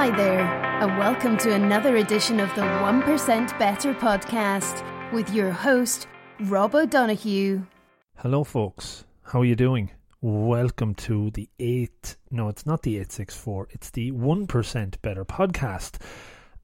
Hi 0.00 0.08
there, 0.08 0.40
and 0.80 0.96
welcome 0.96 1.36
to 1.36 1.52
another 1.52 1.96
edition 1.96 2.40
of 2.40 2.48
the 2.54 2.62
1% 2.62 3.58
Better 3.58 3.92
podcast 3.92 5.12
with 5.12 5.28
your 5.28 5.50
host, 5.50 6.08
Rob 6.40 6.74
O'Donoghue. 6.74 7.66
Hello, 8.16 8.42
folks. 8.42 9.04
How 9.24 9.42
are 9.42 9.44
you 9.44 9.54
doing? 9.54 9.90
Welcome 10.22 10.94
to 10.94 11.30
the 11.32 11.50
8. 11.58 12.16
No, 12.30 12.48
it's 12.48 12.64
not 12.64 12.80
the 12.80 12.92
864, 12.92 13.68
it's 13.72 13.90
the 13.90 14.10
1% 14.12 15.02
Better 15.02 15.26
podcast. 15.26 16.00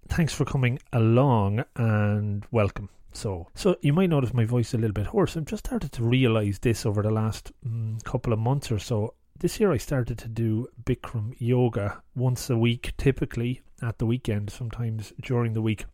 Thanks 0.09 0.33
for 0.33 0.47
coming 0.47 0.79
along 0.95 1.63
and 1.77 2.47
welcome. 2.51 2.89
So, 3.13 3.49
so 3.55 3.77
you 3.83 3.93
might 3.93 4.09
notice 4.09 4.33
my 4.33 4.47
voice 4.47 4.73
a 4.73 4.79
little 4.79 4.95
bit 4.95 5.09
hoarse. 5.09 5.37
I've 5.37 5.45
just 5.45 5.67
started 5.67 5.93
to 5.93 6.03
realize 6.03 6.61
this 6.61 6.87
over 6.87 7.03
the 7.03 7.11
last 7.11 7.53
mm, 7.63 8.03
couple 8.03 8.33
of 8.33 8.39
months 8.39 8.73
or 8.73 8.79
so. 8.79 9.13
This 9.39 9.61
year 9.61 9.71
I 9.71 9.77
started 9.77 10.17
to 10.19 10.29
do 10.29 10.69
Bikram 10.83 11.35
yoga 11.39 12.03
once 12.15 12.49
a 12.49 12.57
week, 12.57 12.95
typically 12.97 13.61
at 13.83 13.99
the 13.99 14.07
weekend, 14.07 14.49
sometimes 14.49 15.13
during 15.21 15.53
the 15.53 15.61
week, 15.61 15.85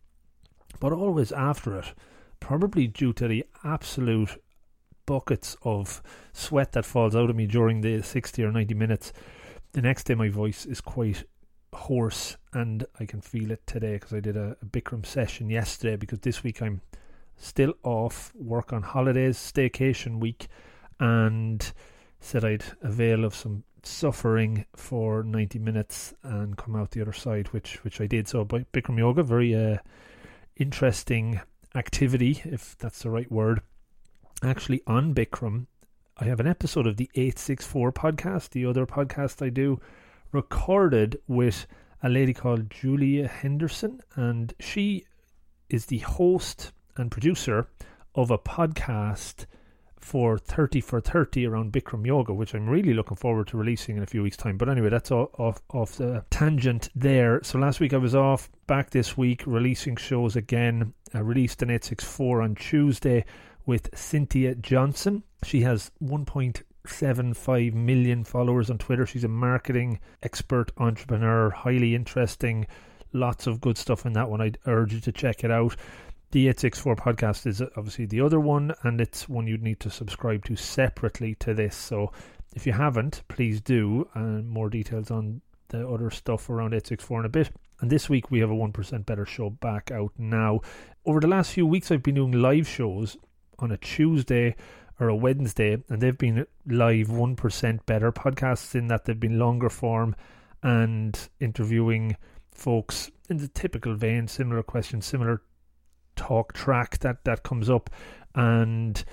but 0.79 0.93
always 0.93 1.33
after 1.33 1.77
it. 1.77 1.93
Probably 2.39 2.87
due 2.87 3.11
to 3.11 3.27
the 3.27 3.45
absolute 3.65 4.41
buckets 5.05 5.57
of 5.63 6.01
sweat 6.31 6.71
that 6.71 6.85
falls 6.85 7.17
out 7.17 7.29
of 7.29 7.35
me 7.35 7.45
during 7.45 7.81
the 7.81 8.01
60 8.01 8.41
or 8.45 8.51
90 8.53 8.75
minutes. 8.75 9.11
The 9.73 9.81
next 9.81 10.05
day, 10.05 10.15
my 10.15 10.29
voice 10.29 10.65
is 10.65 10.79
quite 10.79 11.25
hoarse, 11.73 12.37
and 12.53 12.85
I 13.01 13.05
can 13.05 13.19
feel 13.19 13.51
it 13.51 13.67
today 13.67 13.95
because 13.95 14.13
I 14.13 14.21
did 14.21 14.37
a, 14.37 14.55
a 14.61 14.65
Bikram 14.65 15.05
session 15.05 15.49
yesterday. 15.49 15.97
Because 15.97 16.19
this 16.19 16.43
week 16.43 16.61
I'm 16.61 16.79
still 17.35 17.73
off 17.83 18.33
work 18.35 18.71
on 18.71 18.83
holidays, 18.83 19.37
staycation 19.37 20.21
week, 20.21 20.47
and 20.97 21.73
said 22.23 22.45
I'd 22.45 22.63
avail 22.81 23.25
of 23.25 23.35
some 23.35 23.63
suffering 23.83 24.65
for 24.75 25.23
90 25.23 25.59
minutes 25.59 26.13
and 26.23 26.57
come 26.57 26.75
out 26.75 26.91
the 26.91 27.01
other 27.01 27.13
side, 27.13 27.47
which 27.47 27.83
which 27.83 27.99
I 27.99 28.07
did. 28.07 28.27
So, 28.27 28.45
Bikram 28.45 28.97
yoga, 28.97 29.23
very 29.23 29.53
uh, 29.53 29.77
interesting 30.55 31.41
activity, 31.75 32.41
if 32.45 32.77
that's 32.77 33.03
the 33.03 33.09
right 33.09 33.31
word. 33.31 33.61
Actually, 34.41 34.81
on 34.87 35.13
Bikram, 35.13 35.67
I 36.17 36.25
have 36.25 36.39
an 36.39 36.47
episode 36.47 36.87
of 36.87 36.97
the 36.97 37.09
864 37.15 37.91
podcast, 37.91 38.49
the 38.49 38.65
other 38.65 38.85
podcast 38.85 39.45
I 39.45 39.49
do, 39.49 39.81
recorded 40.31 41.19
with 41.27 41.67
a 42.01 42.09
lady 42.09 42.33
called 42.33 42.69
Julia 42.69 43.27
Henderson, 43.27 43.99
and 44.15 44.53
she 44.59 45.05
is 45.69 45.87
the 45.87 45.99
host 45.99 46.71
and 46.95 47.11
producer 47.11 47.67
of 48.15 48.31
a 48.31 48.37
podcast 48.37 49.45
for 50.03 50.37
30 50.37 50.81
for 50.81 50.99
30 50.99 51.47
around 51.47 51.71
Bikram 51.71 52.05
Yoga, 52.05 52.33
which 52.33 52.53
I'm 52.53 52.69
really 52.69 52.93
looking 52.93 53.17
forward 53.17 53.47
to 53.47 53.57
releasing 53.57 53.97
in 53.97 54.03
a 54.03 54.07
few 54.07 54.21
weeks' 54.21 54.37
time. 54.37 54.57
But 54.57 54.69
anyway, 54.69 54.89
that's 54.89 55.11
all 55.11 55.31
off, 55.37 55.61
off 55.73 55.93
the 55.93 56.25
tangent 56.29 56.89
there. 56.93 57.41
So 57.43 57.57
last 57.57 57.79
week 57.79 57.93
I 57.93 57.97
was 57.97 58.13
off, 58.13 58.49
back 58.67 58.89
this 58.89 59.17
week, 59.17 59.43
releasing 59.45 59.95
shows 59.95 60.35
again. 60.35 60.93
I 61.13 61.19
released 61.19 61.61
an 61.61 61.69
864 61.69 62.41
on 62.41 62.55
Tuesday 62.55 63.25
with 63.65 63.89
Cynthia 63.97 64.55
Johnson. 64.55 65.23
She 65.43 65.61
has 65.61 65.91
1.75 66.03 67.73
million 67.73 68.23
followers 68.25 68.69
on 68.69 68.77
Twitter. 68.77 69.05
She's 69.05 69.23
a 69.23 69.29
marketing 69.29 69.99
expert, 70.21 70.71
entrepreneur, 70.77 71.49
highly 71.49 71.95
interesting. 71.95 72.67
Lots 73.13 73.47
of 73.47 73.61
good 73.61 73.77
stuff 73.77 74.05
in 74.05 74.13
that 74.13 74.29
one. 74.29 74.41
I'd 74.41 74.57
urge 74.65 74.93
you 74.93 74.99
to 75.01 75.11
check 75.11 75.43
it 75.43 75.51
out. 75.51 75.75
The 76.33 76.47
864 76.47 76.95
podcast 76.95 77.45
is 77.45 77.61
obviously 77.61 78.07
the 78.07 78.21
other 78.21 78.39
one, 78.39 78.73
and 78.81 78.99
it's 78.99 79.29
one 79.29 79.45
you'd 79.45 79.61
need 79.61 79.79
to 79.81 79.91
subscribe 79.91 80.43
to 80.45 80.55
separately 80.55 81.35
to 81.35 81.53
this. 81.53 81.75
So 81.75 82.11
if 82.55 82.65
you 82.65 82.73
haven't, 82.73 83.21
please 83.27 83.61
do. 83.61 84.09
And 84.15 84.49
more 84.49 84.67
details 84.67 85.11
on 85.11 85.41
the 85.67 85.87
other 85.87 86.09
stuff 86.09 86.49
around 86.49 86.73
864 86.73 87.19
in 87.19 87.25
a 87.27 87.29
bit. 87.29 87.51
And 87.81 87.91
this 87.91 88.09
week 88.09 88.31
we 88.31 88.39
have 88.39 88.49
a 88.49 88.55
1% 88.55 89.05
Better 89.05 89.27
show 89.27 89.51
back 89.51 89.91
out 89.91 90.11
now. 90.17 90.61
Over 91.05 91.19
the 91.19 91.27
last 91.27 91.51
few 91.51 91.67
weeks, 91.67 91.91
I've 91.91 92.01
been 92.01 92.15
doing 92.15 92.31
live 92.31 92.67
shows 92.67 93.15
on 93.59 93.71
a 93.71 93.77
Tuesday 93.77 94.55
or 94.99 95.09
a 95.09 95.15
Wednesday, 95.15 95.83
and 95.87 96.01
they've 96.01 96.17
been 96.17 96.47
live 96.65 97.09
1% 97.09 97.85
Better 97.85 98.11
podcasts 98.11 98.73
in 98.73 98.87
that 98.87 99.05
they've 99.05 99.19
been 99.19 99.37
longer 99.37 99.69
form 99.69 100.15
and 100.63 101.29
interviewing 101.39 102.17
folks 102.51 103.11
in 103.29 103.37
the 103.37 103.49
typical 103.49 103.93
vein, 103.93 104.27
similar 104.27 104.63
questions, 104.63 105.05
similar 105.05 105.43
talk 106.15 106.53
track 106.53 106.99
that 106.99 107.23
that 107.25 107.43
comes 107.43 107.69
up. 107.69 107.89
And 108.35 109.03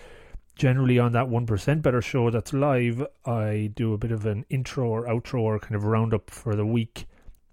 generally 0.60 0.98
on 0.98 1.12
that 1.12 1.26
1% 1.26 1.80
better 1.80 2.02
show 2.02 2.28
that's 2.28 2.52
live 2.52 3.02
i 3.24 3.70
do 3.74 3.94
a 3.94 3.98
bit 3.98 4.12
of 4.12 4.26
an 4.26 4.44
intro 4.50 4.86
or 4.86 5.06
outro 5.06 5.40
or 5.40 5.58
kind 5.58 5.74
of 5.74 5.84
roundup 5.84 6.28
for 6.28 6.54
the 6.54 6.66
week 6.66 7.06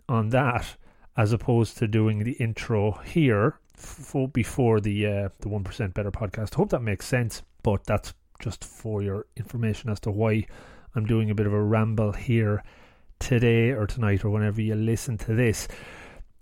on 0.09 0.27
that 0.27 0.75
as 1.15 1.31
opposed 1.31 1.77
to 1.77 1.87
doing 1.87 2.19
the 2.25 2.33
intro 2.33 2.91
here 3.05 3.59
f- 3.77 4.13
before 4.33 4.81
the 4.81 5.05
uh, 5.05 5.29
the 5.39 5.47
1% 5.47 5.93
better 5.93 6.11
podcast. 6.11 6.55
Hope 6.55 6.69
that 6.69 6.81
makes 6.81 7.07
sense 7.07 7.43
but 7.63 7.85
that's 7.85 8.13
just 8.39 8.65
for 8.65 9.01
your 9.01 9.25
information 9.37 9.89
as 9.89 10.01
to 10.01 10.11
why 10.11 10.45
i'm 10.95 11.05
doing 11.05 11.29
a 11.29 11.35
bit 11.35 11.47
of 11.47 11.53
a 11.53 11.63
ramble 11.63 12.11
here 12.11 12.61
today 13.19 13.71
or 13.71 13.87
tonight 13.87 14.25
or 14.25 14.29
whenever 14.29 14.61
you 14.61 14.75
listen 14.75 15.17
to 15.17 15.33
this. 15.33 15.67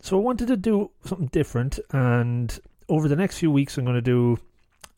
So 0.01 0.17
i 0.17 0.21
wanted 0.21 0.47
to 0.47 0.57
do 0.57 0.89
something 1.03 1.27
different 1.27 1.79
and 1.91 2.59
over 2.89 3.07
the 3.07 3.15
next 3.15 3.39
few 3.39 3.51
weeks, 3.51 3.77
I'm 3.77 3.85
going 3.85 3.95
to 3.95 4.01
do 4.01 4.37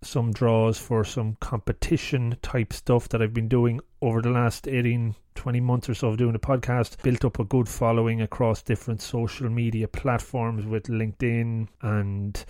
some 0.04 0.32
draws 0.32 0.78
for 0.78 1.04
some 1.04 1.38
competition 1.40 2.38
type 2.42 2.72
stuff 2.72 3.10
that 3.10 3.22
I've 3.22 3.34
been 3.34 3.48
doing 3.48 3.80
over 4.02 4.22
the 4.22 4.30
last 4.30 4.68
18, 4.68 5.16
20 5.36 5.60
months 5.60 5.90
or 5.90 5.96
so 5.96 6.10
of 6.10 6.18
doing 6.18 6.34
the 6.34 6.40
podcast. 6.40 7.02
Built 7.02 7.26
up 7.26 7.40
a 7.40 7.44
good 7.44 7.68
following 7.68 8.22
across 8.22 8.62
different 8.62 9.02
social 9.02 9.50
media 9.50 9.88
platforms 9.88 10.66
with 10.66 10.84
LinkedIn 10.84 11.68
and 11.82 12.46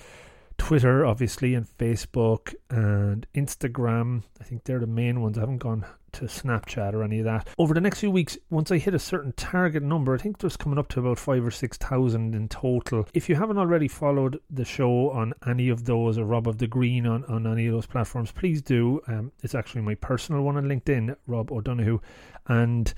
Twitter, 0.58 1.06
obviously, 1.06 1.54
and 1.54 1.68
Facebook 1.78 2.54
and 2.70 3.26
Instagram. 3.34 4.24
I 4.42 4.44
think 4.44 4.64
they're 4.64 4.80
the 4.80 4.88
main 4.88 5.22
ones. 5.22 5.38
I 5.38 5.42
haven't 5.42 5.60
gone 5.60 5.86
to 6.18 6.26
Snapchat 6.26 6.94
or 6.94 7.04
any 7.04 7.20
of 7.20 7.26
that. 7.26 7.48
Over 7.58 7.74
the 7.74 7.82
next 7.82 8.00
few 8.00 8.12
weeks, 8.12 8.38
once 8.50 8.72
I 8.72 8.78
hit 8.78 8.94
a 8.94 9.00
certain 9.00 9.34
target 9.34 9.84
number, 9.84 10.14
I 10.14 10.18
think 10.18 10.38
there's 10.38 10.58
coming 10.58 10.78
up 10.78 10.88
to 10.90 11.00
about 11.00 11.20
five 11.20 11.46
or 11.46 11.52
six 11.52 11.78
thousand 11.78 12.36
in 12.36 12.48
total. 12.50 13.08
If 13.14 13.30
you 13.30 13.36
haven't 13.36 13.58
already 13.58 13.88
followed 13.88 14.40
the 14.50 14.66
show 14.66 15.12
on 15.12 15.34
any 15.48 15.70
of 15.70 15.86
those 15.86 16.18
or 16.18 16.26
Rob 16.26 16.48
of 16.48 16.58
the 16.58 16.68
Green 16.68 17.08
on, 17.08 17.24
on 17.26 17.48
any 17.48 17.68
of 17.68 17.74
those 17.74 17.86
platforms, 17.86 18.32
please 18.32 18.62
do. 18.62 19.02
Um, 19.08 19.32
it's 19.44 19.56
actually 19.56 19.82
my 19.82 19.96
personal 19.96 20.44
one 20.44 20.58
on 20.58 20.66
LinkedIn, 20.66 21.16
Rob 21.28 21.52
O'Donoghue. 21.52 22.00
And 22.48 22.94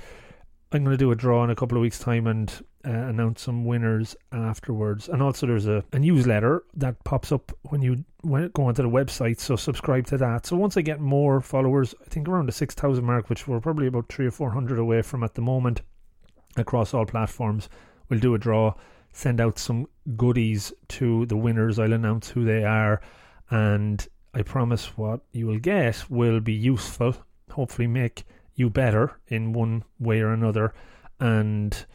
I'm 0.71 0.83
going 0.83 0.93
to 0.93 0.97
do 0.97 1.11
a 1.11 1.15
draw 1.15 1.43
in 1.43 1.49
a 1.49 1.55
couple 1.55 1.77
of 1.77 1.81
weeks' 1.81 1.99
time 1.99 2.27
and 2.27 2.51
uh, 2.85 2.91
announce 2.91 3.41
some 3.41 3.65
winners 3.65 4.15
afterwards. 4.31 5.09
And 5.09 5.21
also, 5.21 5.47
there's 5.47 5.67
a, 5.67 5.83
a 5.91 5.99
newsletter 5.99 6.63
that 6.75 7.03
pops 7.03 7.31
up 7.31 7.51
when 7.63 7.81
you 7.81 8.03
when 8.21 8.49
go 8.49 8.65
onto 8.65 8.83
the 8.83 8.89
website. 8.89 9.39
So 9.39 9.55
subscribe 9.55 10.05
to 10.07 10.17
that. 10.17 10.45
So 10.45 10.55
once 10.55 10.77
I 10.77 10.81
get 10.81 10.99
more 10.99 11.41
followers, 11.41 11.95
I 12.01 12.09
think 12.09 12.27
around 12.27 12.47
the 12.47 12.51
six 12.51 12.73
thousand 12.75 13.05
mark, 13.05 13.29
which 13.29 13.47
we're 13.47 13.59
probably 13.59 13.87
about 13.87 14.09
three 14.09 14.27
or 14.27 14.31
four 14.31 14.51
hundred 14.51 14.79
away 14.79 15.01
from 15.01 15.23
at 15.23 15.35
the 15.35 15.41
moment, 15.41 15.81
across 16.57 16.93
all 16.93 17.05
platforms, 17.05 17.69
we'll 18.09 18.19
do 18.19 18.33
a 18.33 18.37
draw. 18.37 18.73
Send 19.11 19.41
out 19.41 19.57
some 19.57 19.87
goodies 20.15 20.71
to 20.89 21.25
the 21.25 21.37
winners. 21.37 21.79
I'll 21.79 21.93
announce 21.93 22.29
who 22.29 22.45
they 22.45 22.63
are, 22.63 23.01
and 23.49 24.07
I 24.33 24.43
promise 24.43 24.97
what 24.97 25.21
you 25.31 25.47
will 25.47 25.59
get 25.59 26.09
will 26.09 26.39
be 26.39 26.53
useful. 26.53 27.15
Hopefully, 27.51 27.87
make 27.87 28.23
you 28.53 28.69
better 28.69 29.19
in 29.27 29.53
one 29.53 29.83
way 29.99 30.21
or 30.21 30.31
another, 30.31 30.73
and 31.19 31.85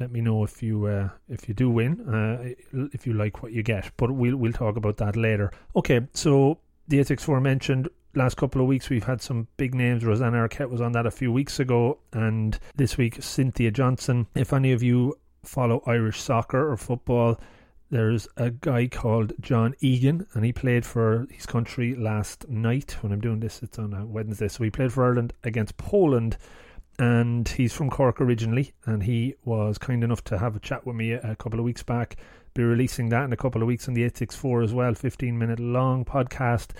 let 0.00 0.10
me 0.10 0.20
know 0.20 0.44
if 0.44 0.62
you 0.62 0.86
uh, 0.86 1.08
if 1.28 1.48
you 1.48 1.54
do 1.54 1.70
win, 1.70 2.00
uh, 2.08 2.54
if 2.92 3.06
you 3.06 3.12
like 3.12 3.42
what 3.42 3.52
you 3.52 3.62
get. 3.62 3.90
But 3.96 4.12
we'll 4.12 4.36
we'll 4.36 4.52
talk 4.52 4.76
about 4.76 4.96
that 4.98 5.16
later. 5.16 5.52
Okay, 5.76 6.00
so 6.12 6.58
the 6.86 6.96
864 6.96 7.40
mentioned 7.40 7.88
last 8.14 8.36
couple 8.36 8.60
of 8.60 8.66
weeks 8.66 8.90
we've 8.90 9.04
had 9.04 9.22
some 9.22 9.46
big 9.56 9.74
names. 9.74 10.04
Rosanna 10.04 10.38
Arquette 10.38 10.70
was 10.70 10.80
on 10.80 10.92
that 10.92 11.06
a 11.06 11.10
few 11.10 11.32
weeks 11.32 11.60
ago, 11.60 11.98
and 12.12 12.58
this 12.76 12.96
week 12.96 13.22
Cynthia 13.22 13.70
Johnson. 13.70 14.26
If 14.34 14.52
any 14.52 14.72
of 14.72 14.82
you 14.82 15.14
follow 15.44 15.82
Irish 15.86 16.20
soccer 16.20 16.70
or 16.70 16.76
football, 16.76 17.40
there's 17.90 18.28
a 18.36 18.50
guy 18.50 18.86
called 18.86 19.32
John 19.40 19.74
Egan, 19.80 20.26
and 20.34 20.44
he 20.44 20.52
played 20.52 20.84
for 20.84 21.26
his 21.30 21.46
country 21.46 21.94
last 21.94 22.48
night. 22.48 22.96
When 23.00 23.12
I'm 23.12 23.20
doing 23.20 23.40
this, 23.40 23.62
it's 23.62 23.78
on 23.78 23.94
a 23.94 24.04
Wednesday. 24.04 24.48
So 24.48 24.64
he 24.64 24.70
played 24.70 24.92
for 24.92 25.04
Ireland 25.04 25.32
against 25.44 25.76
Poland, 25.78 26.36
and 26.98 27.48
he's 27.48 27.72
from 27.72 27.90
Cork 27.90 28.20
originally. 28.20 28.72
And 28.84 29.02
he 29.02 29.34
was 29.44 29.78
kind 29.78 30.02
enough 30.02 30.24
to 30.24 30.38
have 30.38 30.56
a 30.56 30.60
chat 30.60 30.86
with 30.86 30.96
me 30.96 31.12
a, 31.12 31.36
couple 31.36 31.58
of 31.58 31.64
weeks 31.64 31.82
back. 31.82 32.16
Be 32.54 32.64
releasing 32.64 33.08
that 33.10 33.24
in 33.24 33.32
a 33.32 33.36
couple 33.36 33.62
of 33.62 33.68
weeks 33.68 33.86
on 33.86 33.94
the 33.94 34.02
864 34.02 34.62
as 34.62 34.74
well. 34.74 34.94
15 34.94 35.38
minute 35.38 35.60
long 35.60 36.04
podcast, 36.04 36.70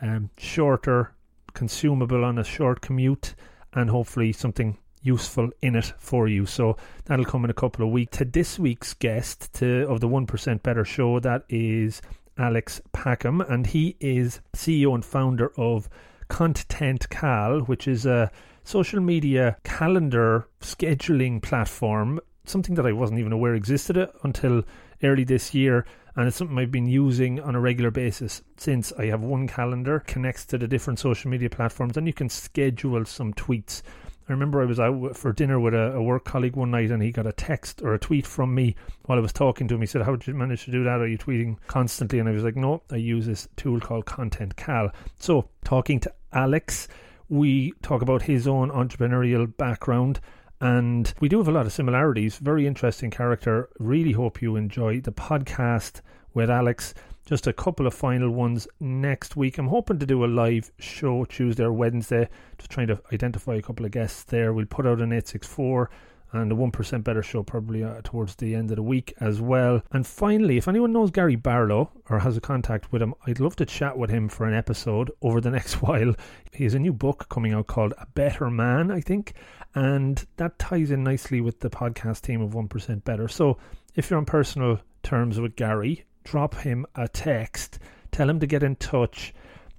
um, 0.00 0.30
shorter, 0.38 1.14
consumable 1.52 2.24
on 2.24 2.38
a 2.38 2.44
short 2.44 2.80
commute, 2.80 3.34
and 3.74 3.90
hopefully 3.90 4.32
something 4.32 4.78
useful 5.02 5.50
in 5.60 5.76
it 5.76 5.92
for 5.98 6.26
you. 6.26 6.46
So 6.46 6.76
that'll 7.04 7.24
come 7.24 7.44
in 7.44 7.50
a 7.50 7.54
couple 7.54 7.84
of 7.84 7.92
weeks. 7.92 8.16
To 8.18 8.24
this 8.24 8.58
week's 8.58 8.94
guest 8.94 9.52
to 9.54 9.86
of 9.88 10.00
the 10.00 10.08
One 10.08 10.26
Percent 10.26 10.62
Better 10.62 10.84
show, 10.84 11.20
that 11.20 11.44
is 11.50 12.00
Alex 12.38 12.80
Packham, 12.92 13.40
and 13.42 13.66
he 13.66 13.96
is 14.00 14.40
CEO 14.54 14.94
and 14.94 15.04
founder 15.04 15.52
of 15.56 15.88
Content 16.28 17.08
Cal, 17.10 17.60
which 17.60 17.86
is 17.86 18.06
a 18.06 18.30
social 18.66 19.00
media 19.00 19.56
calendar 19.64 20.48
scheduling 20.60 21.40
platform 21.40 22.20
something 22.48 22.74
that 22.76 22.86
I 22.86 22.92
wasn't 22.92 23.20
even 23.20 23.32
aware 23.32 23.54
existed 23.54 24.08
until 24.22 24.62
early 25.02 25.24
this 25.24 25.54
year, 25.54 25.84
and 26.14 26.26
it's 26.26 26.36
something 26.36 26.58
I've 26.58 26.70
been 26.70 26.86
using 26.86 27.40
on 27.40 27.54
a 27.54 27.60
regular 27.60 27.90
basis 27.90 28.42
since. 28.56 28.92
I 28.98 29.06
have 29.06 29.22
one 29.22 29.46
calendar 29.48 30.00
connects 30.00 30.46
to 30.46 30.58
the 30.58 30.68
different 30.68 30.98
social 30.98 31.30
media 31.30 31.50
platforms, 31.50 31.96
and 31.96 32.06
you 32.06 32.12
can 32.12 32.28
schedule 32.28 33.04
some 33.04 33.34
tweets. 33.34 33.82
I 34.28 34.32
remember 34.32 34.60
I 34.60 34.64
was 34.64 34.80
out 34.80 35.16
for 35.16 35.32
dinner 35.32 35.60
with 35.60 35.74
a, 35.74 35.92
a, 35.92 36.02
work 36.02 36.24
colleague 36.24 36.56
one 36.56 36.72
night 36.72 36.90
and 36.90 37.00
he 37.00 37.12
got 37.12 37.28
a 37.28 37.32
text 37.32 37.80
or 37.80 37.94
a 37.94 37.98
tweet 37.98 38.26
from 38.26 38.52
me 38.52 38.74
while 39.04 39.18
I 39.18 39.20
was 39.20 39.32
talking 39.32 39.68
to 39.68 39.76
him. 39.76 39.80
He 39.80 39.86
said, 39.86 40.02
How 40.02 40.16
did 40.16 40.26
you 40.26 40.34
manage 40.34 40.64
to 40.64 40.72
do 40.72 40.82
that? 40.82 41.00
Are 41.00 41.06
you 41.06 41.16
tweeting 41.16 41.58
constantly? 41.68 42.18
And 42.18 42.28
I 42.28 42.32
was 42.32 42.42
like, 42.42 42.56
No, 42.56 42.82
I 42.90 42.96
use 42.96 43.26
this 43.26 43.46
tool 43.54 43.78
called 43.78 44.06
Content 44.06 44.56
Cal. 44.56 44.90
So, 45.20 45.48
talking 45.62 46.00
to 46.00 46.12
Alex, 46.32 46.88
we 47.28 47.72
talk 47.82 48.02
about 48.02 48.22
his 48.22 48.46
own 48.46 48.70
entrepreneurial 48.70 49.54
background 49.56 50.20
and 50.60 51.12
we 51.20 51.28
do 51.28 51.38
have 51.38 51.48
a 51.48 51.52
lot 51.52 51.66
of 51.66 51.72
similarities. 51.72 52.38
Very 52.38 52.66
interesting 52.66 53.10
character. 53.10 53.68
Really 53.78 54.12
hope 54.12 54.40
you 54.40 54.56
enjoy 54.56 55.00
the 55.00 55.12
podcast 55.12 56.00
with 56.32 56.50
Alex. 56.50 56.94
Just 57.26 57.46
a 57.46 57.52
couple 57.52 57.86
of 57.86 57.94
final 57.94 58.30
ones 58.30 58.68
next 58.80 59.36
week. 59.36 59.58
I'm 59.58 59.66
hoping 59.66 59.98
to 59.98 60.06
do 60.06 60.24
a 60.24 60.26
live 60.26 60.70
show 60.78 61.24
Tuesday 61.24 61.64
or 61.64 61.72
Wednesday, 61.72 62.28
just 62.56 62.70
trying 62.70 62.86
to 62.86 63.00
identify 63.12 63.56
a 63.56 63.62
couple 63.62 63.84
of 63.84 63.90
guests 63.90 64.22
there. 64.24 64.52
We'll 64.52 64.66
put 64.66 64.86
out 64.86 65.00
an 65.00 65.12
864 65.12 65.90
and 66.32 66.52
a 66.52 66.54
1% 66.54 67.04
better 67.04 67.22
show 67.22 67.42
probably 67.42 67.84
uh, 67.84 68.00
towards 68.02 68.34
the 68.36 68.54
end 68.54 68.70
of 68.70 68.76
the 68.76 68.82
week 68.82 69.14
as 69.20 69.40
well. 69.40 69.82
And 69.92 70.06
finally, 70.06 70.56
if 70.56 70.68
anyone 70.68 70.92
knows 70.92 71.10
Gary 71.10 71.36
Barlow 71.36 71.90
or 72.10 72.18
has 72.18 72.36
a 72.36 72.40
contact 72.40 72.92
with 72.92 73.02
him, 73.02 73.14
I'd 73.26 73.40
love 73.40 73.56
to 73.56 73.66
chat 73.66 73.96
with 73.96 74.10
him 74.10 74.28
for 74.28 74.46
an 74.46 74.54
episode 74.54 75.10
over 75.22 75.40
the 75.40 75.50
next 75.50 75.74
while. 75.82 76.14
He 76.52 76.64
has 76.64 76.74
a 76.74 76.78
new 76.78 76.92
book 76.92 77.28
coming 77.28 77.52
out 77.52 77.66
called 77.66 77.94
A 77.98 78.06
Better 78.06 78.50
Man, 78.50 78.90
I 78.90 79.00
think, 79.00 79.34
and 79.74 80.24
that 80.36 80.58
ties 80.58 80.90
in 80.90 81.04
nicely 81.04 81.40
with 81.40 81.60
the 81.60 81.70
podcast 81.70 82.22
team 82.22 82.40
of 82.40 82.50
1% 82.52 83.04
Better. 83.04 83.28
So 83.28 83.58
if 83.94 84.10
you're 84.10 84.18
on 84.18 84.26
personal 84.26 84.80
terms 85.02 85.40
with 85.40 85.56
Gary, 85.56 86.04
drop 86.24 86.54
him 86.54 86.86
a 86.94 87.08
text, 87.08 87.78
tell 88.10 88.28
him 88.28 88.40
to 88.40 88.46
get 88.46 88.62
in 88.62 88.76
touch. 88.76 89.32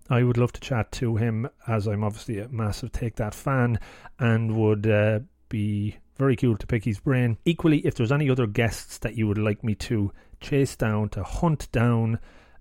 I 0.10 0.24
would 0.24 0.38
love 0.38 0.54
to 0.54 0.62
chat 0.62 0.92
to 0.94 1.18
him 1.18 1.50
as 1.68 1.88
I'm 1.88 2.04
obviously 2.04 2.40
a 2.40 2.48
massive 2.48 2.92
Take 2.94 3.18
That 3.18 3.34
fan 3.34 3.80
and 4.20 4.56
would 4.56 4.88
uh, 4.88 5.20
be 5.50 5.98
very 6.18 6.36
cool 6.36 6.58
to 6.58 6.68
pick 6.68 6.84
his 6.84 7.00
brain. 7.00 7.38
Equally, 7.46 7.80
if 7.80 7.96
there's 7.96 8.12
any 8.12 8.30
other 8.30 8.48
guests 8.48 8.98
that 9.00 9.16
you 9.16 9.28
would 9.28 9.38
like 9.38 9.64
me 9.64 9.76
to 9.76 10.12
chase 10.40 10.76
down, 10.76 11.10
to 11.10 11.24
hunt 11.24 11.72
down 11.72 12.20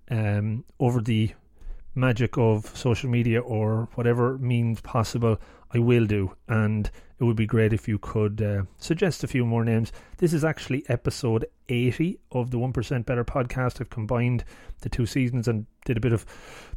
um, 0.09 0.63
over 0.79 1.01
the 1.01 1.31
magic 1.95 2.37
of 2.37 2.77
social 2.77 3.09
media 3.09 3.41
or 3.41 3.89
whatever 3.95 4.37
means 4.37 4.79
possible, 4.81 5.39
I 5.73 5.79
will 5.79 6.05
do. 6.05 6.33
And 6.47 6.89
it 7.19 7.23
would 7.23 7.35
be 7.35 7.47
great 7.47 7.73
if 7.73 7.87
you 7.87 7.97
could 7.97 8.41
uh, 8.41 8.63
suggest 8.77 9.23
a 9.23 9.27
few 9.27 9.45
more 9.45 9.65
names. 9.65 9.91
This 10.17 10.33
is 10.33 10.45
actually 10.45 10.85
episode 10.87 11.45
80 11.67 12.19
of 12.31 12.51
the 12.51 12.57
1% 12.57 13.05
Better 13.05 13.25
podcast. 13.25 13.81
I've 13.81 13.89
combined 13.89 14.45
the 14.81 14.89
two 14.89 15.07
seasons 15.07 15.47
and 15.47 15.65
did 15.85 15.97
a 15.97 16.01
bit 16.01 16.13
of 16.13 16.25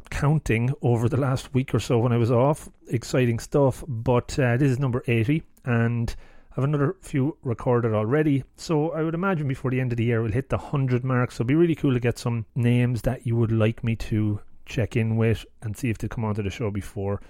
counting 0.09 0.73
over 0.81 1.07
the 1.07 1.17
last 1.17 1.53
week 1.53 1.73
or 1.73 1.79
so 1.79 1.99
when 1.99 2.11
I 2.11 2.17
was 2.17 2.31
off. 2.31 2.69
Exciting 2.87 3.37
stuff. 3.39 3.83
But 3.87 4.37
uh, 4.39 4.57
this 4.57 4.71
is 4.71 4.79
number 4.79 5.03
80 5.07 5.43
and 5.63 6.13
I 6.51 6.55
have 6.55 6.63
another 6.65 6.95
few 7.01 7.37
recorded 7.43 7.93
already. 7.93 8.43
So 8.57 8.91
I 8.91 9.03
would 9.03 9.15
imagine 9.15 9.47
before 9.47 9.71
the 9.71 9.79
end 9.79 9.93
of 9.93 9.97
the 9.97 10.03
year 10.03 10.21
we'll 10.21 10.33
hit 10.33 10.49
the 10.49 10.57
100 10.57 11.03
mark. 11.03 11.31
So 11.31 11.37
it'd 11.37 11.47
be 11.47 11.55
really 11.55 11.75
cool 11.75 11.93
to 11.93 11.99
get 11.99 12.19
some 12.19 12.45
names 12.55 13.03
that 13.03 13.25
you 13.25 13.35
would 13.37 13.51
like 13.51 13.83
me 13.83 13.95
to 13.97 14.41
check 14.65 14.95
in 14.95 15.15
with 15.15 15.45
and 15.61 15.75
see 15.77 15.89
if 15.89 15.97
they 15.97 16.07
come 16.07 16.25
onto 16.25 16.43
the 16.43 16.49
show 16.49 16.69
before 16.69 17.21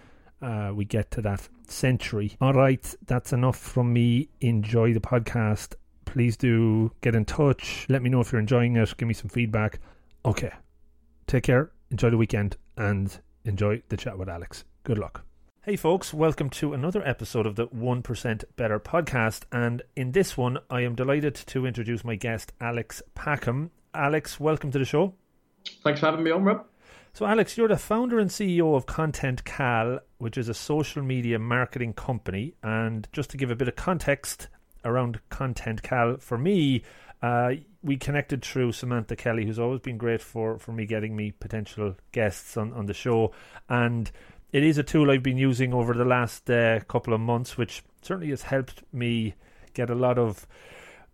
uh, 0.42 0.72
we 0.74 0.86
get 0.86 1.12
to 1.12 1.22
that 1.22 1.48
century. 1.68 2.36
All 2.42 2.54
right, 2.54 2.96
that's 3.06 3.32
enough 3.32 3.58
from 3.58 3.94
me. 3.94 4.30
Enjoy 4.42 4.94
the 4.94 5.00
podcast. 5.00 5.76
Please 6.06 6.36
do 6.36 6.92
get 7.02 7.16
in 7.16 7.26
touch. 7.26 7.86
Let 7.90 8.02
me 8.02 8.10
know 8.10 8.22
if 8.22 8.32
you're 8.32 8.42
enjoying 8.42 8.76
it. 8.76 8.94
Give 8.98 9.08
me 9.08 9.14
some 9.14 9.30
feedback. 9.30 9.80
Okay. 10.26 10.52
Take 11.28 11.44
care. 11.44 11.72
Enjoy 11.92 12.10
the 12.10 12.18
weekend 12.18 12.58
and 12.76 13.18
enjoy 13.46 13.82
the 13.90 13.98
chat 13.98 14.18
with 14.18 14.30
Alex. 14.30 14.66
Good 14.84 14.98
luck. 14.98 15.24
Hey, 15.64 15.76
folks, 15.76 16.12
welcome 16.12 16.50
to 16.50 16.74
another 16.74 17.08
episode 17.08 17.46
of 17.46 17.56
the 17.56 17.68
1% 17.68 18.44
Better 18.56 18.80
podcast. 18.80 19.44
And 19.52 19.84
in 19.96 20.12
this 20.12 20.36
one, 20.36 20.58
I 20.72 20.82
am 20.82 20.96
delighted 20.96 21.36
to 21.36 21.68
introduce 21.68 22.04
my 22.04 22.16
guest, 22.16 22.52
Alex 22.60 23.04
Packham. 23.14 23.70
Alex, 23.94 24.40
welcome 24.40 24.72
to 24.72 24.80
the 24.80 24.86
show. 24.86 25.14
Thanks 25.84 26.00
for 26.00 26.08
having 26.08 26.24
me 26.24 26.32
on, 26.32 26.44
Rob. 26.46 26.66
So, 27.14 27.28
Alex, 27.28 27.60
you're 27.60 27.68
the 27.68 27.78
founder 27.78 28.18
and 28.18 28.32
CEO 28.32 28.76
of 28.76 28.88
Content 28.88 29.46
Cal, 29.46 30.00
which 30.18 30.36
is 30.36 30.50
a 30.50 30.56
social 30.56 31.04
media 31.04 31.38
marketing 31.38 31.94
company. 31.94 32.56
And 32.64 33.08
just 33.14 33.30
to 33.30 33.38
give 33.38 33.52
a 33.52 33.56
bit 33.56 33.68
of 33.68 33.76
context 33.76 34.48
around 34.84 35.20
Content 35.30 35.84
Cal, 35.84 36.18
for 36.18 36.40
me, 36.40 36.82
uh, 37.22 37.52
we 37.84 37.98
connected 37.98 38.44
through 38.44 38.72
Samantha 38.72 39.16
Kelly, 39.16 39.46
who's 39.46 39.60
always 39.60 39.82
been 39.82 40.00
great 40.00 40.22
for, 40.22 40.58
for 40.58 40.72
me 40.72 40.88
getting 40.88 41.16
me 41.16 41.30
potential 41.32 41.96
guests 42.14 42.58
on, 42.58 42.74
on 42.74 42.88
the 42.88 42.96
show. 42.96 43.32
And 43.70 44.10
it 44.52 44.64
is 44.64 44.78
a 44.78 44.84
tool 44.84 45.10
I've 45.10 45.24
been 45.24 45.38
using 45.38 45.74
over 45.74 45.94
the 45.94 46.06
last 46.06 46.50
uh, 46.50 46.80
couple 46.82 47.14
of 47.14 47.20
months, 47.20 47.58
which 47.58 47.84
certainly 48.02 48.30
has 48.32 48.44
helped 48.44 48.84
me 48.92 49.36
get 49.74 49.90
a 49.90 49.96
lot 49.96 50.18
of 50.18 50.46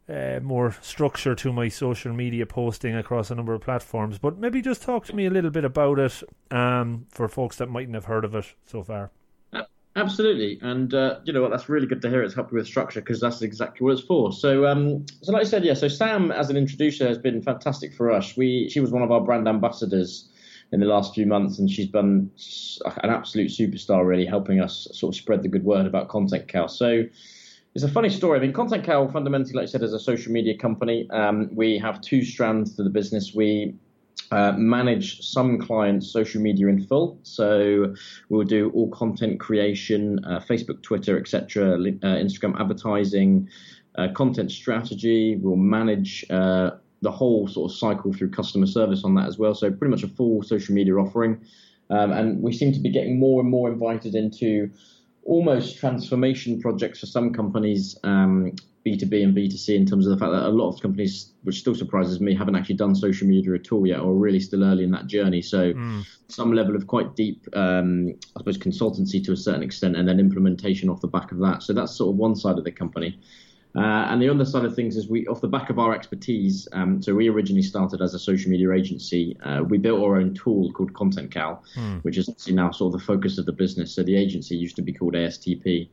uh, 0.09 0.39
more 0.41 0.75
structure 0.81 1.35
to 1.35 1.51
my 1.51 1.67
social 1.67 2.13
media 2.13 2.45
posting 2.45 2.95
across 2.95 3.29
a 3.29 3.35
number 3.35 3.53
of 3.53 3.61
platforms. 3.61 4.17
But 4.17 4.37
maybe 4.37 4.61
just 4.61 4.81
talk 4.81 5.05
to 5.07 5.15
me 5.15 5.25
a 5.25 5.29
little 5.29 5.51
bit 5.51 5.65
about 5.65 5.99
it 5.99 6.23
um, 6.49 7.05
for 7.09 7.27
folks 7.27 7.57
that 7.57 7.69
mightn't 7.69 7.95
have 7.95 8.05
heard 8.05 8.25
of 8.25 8.33
it 8.33 8.45
so 8.65 8.83
far. 8.83 9.11
Absolutely, 9.97 10.59
and 10.61 10.93
uh, 10.93 11.19
you 11.23 11.33
know 11.33 11.41
what? 11.41 11.49
That's 11.49 11.69
really 11.69 11.87
good 11.87 12.03
to 12.03 12.09
hear. 12.09 12.21
It's 12.21 12.35
helped 12.35 12.51
with 12.51 12.67
structure 12.67 13.01
because 13.01 13.19
that's 13.19 13.41
exactly 13.41 13.83
what 13.83 13.93
it's 13.93 14.01
for. 14.03 14.31
So, 14.31 14.67
um, 14.67 15.07
so 15.23 15.31
like 15.31 15.41
I 15.41 15.45
said, 15.45 15.65
yeah. 15.65 15.73
So 15.73 15.87
Sam, 15.87 16.31
as 16.31 16.51
an 16.51 16.55
introducer, 16.55 17.07
has 17.07 17.17
been 17.17 17.41
fantastic 17.41 17.95
for 17.95 18.11
us. 18.11 18.37
We, 18.37 18.69
she 18.69 18.79
was 18.79 18.91
one 18.91 19.01
of 19.01 19.11
our 19.11 19.21
brand 19.21 19.47
ambassadors 19.47 20.29
in 20.71 20.79
the 20.79 20.85
last 20.85 21.13
few 21.13 21.25
months, 21.25 21.59
and 21.59 21.69
she's 21.69 21.87
been 21.87 22.29
an 23.03 23.09
absolute 23.09 23.49
superstar, 23.49 24.05
really 24.05 24.25
helping 24.25 24.59
us 24.59 24.87
sort 24.91 25.15
of 25.15 25.17
spread 25.17 25.41
the 25.43 25.47
good 25.47 25.63
word 25.63 25.85
about 25.85 26.09
Content 26.09 26.47
Cal. 26.47 26.67
So 26.67 27.03
it's 27.73 27.83
a 27.83 27.89
funny 27.89 28.09
story. 28.09 28.39
I 28.39 28.41
mean, 28.41 28.53
Content 28.53 28.83
Cal 28.83 29.07
fundamentally, 29.09 29.53
like 29.53 29.63
I 29.63 29.67
said, 29.67 29.83
is 29.83 29.93
a 29.93 29.99
social 29.99 30.31
media 30.31 30.57
company. 30.57 31.09
Um, 31.11 31.49
we 31.53 31.77
have 31.77 32.01
two 32.01 32.23
strands 32.23 32.75
to 32.75 32.83
the 32.83 32.89
business. 32.89 33.33
We 33.33 33.75
uh, 34.31 34.53
manage 34.53 35.21
some 35.21 35.59
clients' 35.59 36.11
social 36.11 36.41
media 36.41 36.67
in 36.67 36.83
full. 36.83 37.19
So 37.23 37.93
we'll 38.29 38.43
do 38.45 38.71
all 38.71 38.89
content 38.89 39.39
creation, 39.39 40.23
uh, 40.25 40.39
Facebook, 40.39 40.81
Twitter, 40.81 41.17
etc., 41.17 41.75
uh, 41.75 41.77
Instagram 41.77 42.59
advertising, 42.59 43.47
uh, 43.95 44.09
content 44.13 44.51
strategy. 44.51 45.37
We'll 45.37 45.55
manage 45.55 46.25
uh, 46.29 46.71
the 47.01 47.11
whole 47.11 47.47
sort 47.47 47.71
of 47.71 47.77
cycle 47.77 48.13
through 48.13 48.31
customer 48.31 48.65
service 48.65 49.03
on 49.03 49.15
that 49.15 49.27
as 49.27 49.37
well. 49.37 49.53
So 49.53 49.71
pretty 49.71 49.91
much 49.91 50.03
a 50.03 50.07
full 50.07 50.41
social 50.43 50.73
media 50.73 50.95
offering. 50.95 51.45
Um, 51.89 52.11
and 52.11 52.41
we 52.41 52.53
seem 52.53 52.73
to 52.73 52.79
be 52.79 52.89
getting 52.89 53.19
more 53.19 53.39
and 53.39 53.49
more 53.49 53.71
invited 53.71 54.15
into 54.15 54.71
almost 55.23 55.77
transformation 55.77 56.59
projects 56.59 56.99
for 56.99 57.05
some 57.05 57.33
companies, 57.33 57.97
um, 58.03 58.53
B2B 58.85 59.23
and 59.23 59.35
B2C, 59.35 59.75
in 59.75 59.85
terms 59.85 60.07
of 60.07 60.11
the 60.11 60.17
fact 60.17 60.31
that 60.31 60.47
a 60.47 60.49
lot 60.49 60.69
of 60.69 60.81
companies, 60.81 61.33
which 61.43 61.59
still 61.59 61.75
surprises 61.75 62.21
me, 62.21 62.33
haven't 62.33 62.55
actually 62.55 62.75
done 62.75 62.95
social 62.95 63.27
media 63.27 63.53
at 63.53 63.71
all 63.71 63.85
yet, 63.85 63.99
or 63.99 64.13
really 64.13 64.39
still 64.39 64.63
early 64.63 64.85
in 64.85 64.91
that 64.91 65.07
journey. 65.07 65.41
So, 65.41 65.73
mm. 65.73 66.05
some 66.29 66.53
level 66.53 66.75
of 66.75 66.87
quite 66.87 67.15
deep, 67.15 67.45
um, 67.53 68.13
I 68.35 68.39
suppose, 68.39 68.57
consultancy 68.57 69.23
to 69.25 69.33
a 69.33 69.37
certain 69.37 69.63
extent, 69.63 69.97
and 69.97 70.07
then 70.07 70.19
implementation 70.19 70.89
off 70.89 71.01
the 71.01 71.07
back 71.07 71.33
of 71.33 71.39
that. 71.39 71.63
So, 71.63 71.73
that's 71.73 71.93
sort 71.93 72.11
of 72.11 72.15
one 72.15 72.35
side 72.35 72.57
of 72.57 72.63
the 72.63 72.71
company. 72.71 73.19
Uh, 73.77 74.07
and 74.09 74.19
the 74.21 74.27
other 74.27 74.43
side 74.43 74.65
of 74.65 74.75
things 74.75 74.97
is 74.97 75.07
we, 75.07 75.27
off 75.27 75.39
the 75.39 75.47
back 75.47 75.69
of 75.69 75.77
our 75.77 75.93
expertise, 75.93 76.67
um, 76.73 77.01
so 77.01 77.13
we 77.13 77.29
originally 77.29 77.61
started 77.61 78.01
as 78.01 78.13
a 78.15 78.19
social 78.19 78.49
media 78.49 78.71
agency. 78.71 79.37
Uh, 79.43 79.61
we 79.61 79.77
built 79.77 80.01
our 80.01 80.17
own 80.17 80.33
tool 80.33 80.71
called 80.71 80.93
Content 80.95 81.29
Cal, 81.29 81.63
hmm. 81.75 81.97
which 81.97 82.17
is 82.17 82.29
now 82.47 82.71
sort 82.71 82.93
of 82.93 82.99
the 82.99 83.05
focus 83.05 83.37
of 83.37 83.45
the 83.45 83.51
business. 83.51 83.93
So 83.93 84.01
the 84.01 84.15
agency 84.15 84.55
used 84.55 84.75
to 84.77 84.81
be 84.81 84.93
called 84.93 85.13
ASTP. 85.13 85.89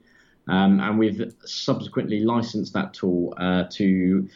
Um, 0.48 0.80
and 0.80 0.98
we've 0.98 1.34
subsequently 1.44 2.20
licensed 2.20 2.72
that 2.72 2.94
tool 2.94 3.34
uh, 3.36 3.64
to 3.72 4.28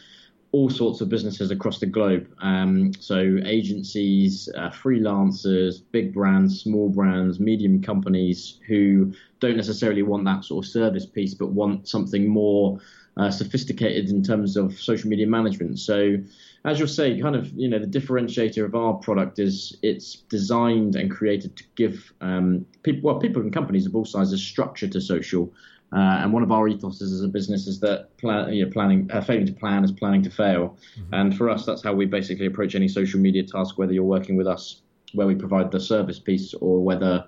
all 0.51 0.69
sorts 0.69 1.01
of 1.01 1.09
businesses 1.09 1.51
across 1.51 1.79
the 1.79 1.85
globe. 1.85 2.27
Um, 2.41 2.91
so 2.99 3.37
agencies, 3.45 4.49
uh, 4.57 4.69
freelancers, 4.69 5.81
big 5.91 6.13
brands, 6.13 6.61
small 6.61 6.89
brands, 6.89 7.39
medium 7.39 7.81
companies 7.81 8.59
who 8.67 9.13
don't 9.39 9.57
necessarily 9.57 10.01
want 10.01 10.25
that 10.25 10.43
sort 10.43 10.65
of 10.65 10.71
service 10.71 11.05
piece, 11.05 11.35
but 11.35 11.49
want 11.49 11.87
something 11.87 12.27
more 12.27 12.79
uh, 13.19 13.29
sophisticated 13.29 14.09
in 14.09 14.23
terms 14.23 14.55
of 14.55 14.79
social 14.79 15.09
media 15.09 15.27
management. 15.27 15.77
So, 15.77 16.15
as 16.63 16.79
you'll 16.79 16.87
say, 16.87 17.19
kind 17.19 17.35
of 17.35 17.51
you 17.51 17.67
know 17.67 17.77
the 17.77 17.99
differentiator 17.99 18.63
of 18.63 18.75
our 18.75 18.93
product 18.93 19.39
is 19.39 19.77
it's 19.81 20.15
designed 20.29 20.95
and 20.95 21.11
created 21.11 21.57
to 21.57 21.63
give 21.75 22.13
um, 22.21 22.65
people, 22.83 23.01
well, 23.11 23.19
people 23.19 23.41
and 23.41 23.51
companies 23.53 23.85
of 23.85 23.93
all 23.93 24.05
sizes 24.05 24.41
structure 24.41 24.87
to 24.87 25.01
social. 25.01 25.51
Uh, 25.91 26.21
and 26.21 26.31
one 26.31 26.43
of 26.43 26.51
our 26.51 26.67
ethos 26.67 27.01
as 27.01 27.23
a 27.23 27.27
business 27.27 27.65
is 27.65 27.79
that 27.79 28.15
plan, 28.17 28.53
you 28.53 28.63
know, 28.63 28.71
planning, 28.71 29.09
uh, 29.11 29.19
failing 29.19 29.47
to 29.47 29.51
plan 29.51 29.83
is 29.83 29.91
planning 29.91 30.21
to 30.21 30.29
fail. 30.29 30.77
Mm-hmm. 30.99 31.13
And 31.13 31.35
for 31.35 31.49
us, 31.49 31.65
that's 31.65 31.83
how 31.83 31.93
we 31.93 32.05
basically 32.05 32.45
approach 32.45 32.75
any 32.75 32.87
social 32.87 33.19
media 33.19 33.43
task, 33.43 33.79
whether 33.79 33.91
you're 33.91 34.03
working 34.03 34.37
with 34.37 34.47
us, 34.47 34.81
where 35.13 35.25
we 35.25 35.33
provide 35.33 35.71
the 35.71 35.79
service 35.79 36.19
piece, 36.19 36.53
or 36.53 36.83
whether 36.83 37.25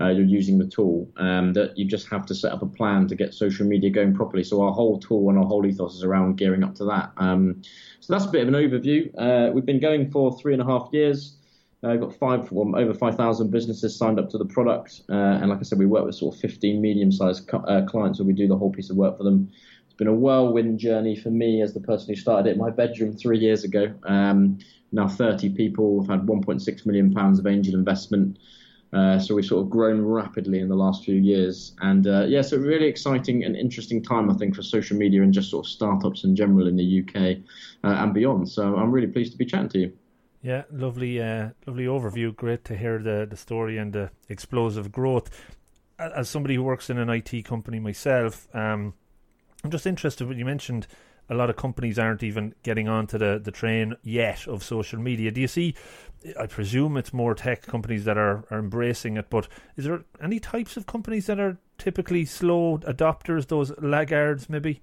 uh, 0.00 0.08
you're 0.08 0.26
using 0.26 0.58
the 0.58 0.66
tool. 0.66 1.08
Um, 1.16 1.52
that 1.52 1.76
you 1.78 1.84
just 1.84 2.08
have 2.08 2.26
to 2.26 2.34
set 2.34 2.52
up 2.52 2.62
a 2.62 2.66
plan 2.66 3.06
to 3.08 3.14
get 3.14 3.34
social 3.34 3.66
media 3.66 3.90
going 3.90 4.14
properly. 4.14 4.44
So 4.44 4.62
our 4.62 4.72
whole 4.72 4.98
tool 4.98 5.28
and 5.28 5.38
our 5.38 5.44
whole 5.44 5.64
ethos 5.64 5.94
is 5.94 6.04
around 6.04 6.36
gearing 6.36 6.64
up 6.64 6.74
to 6.76 6.84
that. 6.86 7.12
Um, 7.16 7.62
so 8.00 8.12
that's 8.12 8.26
a 8.26 8.30
bit 8.30 8.42
of 8.42 8.48
an 8.48 8.54
overview. 8.54 9.10
Uh, 9.16 9.52
we've 9.52 9.66
been 9.66 9.80
going 9.80 10.10
for 10.10 10.36
three 10.38 10.52
and 10.52 10.62
a 10.62 10.66
half 10.66 10.88
years. 10.92 11.36
I've 11.84 12.02
uh, 12.02 12.06
got 12.06 12.14
five, 12.14 12.50
well, 12.50 12.80
over 12.80 12.94
5,000 12.94 13.50
businesses 13.50 13.94
signed 13.94 14.18
up 14.18 14.30
to 14.30 14.38
the 14.38 14.46
product. 14.46 15.02
Uh, 15.08 15.12
and 15.12 15.50
like 15.50 15.58
I 15.58 15.62
said, 15.62 15.78
we 15.78 15.86
work 15.86 16.06
with 16.06 16.14
sort 16.14 16.34
of 16.34 16.40
15 16.40 16.80
medium 16.80 17.12
sized 17.12 17.46
co- 17.46 17.58
uh, 17.58 17.84
clients 17.84 18.18
where 18.18 18.26
we 18.26 18.32
do 18.32 18.48
the 18.48 18.56
whole 18.56 18.72
piece 18.72 18.88
of 18.88 18.96
work 18.96 19.18
for 19.18 19.24
them. 19.24 19.50
It's 19.84 19.94
been 19.94 20.06
a 20.08 20.14
whirlwind 20.14 20.78
journey 20.78 21.14
for 21.14 21.30
me 21.30 21.60
as 21.60 21.74
the 21.74 21.80
person 21.80 22.08
who 22.08 22.16
started 22.18 22.48
it 22.48 22.52
in 22.52 22.58
my 22.58 22.70
bedroom 22.70 23.16
three 23.16 23.38
years 23.38 23.64
ago. 23.64 23.94
Um, 24.04 24.58
now 24.92 25.08
30 25.08 25.50
people. 25.50 25.98
We've 25.98 26.08
had 26.08 26.22
1.6 26.22 26.86
million 26.86 27.12
pounds 27.12 27.38
of 27.38 27.46
angel 27.46 27.74
investment. 27.74 28.38
Uh, 28.94 29.18
so 29.18 29.34
we've 29.34 29.44
sort 29.44 29.62
of 29.64 29.70
grown 29.70 30.00
rapidly 30.00 30.60
in 30.60 30.68
the 30.68 30.74
last 30.76 31.04
few 31.04 31.16
years. 31.16 31.72
And 31.80 32.06
uh, 32.06 32.24
yeah, 32.28 32.42
so 32.42 32.56
really 32.56 32.86
exciting 32.86 33.42
and 33.42 33.56
interesting 33.56 34.00
time, 34.02 34.30
I 34.30 34.34
think, 34.34 34.54
for 34.54 34.62
social 34.62 34.96
media 34.96 35.22
and 35.22 35.32
just 35.32 35.50
sort 35.50 35.66
of 35.66 35.70
startups 35.70 36.22
in 36.22 36.36
general 36.36 36.68
in 36.68 36.76
the 36.76 37.00
UK 37.02 37.38
uh, 37.82 38.02
and 38.02 38.14
beyond. 38.14 38.48
So 38.48 38.76
I'm 38.76 38.92
really 38.92 39.08
pleased 39.08 39.32
to 39.32 39.38
be 39.38 39.46
chatting 39.46 39.68
to 39.70 39.78
you. 39.80 39.92
Yeah, 40.42 40.62
lovely, 40.70 41.20
uh, 41.20 41.50
lovely 41.66 41.86
overview. 41.86 42.36
Great 42.36 42.64
to 42.66 42.76
hear 42.76 42.98
the 42.98 43.26
the 43.28 43.36
story 43.36 43.78
and 43.78 43.92
the 43.92 44.10
explosive 44.28 44.92
growth. 44.92 45.30
As 45.98 46.28
somebody 46.28 46.54
who 46.54 46.62
works 46.62 46.90
in 46.90 46.98
an 46.98 47.08
IT 47.08 47.44
company 47.44 47.80
myself, 47.80 48.54
um, 48.54 48.94
I'm 49.64 49.70
just 49.70 49.86
interested 49.86 50.28
when 50.28 50.38
you 50.38 50.44
mentioned 50.44 50.86
a 51.28 51.34
lot 51.34 51.50
of 51.50 51.56
companies 51.56 51.98
aren't 51.98 52.22
even 52.22 52.54
getting 52.62 52.88
onto 52.88 53.18
the, 53.18 53.40
the 53.42 53.50
train 53.50 53.96
yet 54.02 54.46
of 54.46 54.62
social 54.62 54.98
media. 54.98 55.30
Do 55.30 55.40
you 55.40 55.48
see? 55.48 55.74
I 56.38 56.46
presume 56.46 56.96
it's 56.96 57.12
more 57.12 57.34
tech 57.34 57.62
companies 57.62 58.04
that 58.04 58.16
are, 58.16 58.44
are 58.50 58.58
embracing 58.58 59.16
it, 59.16 59.28
but 59.28 59.48
is 59.76 59.84
there 59.84 60.04
any 60.22 60.40
types 60.40 60.76
of 60.76 60.86
companies 60.86 61.26
that 61.26 61.38
are 61.38 61.58
typically 61.76 62.24
slow 62.24 62.78
adopters, 62.78 63.48
those 63.48 63.72
laggards 63.78 64.48
maybe? 64.48 64.80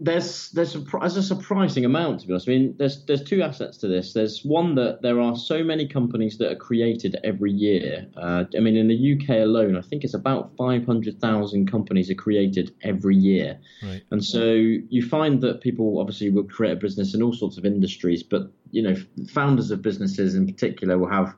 There's 0.00 0.50
there's, 0.50 0.74
a, 0.74 0.80
there's 0.98 1.16
a 1.18 1.22
surprising 1.22 1.84
amount 1.84 2.20
to 2.20 2.26
be 2.26 2.32
honest. 2.32 2.48
I 2.48 2.52
mean, 2.52 2.74
there's 2.78 3.04
there's 3.04 3.22
two 3.22 3.42
assets 3.42 3.76
to 3.78 3.88
this. 3.88 4.14
There's 4.14 4.42
one 4.44 4.74
that 4.76 5.02
there 5.02 5.20
are 5.20 5.36
so 5.36 5.62
many 5.62 5.86
companies 5.86 6.38
that 6.38 6.50
are 6.50 6.56
created 6.56 7.18
every 7.22 7.52
year. 7.52 8.06
Uh, 8.16 8.44
I 8.56 8.60
mean, 8.60 8.76
in 8.76 8.88
the 8.88 9.12
UK 9.14 9.42
alone, 9.44 9.76
I 9.76 9.82
think 9.82 10.02
it's 10.02 10.14
about 10.14 10.56
500,000 10.56 11.70
companies 11.70 12.10
are 12.10 12.14
created 12.14 12.74
every 12.82 13.16
year. 13.16 13.58
Right. 13.82 14.02
And 14.10 14.24
so 14.24 14.44
you 14.44 15.06
find 15.06 15.42
that 15.42 15.60
people 15.60 16.00
obviously 16.00 16.30
will 16.30 16.44
create 16.44 16.72
a 16.72 16.76
business 16.76 17.14
in 17.14 17.22
all 17.22 17.34
sorts 17.34 17.58
of 17.58 17.66
industries, 17.66 18.22
but 18.22 18.50
you 18.70 18.82
know, 18.82 18.96
founders 19.28 19.70
of 19.70 19.82
businesses 19.82 20.34
in 20.34 20.46
particular 20.46 20.98
will 20.98 21.10
have 21.10 21.34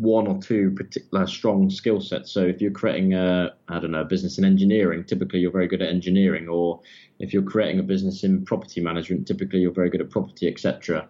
one 0.00 0.26
or 0.26 0.40
two 0.40 0.70
particular 0.70 1.26
strong 1.26 1.68
skill 1.70 2.00
sets. 2.00 2.32
So 2.32 2.40
if 2.40 2.60
you're 2.60 2.70
creating 2.70 3.14
a, 3.14 3.54
I 3.68 3.78
don't 3.78 3.90
know, 3.90 4.00
a 4.00 4.04
business 4.04 4.38
in 4.38 4.44
engineering, 4.44 5.04
typically 5.04 5.40
you're 5.40 5.50
very 5.50 5.68
good 5.68 5.82
at 5.82 5.88
engineering, 5.88 6.48
or 6.48 6.80
if 7.18 7.32
you're 7.32 7.42
creating 7.42 7.80
a 7.80 7.82
business 7.82 8.24
in 8.24 8.44
property 8.44 8.80
management, 8.80 9.26
typically 9.26 9.60
you're 9.60 9.72
very 9.72 9.90
good 9.90 10.00
at 10.00 10.10
property, 10.10 10.48
etc. 10.48 11.06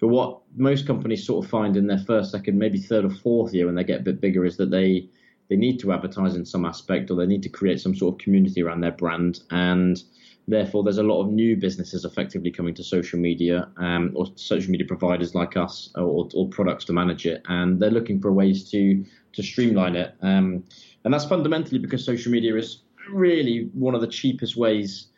But 0.00 0.08
what 0.08 0.40
most 0.56 0.86
companies 0.86 1.24
sort 1.24 1.44
of 1.44 1.50
find 1.50 1.76
in 1.76 1.86
their 1.86 1.98
first, 1.98 2.32
second, 2.32 2.58
maybe 2.58 2.78
third 2.78 3.04
or 3.04 3.10
fourth 3.10 3.54
year 3.54 3.66
when 3.66 3.76
they 3.76 3.84
get 3.84 4.00
a 4.00 4.04
bit 4.04 4.20
bigger 4.20 4.44
is 4.44 4.56
that 4.56 4.70
they 4.70 5.08
they 5.48 5.56
need 5.56 5.78
to 5.80 5.92
advertise 5.92 6.34
in 6.34 6.46
some 6.46 6.64
aspect 6.64 7.10
or 7.10 7.14
they 7.14 7.26
need 7.26 7.42
to 7.42 7.48
create 7.48 7.80
some 7.80 7.94
sort 7.94 8.14
of 8.14 8.18
community 8.18 8.62
around 8.62 8.80
their 8.80 8.92
brand 8.92 9.40
and 9.50 10.02
Therefore, 10.48 10.82
there's 10.82 10.98
a 10.98 11.04
lot 11.04 11.22
of 11.22 11.30
new 11.30 11.56
businesses 11.56 12.04
effectively 12.04 12.50
coming 12.50 12.74
to 12.74 12.82
social 12.82 13.18
media 13.18 13.68
um, 13.76 14.12
or 14.14 14.26
social 14.34 14.70
media 14.72 14.86
providers 14.86 15.34
like 15.34 15.56
us 15.56 15.90
or, 15.94 16.28
or, 16.34 16.48
products 16.48 16.84
to 16.86 16.92
manage 16.92 17.26
it, 17.26 17.42
and 17.48 17.80
they're 17.80 17.92
looking 17.92 18.20
for 18.20 18.32
ways 18.32 18.68
to 18.70 19.04
to 19.34 19.42
streamline 19.42 19.94
it. 19.94 20.14
Um, 20.20 20.64
and 21.04 21.14
that's 21.14 21.24
fundamentally 21.24 21.78
because 21.78 22.04
social 22.04 22.32
media 22.32 22.56
is 22.56 22.82
really 23.10 23.70
one 23.72 23.94
of 23.94 24.00
the 24.00 24.06
cheapest 24.06 24.56
ways 24.56 25.08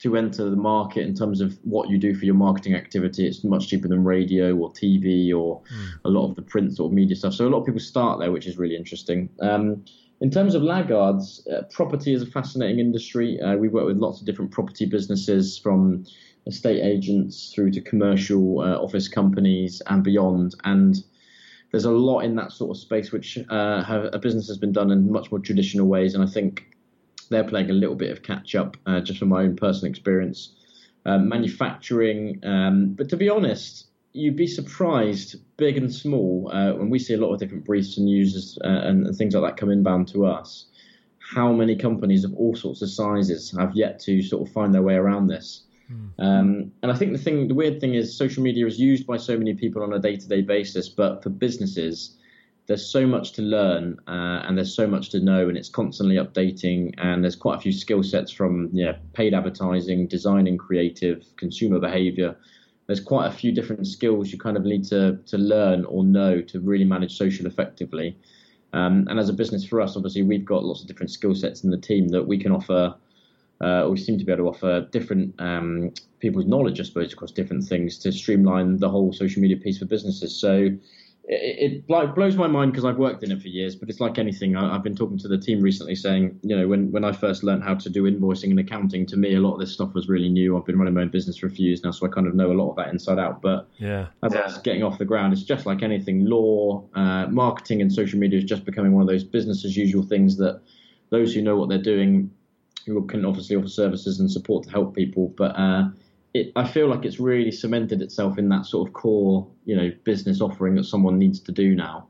to 0.00 0.16
enter 0.16 0.48
the 0.48 0.56
market 0.56 1.06
in 1.06 1.14
terms 1.14 1.42
of 1.42 1.58
what 1.62 1.90
you 1.90 1.98
do 1.98 2.14
for 2.14 2.24
your 2.24 2.34
marketing 2.34 2.74
activity. 2.74 3.26
It's 3.26 3.44
much 3.44 3.68
cheaper 3.68 3.86
than 3.86 4.02
radio 4.02 4.56
or 4.56 4.72
TV 4.72 5.28
or 5.34 5.60
mm. 5.60 5.88
a 6.06 6.08
lot 6.08 6.28
of 6.28 6.36
the 6.36 6.42
print 6.42 6.74
sort 6.74 6.90
of 6.90 6.94
media 6.94 7.14
stuff. 7.14 7.34
So 7.34 7.46
a 7.46 7.50
lot 7.50 7.60
of 7.60 7.66
people 7.66 7.80
start 7.80 8.18
there, 8.18 8.32
which 8.32 8.46
is 8.46 8.56
really 8.56 8.76
interesting. 8.76 9.28
Um, 9.40 9.84
in 10.20 10.30
terms 10.30 10.54
of 10.54 10.62
laggards, 10.62 11.46
uh, 11.48 11.62
property 11.70 12.12
is 12.12 12.22
a 12.22 12.26
fascinating 12.26 12.78
industry. 12.78 13.40
Uh, 13.40 13.56
we 13.56 13.68
work 13.68 13.86
with 13.86 13.96
lots 13.96 14.20
of 14.20 14.26
different 14.26 14.50
property 14.50 14.84
businesses 14.84 15.58
from 15.58 16.04
estate 16.46 16.82
agents 16.82 17.52
through 17.54 17.70
to 17.70 17.80
commercial 17.80 18.60
uh, 18.60 18.76
office 18.76 19.08
companies 19.08 19.80
and 19.86 20.04
beyond. 20.04 20.54
And 20.64 20.96
there's 21.70 21.86
a 21.86 21.90
lot 21.90 22.20
in 22.20 22.36
that 22.36 22.52
sort 22.52 22.76
of 22.76 22.80
space 22.80 23.12
which 23.12 23.38
uh, 23.48 23.82
have, 23.82 24.10
a 24.12 24.18
business 24.18 24.46
has 24.48 24.58
been 24.58 24.72
done 24.72 24.90
in 24.90 25.10
much 25.10 25.30
more 25.30 25.40
traditional 25.40 25.86
ways. 25.86 26.14
And 26.14 26.22
I 26.22 26.26
think 26.26 26.76
they're 27.30 27.44
playing 27.44 27.70
a 27.70 27.74
little 27.74 27.94
bit 27.94 28.10
of 28.10 28.22
catch 28.22 28.54
up 28.54 28.76
uh, 28.86 29.00
just 29.00 29.18
from 29.18 29.28
my 29.28 29.42
own 29.42 29.56
personal 29.56 29.90
experience. 29.90 30.54
Uh, 31.06 31.16
manufacturing, 31.16 32.38
um, 32.44 32.92
but 32.92 33.08
to 33.08 33.16
be 33.16 33.30
honest, 33.30 33.89
you'd 34.12 34.36
be 34.36 34.46
surprised, 34.46 35.36
big 35.56 35.76
and 35.76 35.92
small, 35.92 36.50
uh, 36.52 36.72
when 36.72 36.90
we 36.90 36.98
see 36.98 37.14
a 37.14 37.18
lot 37.18 37.32
of 37.32 37.38
different 37.38 37.64
briefs 37.64 37.96
and 37.96 38.08
users 38.08 38.58
uh, 38.64 38.68
and, 38.68 39.06
and, 39.06 39.16
things 39.16 39.34
like 39.34 39.44
that 39.44 39.58
come 39.58 39.70
inbound 39.70 40.08
to 40.08 40.26
us, 40.26 40.66
how 41.18 41.52
many 41.52 41.76
companies 41.76 42.24
of 42.24 42.34
all 42.34 42.56
sorts 42.56 42.82
of 42.82 42.90
sizes 42.90 43.54
have 43.56 43.74
yet 43.74 44.00
to 44.00 44.20
sort 44.22 44.46
of 44.46 44.52
find 44.52 44.74
their 44.74 44.82
way 44.82 44.94
around 44.94 45.28
this. 45.28 45.62
Mm. 45.92 46.10
Um, 46.18 46.72
and 46.82 46.90
I 46.90 46.96
think 46.96 47.12
the 47.12 47.18
thing, 47.18 47.48
the 47.48 47.54
weird 47.54 47.80
thing 47.80 47.94
is, 47.94 48.16
social 48.16 48.42
media 48.42 48.66
is 48.66 48.80
used 48.80 49.06
by 49.06 49.16
so 49.16 49.36
many 49.38 49.54
people 49.54 49.82
on 49.82 49.92
a 49.92 49.98
day-to-day 49.98 50.42
basis, 50.42 50.88
but 50.88 51.22
for 51.22 51.30
businesses, 51.30 52.16
there's 52.66 52.86
so 52.86 53.06
much 53.06 53.32
to 53.32 53.42
learn 53.42 53.98
uh, 54.06 54.42
and 54.44 54.56
there's 54.56 54.74
so 54.74 54.86
much 54.86 55.10
to 55.10 55.20
know, 55.20 55.48
and 55.48 55.56
it's 55.56 55.68
constantly 55.68 56.16
updating. 56.16 56.94
And 56.98 57.22
there's 57.24 57.34
quite 57.36 57.58
a 57.58 57.60
few 57.60 57.72
skill 57.72 58.02
sets 58.02 58.30
from 58.30 58.70
yeah, 58.72 58.92
paid 59.12 59.34
advertising, 59.34 60.06
designing 60.06 60.56
creative, 60.56 61.24
consumer 61.36 61.80
behavior 61.80 62.36
there's 62.90 62.98
quite 62.98 63.28
a 63.28 63.30
few 63.30 63.52
different 63.52 63.86
skills 63.86 64.32
you 64.32 64.38
kind 64.38 64.56
of 64.56 64.64
need 64.64 64.82
to 64.82 65.16
to 65.24 65.38
learn 65.38 65.84
or 65.84 66.02
know 66.02 66.40
to 66.40 66.58
really 66.58 66.84
manage 66.84 67.16
social 67.16 67.46
effectively. 67.46 68.16
Um, 68.72 69.06
and 69.08 69.20
as 69.20 69.28
a 69.28 69.32
business 69.32 69.64
for 69.64 69.80
us, 69.80 69.96
obviously, 69.96 70.22
we've 70.22 70.44
got 70.44 70.64
lots 70.64 70.80
of 70.80 70.88
different 70.88 71.12
skill 71.12 71.36
sets 71.36 71.62
in 71.62 71.70
the 71.70 71.78
team 71.78 72.08
that 72.08 72.26
we 72.26 72.36
can 72.36 72.50
offer. 72.50 72.96
Uh, 73.60 73.86
we 73.88 73.96
seem 73.96 74.18
to 74.18 74.24
be 74.24 74.32
able 74.32 74.44
to 74.44 74.48
offer 74.48 74.88
different 74.90 75.32
um, 75.38 75.92
people's 76.18 76.46
knowledge, 76.46 76.80
I 76.80 76.82
suppose, 76.82 77.12
across 77.12 77.30
different 77.30 77.62
things 77.62 77.96
to 77.98 78.10
streamline 78.10 78.78
the 78.78 78.88
whole 78.88 79.12
social 79.12 79.40
media 79.40 79.56
piece 79.56 79.78
for 79.78 79.84
businesses. 79.84 80.34
So 80.34 80.70
it, 81.30 81.72
it 81.72 81.84
like 81.88 82.16
blows 82.16 82.34
my 82.34 82.48
mind 82.48 82.72
because 82.72 82.84
I've 82.84 82.96
worked 82.96 83.22
in 83.22 83.30
it 83.30 83.40
for 83.40 83.46
years, 83.46 83.76
but 83.76 83.88
it's 83.88 84.00
like 84.00 84.18
anything. 84.18 84.56
I, 84.56 84.72
have 84.72 84.82
been 84.82 84.96
talking 84.96 85.16
to 85.18 85.28
the 85.28 85.38
team 85.38 85.60
recently 85.60 85.94
saying, 85.94 86.40
you 86.42 86.56
know, 86.56 86.66
when, 86.66 86.90
when 86.90 87.04
I 87.04 87.12
first 87.12 87.44
learned 87.44 87.62
how 87.62 87.76
to 87.76 87.88
do 87.88 88.02
invoicing 88.02 88.50
and 88.50 88.58
accounting, 88.58 89.06
to 89.06 89.16
me, 89.16 89.36
a 89.36 89.40
lot 89.40 89.54
of 89.54 89.60
this 89.60 89.72
stuff 89.72 89.94
was 89.94 90.08
really 90.08 90.28
new. 90.28 90.58
I've 90.58 90.66
been 90.66 90.76
running 90.76 90.94
my 90.94 91.02
own 91.02 91.08
business 91.08 91.36
for 91.38 91.46
a 91.46 91.50
few 91.50 91.68
years 91.68 91.84
now, 91.84 91.92
so 91.92 92.04
I 92.04 92.10
kind 92.10 92.26
of 92.26 92.34
know 92.34 92.50
a 92.50 92.54
lot 92.54 92.70
of 92.70 92.76
that 92.76 92.88
inside 92.88 93.20
out. 93.20 93.40
But 93.40 93.68
yeah, 93.78 94.06
as 94.24 94.34
yeah. 94.34 94.52
I 94.52 94.60
getting 94.62 94.82
off 94.82 94.98
the 94.98 95.04
ground, 95.04 95.32
it's 95.32 95.44
just 95.44 95.66
like 95.66 95.84
anything. 95.84 96.24
Law, 96.24 96.84
uh, 96.94 97.28
marketing, 97.28 97.80
and 97.80 97.92
social 97.92 98.18
media 98.18 98.40
is 98.40 98.44
just 98.44 98.64
becoming 98.64 98.90
one 98.92 99.02
of 99.02 99.08
those 99.08 99.22
business 99.22 99.64
as 99.64 99.76
usual 99.76 100.02
things 100.02 100.36
that 100.38 100.60
those 101.10 101.32
who 101.32 101.42
know 101.42 101.56
what 101.56 101.68
they're 101.68 101.78
doing 101.78 102.32
can 103.06 103.24
obviously 103.24 103.54
offer 103.54 103.68
services 103.68 104.18
and 104.18 104.28
support 104.28 104.64
to 104.64 104.70
help 104.70 104.96
people, 104.96 105.32
but 105.36 105.56
uh, 105.56 105.84
it, 106.32 106.52
I 106.56 106.66
feel 106.66 106.88
like 106.88 107.04
it's 107.04 107.18
really 107.18 107.50
cemented 107.50 108.02
itself 108.02 108.38
in 108.38 108.48
that 108.50 108.66
sort 108.66 108.88
of 108.88 108.94
core, 108.94 109.48
you 109.64 109.76
know, 109.76 109.90
business 110.04 110.40
offering 110.40 110.76
that 110.76 110.84
someone 110.84 111.18
needs 111.18 111.40
to 111.40 111.52
do 111.52 111.74
now. 111.74 112.06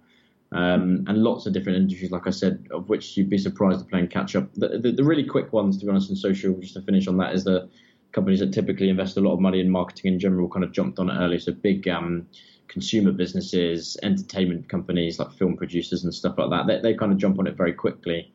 Um, 0.53 1.05
and 1.07 1.19
lots 1.19 1.47
of 1.47 1.53
different 1.53 1.79
industries, 1.79 2.11
like 2.11 2.27
I 2.27 2.31
said, 2.31 2.67
of 2.73 2.89
which 2.89 3.17
you'd 3.17 3.31
be 3.31 3.39
surprised 3.39 3.81
to 3.81 3.87
playing 3.87 4.09
catch 4.09 4.35
up. 4.35 4.53
The, 4.55 4.79
the, 4.79 4.93
the, 4.93 5.05
really 5.05 5.25
quick 5.25 5.53
ones, 5.53 5.79
to 5.79 5.85
be 5.87 5.91
honest, 5.91 6.11
in 6.11 6.17
social, 6.17 6.55
just 6.55 6.75
to 6.75 6.83
finish 6.83 7.07
on 7.07 7.17
that, 7.19 7.35
is 7.35 7.45
the 7.45 7.69
companies 8.13 8.41
that 8.41 8.53
typically 8.53 8.89
invest 8.89 9.17
a 9.17 9.21
lot 9.21 9.33
of 9.33 9.41
money 9.41 9.61
in 9.61 9.71
marketing 9.71 10.15
in 10.15 10.19
general 10.19 10.49
kind 10.49 10.65
of 10.65 10.73
jumped 10.73 10.99
on 10.99 11.09
it 11.09 11.15
early. 11.15 11.39
So 11.39 11.53
big 11.53 11.87
um, 11.87 12.27
consumer 12.67 13.13
businesses, 13.13 13.97
entertainment 14.03 14.69
companies 14.69 15.21
like 15.21 15.33
film 15.33 15.57
producers 15.57 16.03
and 16.03 16.13
stuff 16.13 16.37
like 16.37 16.51
that, 16.51 16.67
they, 16.67 16.81
they 16.81 16.99
kind 16.99 17.13
of 17.13 17.19
jump 17.19 17.39
on 17.39 17.47
it 17.47 17.57
very 17.57 17.73
quickly. 17.73 18.33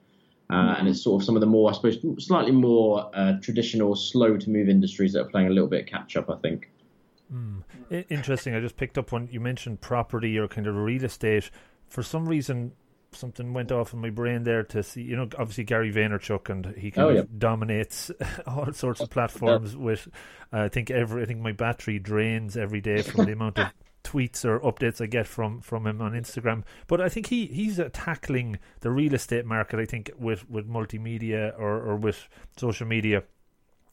Uh, 0.50 0.76
and 0.78 0.88
it's 0.88 1.02
sort 1.02 1.22
of 1.22 1.26
some 1.26 1.36
of 1.36 1.42
the 1.42 1.48
more, 1.48 1.72
I 1.72 1.74
suppose, 1.74 1.98
slightly 2.20 2.52
more 2.52 3.10
uh, 3.14 3.34
traditional, 3.42 3.96
slow 3.96 4.38
to 4.38 4.50
move 4.50 4.70
industries 4.70 5.14
that 5.14 5.22
are 5.22 5.30
playing 5.30 5.48
a 5.48 5.52
little 5.52 5.70
bit 5.70 5.82
of 5.82 5.88
catch 5.88 6.16
up, 6.16 6.30
I 6.30 6.36
think. 6.36 6.70
Mm. 7.34 7.64
Interesting. 8.10 8.56
I 8.56 8.60
just 8.60 8.78
picked 8.78 8.98
up 8.98 9.12
when 9.12 9.28
you 9.32 9.40
mentioned 9.40 9.82
property 9.82 10.38
or 10.38 10.48
kind 10.48 10.68
of 10.68 10.76
real 10.76 11.04
estate. 11.04 11.50
For 11.88 12.04
some 12.04 12.28
reason, 12.28 12.74
something 13.12 13.54
went 13.54 13.72
off 13.72 13.94
in 13.94 14.00
my 14.00 14.10
brain 14.10 14.44
there 14.44 14.64
to 14.64 14.84
see, 14.84 15.02
you 15.02 15.16
know, 15.16 15.28
obviously 15.38 15.64
Gary 15.64 15.92
Vaynerchuk 15.92 16.50
and 16.50 16.76
he 16.78 16.92
kind 16.92 17.08
oh, 17.08 17.10
of 17.10 17.16
yeah. 17.16 17.24
dominates 17.38 18.12
all 18.48 18.72
sorts 18.74 19.02
of 19.02 19.10
platforms 19.12 19.76
with, 19.76 20.08
uh, 20.54 20.62
I 20.62 20.70
think 20.70 20.92
every, 20.92 21.24
I 21.24 21.26
think 21.26 21.40
my 21.40 21.54
battery 21.54 22.00
drains 22.00 22.58
every 22.58 22.82
day 22.82 23.02
from 23.02 23.26
the 23.26 23.32
amount 23.32 23.60
of 23.60 23.72
tweets 24.06 24.46
or 24.46 24.60
updates 24.62 25.02
I 25.02 25.08
get 25.08 25.28
from 25.28 25.60
from 25.62 25.86
him 25.88 26.02
on 26.02 26.14
Instagram. 26.14 26.64
But 26.88 27.02
I 27.02 27.10
think 27.10 27.28
he 27.28 27.48
he's 27.48 27.80
uh, 27.80 27.90
tackling 27.92 28.60
the 28.80 28.92
real 28.92 29.14
estate 29.14 29.46
market. 29.46 29.80
I 29.80 29.86
think 29.86 30.12
with 30.18 30.50
with 30.50 30.70
multimedia 30.70 31.54
or 31.60 31.82
or 31.82 31.96
with 31.98 32.28
social 32.58 32.88
media. 32.88 33.24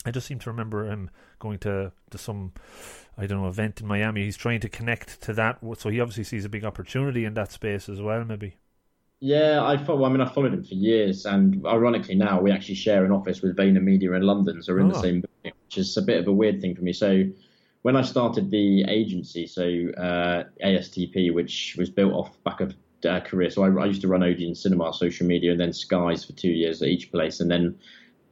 I 0.04 0.10
just 0.10 0.26
seem 0.26 0.40
to 0.40 0.50
remember 0.50 0.84
him 0.90 1.10
going 1.38 1.58
to 1.60 1.92
to 2.10 2.18
some 2.18 2.52
I 3.16 3.26
don't 3.26 3.40
know 3.40 3.48
event 3.48 3.80
in 3.80 3.86
Miami. 3.86 4.24
He's 4.24 4.36
trying 4.36 4.60
to 4.60 4.68
connect 4.68 5.20
to 5.22 5.32
that, 5.34 5.58
so 5.78 5.90
he 5.90 6.00
obviously 6.00 6.24
sees 6.24 6.44
a 6.44 6.48
big 6.48 6.64
opportunity 6.64 7.24
in 7.24 7.34
that 7.34 7.52
space 7.52 7.88
as 7.88 8.00
well. 8.00 8.24
Maybe. 8.24 8.56
Yeah, 9.20 9.64
I 9.64 9.76
follow, 9.76 10.04
I 10.04 10.08
mean, 10.08 10.20
I 10.20 10.28
followed 10.28 10.52
him 10.52 10.64
for 10.64 10.74
years, 10.74 11.26
and 11.26 11.64
ironically, 11.64 12.16
now 12.16 12.40
we 12.40 12.50
actually 12.50 12.74
share 12.74 13.04
an 13.04 13.12
office 13.12 13.40
with 13.40 13.56
VaynerMedia 13.56 14.16
in 14.16 14.22
London, 14.22 14.60
so 14.60 14.72
we're 14.72 14.80
in 14.80 14.86
Oh. 14.90 14.94
the 14.94 15.00
same 15.00 15.20
building, 15.20 15.52
which 15.66 15.78
is 15.78 15.96
a 15.96 16.02
bit 16.02 16.18
of 16.18 16.26
a 16.26 16.32
weird 16.32 16.60
thing 16.60 16.74
for 16.74 16.82
me. 16.82 16.92
So, 16.92 17.22
when 17.82 17.96
I 17.96 18.02
started 18.02 18.50
the 18.50 18.84
agency, 18.84 19.46
so 19.46 19.62
uh, 19.98 20.44
ASTP, 20.64 21.34
which 21.34 21.76
was 21.78 21.90
built 21.90 22.12
off 22.12 22.42
back 22.44 22.60
of 22.60 22.74
uh, 23.08 23.20
career, 23.20 23.50
so 23.50 23.64
I, 23.64 23.82
I 23.82 23.86
used 23.86 24.00
to 24.02 24.08
run 24.08 24.22
Odeon 24.22 24.54
Cinema, 24.54 24.92
social 24.94 25.26
media, 25.26 25.50
and 25.50 25.60
then 25.60 25.72
Skies 25.72 26.24
for 26.24 26.32
two 26.32 26.50
years 26.50 26.80
at 26.82 26.88
each 26.88 27.10
place, 27.10 27.40
and 27.40 27.50
then 27.50 27.76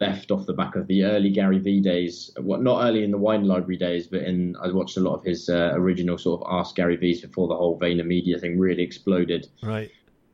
left 0.00 0.30
off 0.30 0.46
the 0.46 0.52
back 0.54 0.76
of 0.76 0.86
the 0.86 1.04
early 1.04 1.30
Gary 1.30 1.58
Vee 1.58 1.80
days. 1.80 2.30
What 2.38 2.62
not 2.62 2.84
early 2.86 3.04
in 3.04 3.10
the 3.10 3.18
Wine 3.18 3.44
Library 3.44 3.76
days, 3.76 4.06
but 4.06 4.22
in 4.22 4.56
I 4.62 4.70
watched 4.72 4.96
a 4.96 5.00
lot 5.00 5.16
of 5.16 5.24
his 5.24 5.48
uh, 5.48 5.72
original 5.74 6.16
sort 6.16 6.40
of 6.40 6.46
Ask 6.50 6.76
Gary 6.76 6.96
Vee's 6.96 7.20
before 7.20 7.48
the 7.48 7.56
whole 7.56 7.78
VaynerMedia 7.78 8.40
thing 8.40 8.58
really 8.58 8.82
exploded 8.82 9.48
Right. 9.62 9.90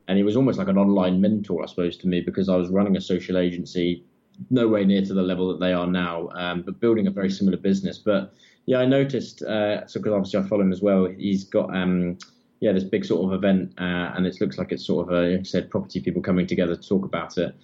and 0.07 0.17
he 0.17 0.23
was 0.23 0.37
almost 0.37 0.57
like 0.57 0.69
an 0.69 0.77
online 0.77 1.19
mentor, 1.19 1.63
I 1.63 1.65
suppose, 1.65 1.97
to 1.97 2.07
me 2.07 2.21
because 2.21 2.47
I 2.47 2.55
was 2.55 2.69
running 2.69 2.95
a 2.95 3.01
social 3.01 3.37
agency, 3.37 4.05
nowhere 4.51 4.85
near 4.85 5.01
to 5.03 5.13
the 5.13 5.23
level 5.23 5.49
that 5.49 5.59
they 5.59 5.73
are 5.73 5.87
now, 5.87 6.29
um, 6.35 6.61
but 6.61 6.79
building 6.79 7.07
a 7.07 7.11
very 7.11 7.29
similar 7.29 7.57
business. 7.57 7.97
But 7.97 8.33
yeah, 8.67 8.79
I 8.79 8.85
noticed, 8.85 9.41
uh, 9.41 9.87
so 9.87 9.99
because 9.99 10.13
obviously 10.13 10.39
I 10.39 10.43
follow 10.43 10.61
him 10.61 10.71
as 10.71 10.81
well. 10.81 11.05
He's 11.05 11.45
got 11.45 11.75
um, 11.75 12.17
yeah 12.59 12.73
this 12.73 12.83
big 12.83 13.05
sort 13.05 13.25
of 13.25 13.33
event, 13.33 13.73
uh, 13.79 14.11
and 14.15 14.27
it 14.27 14.39
looks 14.39 14.57
like 14.57 14.71
it's 14.71 14.85
sort 14.85 15.07
of 15.07 15.13
a 15.13 15.31
like 15.31 15.39
I 15.39 15.43
said 15.43 15.71
property 15.71 15.99
people 16.01 16.21
coming 16.21 16.45
together 16.45 16.75
to 16.75 16.87
talk 16.87 17.05
about 17.05 17.37
it. 17.37 17.55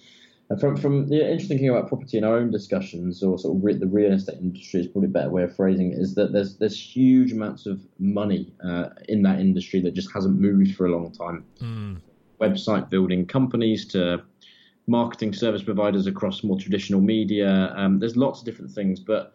And 0.50 0.60
from 0.60 0.76
from 0.76 1.08
the 1.08 1.30
interesting 1.30 1.58
thing 1.58 1.68
about 1.68 1.88
property 1.88 2.18
in 2.18 2.24
our 2.24 2.36
own 2.36 2.50
discussions, 2.50 3.22
or 3.22 3.38
sort 3.38 3.56
of 3.56 3.64
re- 3.64 3.74
the 3.74 3.86
real 3.86 4.12
estate 4.12 4.38
industry 4.40 4.80
is 4.80 4.88
probably 4.88 5.08
a 5.08 5.12
better 5.12 5.30
way 5.30 5.42
of 5.42 5.54
phrasing 5.54 5.92
it, 5.92 5.98
is 5.98 6.14
that 6.16 6.32
there's 6.32 6.56
there's 6.56 6.78
huge 6.80 7.32
amounts 7.32 7.66
of 7.66 7.80
money 7.98 8.52
uh, 8.64 8.88
in 9.08 9.22
that 9.22 9.40
industry 9.40 9.80
that 9.80 9.94
just 9.94 10.10
hasn't 10.12 10.40
moved 10.40 10.74
for 10.74 10.86
a 10.86 10.90
long 10.90 11.12
time 11.12 11.44
Mm. 11.62 12.00
website 12.40 12.90
building 12.90 13.26
companies 13.26 13.86
to 13.86 14.22
marketing 14.86 15.32
service 15.32 15.62
providers 15.62 16.06
across 16.06 16.44
more 16.44 16.58
traditional 16.58 17.00
media. 17.00 17.72
Um, 17.76 17.98
there's 17.98 18.16
lots 18.16 18.40
of 18.40 18.44
different 18.44 18.70
things, 18.70 19.00
but 19.00 19.34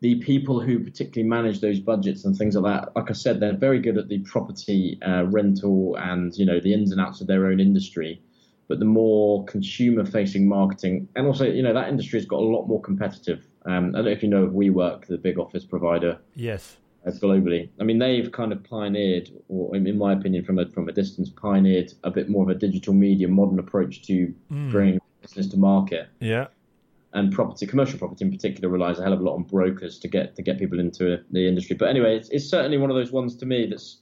the 0.00 0.16
people 0.16 0.60
who 0.60 0.78
particularly 0.78 1.28
manage 1.28 1.60
those 1.60 1.80
budgets 1.80 2.24
and 2.24 2.36
things 2.36 2.54
like 2.54 2.64
that, 2.84 2.94
like 2.96 3.10
I 3.10 3.14
said, 3.14 3.40
they're 3.40 3.56
very 3.56 3.80
good 3.80 3.98
at 3.98 4.08
the 4.08 4.20
property 4.20 4.98
uh, 5.02 5.24
rental 5.24 5.96
and 5.96 6.36
you 6.36 6.46
know 6.46 6.60
the 6.60 6.72
ins 6.72 6.92
and 6.92 7.00
outs 7.00 7.20
of 7.20 7.26
their 7.26 7.46
own 7.46 7.58
industry. 7.60 8.22
But 8.68 8.80
the 8.80 8.84
more 8.84 9.44
consumer-facing 9.46 10.46
marketing, 10.46 11.08
and 11.16 11.26
also 11.26 11.46
you 11.46 11.62
know 11.62 11.72
that 11.72 11.88
industry 11.88 12.18
has 12.18 12.26
got 12.26 12.40
a 12.40 12.44
lot 12.44 12.66
more 12.66 12.80
competitive. 12.82 13.46
Um, 13.64 13.90
I 13.94 13.98
don't 13.98 14.04
know 14.06 14.10
if 14.10 14.22
you 14.22 14.28
know 14.28 14.44
of 14.44 14.52
WeWork, 14.52 15.06
the 15.06 15.18
big 15.18 15.38
office 15.38 15.64
provider 15.64 16.18
Yes. 16.34 16.76
uh, 17.06 17.10
globally. 17.10 17.68
I 17.80 17.84
mean, 17.84 17.98
they've 17.98 18.30
kind 18.30 18.52
of 18.52 18.62
pioneered, 18.64 19.30
or 19.48 19.74
in 19.74 19.86
in 19.86 19.96
my 19.98 20.12
opinion, 20.12 20.44
from 20.44 20.58
a 20.58 20.68
from 20.68 20.88
a 20.88 20.92
distance, 20.92 21.30
pioneered 21.30 21.92
a 22.04 22.10
bit 22.10 22.28
more 22.28 22.42
of 22.44 22.50
a 22.50 22.58
digital 22.58 22.92
media, 22.94 23.26
modern 23.28 23.58
approach 23.58 24.02
to 24.02 24.32
Mm. 24.52 24.70
bringing 24.70 25.00
business 25.22 25.48
to 25.48 25.56
market. 25.56 26.08
Yeah. 26.20 26.46
And 27.14 27.32
property, 27.32 27.66
commercial 27.66 27.98
property 27.98 28.24
in 28.24 28.30
particular, 28.30 28.68
relies 28.68 28.98
a 28.98 29.02
hell 29.02 29.14
of 29.14 29.20
a 29.20 29.22
lot 29.22 29.34
on 29.34 29.44
brokers 29.44 29.98
to 30.00 30.08
get 30.08 30.36
to 30.36 30.42
get 30.42 30.58
people 30.58 30.78
into 30.78 31.22
the 31.30 31.48
industry. 31.48 31.74
But 31.74 31.88
anyway, 31.88 32.16
it's, 32.16 32.28
it's 32.28 32.48
certainly 32.48 32.76
one 32.76 32.90
of 32.90 32.96
those 32.96 33.12
ones 33.12 33.34
to 33.36 33.46
me 33.46 33.66
that's 33.66 33.98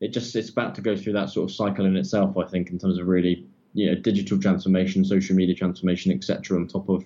it 0.00 0.08
just 0.12 0.36
it's 0.36 0.50
about 0.50 0.74
to 0.76 0.80
go 0.80 0.96
through 0.96 1.14
that 1.14 1.30
sort 1.30 1.50
of 1.50 1.54
cycle 1.54 1.84
in 1.84 1.96
itself. 1.96 2.36
I 2.36 2.46
think 2.46 2.70
in 2.70 2.78
terms 2.78 2.98
of 2.98 3.08
really 3.08 3.46
you 3.72 3.86
know 3.86 3.96
digital 4.00 4.38
transformation, 4.38 5.04
social 5.04 5.34
media 5.34 5.54
transformation, 5.54 6.12
etc. 6.12 6.56
On 6.56 6.66
top 6.68 6.88
of 6.88 7.04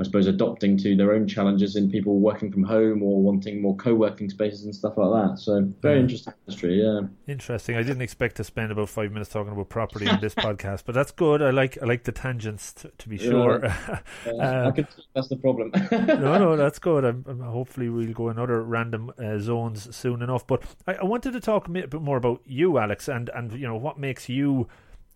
I 0.00 0.04
suppose 0.04 0.28
adopting 0.28 0.76
to 0.78 0.94
their 0.94 1.12
own 1.12 1.26
challenges 1.26 1.74
in 1.74 1.90
people 1.90 2.20
working 2.20 2.52
from 2.52 2.62
home 2.62 3.02
or 3.02 3.20
wanting 3.20 3.60
more 3.60 3.74
co-working 3.74 4.30
spaces 4.30 4.64
and 4.64 4.72
stuff 4.72 4.96
like 4.96 5.10
that. 5.28 5.38
So 5.40 5.68
very 5.82 5.96
Yeah. 5.96 6.02
interesting 6.02 6.34
industry, 6.46 6.80
yeah. 6.82 7.00
Interesting. 7.26 7.74
I 7.76 7.82
didn't 7.82 8.02
expect 8.02 8.36
to 8.36 8.44
spend 8.44 8.70
about 8.70 8.88
five 8.90 9.10
minutes 9.10 9.30
talking 9.30 9.52
about 9.52 9.68
property 9.70 10.06
in 10.06 10.20
this 10.20 10.34
podcast, 10.36 10.84
but 10.86 10.94
that's 10.94 11.10
good. 11.10 11.42
I 11.42 11.50
like 11.50 11.78
I 11.82 11.86
like 11.86 12.04
the 12.04 12.12
tangents 12.12 12.72
to, 12.74 12.92
to 12.96 13.08
be 13.08 13.16
Yeah. 13.16 13.30
sure. 13.30 13.66
Uh, 13.66 13.98
I 14.68 14.70
can 14.70 14.86
see 14.88 15.02
that's 15.14 15.28
the 15.28 15.36
problem. 15.36 15.72
no, 15.92 16.38
no, 16.38 16.56
that's 16.56 16.78
good. 16.78 17.04
I'm, 17.04 17.24
I'm- 17.26 17.40
hopefully, 17.40 17.88
we'll 17.88 18.12
go 18.12 18.28
in 18.30 18.38
other 18.38 18.62
random 18.62 19.10
uh, 19.18 19.38
zones 19.38 19.94
soon 19.96 20.22
enough. 20.22 20.46
But 20.46 20.62
I, 20.86 20.94
I 20.94 21.04
wanted 21.04 21.32
to 21.32 21.40
talk 21.40 21.66
a 21.66 21.70
bit 21.70 21.92
more 21.92 22.18
about 22.18 22.40
you, 22.46 22.78
Alex, 22.78 23.08
and 23.08 23.30
and 23.34 23.52
you 23.52 23.66
know 23.66 23.76
what 23.76 23.98
makes 23.98 24.28
you 24.28 24.68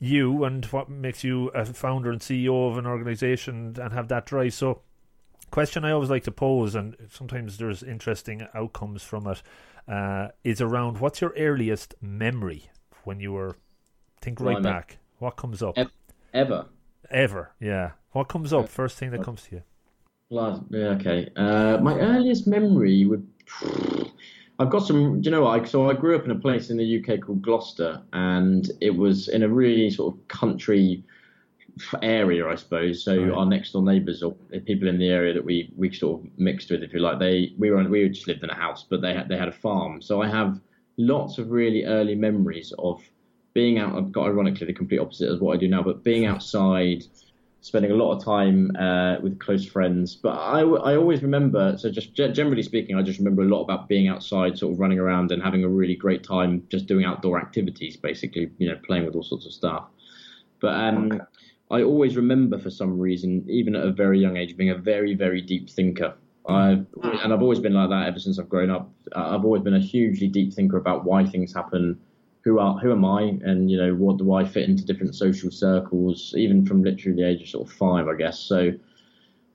you, 0.02 0.42
and 0.42 0.64
what 0.66 0.90
makes 0.90 1.22
you 1.22 1.48
a 1.50 1.64
founder 1.64 2.10
and 2.10 2.20
CEO 2.20 2.68
of 2.68 2.76
an 2.76 2.86
organization 2.86 3.76
and 3.80 3.92
have 3.92 4.08
that 4.08 4.26
drive. 4.26 4.52
So, 4.52 4.82
question 5.52 5.84
I 5.84 5.92
always 5.92 6.10
like 6.10 6.24
to 6.24 6.32
pose, 6.32 6.74
and 6.74 6.96
sometimes 7.08 7.56
there's 7.56 7.84
interesting 7.84 8.44
outcomes 8.52 9.04
from 9.04 9.28
it, 9.28 9.42
uh, 9.86 10.28
is 10.42 10.60
around 10.60 10.98
what's 10.98 11.20
your 11.20 11.32
earliest 11.38 11.94
memory 12.02 12.64
when 13.04 13.20
you 13.20 13.30
were 13.32 13.54
think 14.20 14.40
right 14.40 14.54
Blimey. 14.54 14.62
back. 14.62 14.98
What 15.20 15.36
comes 15.36 15.62
up 15.62 15.78
Ever. 16.34 16.66
ever? 17.08 17.52
Yeah, 17.60 17.92
what 18.10 18.28
comes 18.28 18.52
up 18.52 18.68
first 18.68 18.98
thing 18.98 19.12
that 19.12 19.22
comes 19.22 19.44
to 19.44 19.56
you? 19.56 19.62
Blood. 20.30 20.66
Yeah, 20.70 20.88
okay. 20.98 21.30
Uh, 21.36 21.78
my 21.80 21.96
earliest 21.96 22.48
memory 22.48 23.06
would. 23.06 23.24
I've 24.58 24.70
got 24.70 24.86
some. 24.86 25.22
You 25.22 25.30
know? 25.30 25.46
I, 25.46 25.64
so 25.64 25.90
I 25.90 25.94
grew 25.94 26.16
up 26.16 26.24
in 26.24 26.30
a 26.30 26.38
place 26.38 26.70
in 26.70 26.76
the 26.76 27.02
UK 27.02 27.20
called 27.20 27.42
Gloucester, 27.42 28.02
and 28.12 28.70
it 28.80 28.90
was 28.90 29.28
in 29.28 29.42
a 29.42 29.48
really 29.48 29.90
sort 29.90 30.14
of 30.14 30.28
country 30.28 31.04
area, 32.02 32.46
I 32.46 32.54
suppose. 32.54 33.04
So 33.04 33.16
Right. 33.16 33.30
our 33.32 33.46
next 33.46 33.72
door 33.72 33.82
neighbours 33.82 34.22
or 34.22 34.34
people 34.66 34.88
in 34.88 34.98
the 34.98 35.08
area 35.08 35.32
that 35.34 35.44
we 35.44 35.72
we 35.76 35.92
sort 35.92 36.20
of 36.20 36.38
mixed 36.38 36.70
with, 36.70 36.82
if 36.82 36.92
you 36.92 37.00
like, 37.00 37.18
they 37.18 37.54
we 37.58 37.70
were 37.70 37.82
we 37.88 38.08
just 38.08 38.28
lived 38.28 38.42
in 38.44 38.50
a 38.50 38.54
house, 38.54 38.84
but 38.88 39.00
they 39.00 39.14
had 39.14 39.28
they 39.28 39.36
had 39.36 39.48
a 39.48 39.52
farm. 39.52 40.00
So 40.02 40.22
I 40.22 40.28
have 40.28 40.60
lots 40.98 41.38
of 41.38 41.50
really 41.50 41.84
early 41.84 42.14
memories 42.14 42.72
of 42.78 43.02
being 43.54 43.78
out. 43.78 43.96
I've 43.96 44.12
got 44.12 44.26
ironically 44.26 44.66
the 44.66 44.72
complete 44.72 44.98
opposite 44.98 45.30
of 45.30 45.40
what 45.40 45.54
I 45.54 45.56
do 45.58 45.68
now, 45.68 45.82
but 45.82 46.04
being 46.04 46.26
outside 46.26 47.04
spending 47.62 47.92
a 47.92 47.94
lot 47.94 48.12
of 48.12 48.24
time 48.24 48.74
uh, 48.76 49.20
with 49.22 49.38
close 49.38 49.64
friends. 49.64 50.16
But 50.16 50.32
I, 50.32 50.60
I 50.60 50.96
always 50.96 51.22
remember, 51.22 51.78
so 51.78 51.90
just 51.90 52.12
generally 52.14 52.62
speaking, 52.62 52.96
I 52.96 53.02
just 53.02 53.18
remember 53.18 53.42
a 53.42 53.46
lot 53.46 53.62
about 53.62 53.88
being 53.88 54.08
outside, 54.08 54.58
sort 54.58 54.74
of 54.74 54.80
running 54.80 54.98
around 54.98 55.30
and 55.30 55.40
having 55.40 55.62
a 55.62 55.68
really 55.68 55.94
great 55.94 56.24
time 56.24 56.64
just 56.68 56.86
doing 56.86 57.04
outdoor 57.04 57.40
activities, 57.40 57.96
basically, 57.96 58.50
you 58.58 58.68
know, 58.68 58.76
playing 58.84 59.06
with 59.06 59.14
all 59.14 59.22
sorts 59.22 59.46
of 59.46 59.52
stuff. 59.52 59.84
But 60.60 60.74
um, 60.74 61.22
I 61.70 61.82
always 61.82 62.16
remember, 62.16 62.58
for 62.58 62.70
some 62.70 62.98
reason, 62.98 63.46
even 63.48 63.76
at 63.76 63.84
a 63.84 63.92
very 63.92 64.18
young 64.18 64.36
age, 64.36 64.56
being 64.56 64.70
a 64.70 64.76
very, 64.76 65.14
very 65.14 65.40
deep 65.40 65.70
thinker. 65.70 66.14
I've, 66.48 66.86
and 67.04 67.32
I've 67.32 67.42
always 67.42 67.60
been 67.60 67.74
like 67.74 67.90
that 67.90 68.08
ever 68.08 68.18
since 68.18 68.40
I've 68.40 68.48
grown 68.48 68.70
up. 68.70 68.90
Uh, 69.14 69.36
I've 69.36 69.44
always 69.44 69.62
been 69.62 69.74
a 69.74 69.80
hugely 69.80 70.26
deep 70.26 70.52
thinker 70.52 70.78
about 70.78 71.04
why 71.04 71.24
things 71.24 71.54
happen, 71.54 72.00
who 72.44 72.58
are 72.58 72.78
who 72.78 72.92
am 72.92 73.04
I, 73.04 73.38
and 73.44 73.70
you 73.70 73.76
know 73.76 73.94
what 73.94 74.18
do 74.18 74.32
I 74.32 74.44
fit 74.44 74.68
into 74.68 74.84
different 74.84 75.14
social 75.14 75.50
circles, 75.50 76.34
even 76.36 76.66
from 76.66 76.82
literally 76.82 77.16
the 77.16 77.28
age 77.28 77.42
of 77.42 77.48
sort 77.48 77.68
of 77.68 77.74
five, 77.74 78.08
I 78.08 78.14
guess. 78.14 78.38
So 78.38 78.72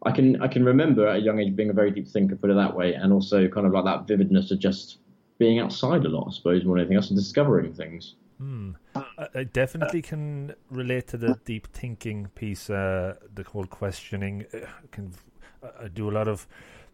I 0.05 0.11
can 0.11 0.41
I 0.41 0.47
can 0.47 0.63
remember 0.63 1.07
at 1.07 1.17
a 1.17 1.19
young 1.19 1.39
age 1.39 1.55
being 1.55 1.69
a 1.69 1.73
very 1.73 1.91
deep 1.91 2.07
thinker, 2.07 2.35
put 2.35 2.49
it 2.49 2.55
that 2.55 2.75
way, 2.75 2.93
and 2.93 3.11
also 3.11 3.47
kind 3.47 3.67
of 3.67 3.73
like 3.73 3.85
that 3.85 4.07
vividness 4.07 4.51
of 4.51 4.59
just 4.59 4.99
being 5.37 5.59
outside 5.59 6.05
a 6.05 6.09
lot, 6.09 6.27
I 6.29 6.31
suppose, 6.33 6.63
more 6.63 6.75
than 6.75 6.81
anything 6.81 6.97
else, 6.97 7.09
and 7.09 7.17
discovering 7.17 7.73
things. 7.73 8.15
Hmm. 8.37 8.71
I, 8.95 9.27
I 9.35 9.43
definitely 9.43 10.01
can 10.01 10.53
relate 10.69 11.07
to 11.07 11.17
the 11.17 11.39
deep 11.45 11.67
thinking 11.73 12.27
piece, 12.35 12.69
uh, 12.69 13.15
the 13.33 13.43
whole 13.43 13.65
questioning. 13.65 14.45
Uh, 14.53 14.59
can 14.91 15.11
I 15.83 15.87
do 15.87 16.09
a 16.09 16.13
lot 16.13 16.27
of 16.27 16.47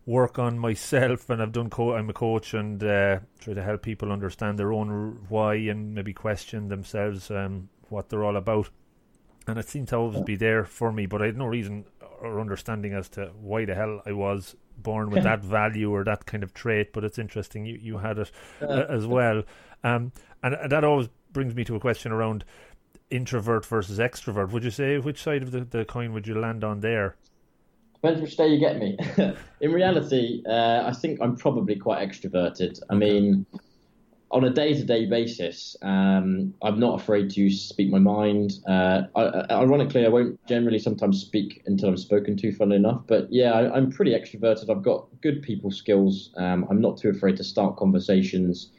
work 0.05 0.37
on 0.37 0.59
myself, 0.59 1.29
and 1.29 1.41
I've 1.41 1.51
done. 1.51 1.69
Co- 1.69 1.95
I'm 1.95 2.09
a 2.09 2.13
coach, 2.13 2.53
and 2.53 2.83
uh, 2.83 3.19
try 3.39 3.53
to 3.53 3.63
help 3.63 3.81
people 3.81 4.11
understand 4.11 4.59
their 4.59 4.73
own 4.73 5.25
why 5.29 5.55
and 5.55 5.93
maybe 5.93 6.13
question 6.13 6.67
themselves 6.67 7.31
um, 7.31 7.69
what 7.89 8.09
they're 8.09 8.23
all 8.23 8.37
about. 8.37 8.69
And 9.47 9.59
it 9.59 9.67
seemed 9.67 9.89
to 9.89 9.97
always 9.97 10.21
be 10.21 10.35
there 10.35 10.63
for 10.63 10.91
me, 10.91 11.05
but 11.05 11.21
I 11.21 11.27
had 11.27 11.37
no 11.37 11.45
reason 11.45 11.85
or 12.21 12.39
understanding 12.39 12.93
as 12.93 13.09
to 13.09 13.31
why 13.41 13.65
the 13.65 13.75
hell 13.75 14.01
I 14.05 14.13
was 14.13 14.55
born 14.77 15.09
with 15.09 15.23
that 15.25 15.43
value 15.43 15.91
or 15.91 16.03
that 16.05 16.25
kind 16.25 16.43
of 16.43 16.53
trait. 16.53 16.93
But 16.93 17.03
it's 17.03 17.19
interesting 17.19 17.65
you 17.65 17.77
you 17.81 17.97
had 17.97 18.19
it 18.19 18.31
uh, 18.61 18.85
as 18.89 19.05
well, 19.05 19.43
um, 19.83 20.11
and, 20.41 20.55
and 20.55 20.71
that 20.71 20.83
always 20.83 21.09
brings 21.31 21.55
me 21.55 21.63
to 21.65 21.75
a 21.75 21.79
question 21.79 22.11
around 22.11 22.45
introvert 23.09 23.65
versus 23.65 23.99
extrovert. 23.99 24.51
Would 24.51 24.63
you 24.63 24.71
say 24.71 24.97
which 24.97 25.21
side 25.21 25.43
of 25.43 25.51
the, 25.51 25.61
the 25.61 25.85
coin 25.85 26.13
would 26.13 26.27
you 26.27 26.39
land 26.39 26.63
on 26.63 26.79
there? 26.79 27.15
Depends 28.03 28.21
which 28.21 28.35
day 28.35 28.49
you 28.49 28.59
get 28.59 28.79
me. 28.79 28.97
In 29.61 29.71
reality, 29.71 30.43
uh, 30.45 30.83
I 30.85 30.91
think 30.91 31.21
I'm 31.21 31.37
probably 31.37 31.77
quite 31.77 32.05
extroverted. 32.05 32.77
I 32.89 32.95
mean, 32.95 33.45
on 34.29 34.43
a 34.43 34.49
day-to-day 34.49 35.05
basis, 35.05 35.77
um, 35.81 36.53
I'm 36.61 36.81
not 36.81 36.99
afraid 36.99 37.29
to 37.29 37.49
speak 37.49 37.89
my 37.89 37.99
mind. 37.99 38.55
Uh, 38.67 39.03
I, 39.15 39.45
ironically, 39.51 40.05
I 40.05 40.09
won't 40.09 40.37
generally 40.47 40.79
sometimes 40.79 41.21
speak 41.21 41.63
until 41.65 41.87
I'm 41.87 41.95
spoken 41.97 42.35
to. 42.35 42.51
Funnily 42.51 42.75
enough, 42.75 43.03
but 43.07 43.31
yeah, 43.31 43.53
I, 43.53 43.73
I'm 43.73 43.89
pretty 43.89 44.11
extroverted. 44.11 44.69
I've 44.69 44.83
got 44.83 45.07
good 45.21 45.41
people 45.41 45.71
skills. 45.71 46.31
Um, 46.35 46.67
I'm 46.69 46.81
not 46.81 46.97
too 46.97 47.07
afraid 47.09 47.37
to 47.37 47.43
start 47.45 47.77
conversations. 47.77 48.69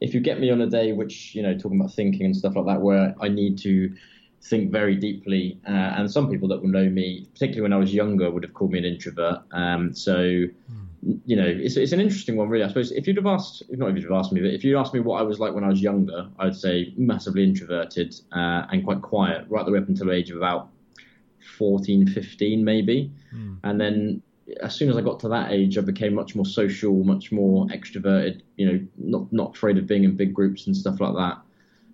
If 0.00 0.12
you 0.12 0.18
get 0.18 0.40
me 0.40 0.50
on 0.50 0.60
a 0.60 0.66
day 0.66 0.92
which 0.92 1.36
you 1.36 1.42
know 1.44 1.56
talking 1.56 1.78
about 1.78 1.94
thinking 1.94 2.26
and 2.26 2.36
stuff 2.36 2.56
like 2.56 2.66
that, 2.66 2.80
where 2.80 3.14
I 3.20 3.28
need 3.28 3.58
to 3.58 3.94
think 4.42 4.72
very 4.72 4.96
deeply. 4.96 5.60
Uh, 5.66 5.70
and 5.70 6.10
some 6.10 6.30
people 6.30 6.48
that 6.48 6.60
will 6.60 6.68
know 6.68 6.88
me, 6.88 7.28
particularly 7.32 7.62
when 7.62 7.72
I 7.72 7.76
was 7.76 7.94
younger, 7.94 8.30
would 8.30 8.42
have 8.42 8.54
called 8.54 8.72
me 8.72 8.78
an 8.78 8.84
introvert. 8.84 9.40
Um, 9.52 9.94
so 9.94 10.46
you 11.26 11.34
know, 11.34 11.46
it's 11.46 11.76
it's 11.76 11.92
an 11.92 12.00
interesting 12.00 12.36
one, 12.36 12.48
really. 12.48 12.64
I 12.64 12.68
suppose 12.68 12.92
if 12.92 13.06
you'd 13.06 13.16
have 13.16 13.26
asked, 13.26 13.62
if 13.68 13.78
not 13.78 13.90
if 13.90 13.96
you'd 13.96 14.04
have 14.04 14.12
asked 14.12 14.32
me, 14.32 14.40
but 14.40 14.50
if 14.50 14.62
you'd 14.62 14.78
asked 14.78 14.94
me 14.94 15.00
what 15.00 15.18
I 15.18 15.22
was 15.22 15.40
like 15.40 15.52
when 15.52 15.64
I 15.64 15.68
was 15.68 15.82
younger, 15.82 16.28
I'd 16.38 16.54
say 16.54 16.92
massively 16.96 17.42
introverted 17.42 18.14
uh, 18.32 18.66
and 18.70 18.84
quite 18.84 19.02
quiet, 19.02 19.46
right 19.48 19.66
the 19.66 19.72
way 19.72 19.78
up 19.78 19.88
until 19.88 20.06
the 20.06 20.12
age 20.12 20.30
of 20.30 20.36
about 20.36 20.68
14, 21.58 22.06
15 22.06 22.64
maybe, 22.64 23.10
mm. 23.34 23.58
and 23.64 23.80
then 23.80 24.22
as 24.60 24.74
soon 24.74 24.90
as 24.90 24.96
I 24.96 25.00
got 25.00 25.18
to 25.20 25.28
that 25.28 25.50
age, 25.50 25.76
I 25.76 25.80
became 25.80 26.14
much 26.14 26.36
more 26.36 26.46
social, 26.46 26.92
much 27.04 27.32
more 27.32 27.66
extroverted. 27.66 28.42
You 28.56 28.66
know, 28.66 28.86
not 28.96 29.32
not 29.32 29.56
afraid 29.56 29.78
of 29.78 29.88
being 29.88 30.04
in 30.04 30.16
big 30.16 30.32
groups 30.32 30.68
and 30.68 30.76
stuff 30.76 31.00
like 31.00 31.14
that. 31.14 31.38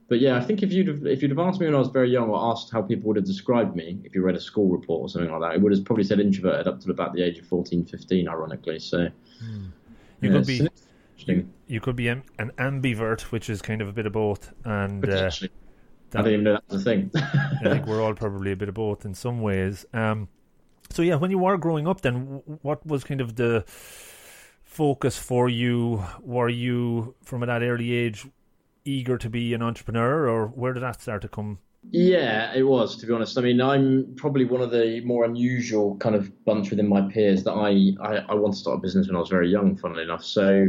But 0.08 0.20
yeah, 0.20 0.36
I 0.36 0.40
think 0.40 0.62
if 0.62 0.72
you'd 0.72 0.88
have, 0.88 1.06
if 1.06 1.20
you'd 1.20 1.30
have 1.30 1.38
asked 1.38 1.60
me 1.60 1.66
when 1.66 1.74
I 1.74 1.78
was 1.78 1.88
very 1.88 2.10
young, 2.10 2.30
or 2.30 2.50
asked 2.50 2.72
how 2.72 2.80
people 2.80 3.08
would 3.08 3.16
have 3.16 3.26
described 3.26 3.76
me, 3.76 4.00
if 4.04 4.14
you 4.14 4.22
read 4.22 4.36
a 4.36 4.40
school 4.40 4.68
report 4.68 5.02
or 5.02 5.08
something 5.10 5.30
like 5.30 5.40
that, 5.42 5.56
it 5.56 5.60
would 5.60 5.72
have 5.72 5.84
probably 5.84 6.04
said 6.04 6.18
introverted 6.18 6.66
up 6.66 6.80
to 6.80 6.90
about 6.90 7.12
the 7.12 7.22
age 7.22 7.38
of 7.38 7.46
14, 7.46 7.84
15, 7.84 8.26
ironically. 8.26 8.78
So 8.78 9.08
hmm. 9.38 9.66
you 10.22 10.30
yeah, 10.30 10.32
could 10.32 10.46
be 10.46 10.68
you, 11.18 11.48
you, 11.66 11.80
could 11.80 11.96
be 11.96 12.08
an 12.08 12.22
ambivert, 12.38 13.20
which 13.22 13.50
is 13.50 13.60
kind 13.60 13.82
of 13.82 13.88
a 13.88 13.92
bit 13.92 14.06
of 14.06 14.12
both, 14.12 14.52
and. 14.64 15.08
Uh, 15.08 15.30
I 16.14 16.22
didn't 16.22 16.32
even 16.32 16.44
know 16.44 16.52
that 16.54 16.64
was 16.70 16.80
a 16.80 16.84
thing. 16.84 17.10
I 17.16 17.58
think 17.64 17.86
we're 17.86 18.02
all 18.02 18.14
probably 18.14 18.52
a 18.52 18.56
bit 18.56 18.70
of 18.70 18.74
both 18.74 19.04
in 19.04 19.12
some 19.12 19.42
ways. 19.42 19.84
Um, 19.92 20.28
so 20.88 21.02
yeah, 21.02 21.16
when 21.16 21.30
you 21.30 21.38
were 21.38 21.58
growing 21.58 21.86
up, 21.86 22.00
then 22.00 22.40
what 22.62 22.86
was 22.86 23.04
kind 23.04 23.20
of 23.20 23.36
the 23.36 23.64
focus 24.64 25.18
for 25.18 25.50
you? 25.50 26.02
Were 26.22 26.48
you 26.48 27.14
from 27.22 27.42
that 27.42 27.62
early 27.62 27.92
age 27.92 28.26
eager 28.88 29.18
to 29.18 29.30
be 29.30 29.54
an 29.54 29.62
entrepreneur, 29.62 30.28
or 30.28 30.48
where 30.48 30.72
did 30.72 30.82
that 30.82 31.00
start 31.00 31.22
to 31.22 31.28
come? 31.28 31.58
Yeah, 31.90 32.52
it 32.54 32.64
was. 32.64 32.96
To 32.96 33.06
be 33.06 33.12
honest, 33.12 33.38
I 33.38 33.42
mean, 33.42 33.60
I'm 33.60 34.14
probably 34.16 34.44
one 34.44 34.60
of 34.60 34.70
the 34.70 35.00
more 35.04 35.24
unusual 35.24 35.96
kind 35.96 36.14
of 36.14 36.44
bunch 36.44 36.70
within 36.70 36.88
my 36.88 37.02
peers 37.02 37.44
that 37.44 37.52
I 37.52 37.94
I, 38.00 38.16
I 38.28 38.34
wanted 38.34 38.54
to 38.54 38.60
start 38.60 38.78
a 38.78 38.80
business 38.80 39.06
when 39.06 39.16
I 39.16 39.20
was 39.20 39.28
very 39.28 39.48
young. 39.48 39.76
Funnily 39.76 40.02
enough, 40.02 40.24
so 40.24 40.68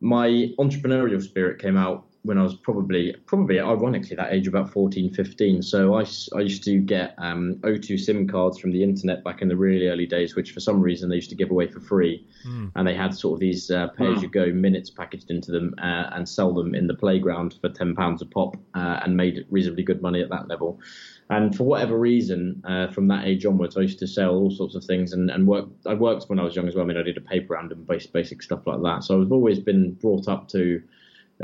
my 0.00 0.28
entrepreneurial 0.58 1.22
spirit 1.22 1.60
came 1.60 1.76
out 1.76 2.06
when 2.26 2.38
I 2.38 2.42
was 2.42 2.54
probably 2.54 3.14
probably 3.26 3.60
ironically 3.60 4.16
that 4.16 4.32
age 4.32 4.46
about 4.46 4.70
14 4.70 5.14
15 5.14 5.62
so 5.62 5.94
I, 5.94 6.04
I 6.34 6.40
used 6.40 6.64
to 6.64 6.78
get 6.78 7.14
um, 7.18 7.56
O2 7.62 7.98
SIM 7.98 8.28
cards 8.28 8.58
from 8.58 8.72
the 8.72 8.82
internet 8.82 9.24
back 9.24 9.42
in 9.42 9.48
the 9.48 9.56
really 9.56 9.88
early 9.88 10.06
days 10.06 10.36
which 10.36 10.52
for 10.52 10.60
some 10.60 10.80
reason 10.80 11.08
they 11.08 11.16
used 11.16 11.30
to 11.30 11.36
give 11.36 11.50
away 11.50 11.68
for 11.68 11.80
free 11.80 12.26
mm. 12.46 12.70
and 12.74 12.86
they 12.86 12.94
had 12.94 13.14
sort 13.14 13.34
of 13.34 13.40
these 13.40 13.70
uh, 13.70 13.88
pay 13.88 14.12
as 14.12 14.22
you 14.22 14.28
go 14.28 14.46
minutes 14.52 14.90
packaged 14.90 15.30
into 15.30 15.50
them 15.50 15.74
uh, 15.78 16.10
and 16.12 16.28
sell 16.28 16.52
them 16.52 16.74
in 16.74 16.86
the 16.86 16.94
playground 16.94 17.56
for 17.60 17.68
10 17.68 17.94
pounds 17.94 18.20
a 18.22 18.26
pop 18.26 18.56
uh, 18.74 19.00
and 19.04 19.16
made 19.16 19.46
reasonably 19.50 19.82
good 19.82 20.02
money 20.02 20.20
at 20.20 20.28
that 20.28 20.48
level 20.48 20.80
and 21.28 21.56
for 21.56 21.64
whatever 21.64 21.98
reason, 21.98 22.62
uh, 22.64 22.86
from 22.92 23.08
that 23.08 23.26
age 23.26 23.44
onwards, 23.46 23.76
I 23.76 23.80
used 23.80 23.98
to 23.98 24.06
sell 24.06 24.36
all 24.36 24.50
sorts 24.50 24.76
of 24.76 24.84
things 24.84 25.12
and, 25.12 25.28
and 25.28 25.46
work. 25.46 25.66
I 25.84 25.94
worked 25.94 26.28
when 26.28 26.38
I 26.38 26.44
was 26.44 26.54
young 26.54 26.68
as 26.68 26.76
well. 26.76 26.84
I 26.84 26.88
mean, 26.88 26.96
I 26.96 27.02
did 27.02 27.16
a 27.16 27.20
paper 27.20 27.54
round 27.54 27.72
and 27.72 27.84
basic, 27.84 28.12
basic 28.12 28.42
stuff 28.42 28.64
like 28.64 28.80
that. 28.82 29.02
So 29.02 29.20
I've 29.20 29.32
always 29.32 29.58
been 29.58 29.94
brought 29.94 30.28
up 30.28 30.48
to 30.50 30.80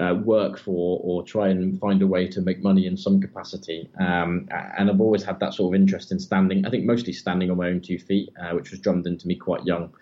uh, 0.00 0.14
work 0.14 0.58
for 0.58 1.00
or 1.02 1.22
try 1.22 1.48
and 1.48 1.78
find 1.78 2.00
a 2.02 2.06
way 2.06 2.26
to 2.26 2.40
make 2.40 2.62
money 2.62 2.86
in 2.86 2.96
some 2.96 3.20
capacity. 3.20 3.90
Um, 3.98 4.48
and 4.50 4.90
I've 4.90 5.00
always 5.00 5.22
had 5.22 5.38
that 5.40 5.54
sort 5.54 5.74
of 5.74 5.80
interest 5.80 6.12
in 6.12 6.18
standing. 6.18 6.64
I 6.64 6.70
think 6.70 6.84
mostly 6.84 7.12
standing 7.12 7.50
on 7.50 7.58
my 7.58 7.68
own 7.68 7.80
two 7.80 7.98
feet, 7.98 8.30
uh, 8.40 8.54
which 8.54 8.70
was 8.70 8.80
drummed 8.80 9.06
into 9.06 9.26
me 9.26 9.36
quite 9.36 9.64
young. 9.64 9.92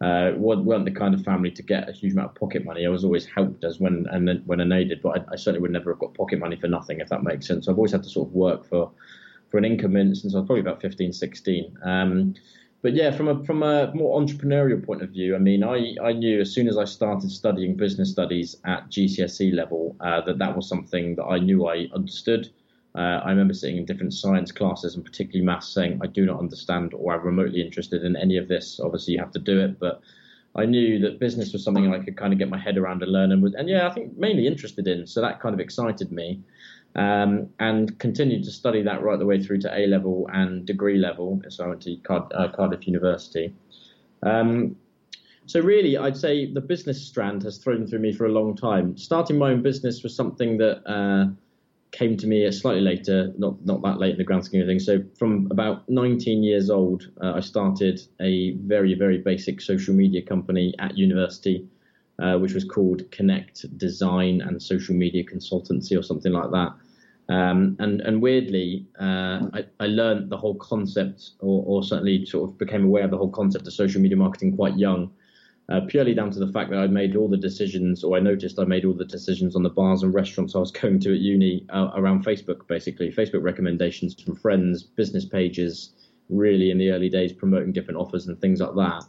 Uh, 0.00 0.32
weren't 0.36 0.84
the 0.84 0.90
kind 0.90 1.14
of 1.14 1.24
family 1.24 1.50
to 1.50 1.62
get 1.62 1.88
a 1.88 1.92
huge 1.92 2.12
amount 2.12 2.28
of 2.28 2.34
pocket 2.34 2.64
money. 2.64 2.84
I 2.84 2.90
was 2.90 3.02
always 3.02 3.24
helped 3.24 3.64
as 3.64 3.80
when 3.80 4.06
and 4.10 4.42
when 4.46 4.60
I 4.60 4.64
needed, 4.64 5.00
but 5.02 5.20
I, 5.20 5.32
I, 5.32 5.36
certainly 5.36 5.60
would 5.60 5.70
never 5.70 5.90
have 5.90 5.98
got 5.98 6.12
pocket 6.12 6.38
money 6.38 6.56
for 6.56 6.68
nothing, 6.68 7.00
if 7.00 7.08
that 7.08 7.22
makes 7.22 7.46
sense. 7.46 7.64
So 7.64 7.72
I've 7.72 7.78
always 7.78 7.92
had 7.92 8.02
to 8.02 8.10
sort 8.10 8.28
of 8.28 8.34
work 8.34 8.68
for 8.68 8.90
for 9.50 9.58
an 9.58 9.64
income 9.64 9.96
in, 9.96 10.14
since 10.14 10.34
I 10.34 10.38
was 10.38 10.46
probably 10.46 10.60
about 10.60 10.82
15, 10.82 11.12
16. 11.12 11.78
Um, 11.82 12.34
but 12.82 12.94
yeah, 12.94 13.10
from 13.10 13.28
a 13.28 13.44
from 13.44 13.62
a 13.62 13.92
more 13.94 14.20
entrepreneurial 14.20 14.84
point 14.84 15.02
of 15.02 15.10
view, 15.10 15.34
I 15.34 15.38
mean, 15.38 15.64
I, 15.64 15.96
I 16.02 16.12
knew 16.12 16.40
as 16.40 16.52
soon 16.52 16.68
as 16.68 16.76
I 16.76 16.84
started 16.84 17.30
studying 17.30 17.74
business 17.74 18.10
studies 18.10 18.56
at 18.64 18.88
GCSE 18.90 19.54
level 19.54 19.96
uh, 20.00 20.20
that 20.22 20.38
that 20.38 20.54
was 20.54 20.68
something 20.68 21.16
that 21.16 21.24
I 21.24 21.38
knew 21.38 21.66
I 21.66 21.88
understood. 21.94 22.50
Uh, 22.94 23.20
I 23.24 23.30
remember 23.30 23.54
sitting 23.54 23.76
in 23.76 23.84
different 23.84 24.14
science 24.14 24.52
classes 24.52 24.94
and 24.94 25.04
particularly 25.04 25.44
maths 25.44 25.68
saying 25.68 26.00
I 26.02 26.06
do 26.06 26.24
not 26.24 26.38
understand 26.38 26.94
or 26.94 27.12
I'm 27.14 27.22
remotely 27.22 27.60
interested 27.60 28.04
in 28.04 28.16
any 28.16 28.38
of 28.38 28.48
this. 28.48 28.80
Obviously, 28.80 29.14
you 29.14 29.20
have 29.20 29.32
to 29.32 29.38
do 29.38 29.60
it, 29.60 29.78
but 29.78 30.00
I 30.54 30.64
knew 30.64 30.98
that 31.00 31.18
business 31.18 31.52
was 31.52 31.62
something 31.62 31.92
I 31.92 31.98
could 31.98 32.16
kind 32.16 32.32
of 32.32 32.38
get 32.38 32.48
my 32.48 32.58
head 32.58 32.78
around 32.78 33.02
and 33.02 33.12
learn 33.12 33.32
and 33.32 33.42
was, 33.42 33.54
and 33.54 33.68
yeah, 33.68 33.86
I 33.86 33.90
think 33.92 34.16
mainly 34.16 34.46
interested 34.46 34.88
in. 34.88 35.06
So 35.06 35.20
that 35.20 35.40
kind 35.40 35.54
of 35.54 35.60
excited 35.60 36.10
me 36.10 36.40
um, 36.96 37.50
and 37.60 37.98
continued 37.98 38.42
to 38.44 38.50
study 38.50 38.82
that 38.82 39.02
right 39.02 39.18
the 39.18 39.26
way 39.26 39.40
through 39.40 39.60
to 39.60 39.78
A 39.78 39.86
level 39.86 40.28
and 40.32 40.66
degree 40.66 40.96
level. 40.98 41.40
So 41.48 41.64
I 41.64 41.68
went 41.68 41.82
to 41.82 41.96
Card- 41.98 42.32
uh, 42.34 42.48
Cardiff 42.48 42.86
University. 42.86 43.54
Um, 44.22 44.76
so 45.44 45.60
really, 45.60 45.96
I'd 45.96 46.16
say 46.16 46.52
the 46.52 46.60
business 46.60 47.06
strand 47.06 47.42
has 47.44 47.58
thrown 47.58 47.86
through 47.86 48.00
me 48.00 48.12
for 48.12 48.26
a 48.26 48.32
long 48.32 48.56
time. 48.56 48.96
Starting 48.96 49.38
my 49.38 49.52
own 49.52 49.62
business 49.62 50.02
was 50.02 50.16
something 50.16 50.56
that 50.58 50.82
uh, 50.90 51.26
came 51.92 52.16
to 52.16 52.26
me 52.26 52.50
slightly 52.50 52.80
later, 52.80 53.32
not 53.36 53.64
not 53.64 53.82
that 53.82 53.98
late 53.98 54.12
in 54.12 54.18
the 54.18 54.24
grand 54.24 54.44
scheme 54.44 54.62
of 54.62 54.66
things. 54.66 54.86
So 54.86 55.04
from 55.18 55.48
about 55.50 55.88
19 55.88 56.42
years 56.42 56.70
old, 56.70 57.10
uh, 57.22 57.34
I 57.36 57.40
started 57.40 58.00
a 58.20 58.52
very 58.54 58.94
very 58.94 59.18
basic 59.18 59.60
social 59.60 59.94
media 59.94 60.22
company 60.22 60.74
at 60.78 60.96
university, 60.96 61.68
uh, 62.18 62.38
which 62.38 62.54
was 62.54 62.64
called 62.64 63.08
Connect 63.12 63.78
Design 63.78 64.40
and 64.40 64.60
Social 64.60 64.96
Media 64.96 65.22
Consultancy 65.22 65.96
or 65.96 66.02
something 66.02 66.32
like 66.32 66.50
that. 66.50 66.72
Um, 67.28 67.76
and 67.80 68.00
and 68.02 68.22
weirdly, 68.22 68.86
uh, 69.00 69.48
I, 69.52 69.64
I 69.80 69.86
learned 69.86 70.30
the 70.30 70.36
whole 70.36 70.54
concept, 70.54 71.30
or, 71.40 71.64
or, 71.66 71.82
certainly 71.82 72.24
sort 72.24 72.48
of 72.48 72.56
became 72.56 72.84
aware 72.84 73.02
of 73.02 73.10
the 73.10 73.18
whole 73.18 73.30
concept 73.30 73.66
of 73.66 73.72
social 73.72 74.00
media 74.00 74.16
marketing 74.16 74.54
quite 74.54 74.78
young, 74.78 75.10
uh, 75.68 75.80
purely 75.88 76.14
down 76.14 76.30
to 76.30 76.38
the 76.38 76.52
fact 76.52 76.70
that 76.70 76.78
I 76.78 76.86
made 76.86 77.16
all 77.16 77.28
the 77.28 77.36
decisions, 77.36 78.04
or 78.04 78.16
I 78.16 78.20
noticed 78.20 78.60
I 78.60 78.64
made 78.64 78.84
all 78.84 78.92
the 78.92 79.04
decisions 79.04 79.56
on 79.56 79.64
the 79.64 79.70
bars 79.70 80.04
and 80.04 80.14
restaurants 80.14 80.54
I 80.54 80.60
was 80.60 80.70
going 80.80 81.00
to 81.00 81.14
at 81.14 81.18
uni 81.18 81.66
uh, 81.70 81.90
around 81.96 82.24
Facebook, 82.24 82.68
basically 82.68 83.10
Facebook 83.10 83.42
recommendations 83.42 84.14
from 84.22 84.36
friends, 84.36 84.84
business 84.84 85.24
pages, 85.24 85.94
really 86.28 86.70
in 86.70 86.78
the 86.78 86.90
early 86.90 87.08
days 87.08 87.32
promoting 87.32 87.72
different 87.72 87.98
offers 87.98 88.28
and 88.28 88.40
things 88.40 88.60
like 88.60 88.74
that. 88.74 89.04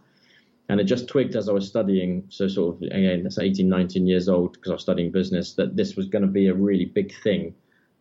And 0.70 0.82
it 0.82 0.86
just 0.86 1.08
twigged 1.08 1.36
as 1.36 1.48
I 1.48 1.54
was 1.54 1.68
studying, 1.68 2.24
so 2.30 2.48
sort 2.48 2.76
of 2.76 2.82
again, 2.82 3.22
that's 3.22 3.38
18, 3.38 3.70
19 3.70 4.08
years 4.08 4.28
old 4.28 4.54
because 4.54 4.72
I 4.72 4.74
was 4.74 4.82
studying 4.82 5.12
business, 5.12 5.54
that 5.54 5.76
this 5.76 5.96
was 5.96 6.08
going 6.08 6.24
to 6.24 6.28
be 6.28 6.48
a 6.48 6.54
really 6.56 6.86
big 6.86 7.14
thing 7.22 7.54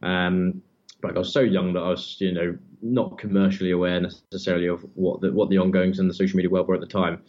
um, 0.03 0.63
but 1.01 1.15
I 1.15 1.19
was 1.19 1.33
so 1.33 1.41
young 1.41 1.73
that 1.75 1.81
I 1.81 1.91
was, 1.91 2.17
you 2.21 2.33
know, 2.33 2.57
not 2.83 3.19
commercially 3.19 3.71
aware 3.71 4.01
necessarily 4.01 4.67
of 4.67 4.85
what 4.95 5.21
the 5.21 5.33
what 5.33 5.51
the 5.51 5.59
ongoings 5.59 5.99
in 5.99 6.09
the 6.09 6.15
social 6.15 6.37
media 6.37 6.51
world 6.51 6.69
were 6.69 6.75
at 6.75 6.81
the 6.81 6.87
time. 6.87 7.23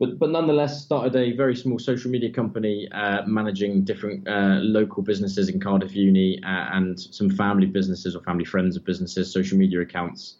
But, 0.00 0.18
but 0.18 0.30
nonetheless, 0.30 0.82
started 0.82 1.14
a 1.14 1.36
very 1.36 1.54
small 1.54 1.78
social 1.78 2.10
media 2.10 2.32
company 2.32 2.88
uh, 2.90 3.22
managing 3.24 3.84
different 3.84 4.26
uh, 4.26 4.58
local 4.60 5.00
businesses 5.00 5.48
in 5.48 5.60
Cardiff 5.60 5.94
Uni 5.94 6.42
uh, 6.42 6.70
and 6.72 6.98
some 6.98 7.30
family 7.30 7.66
businesses 7.66 8.16
or 8.16 8.22
family 8.22 8.44
friends 8.44 8.76
of 8.76 8.84
businesses, 8.84 9.32
social 9.32 9.56
media 9.56 9.80
accounts. 9.80 10.38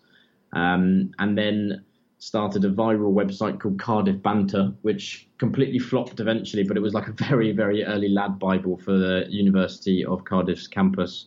Um, 0.53 1.13
and 1.21 1.39
then 1.39 1.85
started 2.23 2.65
a 2.65 2.71
viral 2.71 3.13
website 3.13 3.59
called 3.59 3.81
Cardiff 3.81 4.23
Banter, 4.23 4.73
which 4.83 5.27
completely 5.39 5.81
flopped 5.81 6.21
eventually, 6.21 6.63
but 6.63 6.77
it 6.77 6.81
was 6.81 6.95
like 6.95 7.09
a 7.09 7.13
very, 7.13 7.51
very 7.51 7.85
early 7.85 8.09
lad 8.09 8.39
Bible 8.39 8.77
for 8.77 8.93
the 8.93 9.27
University 9.29 10.05
of 10.05 10.25
Cardiff's 10.25 10.69
campus 10.69 11.27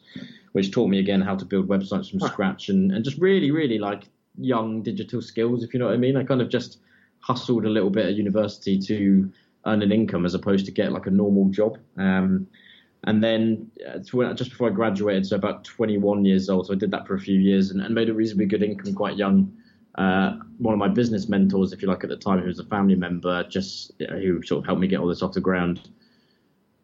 which 0.54 0.72
taught 0.72 0.88
me 0.88 1.00
again 1.00 1.20
how 1.20 1.36
to 1.36 1.44
build 1.44 1.68
websites 1.68 2.10
from 2.10 2.22
scratch 2.22 2.70
and, 2.70 2.94
and 2.94 3.04
just 3.04 3.18
really, 3.18 3.52
really 3.52 3.78
like 3.78 4.04
young 4.38 4.82
digital 4.82 5.22
skills, 5.22 5.66
if 5.66 5.74
you 5.74 5.80
know 5.82 5.88
what 5.88 5.96
I 5.96 5.98
mean. 5.98 6.16
I 6.16 6.24
kind 6.24 6.42
of 6.42 6.48
just 6.48 6.78
hustled 7.20 7.66
a 7.66 7.70
little 7.70 7.90
bit 7.90 8.06
at 8.06 8.14
university 8.14 8.80
to 8.80 9.30
earn 9.66 9.82
an 9.82 9.92
income 9.92 10.26
as 10.26 10.34
opposed 10.34 10.66
to 10.68 10.72
get 10.72 10.94
like 10.94 11.08
a 11.08 11.12
normal 11.12 11.50
job. 11.50 11.78
Um, 11.98 12.48
and 13.04 13.22
then 13.22 13.70
uh, 13.86 14.00
just 14.34 14.52
before 14.52 14.70
I 14.70 14.72
graduated, 14.72 15.26
so 15.26 15.36
about 15.36 15.66
21 15.66 16.24
years 16.24 16.50
old, 16.50 16.68
so 16.68 16.74
I 16.74 16.78
did 16.78 16.92
that 16.92 17.06
for 17.06 17.16
a 17.16 17.20
few 17.20 17.38
years 17.38 17.72
and, 17.72 17.82
and 17.82 17.94
made 17.94 18.08
a 18.08 18.14
reasonably 18.14 18.46
good 18.46 18.64
income 18.64 18.94
quite 18.94 19.18
young. 19.18 19.52
Uh, 19.98 20.38
one 20.58 20.74
of 20.74 20.80
my 20.80 20.90
business 20.90 21.30
mentors, 21.30 21.72
if 21.72 21.82
you 21.82 21.88
like, 21.88 22.04
at 22.04 22.10
the 22.10 22.18
time, 22.18 22.40
who 22.40 22.48
was 22.48 22.60
a 22.60 22.66
family 22.66 22.96
member, 22.96 23.44
just 23.46 23.92
who 24.10 24.42
sort 24.44 24.60
of 24.60 24.66
helped 24.66 24.82
me 24.82 24.88
get 24.88 25.00
all 25.00 25.08
this 25.08 25.22
off 25.22 25.34
the 25.34 25.42
ground, 25.42 25.90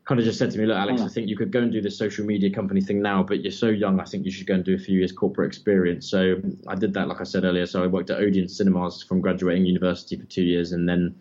kind 0.05 0.19
of 0.19 0.25
just 0.25 0.39
said 0.39 0.51
to 0.51 0.57
me, 0.57 0.65
look, 0.65 0.77
Alex, 0.77 1.01
I 1.01 1.07
think 1.07 1.27
you 1.29 1.37
could 1.37 1.51
go 1.51 1.59
and 1.59 1.71
do 1.71 1.81
this 1.81 1.97
social 1.97 2.25
media 2.25 2.49
company 2.49 2.81
thing 2.81 3.01
now, 3.01 3.21
but 3.21 3.41
you're 3.43 3.51
so 3.51 3.67
young. 3.67 3.99
I 3.99 4.05
think 4.05 4.25
you 4.25 4.31
should 4.31 4.47
go 4.47 4.55
and 4.55 4.63
do 4.63 4.75
a 4.75 4.77
few 4.77 4.97
years 4.97 5.11
corporate 5.11 5.47
experience. 5.47 6.09
So 6.09 6.41
I 6.67 6.75
did 6.75 6.93
that, 6.95 7.07
like 7.07 7.21
I 7.21 7.23
said 7.23 7.43
earlier. 7.43 7.65
So 7.65 7.83
I 7.83 7.87
worked 7.87 8.09
at 8.09 8.19
Odeon 8.19 8.47
Cinemas 8.47 9.03
from 9.03 9.21
graduating 9.21 9.65
university 9.65 10.17
for 10.17 10.25
two 10.25 10.43
years, 10.43 10.71
and 10.71 10.87
then 10.87 11.15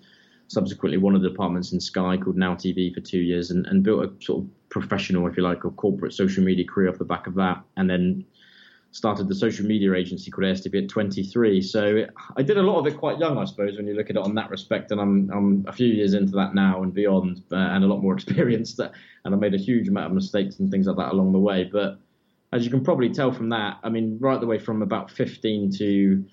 subsequently 0.48 0.98
one 0.98 1.14
of 1.14 1.22
the 1.22 1.28
departments 1.28 1.72
in 1.72 1.80
Sky 1.80 2.16
called 2.16 2.36
Now 2.36 2.54
TV 2.54 2.92
for 2.92 3.00
two 3.00 3.20
years, 3.20 3.50
and, 3.50 3.66
and 3.66 3.82
built 3.82 4.04
a 4.04 4.24
sort 4.24 4.44
of 4.44 4.50
professional, 4.70 5.26
if 5.26 5.36
you 5.36 5.42
like, 5.42 5.64
or 5.64 5.72
corporate 5.72 6.14
social 6.14 6.42
media 6.42 6.64
career 6.64 6.88
off 6.88 6.98
the 6.98 7.04
back 7.04 7.26
of 7.26 7.34
that, 7.34 7.62
and 7.76 7.90
then 7.90 8.24
started 8.92 9.28
the 9.28 9.34
social 9.34 9.66
media 9.66 9.94
agency 9.94 10.30
called 10.30 10.44
ASTP 10.46 10.84
at 10.84 10.88
23. 10.88 11.62
So 11.62 12.06
I 12.36 12.42
did 12.42 12.58
a 12.58 12.62
lot 12.62 12.78
of 12.80 12.86
it 12.86 12.98
quite 12.98 13.18
young, 13.18 13.38
I 13.38 13.44
suppose, 13.44 13.76
when 13.76 13.86
you 13.86 13.94
look 13.94 14.10
at 14.10 14.16
it 14.16 14.22
on 14.22 14.34
that 14.34 14.50
respect. 14.50 14.90
And 14.90 15.00
I'm, 15.00 15.30
I'm 15.30 15.64
a 15.68 15.72
few 15.72 15.86
years 15.86 16.14
into 16.14 16.32
that 16.32 16.54
now 16.54 16.82
and 16.82 16.92
beyond, 16.92 17.42
uh, 17.52 17.56
and 17.56 17.84
a 17.84 17.86
lot 17.86 18.02
more 18.02 18.14
experienced. 18.16 18.80
And 18.80 19.34
I 19.34 19.36
made 19.36 19.54
a 19.54 19.58
huge 19.58 19.88
amount 19.88 20.06
of 20.06 20.12
mistakes 20.12 20.58
and 20.58 20.70
things 20.70 20.86
like 20.86 20.96
that 20.96 21.12
along 21.12 21.32
the 21.32 21.38
way. 21.38 21.64
But 21.64 22.00
as 22.52 22.64
you 22.64 22.70
can 22.70 22.82
probably 22.82 23.10
tell 23.10 23.30
from 23.30 23.50
that, 23.50 23.78
I 23.84 23.90
mean, 23.90 24.18
right 24.20 24.40
the 24.40 24.46
way 24.46 24.58
from 24.58 24.82
about 24.82 25.10
15 25.10 25.70
to 25.78 26.24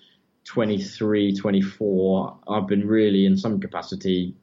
23, 0.46 1.36
24, 1.36 2.39
I've 2.48 2.67
been 2.67 2.88
really, 2.88 3.26
in 3.28 3.38
some 3.38 3.60
capacity, 3.60 4.34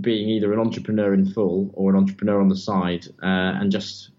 being 0.00 0.28
either 0.28 0.52
an 0.52 0.60
entrepreneur 0.60 1.14
in 1.14 1.26
full 1.26 1.70
or 1.72 1.90
an 1.90 1.96
entrepreneur 1.96 2.40
on 2.40 2.48
the 2.48 2.56
side, 2.56 3.06
uh, 3.22 3.26
and 3.58 3.72
just 3.72 4.10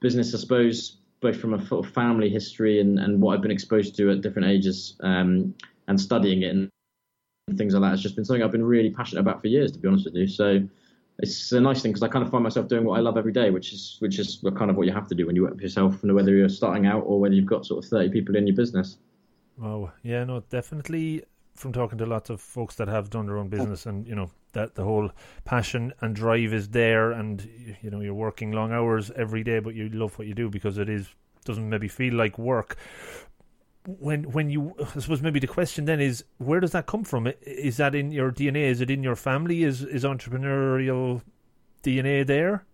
business, 0.00 0.32
I 0.32 0.38
suppose, 0.38 0.98
both 1.20 1.38
from 1.40 1.54
a 1.54 1.66
sort 1.66 1.86
of 1.86 1.92
family 1.92 2.28
history 2.28 2.80
and, 2.80 2.98
and 2.98 3.20
what 3.20 3.34
I've 3.34 3.42
been 3.42 3.50
exposed 3.50 3.96
to 3.96 4.10
at 4.10 4.20
different 4.20 4.48
ages, 4.48 4.96
um, 5.00 5.54
and 5.88 6.00
studying 6.00 6.42
it 6.42 6.54
and 6.54 6.70
things 7.56 7.74
like 7.74 7.82
that 7.82 7.90
has 7.90 8.02
just 8.02 8.14
been 8.14 8.24
something 8.24 8.42
I've 8.42 8.52
been 8.52 8.64
really 8.64 8.90
passionate 8.90 9.22
about 9.22 9.40
for 9.40 9.48
years, 9.48 9.72
to 9.72 9.78
be 9.78 9.88
honest 9.88 10.04
with 10.04 10.14
you. 10.14 10.26
So 10.26 10.60
it's 11.18 11.50
a 11.52 11.60
nice 11.60 11.82
thing 11.82 11.92
because 11.92 12.02
I 12.02 12.08
kind 12.08 12.24
of 12.24 12.30
find 12.30 12.44
myself 12.44 12.68
doing 12.68 12.84
what 12.84 12.98
I 12.98 13.00
love 13.00 13.16
every 13.16 13.32
day, 13.32 13.50
which 13.50 13.72
is 13.72 13.96
which 14.00 14.18
is 14.18 14.44
kind 14.56 14.70
of 14.70 14.76
what 14.76 14.86
you 14.86 14.92
have 14.92 15.08
to 15.08 15.14
do 15.14 15.26
when 15.26 15.34
you 15.34 15.42
work 15.42 15.56
for 15.56 15.62
yourself, 15.62 16.02
whether 16.02 16.34
you're 16.34 16.48
starting 16.48 16.86
out 16.86 17.02
or 17.06 17.18
whether 17.20 17.34
you've 17.34 17.46
got 17.46 17.66
sort 17.66 17.84
of 17.84 17.90
30 17.90 18.10
people 18.10 18.36
in 18.36 18.46
your 18.46 18.56
business. 18.56 18.98
Oh 19.62 19.90
yeah, 20.02 20.24
no, 20.24 20.40
definitely. 20.50 21.24
From 21.54 21.72
talking 21.72 21.98
to 21.98 22.06
lots 22.06 22.30
of 22.30 22.40
folks 22.40 22.76
that 22.76 22.86
have 22.86 23.10
done 23.10 23.26
their 23.26 23.38
own 23.38 23.48
business, 23.48 23.86
and 23.86 24.06
you 24.06 24.14
know 24.14 24.30
that 24.52 24.74
the 24.74 24.84
whole 24.84 25.10
passion 25.44 25.92
and 26.00 26.14
drive 26.14 26.52
is 26.52 26.68
there, 26.70 27.12
and 27.12 27.48
you 27.82 27.90
know 27.90 28.00
you're 28.00 28.14
working 28.14 28.52
long 28.52 28.72
hours 28.72 29.10
every 29.16 29.44
day, 29.44 29.58
but 29.58 29.74
you 29.74 29.88
love 29.88 30.18
what 30.18 30.26
you 30.26 30.34
do 30.34 30.48
because 30.48 30.78
it 30.78 30.88
is 30.88 31.08
doesn't 31.44 31.68
maybe 31.68 31.88
feel 31.88 32.14
like 32.14 32.38
work. 32.38 32.76
When 33.86 34.24
when 34.32 34.50
you, 34.50 34.74
I 34.78 35.00
suppose 35.00 35.22
maybe 35.22 35.40
the 35.40 35.46
question 35.46 35.86
then 35.86 36.00
is, 36.00 36.24
where 36.38 36.60
does 36.60 36.72
that 36.72 36.86
come 36.86 37.04
from? 37.04 37.32
Is 37.42 37.78
that 37.78 37.94
in 37.94 38.10
your 38.12 38.30
DNA? 38.30 38.64
Is 38.64 38.80
it 38.80 38.90
in 38.90 39.02
your 39.02 39.16
family? 39.16 39.64
Is 39.64 39.82
is 39.82 40.04
entrepreneurial 40.04 41.22
DNA 41.82 42.26
there? 42.26 42.64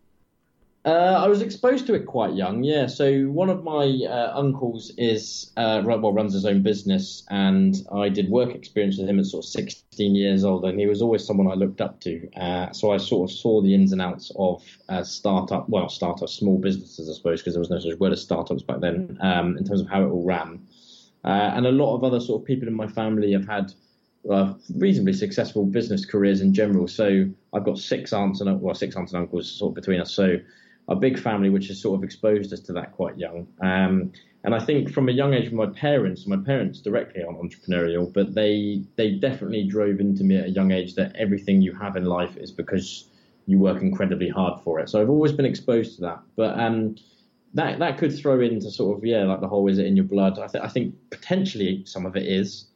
Uh, 0.85 1.19
I 1.25 1.29
was 1.29 1.41
exposed 1.41 1.87
to 1.87 1.95
it 1.95 2.05
quite 2.05 2.35
young, 2.35 2.63
yeah. 2.63 2.87
So 2.87 3.23
one 3.25 3.49
of 3.49 3.65
my 3.65 4.01
uh, 4.07 4.33
uncles 4.35 4.93
is 4.99 5.51
uh, 5.57 5.81
well 5.83 6.13
runs 6.13 6.35
his 6.35 6.45
own 6.45 6.63
business, 6.63 7.25
and 7.31 7.75
I 7.91 8.11
did 8.11 8.29
work 8.29 8.55
experience 8.55 8.99
with 8.99 9.09
him 9.09 9.19
at 9.19 9.25
sort 9.25 9.47
of 9.47 9.51
16 9.51 10.15
years 10.15 10.45
old, 10.45 10.67
and 10.67 10.79
he 10.79 10.87
was 10.87 11.01
always 11.01 11.25
someone 11.27 11.51
I 11.51 11.55
looked 11.55 11.81
up 11.81 12.01
to. 12.01 12.29
Uh, 12.37 12.71
so 12.73 12.93
I 12.93 12.99
sort 12.99 13.31
of 13.31 13.35
saw 13.35 13.63
the 13.63 13.75
ins 13.75 13.93
and 13.93 14.03
outs 14.03 14.31
of 14.37 14.63
uh, 14.91 15.03
startup, 15.03 15.71
well, 15.71 15.89
startup, 15.89 16.29
small 16.29 16.59
businesses, 16.59 17.09
I 17.09 17.15
suppose, 17.15 17.41
because 17.41 17.55
there 17.55 17.61
was 17.61 17.71
no 17.71 17.79
such 17.79 17.99
word 17.99 18.13
as 18.13 18.21
startups 18.21 18.63
back 18.63 18.81
then, 18.81 19.17
um, 19.23 19.57
in 19.57 19.65
terms 19.65 19.81
of 19.81 19.89
how 19.89 20.03
it 20.03 20.11
all 20.11 20.27
ran. 20.27 20.67
Uh, 21.25 21.53
and 21.55 21.67
a 21.67 21.73
lot 21.73 21.95
of 21.95 22.05
other 22.05 22.21
sort 22.21 22.43
of 22.43 22.47
people 22.47 22.69
in 22.69 22.75
my 22.75 22.89
family 22.89 23.33
have 23.33 23.47
had 23.47 23.73
uh, 24.31 24.53
reasonably 24.77 25.15
successful 25.15 25.65
business 25.65 26.05
careers 26.05 26.43
in 26.43 26.53
general. 26.53 26.89
So 26.89 27.27
I've 27.55 27.65
got 27.65 27.79
six 27.79 28.13
aunts 28.13 28.43
and 28.43 28.61
well, 28.61 28.75
six 28.75 28.97
aunts 28.97 29.15
and 29.15 29.23
uncles 29.23 29.51
sort 29.51 29.71
of 29.71 29.75
between 29.75 30.03
us. 30.03 30.13
So 30.13 30.37
a 30.89 30.95
big 30.95 31.19
family 31.19 31.51
which 31.51 31.69
has 31.69 31.81
sort 31.81 31.99
of 31.99 32.05
exposed 32.05 32.53
us 32.53 32.61
to 32.61 32.73
that 32.75 32.93
quite 32.93 33.17
young. 33.17 33.47
Um, 33.61 34.13
and 34.45 34.55
I 34.55 34.59
think 34.59 34.93
from 34.93 35.09
a 35.09 35.13
young 35.13 35.33
age, 35.33 35.51
my 35.51 35.67
parents, 35.67 36.27
my 36.27 36.37
parents 36.37 36.81
directly 36.81 37.23
aren't 37.25 37.39
entrepreneurial, 37.39 38.13
but 38.13 38.35
they 38.35 38.83
they 38.97 39.13
definitely 39.13 39.65
drove 39.67 40.01
into 40.01 40.23
me 40.23 40.37
at 40.37 40.47
a 40.47 40.51
young 40.51 40.71
age 40.71 40.95
that 40.97 41.17
everything 41.17 41.63
you 41.63 41.73
have 41.73 41.97
in 41.97 42.05
life 42.05 42.37
is 42.37 42.53
because 42.53 43.09
you 43.47 43.59
work 43.59 43.81
incredibly 43.81 44.29
hard 44.29 44.61
for 44.63 44.81
it. 44.81 44.91
So 44.91 45.01
I've 45.01 45.11
always 45.11 45.33
been 45.33 45.47
exposed 45.47 45.97
to 45.97 46.01
that. 46.03 46.21
But 46.37 46.59
um, 46.61 46.97
that 47.55 47.79
that 47.79 47.97
could 47.97 48.15
throw 48.15 48.41
into 48.41 48.71
sort 48.71 48.99
of 48.99 49.05
yeah, 49.05 49.25
like 49.25 49.41
the 49.41 49.49
whole 49.49 49.67
is 49.69 49.79
it 49.79 49.87
in 49.87 49.97
your 49.97 50.05
blood? 50.05 50.39
I, 50.39 50.47
th- 50.47 50.63
I 50.63 50.69
think 50.69 50.95
potentially 51.11 51.83
some 51.87 52.05
of 52.05 52.15
it 52.15 52.27
is. 52.27 52.67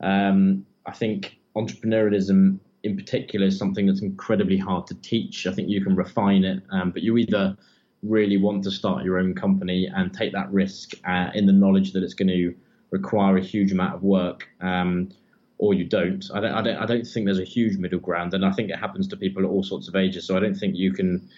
Um, 0.00 0.66
I 0.86 0.92
think 0.92 1.38
entrepreneurialism 1.56 2.58
in 2.84 2.96
particular 2.96 3.46
is 3.46 3.58
something 3.58 3.86
that's 3.86 4.02
incredibly 4.02 4.58
hard 4.58 4.86
to 4.86 4.94
teach. 4.96 5.46
I 5.46 5.52
think 5.52 5.68
you 5.68 5.82
can 5.82 5.96
refine 5.96 6.44
it, 6.44 6.62
um, 6.70 6.90
but 6.90 7.02
you 7.02 7.16
either 7.16 7.56
really 8.02 8.36
want 8.36 8.62
to 8.62 8.70
start 8.70 9.04
your 9.04 9.18
own 9.18 9.34
company 9.34 9.90
and 9.92 10.12
take 10.12 10.32
that 10.32 10.52
risk 10.52 10.92
uh, 11.06 11.30
in 11.34 11.46
the 11.46 11.52
knowledge 11.52 11.92
that 11.94 12.02
it's 12.02 12.14
going 12.14 12.28
to 12.28 12.54
require 12.90 13.38
a 13.38 13.40
huge 13.42 13.72
amount 13.72 13.94
of 13.94 14.02
work, 14.02 14.46
um, 14.60 15.08
or 15.56 15.72
you 15.72 15.84
don't. 15.84 16.24
I 16.34 16.40
don't, 16.40 16.52
I 16.52 16.62
don't. 16.62 16.76
I 16.76 16.86
don't 16.86 17.06
think 17.06 17.24
there's 17.24 17.38
a 17.38 17.44
huge 17.44 17.78
middle 17.78 17.98
ground, 17.98 18.34
and 18.34 18.44
I 18.44 18.52
think 18.52 18.70
it 18.70 18.78
happens 18.78 19.08
to 19.08 19.16
people 19.16 19.42
at 19.42 19.48
all 19.48 19.62
sorts 19.62 19.88
of 19.88 19.96
ages. 19.96 20.26
So 20.26 20.36
I 20.36 20.40
don't 20.40 20.54
think 20.54 20.76
you 20.76 20.92
can. 20.92 21.28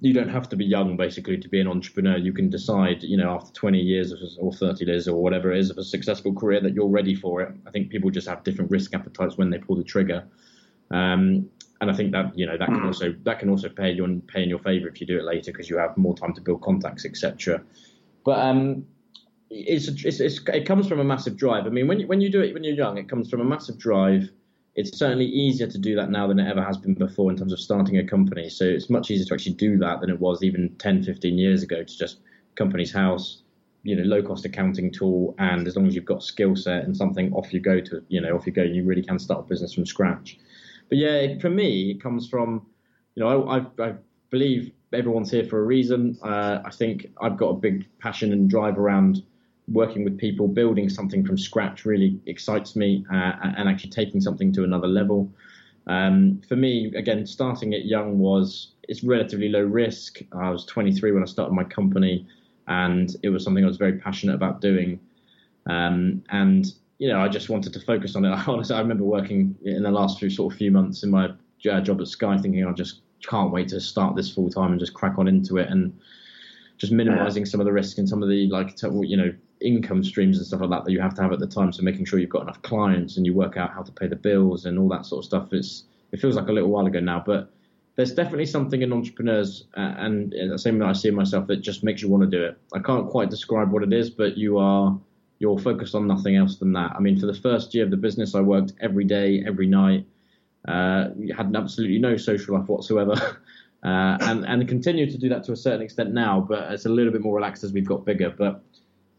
You 0.00 0.12
don't 0.12 0.28
have 0.28 0.50
to 0.50 0.56
be 0.56 0.66
young 0.66 0.98
basically 0.98 1.38
to 1.38 1.48
be 1.48 1.58
an 1.58 1.66
entrepreneur. 1.66 2.18
You 2.18 2.34
can 2.34 2.50
decide, 2.50 3.02
you 3.02 3.16
know, 3.16 3.30
after 3.30 3.50
20 3.54 3.78
years 3.78 4.12
or 4.38 4.52
30 4.52 4.84
years 4.84 5.08
or 5.08 5.22
whatever 5.22 5.50
it 5.52 5.58
is 5.58 5.70
of 5.70 5.78
a 5.78 5.84
successful 5.84 6.34
career 6.34 6.60
that 6.60 6.74
you're 6.74 6.86
ready 6.86 7.14
for 7.14 7.40
it. 7.40 7.50
I 7.66 7.70
think 7.70 7.88
people 7.88 8.10
just 8.10 8.28
have 8.28 8.44
different 8.44 8.70
risk 8.70 8.92
appetites 8.92 9.38
when 9.38 9.48
they 9.48 9.56
pull 9.56 9.74
the 9.74 9.82
trigger. 9.82 10.24
Um, 10.90 11.50
and 11.80 11.90
I 11.90 11.94
think 11.94 12.12
that 12.12 12.36
you 12.38 12.46
know 12.46 12.56
that 12.56 12.66
can 12.68 12.80
mm. 12.80 12.86
also 12.86 13.14
that 13.24 13.38
can 13.38 13.50
also 13.50 13.68
pay 13.68 13.92
you 13.92 14.22
pay 14.26 14.42
in 14.42 14.48
your 14.48 14.58
favour 14.60 14.88
if 14.88 15.00
you 15.00 15.06
do 15.06 15.18
it 15.18 15.24
later 15.24 15.52
because 15.52 15.68
you 15.68 15.76
have 15.76 15.96
more 15.96 16.16
time 16.16 16.32
to 16.34 16.40
build 16.40 16.62
contacts, 16.62 17.04
etc. 17.04 17.62
But 18.24 18.38
um, 18.38 18.86
it's, 19.50 19.88
it's, 19.88 20.20
it's, 20.20 20.40
it 20.48 20.66
comes 20.66 20.88
from 20.88 20.98
a 20.98 21.04
massive 21.04 21.36
drive. 21.36 21.66
I 21.66 21.68
mean, 21.68 21.86
when 21.86 22.00
you, 22.00 22.06
when 22.06 22.20
you 22.20 22.30
do 22.30 22.40
it 22.40 22.54
when 22.54 22.64
you're 22.64 22.74
young, 22.74 22.98
it 22.98 23.08
comes 23.08 23.30
from 23.30 23.40
a 23.40 23.44
massive 23.44 23.78
drive. 23.78 24.30
It's 24.74 24.98
certainly 24.98 25.26
easier 25.26 25.66
to 25.66 25.78
do 25.78 25.94
that 25.96 26.10
now 26.10 26.26
than 26.26 26.38
it 26.38 26.50
ever 26.50 26.62
has 26.62 26.76
been 26.76 26.94
before 26.94 27.30
in 27.30 27.36
terms 27.36 27.52
of 27.52 27.58
starting 27.58 27.96
a 27.96 28.04
company. 28.04 28.50
So 28.50 28.64
it's 28.64 28.90
much 28.90 29.10
easier 29.10 29.24
to 29.26 29.34
actually 29.34 29.54
do 29.54 29.78
that 29.78 30.00
than 30.00 30.10
it 30.10 30.20
was 30.20 30.42
even 30.42 30.74
10, 30.78 31.02
15 31.02 31.38
years 31.38 31.62
ago 31.62 31.82
to 31.82 31.98
just 31.98 32.18
Companies 32.56 32.92
House, 32.92 33.42
you 33.84 33.96
know, 33.96 34.02
low 34.02 34.22
cost 34.22 34.44
accounting 34.44 34.92
tool, 34.92 35.34
and 35.38 35.66
as 35.66 35.76
long 35.76 35.86
as 35.86 35.94
you've 35.94 36.04
got 36.04 36.22
skill 36.22 36.56
set 36.56 36.84
and 36.84 36.94
something, 36.94 37.32
off 37.32 37.54
you 37.54 37.60
go 37.60 37.80
to, 37.80 38.02
you 38.08 38.20
know, 38.20 38.34
off 38.34 38.46
you 38.46 38.52
go. 38.52 38.62
You 38.62 38.84
really 38.84 39.02
can 39.02 39.18
start 39.18 39.40
a 39.40 39.42
business 39.44 39.72
from 39.72 39.86
scratch. 39.86 40.38
But 40.88 40.98
yeah, 40.98 41.38
for 41.40 41.50
me, 41.50 41.90
it 41.90 42.02
comes 42.02 42.28
from, 42.28 42.66
you 43.14 43.24
know, 43.24 43.48
I, 43.48 43.58
I, 43.58 43.88
I 43.88 43.94
believe 44.30 44.72
everyone's 44.92 45.30
here 45.30 45.44
for 45.44 45.60
a 45.60 45.64
reason. 45.64 46.18
Uh, 46.22 46.60
I 46.64 46.70
think 46.70 47.06
I've 47.20 47.36
got 47.36 47.48
a 47.48 47.54
big 47.54 47.86
passion 47.98 48.32
and 48.32 48.48
drive 48.48 48.78
around 48.78 49.22
working 49.68 50.04
with 50.04 50.16
people, 50.18 50.46
building 50.46 50.88
something 50.88 51.24
from 51.24 51.36
scratch 51.36 51.84
really 51.84 52.20
excites 52.26 52.76
me, 52.76 53.04
uh, 53.12 53.32
and 53.42 53.68
actually 53.68 53.90
taking 53.90 54.20
something 54.20 54.52
to 54.52 54.64
another 54.64 54.86
level. 54.86 55.30
Um, 55.88 56.40
for 56.48 56.56
me, 56.56 56.92
again, 56.96 57.26
starting 57.26 57.72
it 57.72 57.84
young 57.84 58.18
was 58.18 58.72
it's 58.84 59.02
relatively 59.02 59.48
low 59.48 59.62
risk. 59.62 60.20
I 60.32 60.50
was 60.50 60.64
23 60.66 61.12
when 61.12 61.22
I 61.22 61.26
started 61.26 61.52
my 61.52 61.64
company, 61.64 62.26
and 62.68 63.14
it 63.22 63.30
was 63.30 63.44
something 63.44 63.64
I 63.64 63.68
was 63.68 63.76
very 63.76 63.98
passionate 63.98 64.34
about 64.34 64.60
doing. 64.60 65.00
Um, 65.68 66.22
and 66.30 66.66
you 66.98 67.08
know, 67.08 67.20
I 67.20 67.28
just 67.28 67.48
wanted 67.48 67.72
to 67.72 67.80
focus 67.80 68.16
on 68.16 68.24
it. 68.24 68.30
I 68.34 68.44
Honestly, 68.46 68.74
I 68.74 68.80
remember 68.80 69.04
working 69.04 69.56
in 69.64 69.82
the 69.82 69.90
last 69.90 70.18
few 70.18 70.30
sort 70.30 70.52
of 70.52 70.58
few 70.58 70.70
months 70.70 71.02
in 71.02 71.10
my 71.10 71.30
uh, 71.70 71.80
job 71.80 72.00
at 72.00 72.08
Sky, 72.08 72.36
thinking 72.38 72.64
I 72.64 72.72
just 72.72 73.00
can't 73.28 73.52
wait 73.52 73.68
to 73.68 73.80
start 73.80 74.16
this 74.16 74.32
full 74.32 74.50
time 74.50 74.72
and 74.72 74.80
just 74.80 74.94
crack 74.94 75.18
on 75.18 75.28
into 75.28 75.58
it, 75.58 75.68
and 75.68 75.98
just 76.78 76.92
minimizing 76.92 77.46
some 77.46 77.60
of 77.60 77.66
the 77.66 77.72
risk 77.72 77.98
and 77.98 78.08
some 78.08 78.22
of 78.22 78.28
the 78.28 78.48
like, 78.48 78.76
you 78.82 79.16
know, 79.16 79.32
income 79.60 80.04
streams 80.04 80.36
and 80.36 80.46
stuff 80.46 80.60
like 80.60 80.70
that 80.70 80.84
that 80.84 80.92
you 80.92 81.00
have 81.00 81.14
to 81.14 81.22
have 81.22 81.32
at 81.32 81.38
the 81.38 81.46
time. 81.46 81.72
So 81.72 81.82
making 81.82 82.04
sure 82.04 82.18
you've 82.18 82.30
got 82.30 82.42
enough 82.42 82.60
clients 82.62 83.16
and 83.16 83.24
you 83.24 83.34
work 83.34 83.56
out 83.56 83.72
how 83.72 83.82
to 83.82 83.92
pay 83.92 84.06
the 84.06 84.16
bills 84.16 84.66
and 84.66 84.78
all 84.78 84.88
that 84.90 85.06
sort 85.06 85.20
of 85.20 85.24
stuff. 85.24 85.52
It's 85.52 85.84
it 86.12 86.20
feels 86.20 86.36
like 86.36 86.48
a 86.48 86.52
little 86.52 86.70
while 86.70 86.86
ago 86.86 87.00
now, 87.00 87.22
but 87.24 87.50
there's 87.96 88.12
definitely 88.12 88.46
something 88.46 88.82
in 88.82 88.92
entrepreneurs, 88.92 89.64
uh, 89.76 89.94
and 89.96 90.32
the 90.32 90.58
same 90.58 90.78
way 90.78 90.86
I 90.86 90.92
see 90.92 91.10
myself, 91.10 91.46
that 91.46 91.56
just 91.56 91.82
makes 91.82 92.02
you 92.02 92.10
want 92.10 92.30
to 92.30 92.38
do 92.38 92.44
it. 92.44 92.58
I 92.74 92.78
can't 92.78 93.08
quite 93.08 93.30
describe 93.30 93.72
what 93.72 93.82
it 93.82 93.92
is, 93.92 94.10
but 94.10 94.36
you 94.36 94.58
are 94.58 94.98
you're 95.38 95.58
focused 95.58 95.94
on 95.94 96.06
nothing 96.06 96.36
else 96.36 96.56
than 96.56 96.72
that. 96.72 96.92
I 96.96 97.00
mean, 97.00 97.18
for 97.18 97.26
the 97.26 97.34
first 97.34 97.74
year 97.74 97.84
of 97.84 97.90
the 97.90 97.96
business, 97.96 98.34
I 98.34 98.40
worked 98.40 98.72
every 98.80 99.04
day, 99.04 99.42
every 99.46 99.66
night. 99.66 100.06
Uh, 100.66 101.10
had 101.36 101.54
absolutely 101.54 101.98
no 101.98 102.16
social 102.16 102.58
life 102.58 102.68
whatsoever, 102.68 103.12
uh, 103.84 104.18
and 104.20 104.44
and 104.46 104.66
continue 104.66 105.08
to 105.08 105.16
do 105.16 105.28
that 105.28 105.44
to 105.44 105.52
a 105.52 105.56
certain 105.56 105.82
extent 105.82 106.12
now. 106.12 106.40
But 106.40 106.72
it's 106.72 106.86
a 106.86 106.88
little 106.88 107.12
bit 107.12 107.22
more 107.22 107.36
relaxed 107.36 107.62
as 107.62 107.72
we've 107.72 107.86
got 107.86 108.04
bigger. 108.04 108.30
But 108.30 108.62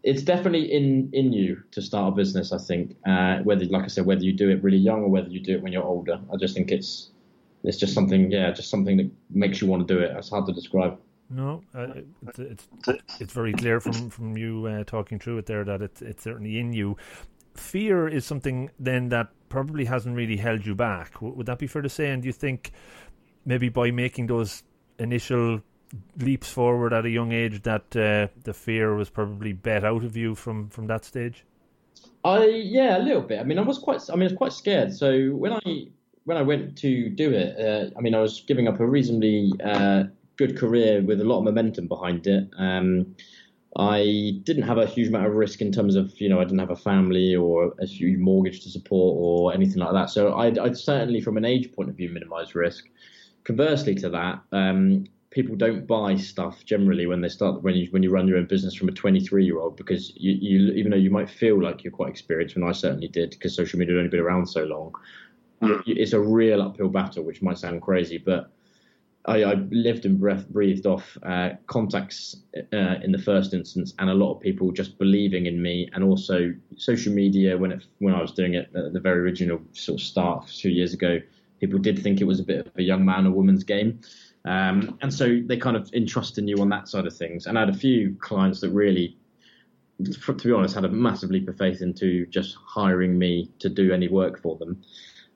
it's 0.03 0.23
definitely 0.23 0.71
in 0.71 1.09
in 1.13 1.31
you 1.31 1.63
to 1.71 1.81
start 1.81 2.13
a 2.13 2.15
business. 2.15 2.51
I 2.51 2.57
think 2.57 2.97
uh, 3.07 3.37
whether, 3.39 3.63
like 3.65 3.83
I 3.83 3.87
said, 3.87 4.05
whether 4.05 4.23
you 4.23 4.33
do 4.33 4.49
it 4.49 4.61
really 4.61 4.77
young 4.77 5.03
or 5.03 5.09
whether 5.09 5.29
you 5.29 5.39
do 5.39 5.53
it 5.55 5.61
when 5.61 5.71
you're 5.71 5.83
older. 5.83 6.19
I 6.33 6.35
just 6.35 6.53
think 6.53 6.71
it's 6.71 7.11
it's 7.63 7.77
just 7.77 7.93
something, 7.93 8.31
yeah, 8.31 8.51
just 8.51 8.69
something 8.69 8.97
that 8.97 9.09
makes 9.29 9.61
you 9.61 9.67
want 9.67 9.87
to 9.87 9.93
do 9.93 9.99
it. 9.99 10.15
It's 10.17 10.29
hard 10.29 10.45
to 10.47 10.53
describe. 10.53 10.97
No, 11.29 11.61
uh, 11.75 11.87
it's, 12.25 12.39
it's, 12.39 12.67
it's 13.19 13.33
very 13.33 13.51
clear 13.53 13.81
from 13.81 14.09
from 14.09 14.37
you 14.37 14.65
uh, 14.65 14.83
talking 14.85 15.19
through 15.19 15.39
it 15.39 15.45
there 15.45 15.63
that 15.65 15.81
it's 15.81 16.01
it's 16.01 16.23
certainly 16.23 16.57
in 16.59 16.71
you. 16.71 16.95
Fear 17.55 18.07
is 18.07 18.25
something 18.25 18.69
then 18.79 19.09
that 19.09 19.29
probably 19.49 19.85
hasn't 19.85 20.15
really 20.15 20.37
held 20.37 20.65
you 20.65 20.75
back. 20.75 21.13
W- 21.15 21.33
would 21.33 21.47
that 21.47 21.59
be 21.59 21.67
fair 21.67 21.81
to 21.81 21.89
say? 21.89 22.11
And 22.11 22.21
do 22.21 22.27
you 22.27 22.33
think 22.33 22.71
maybe 23.45 23.67
by 23.67 23.91
making 23.91 24.27
those 24.27 24.63
initial 24.99 25.61
leaps 26.17 26.49
forward 26.49 26.93
at 26.93 27.05
a 27.05 27.09
young 27.09 27.31
age 27.31 27.61
that 27.63 27.95
uh, 27.95 28.27
the 28.43 28.53
fear 28.53 28.95
was 28.95 29.09
probably 29.09 29.53
bet 29.53 29.83
out 29.83 30.03
of 30.03 30.15
you 30.15 30.33
from 30.33 30.69
from 30.69 30.87
that 30.87 31.03
stage? 31.03 31.43
I 32.23 32.45
yeah, 32.45 32.97
a 32.97 33.03
little 33.03 33.21
bit. 33.21 33.39
I 33.39 33.43
mean, 33.43 33.59
I 33.59 33.63
was 33.63 33.79
quite. 33.79 34.01
I 34.09 34.13
mean, 34.13 34.23
I 34.23 34.25
was 34.25 34.37
quite 34.37 34.53
scared. 34.53 34.93
So 34.93 35.31
when 35.31 35.53
I 35.53 35.87
when 36.23 36.37
I 36.37 36.41
went 36.41 36.77
to 36.79 37.09
do 37.09 37.31
it, 37.31 37.59
uh, 37.59 37.97
I 37.97 38.01
mean, 38.01 38.15
I 38.15 38.21
was 38.21 38.41
giving 38.41 38.67
up 38.67 38.79
a 38.79 38.85
reasonably 38.85 39.51
uh, 39.63 40.05
good 40.37 40.57
career 40.57 41.01
with 41.01 41.21
a 41.21 41.23
lot 41.23 41.39
of 41.39 41.43
momentum 41.43 41.87
behind 41.87 42.27
it. 42.27 42.49
Um, 42.57 43.15
I 43.77 44.39
didn't 44.43 44.63
have 44.63 44.77
a 44.77 44.85
huge 44.85 45.09
amount 45.09 45.27
of 45.27 45.33
risk 45.33 45.61
in 45.61 45.71
terms 45.71 45.95
of, 45.95 46.19
you 46.19 46.29
know, 46.29 46.39
I 46.39 46.43
didn't 46.43 46.59
have 46.59 46.71
a 46.71 46.75
family 46.75 47.35
or 47.35 47.73
a 47.79 47.85
huge 47.85 48.17
mortgage 48.17 48.61
to 48.63 48.69
support 48.69 49.17
or 49.19 49.53
anything 49.53 49.77
like 49.77 49.93
that. 49.93 50.09
So 50.09 50.35
I'd, 50.35 50.57
I'd 50.57 50.77
certainly, 50.77 51.21
from 51.21 51.37
an 51.37 51.45
age 51.45 51.71
point 51.73 51.89
of 51.89 51.95
view, 51.95 52.09
minimize 52.09 52.55
risk. 52.55 52.85
Conversely 53.43 53.93
to 53.95 54.09
that, 54.09 54.41
um, 54.51 55.05
people 55.29 55.55
don't 55.55 55.85
buy 55.85 56.15
stuff 56.15 56.65
generally 56.65 57.05
when 57.05 57.21
they 57.21 57.29
start 57.29 57.61
when 57.61 57.75
you 57.75 57.87
when 57.91 58.01
you 58.01 58.09
run 58.09 58.27
your 58.27 58.37
own 58.37 58.45
business 58.45 58.73
from 58.73 58.89
a 58.89 58.91
23 58.91 59.45
year 59.45 59.59
old 59.59 59.77
because 59.77 60.11
you, 60.15 60.31
you 60.33 60.71
even 60.73 60.89
though 60.91 60.97
you 60.97 61.11
might 61.11 61.29
feel 61.29 61.61
like 61.61 61.83
you're 61.83 61.93
quite 61.93 62.09
experienced, 62.09 62.55
and 62.55 62.65
I 62.65 62.71
certainly 62.71 63.07
did 63.07 63.29
because 63.31 63.55
social 63.55 63.77
media 63.79 63.93
had 63.93 63.99
only 63.99 64.09
been 64.09 64.19
around 64.19 64.47
so 64.47 64.63
long 64.63 64.93
it's 65.61 66.13
a 66.13 66.19
real 66.19 66.61
uphill 66.61 66.89
battle, 66.89 67.23
which 67.23 67.41
might 67.41 67.57
sound 67.57 67.81
crazy, 67.81 68.17
but 68.17 68.51
I, 69.27 69.43
I 69.43 69.53
lived 69.71 70.05
and 70.05 70.19
breath, 70.19 70.47
breathed 70.47 70.85
off 70.85 71.17
uh, 71.23 71.49
contacts 71.67 72.37
uh, 72.73 72.95
in 73.03 73.11
the 73.11 73.21
first 73.21 73.53
instance, 73.53 73.93
and 73.99 74.09
a 74.09 74.13
lot 74.13 74.33
of 74.33 74.41
people 74.41 74.71
just 74.71 74.97
believing 74.97 75.45
in 75.45 75.61
me, 75.61 75.89
and 75.93 76.03
also 76.03 76.53
social 76.77 77.13
media. 77.13 77.57
When 77.57 77.71
it, 77.73 77.83
when 77.99 78.15
I 78.15 78.21
was 78.21 78.31
doing 78.31 78.53
it 78.53 78.69
at 78.73 78.93
the 78.93 78.99
very 78.99 79.19
original 79.19 79.59
sort 79.73 79.99
of 79.99 80.05
start 80.05 80.47
two 80.47 80.69
years 80.69 80.93
ago, 80.93 81.19
people 81.59 81.77
did 81.77 82.01
think 82.01 82.21
it 82.21 82.23
was 82.23 82.39
a 82.39 82.43
bit 82.43 82.67
of 82.67 82.71
a 82.77 82.83
young 82.83 83.05
man 83.05 83.27
or 83.27 83.31
woman's 83.31 83.63
game, 83.63 83.99
um, 84.45 84.97
and 85.01 85.13
so 85.13 85.41
they 85.45 85.57
kind 85.57 85.75
of 85.75 85.89
entrust 85.93 86.37
in 86.37 86.47
you 86.47 86.57
on 86.61 86.69
that 86.69 86.87
side 86.87 87.05
of 87.05 87.15
things. 87.15 87.47
And 87.47 87.57
I 87.57 87.61
had 87.61 87.69
a 87.69 87.77
few 87.77 88.15
clients 88.21 88.61
that 88.61 88.69
really, 88.69 89.17
to 90.05 90.33
be 90.33 90.53
honest, 90.53 90.73
had 90.73 90.85
a 90.85 90.89
massive 90.89 91.31
leap 91.31 91.49
of 91.49 91.57
faith 91.57 91.81
into 91.81 92.25
just 92.27 92.55
hiring 92.65 93.19
me 93.19 93.51
to 93.59 93.67
do 93.67 93.91
any 93.91 94.07
work 94.07 94.41
for 94.41 94.55
them. 94.55 94.81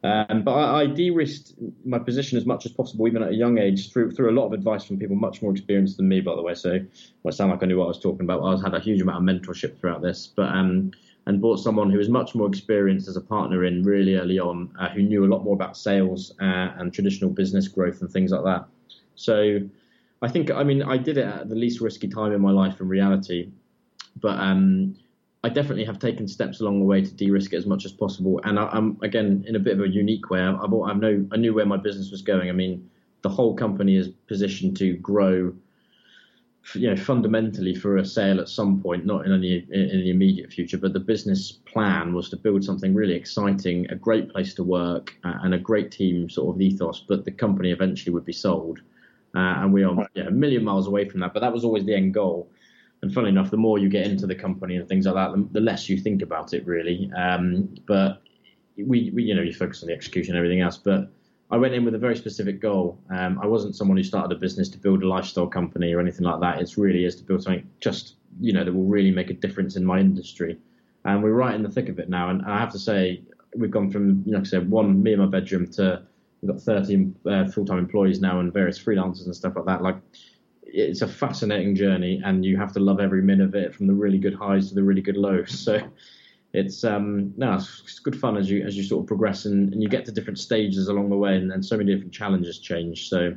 Um, 0.03 0.43
but 0.43 0.53
I, 0.53 0.81
I 0.81 0.85
de-risked 0.87 1.53
my 1.85 1.99
position 1.99 2.37
as 2.37 2.45
much 2.45 2.65
as 2.65 2.71
possible, 2.71 3.07
even 3.07 3.21
at 3.21 3.29
a 3.29 3.35
young 3.35 3.59
age, 3.59 3.91
through 3.91 4.11
through 4.11 4.31
a 4.31 4.35
lot 4.39 4.47
of 4.47 4.53
advice 4.53 4.83
from 4.83 4.97
people 4.97 5.15
much 5.15 5.41
more 5.41 5.51
experienced 5.51 5.97
than 5.97 6.07
me, 6.07 6.21
by 6.21 6.35
the 6.35 6.41
way. 6.41 6.55
So 6.55 6.79
might 7.23 7.33
sound 7.35 7.51
like 7.51 7.61
I 7.61 7.67
knew 7.67 7.77
what 7.77 7.85
I 7.85 7.89
was 7.89 7.99
talking 7.99 8.21
about. 8.21 8.41
I 8.41 8.59
had 8.59 8.73
a 8.73 8.79
huge 8.79 9.01
amount 9.01 9.29
of 9.29 9.35
mentorship 9.35 9.79
throughout 9.79 10.01
this, 10.01 10.27
but 10.35 10.49
um, 10.49 10.91
and 11.27 11.39
brought 11.39 11.57
someone 11.57 11.91
who 11.91 11.99
was 11.99 12.09
much 12.09 12.33
more 12.33 12.47
experienced 12.47 13.07
as 13.07 13.15
a 13.15 13.21
partner 13.21 13.63
in 13.65 13.83
really 13.83 14.15
early 14.15 14.39
on, 14.39 14.73
uh, 14.79 14.89
who 14.89 15.03
knew 15.03 15.23
a 15.23 15.29
lot 15.29 15.43
more 15.43 15.53
about 15.53 15.77
sales 15.77 16.33
uh, 16.41 16.69
and 16.77 16.91
traditional 16.91 17.29
business 17.29 17.67
growth 17.67 18.01
and 18.01 18.09
things 18.11 18.31
like 18.31 18.43
that. 18.43 18.65
So 19.15 19.59
I 20.23 20.27
think, 20.27 20.49
I 20.49 20.63
mean, 20.63 20.81
I 20.81 20.97
did 20.97 21.17
it 21.17 21.25
at 21.25 21.47
the 21.47 21.55
least 21.55 21.79
risky 21.79 22.07
time 22.07 22.31
in 22.31 22.41
my 22.41 22.51
life 22.51 22.81
in 22.81 22.87
reality, 22.87 23.51
but 24.19 24.39
um, 24.39 24.95
I 25.43 25.49
definitely 25.49 25.85
have 25.85 25.97
taken 25.97 26.27
steps 26.27 26.59
along 26.61 26.79
the 26.79 26.85
way 26.85 27.01
to 27.01 27.11
de-risk 27.11 27.53
it 27.53 27.57
as 27.57 27.65
much 27.65 27.83
as 27.85 27.91
possible. 27.91 28.39
And 28.43 28.59
I, 28.59 28.77
am 28.77 28.99
again 29.01 29.43
in 29.47 29.55
a 29.55 29.59
bit 29.59 29.73
of 29.73 29.81
a 29.81 29.89
unique 29.89 30.29
way. 30.29 30.39
I've, 30.39 30.73
I 30.73 30.93
know 30.93 31.25
I 31.31 31.37
knew 31.37 31.53
where 31.53 31.65
my 31.65 31.77
business 31.77 32.11
was 32.11 32.21
going. 32.21 32.49
I 32.49 32.51
mean, 32.51 32.87
the 33.23 33.29
whole 33.29 33.55
company 33.55 33.95
is 33.95 34.09
positioned 34.27 34.77
to 34.77 34.93
grow, 34.97 35.51
you 36.75 36.89
know, 36.89 36.95
fundamentally 36.95 37.73
for 37.73 37.97
a 37.97 38.05
sale 38.05 38.39
at 38.39 38.49
some 38.49 38.81
point, 38.81 39.03
not 39.05 39.25
in 39.25 39.31
any 39.31 39.65
in 39.71 40.01
the 40.01 40.11
immediate 40.11 40.53
future. 40.53 40.77
But 40.77 40.93
the 40.93 40.99
business 40.99 41.51
plan 41.51 42.13
was 42.13 42.29
to 42.29 42.37
build 42.37 42.63
something 42.63 42.93
really 42.93 43.15
exciting, 43.15 43.89
a 43.89 43.95
great 43.95 44.29
place 44.29 44.53
to 44.55 44.63
work, 44.63 45.15
uh, 45.23 45.39
and 45.41 45.55
a 45.55 45.59
great 45.59 45.91
team 45.91 46.29
sort 46.29 46.55
of 46.55 46.61
ethos. 46.61 46.99
But 46.99 47.25
the 47.25 47.31
company 47.31 47.71
eventually 47.71 48.13
would 48.13 48.25
be 48.25 48.33
sold, 48.33 48.79
uh, 49.33 49.39
and 49.57 49.73
we 49.73 49.83
are 49.83 50.07
yeah, 50.13 50.27
a 50.27 50.31
million 50.31 50.63
miles 50.63 50.85
away 50.85 51.09
from 51.09 51.19
that. 51.21 51.33
But 51.33 51.39
that 51.39 51.51
was 51.51 51.65
always 51.65 51.83
the 51.83 51.95
end 51.95 52.13
goal 52.13 52.47
and 53.01 53.13
funnily 53.13 53.31
enough, 53.31 53.49
the 53.49 53.57
more 53.57 53.79
you 53.79 53.89
get 53.89 54.05
into 54.05 54.27
the 54.27 54.35
company 54.35 54.75
and 54.75 54.87
things 54.87 55.05
like 55.05 55.15
that, 55.15 55.31
the, 55.31 55.47
the 55.51 55.59
less 55.59 55.89
you 55.89 55.97
think 55.97 56.21
about 56.21 56.53
it 56.53 56.65
really. 56.65 57.11
Um, 57.17 57.73
but 57.87 58.21
we, 58.77 59.11
we, 59.13 59.23
you 59.23 59.35
know, 59.35 59.41
you 59.41 59.53
focus 59.53 59.81
on 59.81 59.87
the 59.87 59.93
execution 59.93 60.35
and 60.35 60.37
everything 60.37 60.61
else. 60.61 60.77
But 60.77 61.09
I 61.49 61.57
went 61.57 61.73
in 61.73 61.83
with 61.83 61.95
a 61.95 61.97
very 61.97 62.15
specific 62.15 62.61
goal. 62.61 62.99
Um, 63.09 63.39
I 63.41 63.47
wasn't 63.47 63.75
someone 63.75 63.97
who 63.97 64.03
started 64.03 64.35
a 64.35 64.39
business 64.39 64.69
to 64.69 64.77
build 64.77 65.03
a 65.03 65.07
lifestyle 65.07 65.47
company 65.47 65.93
or 65.93 65.99
anything 65.99 66.25
like 66.25 66.39
that. 66.41 66.61
It's 66.61 66.77
really 66.77 67.05
is 67.05 67.15
to 67.17 67.23
build 67.23 67.43
something 67.43 67.67
just, 67.79 68.15
you 68.39 68.53
know, 68.53 68.63
that 68.63 68.73
will 68.73 68.85
really 68.85 69.11
make 69.11 69.29
a 69.29 69.33
difference 69.33 69.75
in 69.75 69.83
my 69.83 69.99
industry. 69.99 70.57
And 71.03 71.23
we're 71.23 71.33
right 71.33 71.55
in 71.55 71.63
the 71.63 71.69
thick 71.69 71.89
of 71.89 71.99
it 71.99 72.09
now. 72.09 72.29
And 72.29 72.43
I 72.45 72.59
have 72.59 72.71
to 72.71 72.79
say, 72.79 73.23
we've 73.55 73.71
gone 73.71 73.89
from, 73.89 74.23
like 74.25 74.41
I 74.41 74.45
said, 74.45 74.69
one 74.69 75.01
me 75.01 75.13
in 75.13 75.19
my 75.19 75.25
bedroom 75.25 75.67
to 75.73 76.03
we've 76.41 76.51
got 76.51 76.61
13 76.61 77.15
uh, 77.25 77.47
full-time 77.47 77.79
employees 77.79 78.21
now 78.21 78.39
and 78.39 78.53
various 78.53 78.79
freelancers 78.79 79.25
and 79.25 79.35
stuff 79.35 79.53
like 79.55 79.65
that. 79.65 79.81
Like 79.81 79.97
it's 80.73 81.01
a 81.01 81.07
fascinating 81.07 81.75
journey, 81.75 82.21
and 82.23 82.45
you 82.45 82.57
have 82.57 82.73
to 82.73 82.79
love 82.79 82.99
every 82.99 83.21
minute 83.21 83.47
of 83.47 83.55
it, 83.55 83.75
from 83.75 83.87
the 83.87 83.93
really 83.93 84.17
good 84.17 84.33
highs 84.33 84.69
to 84.69 84.75
the 84.75 84.83
really 84.83 85.01
good 85.01 85.17
lows. 85.17 85.51
So 85.71 85.81
it's 86.53 86.83
um 86.83 87.33
no, 87.37 87.53
it's, 87.53 87.99
good 87.99 88.19
fun 88.19 88.35
as 88.35 88.49
you 88.49 88.65
as 88.65 88.75
you 88.75 88.83
sort 88.83 89.03
of 89.03 89.07
progress 89.07 89.45
and, 89.45 89.71
and 89.71 89.81
you 89.81 89.87
get 89.87 90.03
to 90.05 90.11
different 90.11 90.37
stages 90.37 90.89
along 90.89 91.09
the 91.09 91.17
way, 91.17 91.35
and 91.35 91.49
then 91.49 91.63
so 91.63 91.77
many 91.77 91.93
different 91.93 92.13
challenges 92.13 92.59
change. 92.59 93.09
So 93.09 93.35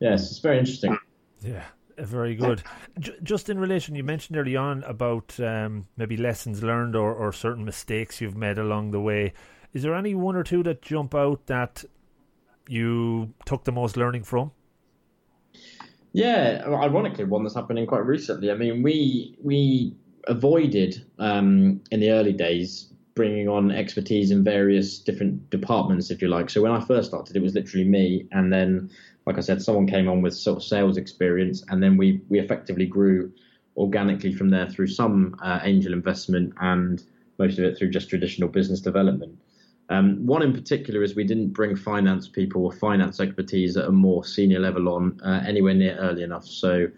yes, 0.00 0.30
it's 0.30 0.38
very 0.40 0.58
interesting. 0.58 0.96
Yeah. 1.40 1.64
Very 1.98 2.36
good. 2.36 2.62
Just 3.24 3.48
in 3.48 3.58
relation, 3.58 3.96
you 3.96 4.04
mentioned 4.04 4.38
early 4.38 4.54
on 4.54 4.84
about 4.84 5.38
um, 5.40 5.88
maybe 5.96 6.16
lessons 6.16 6.62
learned 6.62 6.94
or, 6.94 7.12
or 7.12 7.32
certain 7.32 7.64
mistakes 7.64 8.20
you've 8.20 8.36
made 8.36 8.56
along 8.56 8.92
the 8.92 9.00
way. 9.00 9.32
Is 9.72 9.82
there 9.82 9.96
any 9.96 10.14
one 10.14 10.36
or 10.36 10.44
two 10.44 10.62
that 10.62 10.80
jump 10.80 11.12
out 11.12 11.46
that 11.46 11.84
you 12.68 13.34
took 13.46 13.64
the 13.64 13.72
most 13.72 13.96
learning 13.96 14.22
from? 14.22 14.52
Yeah, 16.12 16.62
ironically, 16.66 17.24
one 17.24 17.42
that's 17.44 17.54
happening 17.54 17.86
quite 17.86 18.04
recently. 18.04 18.50
I 18.50 18.54
mean, 18.54 18.82
we 18.82 19.36
we 19.42 19.94
avoided 20.26 21.04
um, 21.18 21.80
in 21.90 22.00
the 22.00 22.10
early 22.10 22.32
days 22.32 22.92
bringing 23.14 23.48
on 23.48 23.70
expertise 23.70 24.30
in 24.30 24.44
various 24.44 24.98
different 24.98 25.50
departments, 25.50 26.10
if 26.10 26.22
you 26.22 26.28
like. 26.28 26.48
So 26.50 26.62
when 26.62 26.72
I 26.72 26.80
first 26.80 27.08
started, 27.08 27.36
it 27.36 27.42
was 27.42 27.54
literally 27.54 27.84
me, 27.84 28.26
and 28.32 28.52
then, 28.52 28.90
like 29.26 29.38
I 29.38 29.40
said, 29.40 29.62
someone 29.62 29.86
came 29.86 30.08
on 30.08 30.22
with 30.22 30.34
sort 30.34 30.58
of 30.58 30.64
sales 30.64 30.96
experience, 30.96 31.64
and 31.68 31.82
then 31.82 31.96
we 31.96 32.20
we 32.28 32.38
effectively 32.38 32.86
grew 32.86 33.32
organically 33.76 34.32
from 34.32 34.50
there 34.50 34.68
through 34.68 34.88
some 34.88 35.36
uh, 35.42 35.60
angel 35.62 35.92
investment 35.92 36.52
and 36.60 37.04
most 37.38 37.58
of 37.58 37.64
it 37.64 37.78
through 37.78 37.90
just 37.90 38.08
traditional 38.08 38.48
business 38.48 38.80
development. 38.80 39.38
Um, 39.90 40.26
one 40.26 40.42
in 40.42 40.52
particular 40.52 41.02
is 41.02 41.16
we 41.16 41.24
didn't 41.24 41.48
bring 41.48 41.74
finance 41.74 42.28
people 42.28 42.64
or 42.64 42.72
finance 42.72 43.20
expertise 43.20 43.76
at 43.76 43.86
a 43.86 43.92
more 43.92 44.24
senior 44.24 44.60
level 44.60 44.88
on 44.88 45.20
uh, 45.24 45.42
anywhere 45.46 45.74
near 45.74 45.96
early 45.96 46.22
enough. 46.22 46.44
So 46.44 46.88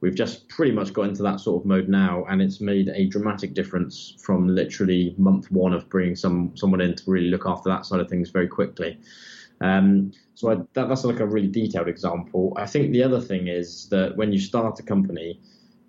we've 0.00 0.14
just 0.14 0.48
pretty 0.48 0.72
much 0.72 0.92
got 0.92 1.08
into 1.08 1.22
that 1.22 1.40
sort 1.40 1.62
of 1.62 1.66
mode 1.66 1.88
now, 1.88 2.24
and 2.28 2.40
it's 2.40 2.60
made 2.60 2.88
a 2.88 3.06
dramatic 3.06 3.54
difference 3.54 4.14
from 4.20 4.48
literally 4.48 5.14
month 5.18 5.50
one 5.50 5.72
of 5.72 5.88
bringing 5.88 6.16
some 6.16 6.56
someone 6.56 6.80
in 6.80 6.94
to 6.94 7.10
really 7.10 7.30
look 7.30 7.46
after 7.46 7.68
that 7.70 7.86
side 7.86 8.00
of 8.00 8.08
things 8.08 8.30
very 8.30 8.48
quickly. 8.48 8.98
Um, 9.60 10.12
so 10.34 10.50
I, 10.50 10.56
that, 10.74 10.88
that's 10.88 11.04
like 11.04 11.20
a 11.20 11.26
really 11.26 11.48
detailed 11.48 11.88
example. 11.88 12.52
I 12.56 12.66
think 12.66 12.92
the 12.92 13.02
other 13.02 13.20
thing 13.20 13.48
is 13.48 13.88
that 13.88 14.16
when 14.16 14.32
you 14.32 14.38
start 14.38 14.78
a 14.78 14.82
company, 14.82 15.40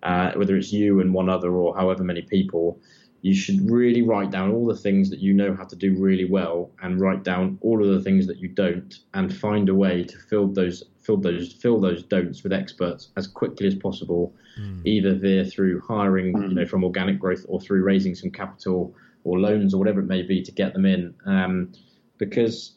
uh, 0.04 0.32
whether 0.34 0.56
it's 0.56 0.72
you 0.72 1.02
and 1.02 1.14
one 1.14 1.30
other 1.30 1.52
or 1.52 1.76
however 1.76 2.04
many 2.04 2.22
people, 2.22 2.80
you 3.22 3.34
should 3.34 3.70
really 3.70 4.02
write 4.02 4.32
down 4.32 4.52
all 4.52 4.66
the 4.66 4.76
things 4.76 5.10
that 5.10 5.20
you 5.20 5.34
know 5.34 5.56
how 5.56 5.64
to 5.64 5.76
do 5.76 5.96
really 5.98 6.26
well 6.26 6.70
and 6.82 7.00
write 7.00 7.24
down 7.24 7.58
all 7.62 7.84
of 7.84 7.90
the 7.90 8.02
things 8.02 8.28
that 8.28 8.38
you 8.38 8.48
don't 8.48 9.00
and 9.14 9.36
find 9.36 9.70
a 9.70 9.76
way 9.76 10.04
to 10.04 10.18
fill 10.18 10.48
those 10.48 10.84
fill 11.02 11.18
those 11.18 11.54
fill 11.54 11.80
those 11.80 12.04
don'ts 12.04 12.44
with 12.44 12.54
experts 12.54 13.10
as 13.18 13.28
quickly 13.28 13.66
as 13.66 13.76
possible 13.76 14.34
mm. 14.60 14.86
either 14.86 15.16
via 15.16 15.44
through 15.44 15.82
hiring 15.82 16.28
you 16.44 16.54
know 16.54 16.66
from 16.66 16.84
organic 16.84 17.20
growth 17.20 17.46
or 17.48 17.60
through 17.60 17.84
raising 17.84 18.14
some 18.14 18.30
capital 18.30 18.94
or 19.24 19.40
loans 19.40 19.74
or 19.74 19.78
whatever 19.78 20.00
it 20.00 20.08
may 20.08 20.22
be 20.22 20.42
to 20.42 20.52
get 20.52 20.74
them 20.74 20.86
in 20.86 21.14
um, 21.26 21.72
because 22.18 22.74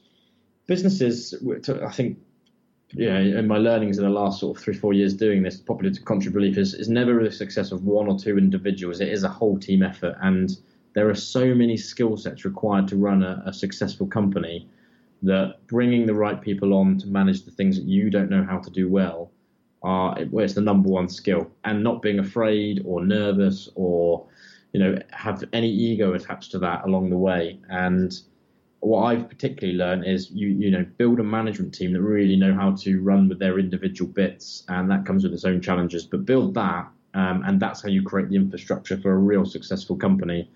businesses 0.66 1.34
i 1.84 1.90
think 1.90 2.18
yeah, 2.92 3.18
in 3.18 3.46
my 3.46 3.58
learnings 3.58 3.98
in 3.98 4.04
the 4.04 4.10
last 4.10 4.40
sort 4.40 4.56
of 4.56 4.62
three, 4.62 4.74
four 4.74 4.92
years 4.92 5.14
doing 5.14 5.42
this, 5.42 5.56
popular 5.56 5.94
contrary 6.04 6.32
belief 6.32 6.58
is, 6.58 6.74
is 6.74 6.88
never 6.88 7.22
the 7.22 7.30
success 7.30 7.70
of 7.70 7.84
one 7.84 8.08
or 8.08 8.18
two 8.18 8.36
individuals. 8.36 9.00
It 9.00 9.08
is 9.08 9.22
a 9.22 9.28
whole 9.28 9.58
team 9.58 9.82
effort. 9.82 10.16
And 10.22 10.50
there 10.94 11.08
are 11.08 11.14
so 11.14 11.54
many 11.54 11.76
skill 11.76 12.16
sets 12.16 12.44
required 12.44 12.88
to 12.88 12.96
run 12.96 13.22
a, 13.22 13.42
a 13.46 13.52
successful 13.52 14.06
company 14.06 14.68
that 15.22 15.56
bringing 15.68 16.06
the 16.06 16.14
right 16.14 16.40
people 16.40 16.74
on 16.74 16.98
to 16.98 17.06
manage 17.06 17.44
the 17.44 17.50
things 17.52 17.76
that 17.76 17.84
you 17.84 18.10
don't 18.10 18.30
know 18.30 18.42
how 18.42 18.58
to 18.58 18.70
do 18.70 18.88
well 18.88 19.30
are 19.82 20.16
well, 20.30 20.44
it's 20.44 20.54
the 20.54 20.60
number 20.60 20.88
one 20.88 21.08
skill. 21.08 21.50
And 21.64 21.84
not 21.84 22.02
being 22.02 22.18
afraid 22.18 22.82
or 22.84 23.04
nervous 23.04 23.68
or, 23.76 24.26
you 24.72 24.80
know, 24.80 24.98
have 25.12 25.44
any 25.52 25.70
ego 25.70 26.14
attached 26.14 26.50
to 26.52 26.58
that 26.58 26.84
along 26.84 27.10
the 27.10 27.16
way. 27.16 27.60
And 27.68 28.20
what 28.80 29.04
I've 29.04 29.28
particularly 29.28 29.78
learned 29.78 30.06
is 30.06 30.30
you 30.30 30.48
you 30.48 30.70
know 30.70 30.84
build 30.96 31.20
a 31.20 31.22
management 31.22 31.74
team 31.74 31.92
that 31.92 32.00
really 32.00 32.36
know 32.36 32.54
how 32.54 32.72
to 32.76 33.00
run 33.00 33.28
with 33.28 33.38
their 33.38 33.58
individual 33.58 34.10
bits, 34.10 34.64
and 34.68 34.90
that 34.90 35.04
comes 35.04 35.22
with 35.22 35.34
its 35.34 35.44
own 35.44 35.60
challenges. 35.60 36.04
But 36.04 36.24
build 36.24 36.54
that, 36.54 36.88
um, 37.14 37.42
and 37.46 37.60
that's 37.60 37.82
how 37.82 37.88
you 37.88 38.02
create 38.02 38.30
the 38.30 38.36
infrastructure 38.36 38.96
for 38.96 39.12
a 39.12 39.18
real 39.18 39.44
successful 39.44 39.96
company. 39.96 40.50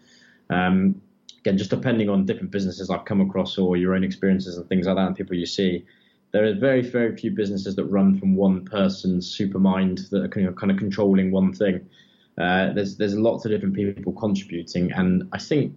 Um, 0.48 1.00
again, 1.40 1.58
just 1.58 1.70
depending 1.70 2.08
on 2.08 2.24
different 2.24 2.50
businesses 2.50 2.88
I've 2.88 3.04
come 3.04 3.20
across 3.20 3.58
or 3.58 3.76
your 3.76 3.94
own 3.94 4.04
experiences 4.04 4.56
and 4.56 4.66
things 4.68 4.86
like 4.86 4.96
that, 4.96 5.06
and 5.06 5.16
people 5.16 5.36
you 5.36 5.46
see, 5.46 5.84
there 6.32 6.46
are 6.46 6.54
very 6.54 6.80
very 6.80 7.14
few 7.16 7.30
businesses 7.30 7.76
that 7.76 7.84
run 7.84 8.18
from 8.18 8.36
one 8.36 8.64
person's 8.64 9.26
super 9.26 9.58
mind 9.58 9.98
that 10.10 10.24
are 10.24 10.28
kind 10.28 10.46
of, 10.46 10.56
kind 10.56 10.72
of 10.72 10.78
controlling 10.78 11.30
one 11.30 11.52
thing. 11.52 11.86
Uh, 12.38 12.72
there's 12.72 12.96
there's 12.96 13.16
lots 13.16 13.44
of 13.44 13.50
different 13.50 13.74
people 13.74 14.14
contributing, 14.14 14.92
and 14.92 15.28
I 15.32 15.38
think 15.38 15.76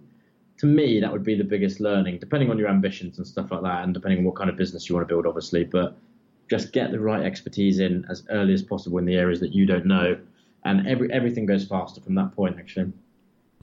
to 0.58 0.66
me, 0.66 1.00
that 1.00 1.10
would 1.10 1.24
be 1.24 1.36
the 1.36 1.44
biggest 1.44 1.80
learning, 1.80 2.18
depending 2.18 2.50
on 2.50 2.58
your 2.58 2.68
ambitions 2.68 3.18
and 3.18 3.26
stuff 3.26 3.50
like 3.50 3.62
that, 3.62 3.84
and 3.84 3.94
depending 3.94 4.18
on 4.20 4.24
what 4.24 4.34
kind 4.34 4.50
of 4.50 4.56
business 4.56 4.88
you 4.88 4.94
want 4.94 5.08
to 5.08 5.12
build, 5.12 5.26
obviously. 5.26 5.64
But 5.64 5.96
just 6.50 6.72
get 6.72 6.90
the 6.90 7.00
right 7.00 7.24
expertise 7.24 7.78
in 7.78 8.04
as 8.08 8.24
early 8.30 8.54
as 8.54 8.62
possible 8.62 8.98
in 8.98 9.04
the 9.04 9.16
areas 9.16 9.40
that 9.40 9.52
you 9.52 9.66
don't 9.66 9.86
know, 9.86 10.18
and 10.64 10.86
every 10.86 11.12
everything 11.12 11.46
goes 11.46 11.64
faster 11.64 12.00
from 12.00 12.14
that 12.16 12.34
point, 12.34 12.56
actually. 12.58 12.92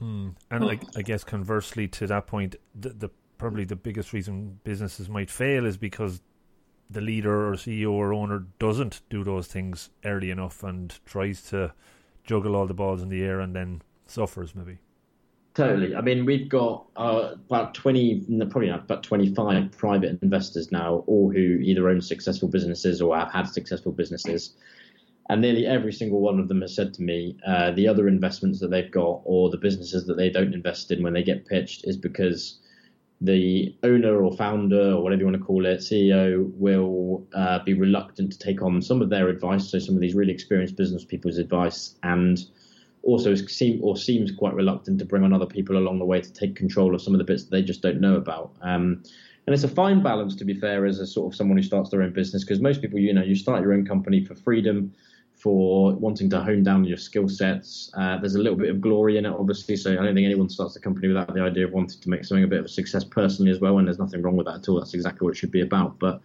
Mm. 0.00 0.34
And 0.50 0.64
I, 0.64 0.78
I, 0.94 1.02
guess 1.02 1.24
conversely 1.24 1.88
to 1.88 2.06
that 2.06 2.26
point, 2.26 2.56
the, 2.74 2.90
the 2.90 3.10
probably 3.38 3.64
the 3.64 3.76
biggest 3.76 4.12
reason 4.12 4.60
businesses 4.62 5.08
might 5.08 5.30
fail 5.30 5.64
is 5.64 5.78
because 5.78 6.20
the 6.90 7.00
leader 7.00 7.48
or 7.48 7.54
CEO 7.54 7.90
or 7.90 8.12
owner 8.12 8.46
doesn't 8.58 9.00
do 9.10 9.24
those 9.24 9.46
things 9.46 9.90
early 10.04 10.30
enough 10.30 10.62
and 10.62 10.98
tries 11.04 11.42
to 11.42 11.72
juggle 12.24 12.54
all 12.54 12.66
the 12.66 12.74
balls 12.74 13.02
in 13.02 13.08
the 13.08 13.22
air 13.22 13.40
and 13.40 13.56
then 13.56 13.82
suffers 14.06 14.54
maybe. 14.54 14.78
Totally. 15.56 15.96
I 15.96 16.02
mean, 16.02 16.26
we've 16.26 16.50
got 16.50 16.84
uh, 16.96 17.30
about 17.46 17.72
20, 17.72 18.26
probably 18.50 18.68
not, 18.68 18.80
about 18.80 19.02
25 19.02 19.72
private 19.72 20.18
investors 20.20 20.70
now, 20.70 21.02
all 21.06 21.32
who 21.32 21.58
either 21.62 21.88
own 21.88 22.02
successful 22.02 22.46
businesses 22.46 23.00
or 23.00 23.16
have 23.16 23.32
had 23.32 23.48
successful 23.48 23.90
businesses. 23.90 24.54
And 25.30 25.40
nearly 25.40 25.66
every 25.66 25.94
single 25.94 26.20
one 26.20 26.38
of 26.38 26.48
them 26.48 26.60
has 26.60 26.76
said 26.76 26.92
to 26.94 27.02
me 27.02 27.38
uh, 27.46 27.70
the 27.70 27.88
other 27.88 28.06
investments 28.06 28.60
that 28.60 28.68
they've 28.68 28.90
got 28.90 29.22
or 29.24 29.48
the 29.48 29.56
businesses 29.56 30.06
that 30.06 30.18
they 30.18 30.28
don't 30.28 30.52
invest 30.52 30.90
in 30.90 31.02
when 31.02 31.14
they 31.14 31.22
get 31.22 31.46
pitched 31.46 31.86
is 31.86 31.96
because 31.96 32.58
the 33.22 33.74
owner 33.82 34.22
or 34.22 34.36
founder 34.36 34.92
or 34.92 35.02
whatever 35.02 35.20
you 35.20 35.26
want 35.26 35.38
to 35.38 35.42
call 35.42 35.64
it, 35.64 35.78
CEO, 35.78 36.52
will 36.56 37.26
uh, 37.34 37.60
be 37.64 37.72
reluctant 37.72 38.30
to 38.30 38.38
take 38.38 38.60
on 38.60 38.82
some 38.82 39.00
of 39.00 39.08
their 39.08 39.30
advice, 39.30 39.70
so 39.70 39.78
some 39.78 39.94
of 39.94 40.02
these 40.02 40.14
really 40.14 40.34
experienced 40.34 40.76
business 40.76 41.02
people's 41.02 41.38
advice, 41.38 41.94
and 42.02 42.44
also 43.06 43.34
seem 43.34 43.80
or 43.82 43.96
seems 43.96 44.32
quite 44.32 44.54
reluctant 44.54 44.98
to 44.98 45.04
bring 45.04 45.22
on 45.22 45.32
other 45.32 45.46
people 45.46 45.76
along 45.78 45.98
the 45.98 46.04
way 46.04 46.20
to 46.20 46.32
take 46.32 46.56
control 46.56 46.94
of 46.94 47.00
some 47.00 47.14
of 47.14 47.18
the 47.18 47.24
bits 47.24 47.44
that 47.44 47.50
they 47.50 47.62
just 47.62 47.80
don't 47.80 48.00
know 48.00 48.16
about. 48.16 48.52
Um, 48.60 49.02
and 49.46 49.54
it's 49.54 49.64
a 49.64 49.68
fine 49.68 50.02
balance, 50.02 50.34
to 50.36 50.44
be 50.44 50.54
fair, 50.54 50.84
as 50.86 50.98
a 50.98 51.06
sort 51.06 51.32
of 51.32 51.36
someone 51.36 51.56
who 51.56 51.62
starts 51.62 51.90
their 51.90 52.02
own 52.02 52.12
business, 52.12 52.42
because 52.42 52.60
most 52.60 52.80
people, 52.82 52.98
you 52.98 53.14
know, 53.14 53.22
you 53.22 53.36
start 53.36 53.62
your 53.62 53.72
own 53.72 53.86
company 53.86 54.24
for 54.24 54.34
freedom, 54.34 54.92
for 55.36 55.94
wanting 55.94 56.28
to 56.30 56.40
hone 56.40 56.62
down 56.64 56.84
your 56.84 56.96
skill 56.96 57.28
sets. 57.28 57.92
Uh, 57.96 58.18
there's 58.18 58.34
a 58.34 58.38
little 58.38 58.58
bit 58.58 58.70
of 58.70 58.80
glory 58.80 59.18
in 59.18 59.26
it, 59.26 59.32
obviously. 59.32 59.76
So 59.76 59.92
I 59.92 59.96
don't 59.96 60.14
think 60.14 60.24
anyone 60.24 60.48
starts 60.48 60.74
a 60.76 60.80
company 60.80 61.08
without 61.08 61.32
the 61.32 61.42
idea 61.42 61.66
of 61.66 61.72
wanting 61.72 62.00
to 62.00 62.08
make 62.08 62.24
something 62.24 62.42
a 62.42 62.48
bit 62.48 62.58
of 62.58 62.64
a 62.64 62.68
success 62.68 63.04
personally 63.04 63.52
as 63.52 63.60
well. 63.60 63.78
And 63.78 63.86
there's 63.86 63.98
nothing 63.98 64.22
wrong 64.22 64.36
with 64.36 64.46
that 64.46 64.56
at 64.56 64.68
all. 64.68 64.78
That's 64.78 64.94
exactly 64.94 65.24
what 65.24 65.34
it 65.34 65.36
should 65.36 65.52
be 65.52 65.60
about. 65.60 65.98
But 65.98 66.22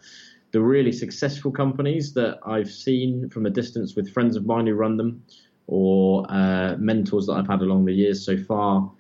the 0.51 0.61
really 0.61 0.91
successful 0.91 1.51
companies 1.51 2.13
that 2.13 2.39
I've 2.45 2.71
seen 2.71 3.29
from 3.29 3.45
a 3.45 3.49
distance 3.49 3.95
with 3.95 4.11
friends 4.11 4.35
of 4.35 4.45
mine 4.45 4.65
who 4.65 4.73
run 4.73 4.97
them, 4.97 5.23
or 5.67 6.25
uh, 6.29 6.75
mentors 6.77 7.27
that 7.27 7.33
I've 7.33 7.47
had 7.47 7.61
along 7.61 7.85
the 7.85 7.93
years 7.93 8.25
so 8.25 8.37
far, 8.37 8.91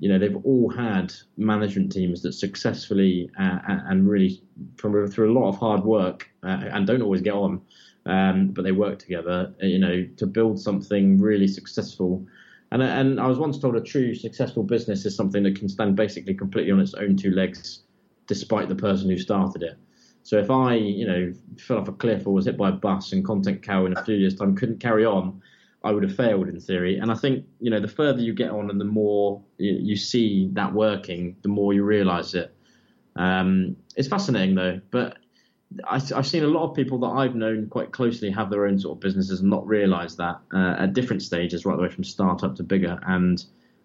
you 0.00 0.08
know, 0.08 0.18
they've 0.18 0.40
all 0.44 0.70
had 0.70 1.12
management 1.36 1.92
teams 1.92 2.22
that 2.22 2.32
successfully 2.32 3.30
uh, 3.38 3.58
and 3.66 4.08
really 4.08 4.42
from 4.76 5.06
through 5.08 5.30
a 5.30 5.34
lot 5.38 5.48
of 5.48 5.58
hard 5.58 5.84
work 5.84 6.28
uh, 6.42 6.64
and 6.72 6.86
don't 6.86 7.02
always 7.02 7.20
get 7.20 7.34
on, 7.34 7.60
um, 8.06 8.48
but 8.48 8.62
they 8.62 8.72
work 8.72 8.98
together, 8.98 9.54
you 9.60 9.78
know, 9.78 10.06
to 10.16 10.26
build 10.26 10.58
something 10.58 11.18
really 11.18 11.46
successful. 11.46 12.26
And 12.72 12.82
and 12.82 13.20
I 13.20 13.26
was 13.26 13.38
once 13.38 13.58
told 13.58 13.76
a 13.76 13.80
true 13.80 14.14
successful 14.14 14.62
business 14.62 15.04
is 15.04 15.14
something 15.14 15.42
that 15.42 15.58
can 15.58 15.68
stand 15.68 15.96
basically 15.96 16.34
completely 16.34 16.72
on 16.72 16.80
its 16.80 16.94
own 16.94 17.16
two 17.16 17.32
legs, 17.32 17.82
despite 18.26 18.68
the 18.68 18.74
person 18.76 19.10
who 19.10 19.18
started 19.18 19.62
it. 19.62 19.76
So 20.22 20.38
if 20.38 20.50
I, 20.50 20.74
you 20.74 21.06
know, 21.06 21.34
fell 21.58 21.78
off 21.78 21.88
a 21.88 21.92
cliff 21.92 22.26
or 22.26 22.32
was 22.32 22.46
hit 22.46 22.56
by 22.56 22.68
a 22.68 22.72
bus 22.72 23.12
and 23.12 23.24
Content 23.24 23.62
Cal 23.62 23.86
in 23.86 23.96
a 23.96 24.04
few 24.04 24.14
years' 24.14 24.36
time 24.36 24.54
couldn't 24.54 24.80
carry 24.80 25.04
on, 25.04 25.42
I 25.82 25.92
would 25.92 26.02
have 26.02 26.14
failed 26.14 26.48
in 26.48 26.60
theory. 26.60 26.98
And 26.98 27.10
I 27.10 27.14
think 27.14 27.46
you 27.60 27.70
know 27.70 27.80
the 27.80 27.88
further 27.88 28.20
you 28.20 28.34
get 28.34 28.50
on 28.50 28.70
and 28.70 28.80
the 28.80 28.84
more 28.84 29.42
you, 29.58 29.72
you 29.80 29.96
see 29.96 30.50
that 30.52 30.72
working, 30.72 31.36
the 31.42 31.48
more 31.48 31.72
you 31.72 31.84
realise 31.84 32.34
it. 32.34 32.54
Um, 33.16 33.76
it's 33.96 34.08
fascinating 34.08 34.54
though, 34.54 34.80
but 34.90 35.18
I, 35.84 35.98
have 35.98 36.26
seen 36.26 36.42
a 36.42 36.48
lot 36.48 36.68
of 36.68 36.74
people 36.74 36.98
that 37.00 37.08
I've 37.08 37.34
known 37.34 37.68
quite 37.68 37.92
closely 37.92 38.30
have 38.30 38.50
their 38.50 38.66
own 38.66 38.78
sort 38.78 38.96
of 38.96 39.00
businesses 39.00 39.40
and 39.40 39.50
not 39.50 39.66
realise 39.66 40.16
that 40.16 40.40
uh, 40.52 40.76
at 40.78 40.94
different 40.94 41.22
stages, 41.22 41.64
right 41.64 41.76
the 41.76 41.82
way 41.82 41.88
from 41.88 42.04
startup 42.04 42.56
to 42.56 42.62
bigger. 42.62 42.98
And 43.06 43.44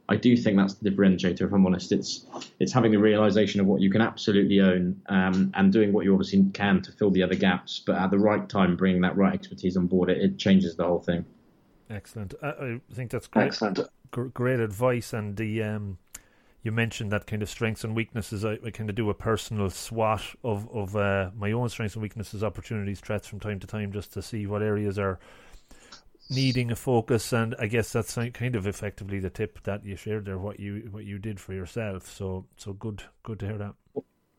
I 0.10 0.16
do 0.16 0.36
think 0.36 0.58
that's 0.58 0.76
the 0.76 0.90
differentiator. 0.90 1.42
If 1.42 1.54
I'm 1.54 1.66
honest, 1.66 1.92
it's 1.92 2.26
it's 2.60 2.74
having 2.74 2.92
the 2.92 2.98
realization 3.00 3.62
of 3.62 3.68
what 3.68 3.82
you 3.82 3.90
can 3.90 4.02
absolutely 4.02 4.62
own 4.62 5.02
um, 5.10 5.52
and 5.56 5.72
doing 5.72 5.94
what 5.94 6.06
you 6.06 6.14
obviously 6.14 6.46
can 6.54 6.82
to 6.82 6.92
fill 6.92 7.12
the 7.12 7.24
other 7.24 7.36
gaps, 7.36 7.82
but 7.86 7.96
at 7.96 8.12
the 8.12 8.20
right 8.20 8.48
time, 8.50 8.76
bringing 8.76 9.02
that 9.02 9.16
right 9.16 9.34
expertise 9.34 9.78
on 9.78 9.88
board, 9.88 10.10
it, 10.10 10.18
it 10.18 10.38
changes 10.38 10.76
the 10.76 10.84
whole 10.84 11.00
thing. 11.00 11.26
Excellent. 11.90 12.34
I, 12.42 12.48
I 12.48 12.82
think 12.94 13.12
that's 13.12 13.28
great. 13.28 13.48
Excellent. 13.48 13.78
G- 13.78 14.22
great 14.34 14.60
advice. 14.60 15.14
And 15.14 15.36
the 15.38 15.64
um, 15.64 15.98
you 16.64 16.72
mentioned 16.72 17.12
that 17.12 17.28
kind 17.28 17.44
of 17.44 17.50
strengths 17.50 17.84
and 17.84 17.96
weaknesses. 17.96 18.44
I, 18.44 18.58
I 18.66 18.72
kind 18.72 18.90
of 18.90 18.96
do 18.96 19.10
a 19.10 19.14
personal 19.14 19.70
SWOT 19.70 20.22
of 20.44 20.70
of 20.72 20.96
uh, 20.96 21.30
my 21.36 21.52
own 21.52 21.70
strengths 21.70 21.96
and 21.96 22.02
weaknesses, 22.02 22.44
opportunities, 22.44 23.00
threats 23.00 23.28
from 23.28 23.40
time 23.40 23.60
to 23.60 23.68
time, 23.68 23.92
just 23.92 24.14
to 24.14 24.22
see 24.22 24.48
what 24.48 24.64
areas 24.64 24.98
are 24.98 25.20
needing 26.30 26.72
a 26.72 26.76
focus. 26.76 27.32
And 27.34 27.56
I 27.60 27.68
guess 27.68 27.92
that's 27.92 28.16
kind 28.34 28.56
of 28.56 28.66
effectively 28.66 29.20
the 29.20 29.30
tip 29.30 29.62
that 29.64 29.86
you 29.86 29.96
shared 29.96 30.26
there. 30.26 30.40
What 30.40 30.60
you 30.60 30.88
what 30.92 31.06
you 31.06 31.20
did 31.20 31.40
for 31.40 31.54
yourself. 31.54 32.12
So 32.12 32.46
so 32.58 32.74
good 32.74 33.04
good 33.22 33.40
to 33.40 33.46
hear 33.46 33.58
that. 33.60 33.76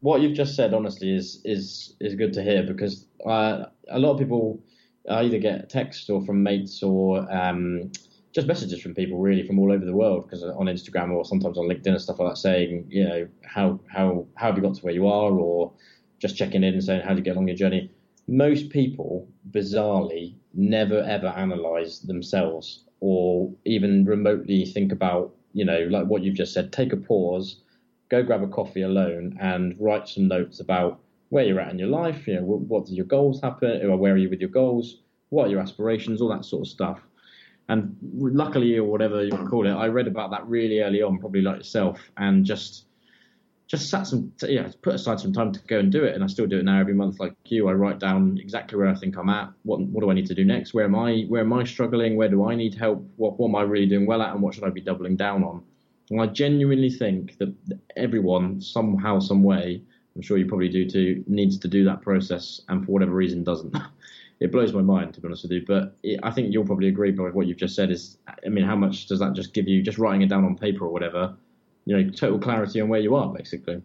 What 0.00 0.20
you've 0.20 0.36
just 0.36 0.56
said, 0.56 0.74
honestly, 0.74 1.14
is 1.14 1.40
is 1.44 1.94
is 2.00 2.16
good 2.16 2.32
to 2.32 2.42
hear 2.42 2.64
because 2.64 3.06
uh, 3.24 3.66
a 3.88 3.98
lot 3.98 4.12
of 4.12 4.18
people 4.18 4.60
I 5.08 5.22
either 5.22 5.38
get 5.38 5.70
text 5.70 6.10
or 6.10 6.24
from 6.24 6.42
mates 6.42 6.82
or 6.82 7.30
um, 7.32 7.92
just 8.32 8.46
messages 8.46 8.80
from 8.82 8.94
people 8.94 9.18
really 9.18 9.46
from 9.46 9.58
all 9.58 9.72
over 9.72 9.84
the 9.84 9.94
world 9.94 10.24
because 10.24 10.42
on 10.42 10.66
Instagram 10.66 11.10
or 11.12 11.24
sometimes 11.24 11.56
on 11.56 11.66
LinkedIn 11.66 11.86
and 11.86 12.00
stuff 12.00 12.18
like 12.18 12.30
that 12.30 12.38
saying, 12.38 12.86
you 12.88 13.04
know, 13.04 13.28
how 13.44 13.80
how 13.88 14.26
how 14.34 14.48
have 14.48 14.56
you 14.56 14.62
got 14.62 14.74
to 14.74 14.82
where 14.82 14.94
you 14.94 15.06
are 15.06 15.32
or 15.32 15.72
just 16.18 16.36
checking 16.36 16.62
in 16.64 16.74
and 16.74 16.84
saying 16.84 17.02
how 17.02 17.10
did 17.10 17.18
you 17.18 17.24
get 17.24 17.36
along 17.36 17.48
your 17.48 17.56
journey. 17.56 17.90
Most 18.28 18.70
people, 18.70 19.28
bizarrely, 19.50 20.34
never 20.52 21.00
ever 21.02 21.28
analyze 21.28 22.00
themselves 22.00 22.84
or 23.00 23.52
even 23.64 24.04
remotely 24.04 24.64
think 24.64 24.92
about, 24.92 25.34
you 25.52 25.64
know, 25.64 25.86
like 25.90 26.06
what 26.06 26.22
you've 26.22 26.34
just 26.34 26.52
said. 26.52 26.72
Take 26.72 26.92
a 26.92 26.96
pause, 26.96 27.62
go 28.10 28.22
grab 28.22 28.42
a 28.42 28.48
coffee 28.48 28.82
alone, 28.82 29.38
and 29.40 29.76
write 29.78 30.08
some 30.08 30.28
notes 30.28 30.60
about 30.60 31.00
where 31.28 31.44
you're 31.44 31.60
at 31.60 31.72
in 31.72 31.78
your 31.78 31.88
life, 31.88 32.26
you 32.26 32.34
know, 32.34 32.42
what, 32.42 32.60
what 32.60 32.88
your 32.88 33.06
goals 33.06 33.40
happen, 33.42 33.84
or 33.88 33.96
where 33.96 34.14
are 34.14 34.18
you 34.18 34.30
with 34.30 34.40
your 34.40 34.50
goals, 34.50 35.00
what 35.30 35.46
are 35.46 35.50
your 35.50 35.60
aspirations, 35.60 36.20
all 36.20 36.28
that 36.28 36.44
sort 36.44 36.66
of 36.66 36.68
stuff. 36.68 37.00
And 37.68 37.96
luckily, 38.14 38.76
or 38.76 38.84
whatever 38.84 39.24
you 39.24 39.36
call 39.48 39.66
it, 39.66 39.72
I 39.72 39.88
read 39.88 40.06
about 40.06 40.30
that 40.30 40.46
really 40.46 40.80
early 40.80 41.02
on, 41.02 41.18
probably 41.18 41.42
like 41.42 41.56
yourself, 41.56 42.00
and 42.16 42.44
just 42.44 42.86
just 43.66 43.90
sat 43.90 44.06
some 44.06 44.32
yeah 44.42 44.70
put 44.82 44.94
aside 44.94 45.18
some 45.18 45.32
time 45.32 45.52
to 45.52 45.60
go 45.66 45.80
and 45.80 45.90
do 45.90 46.04
it 46.04 46.14
and 46.14 46.22
I 46.22 46.28
still 46.28 46.46
do 46.46 46.58
it 46.58 46.64
now 46.64 46.78
every 46.78 46.94
month 46.94 47.18
like 47.18 47.34
you 47.46 47.68
I 47.68 47.72
write 47.72 47.98
down 47.98 48.38
exactly 48.40 48.78
where 48.78 48.88
I 48.88 48.94
think 48.94 49.16
I'm 49.16 49.28
at 49.28 49.50
what 49.64 49.80
what 49.80 50.02
do 50.02 50.10
I 50.10 50.14
need 50.14 50.26
to 50.26 50.34
do 50.34 50.44
next 50.44 50.72
where 50.72 50.84
am 50.84 50.94
I 50.94 51.24
where 51.28 51.40
am 51.40 51.52
I 51.52 51.64
struggling 51.64 52.16
where 52.16 52.28
do 52.28 52.48
I 52.48 52.54
need 52.54 52.74
help 52.74 53.04
what 53.16 53.38
what 53.38 53.48
am 53.48 53.56
I 53.56 53.62
really 53.62 53.86
doing 53.86 54.06
well 54.06 54.22
at 54.22 54.32
and 54.32 54.40
what 54.40 54.54
should 54.54 54.64
I 54.64 54.70
be 54.70 54.80
doubling 54.80 55.16
down 55.16 55.42
on 55.42 55.64
and 56.10 56.20
I 56.20 56.26
genuinely 56.26 56.90
think 56.90 57.38
that 57.38 57.52
everyone 57.96 58.60
somehow 58.60 59.18
some 59.18 59.42
way 59.42 59.82
I'm 60.16 60.22
sure 60.22 60.38
you 60.38 60.46
probably 60.46 60.70
do 60.70 60.88
too, 60.88 61.22
needs 61.26 61.58
to 61.58 61.68
do 61.68 61.84
that 61.84 62.00
process 62.00 62.62
and 62.68 62.84
for 62.84 62.92
whatever 62.92 63.12
reason 63.12 63.44
doesn't. 63.44 63.76
it 64.40 64.50
blows 64.50 64.72
my 64.72 64.82
mind 64.82 65.14
to 65.14 65.20
be 65.20 65.28
honest 65.28 65.42
with 65.42 65.52
you. 65.52 65.64
But 65.66 65.96
it, 66.02 66.18
I 66.22 66.30
think 66.30 66.52
you'll 66.52 66.64
probably 66.64 66.88
agree 66.88 67.10
with 67.12 67.34
what 67.34 67.46
you've 67.46 67.58
just 67.58 67.76
said. 67.76 67.90
Is 67.90 68.16
I 68.44 68.48
mean, 68.48 68.64
how 68.64 68.76
much 68.76 69.06
does 69.06 69.18
that 69.20 69.34
just 69.34 69.52
give 69.52 69.68
you? 69.68 69.82
Just 69.82 69.98
writing 69.98 70.22
it 70.22 70.28
down 70.28 70.44
on 70.44 70.56
paper 70.56 70.86
or 70.86 70.92
whatever, 70.92 71.36
you 71.84 71.96
know, 71.96 72.10
total 72.10 72.38
clarity 72.38 72.80
on 72.80 72.88
where 72.88 73.00
you 73.00 73.14
are 73.14 73.32
basically. 73.32 73.82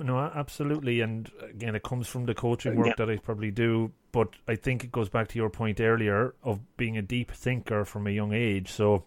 No, 0.00 0.18
absolutely, 0.18 1.00
and 1.02 1.30
again, 1.48 1.76
it 1.76 1.84
comes 1.84 2.08
from 2.08 2.24
the 2.24 2.34
coaching 2.34 2.74
work 2.74 2.88
yeah. 2.88 2.94
that 2.98 3.08
I 3.08 3.16
probably 3.16 3.52
do. 3.52 3.92
But 4.10 4.30
I 4.48 4.56
think 4.56 4.82
it 4.82 4.90
goes 4.90 5.08
back 5.08 5.28
to 5.28 5.36
your 5.36 5.50
point 5.50 5.80
earlier 5.80 6.34
of 6.42 6.76
being 6.76 6.98
a 6.98 7.02
deep 7.02 7.30
thinker 7.30 7.84
from 7.84 8.08
a 8.08 8.10
young 8.10 8.32
age. 8.32 8.72
So 8.72 9.04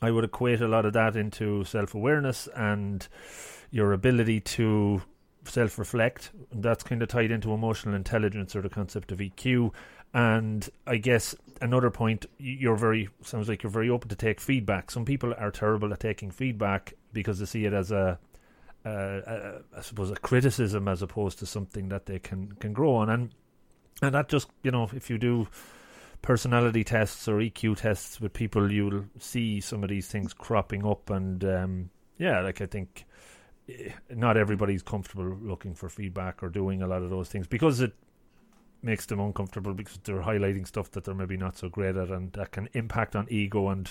I 0.00 0.10
would 0.10 0.24
equate 0.24 0.62
a 0.62 0.68
lot 0.68 0.86
of 0.86 0.94
that 0.94 1.16
into 1.16 1.64
self 1.64 1.94
awareness 1.94 2.48
and 2.54 3.06
your 3.70 3.92
ability 3.92 4.40
to 4.40 5.02
self 5.48 5.78
reflect. 5.78 6.30
That's 6.52 6.82
kind 6.82 7.02
of 7.02 7.08
tied 7.08 7.30
into 7.30 7.52
emotional 7.52 7.94
intelligence 7.94 8.54
or 8.54 8.62
the 8.62 8.68
concept 8.68 9.12
of 9.12 9.18
EQ. 9.18 9.72
And 10.14 10.68
I 10.86 10.96
guess 10.96 11.34
another 11.60 11.90
point, 11.90 12.26
you're 12.38 12.76
very 12.76 13.08
sounds 13.22 13.48
like 13.48 13.62
you're 13.62 13.70
very 13.70 13.90
open 13.90 14.08
to 14.08 14.16
take 14.16 14.40
feedback. 14.40 14.90
Some 14.90 15.04
people 15.04 15.34
are 15.36 15.50
terrible 15.50 15.92
at 15.92 16.00
taking 16.00 16.30
feedback 16.30 16.94
because 17.12 17.38
they 17.38 17.46
see 17.46 17.64
it 17.64 17.72
as 17.72 17.90
a, 17.92 18.18
I 18.84 19.80
suppose, 19.82 20.10
a 20.10 20.16
criticism 20.16 20.88
as 20.88 21.02
opposed 21.02 21.38
to 21.40 21.46
something 21.46 21.88
that 21.90 22.06
they 22.06 22.18
can 22.18 22.52
can 22.60 22.72
grow 22.72 22.96
on. 22.96 23.10
And 23.10 23.30
and 24.00 24.14
that 24.14 24.28
just 24.28 24.48
you 24.62 24.70
know, 24.70 24.88
if 24.94 25.10
you 25.10 25.18
do 25.18 25.48
personality 26.22 26.82
tests 26.82 27.28
or 27.28 27.36
EQ 27.38 27.76
tests 27.76 28.20
with 28.20 28.32
people, 28.32 28.72
you'll 28.72 29.04
see 29.18 29.60
some 29.60 29.82
of 29.82 29.90
these 29.90 30.08
things 30.08 30.32
cropping 30.32 30.86
up. 30.86 31.10
And 31.10 31.44
um, 31.44 31.90
yeah, 32.18 32.40
like 32.40 32.60
I 32.60 32.66
think 32.66 33.04
not 34.10 34.36
everybody's 34.36 34.82
comfortable 34.82 35.36
looking 35.42 35.74
for 35.74 35.88
feedback 35.88 36.42
or 36.42 36.48
doing 36.48 36.82
a 36.82 36.86
lot 36.86 37.02
of 37.02 37.10
those 37.10 37.28
things 37.28 37.46
because 37.46 37.80
it 37.80 37.92
makes 38.82 39.06
them 39.06 39.18
uncomfortable 39.20 39.74
because 39.74 39.98
they're 40.04 40.22
highlighting 40.22 40.66
stuff 40.66 40.90
that 40.92 41.04
they're 41.04 41.14
maybe 41.14 41.36
not 41.36 41.56
so 41.56 41.68
great 41.68 41.96
at 41.96 42.08
and 42.08 42.32
that 42.34 42.52
can 42.52 42.68
impact 42.74 43.16
on 43.16 43.26
ego. 43.28 43.68
And 43.68 43.90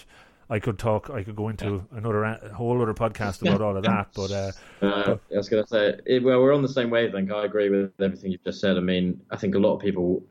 I 0.49 0.59
could 0.59 0.79
talk 0.79 1.09
I 1.09 1.23
could 1.23 1.35
go 1.35 1.49
into 1.49 1.85
yeah. 1.91 1.97
another 1.97 2.23
a 2.23 2.53
whole 2.53 2.81
other 2.81 2.93
podcast 2.93 3.41
about 3.41 3.61
all 3.61 3.75
of 3.75 3.83
that 3.83 4.09
but, 4.13 4.31
uh, 4.31 4.51
uh, 4.81 5.05
but 5.05 5.21
I 5.33 5.37
was 5.37 5.49
going 5.49 5.63
to 5.63 5.69
say 5.69 6.19
well 6.19 6.41
we're 6.41 6.53
on 6.53 6.61
the 6.61 6.69
same 6.69 6.89
wavelength. 6.89 7.31
I 7.31 7.45
agree 7.45 7.69
with 7.69 7.91
everything 7.99 8.31
you've 8.31 8.43
just 8.43 8.61
said. 8.61 8.77
I 8.77 8.81
mean 8.81 9.19
I 9.31 9.37
think 9.37 9.55
a 9.55 9.59
lot 9.59 9.75
of 9.75 9.81
people 9.81 10.23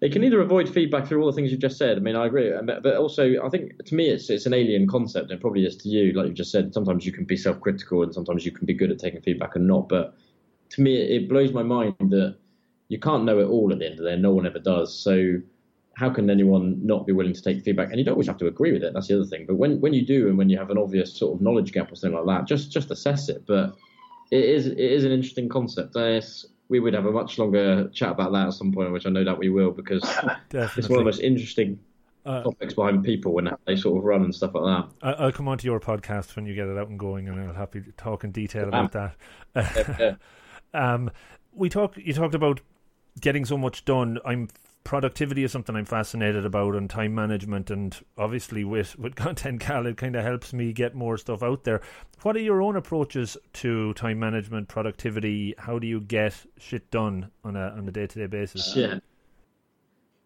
they 0.00 0.08
can 0.08 0.22
mm. 0.22 0.26
either 0.26 0.40
avoid 0.40 0.68
feedback 0.68 1.06
through 1.06 1.20
all 1.20 1.26
the 1.26 1.32
things 1.32 1.50
you've 1.50 1.60
just 1.60 1.78
said. 1.78 1.96
I 1.96 2.00
mean, 2.00 2.16
I 2.16 2.26
agree, 2.26 2.52
um, 2.52 2.66
but 2.66 2.96
also 2.96 3.34
I 3.42 3.48
think 3.48 3.84
to 3.84 3.94
me 3.94 4.08
it's 4.08 4.28
it's 4.30 4.46
an 4.46 4.54
alien 4.54 4.86
concept, 4.86 5.30
and 5.30 5.40
probably 5.40 5.64
is 5.64 5.76
to 5.78 5.88
you, 5.88 6.12
like 6.12 6.28
you 6.28 6.34
just 6.34 6.50
said. 6.50 6.74
Sometimes 6.74 7.06
you 7.06 7.12
can 7.12 7.24
be 7.24 7.36
self-critical, 7.36 8.02
and 8.02 8.14
sometimes 8.14 8.44
you 8.44 8.52
can 8.52 8.66
be 8.66 8.74
good 8.74 8.90
at 8.90 8.98
taking 8.98 9.22
feedback 9.22 9.56
and 9.56 9.66
not. 9.66 9.88
But 9.88 10.14
to 10.70 10.80
me, 10.82 10.96
it 10.96 11.28
blows 11.28 11.52
my 11.52 11.62
mind 11.62 11.94
that 11.98 12.36
you 12.88 12.98
can't 12.98 13.24
know 13.24 13.38
it 13.38 13.46
all 13.46 13.72
at 13.72 13.78
the 13.78 13.86
end 13.86 13.98
of 13.98 14.04
the 14.04 14.10
day. 14.10 14.16
No 14.16 14.32
one 14.32 14.46
ever 14.46 14.58
does. 14.58 14.96
So 14.96 15.40
how 15.96 16.10
can 16.10 16.28
anyone 16.28 16.78
not 16.84 17.06
be 17.06 17.12
willing 17.12 17.32
to 17.32 17.42
take 17.42 17.62
feedback? 17.62 17.88
And 17.90 17.98
you 17.98 18.04
don't 18.04 18.12
always 18.12 18.26
have 18.26 18.36
to 18.38 18.46
agree 18.46 18.72
with 18.72 18.84
it. 18.84 18.92
That's 18.92 19.08
the 19.08 19.16
other 19.16 19.24
thing. 19.24 19.46
But 19.46 19.56
when, 19.56 19.80
when 19.80 19.94
you 19.94 20.04
do, 20.04 20.28
and 20.28 20.36
when 20.36 20.50
you 20.50 20.58
have 20.58 20.70
an 20.70 20.78
obvious 20.78 21.16
sort 21.16 21.34
of 21.34 21.40
knowledge 21.40 21.72
gap 21.72 21.90
or 21.90 21.96
something 21.96 22.18
like 22.18 22.26
that, 22.26 22.46
just 22.46 22.70
just 22.70 22.90
assess 22.90 23.28
it. 23.28 23.44
But 23.46 23.74
it 24.30 24.44
is 24.44 24.66
it 24.66 24.78
is 24.78 25.04
an 25.04 25.12
interesting 25.12 25.48
concept. 25.48 25.94
We 26.68 26.80
would 26.80 26.94
have 26.94 27.06
a 27.06 27.12
much 27.12 27.38
longer 27.38 27.88
chat 27.90 28.10
about 28.10 28.32
that 28.32 28.48
at 28.48 28.54
some 28.54 28.72
point, 28.72 28.92
which 28.92 29.06
I 29.06 29.10
know 29.10 29.24
that 29.24 29.38
we 29.38 29.48
will, 29.48 29.70
because 29.70 30.02
it's 30.50 30.88
one 30.88 30.98
of 30.98 31.04
the 31.04 31.04
most 31.04 31.20
interesting 31.20 31.78
uh, 32.24 32.42
topics 32.42 32.74
behind 32.74 33.04
people 33.04 33.38
and 33.38 33.48
how 33.48 33.58
they 33.66 33.76
sort 33.76 33.98
of 33.98 34.04
run 34.04 34.24
and 34.24 34.34
stuff 34.34 34.54
like 34.54 34.64
that. 34.64 35.18
I'll 35.20 35.32
come 35.32 35.48
on 35.48 35.58
to 35.58 35.64
your 35.64 35.80
podcast 35.80 36.34
when 36.34 36.44
you 36.44 36.54
get 36.54 36.66
it 36.66 36.76
out 36.76 36.88
and 36.88 36.98
going, 36.98 37.28
and 37.28 37.40
I'll 37.40 37.54
happy 37.54 37.80
to 37.80 37.92
talk 37.92 38.24
in 38.24 38.32
detail 38.32 38.68
about 38.68 38.92
that. 38.92 39.16
yeah, 39.56 39.96
yeah. 40.74 40.94
um, 40.94 41.10
we 41.52 41.68
talk. 41.68 41.96
You 41.96 42.12
talked 42.12 42.34
about 42.34 42.60
getting 43.20 43.44
so 43.44 43.56
much 43.56 43.84
done. 43.84 44.18
I'm 44.24 44.48
productivity 44.86 45.42
is 45.42 45.50
something 45.50 45.74
I'm 45.74 45.84
fascinated 45.84 46.46
about 46.46 46.76
and 46.76 46.88
time 46.88 47.12
management 47.12 47.70
and 47.70 47.98
obviously 48.16 48.62
with, 48.62 48.96
with 48.96 49.14
Content 49.16 49.60
Cal 49.60 49.84
it 49.84 49.96
kind 49.96 50.14
of 50.14 50.22
helps 50.22 50.52
me 50.52 50.72
get 50.72 50.94
more 50.94 51.18
stuff 51.18 51.42
out 51.42 51.64
there. 51.64 51.80
What 52.22 52.36
are 52.36 52.40
your 52.40 52.62
own 52.62 52.76
approaches 52.76 53.36
to 53.54 53.92
time 53.94 54.20
management, 54.20 54.68
productivity? 54.68 55.54
How 55.58 55.80
do 55.80 55.88
you 55.88 56.00
get 56.00 56.34
shit 56.58 56.88
done 56.92 57.32
on 57.42 57.56
a 57.56 57.70
on 57.70 57.88
a 57.88 57.90
day 57.90 58.06
to 58.06 58.18
day 58.18 58.26
basis? 58.26 58.76
Yeah. 58.76 59.00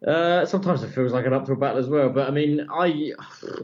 Uh, 0.07 0.47
sometimes 0.47 0.83
it 0.83 0.89
feels 0.89 1.13
like 1.13 1.27
an 1.27 1.35
uphill 1.35 1.57
battle 1.57 1.79
as 1.79 1.89
well, 1.89 2.09
but 2.09 2.27
I 2.27 2.31
mean, 2.31 2.67
I, 2.73 3.13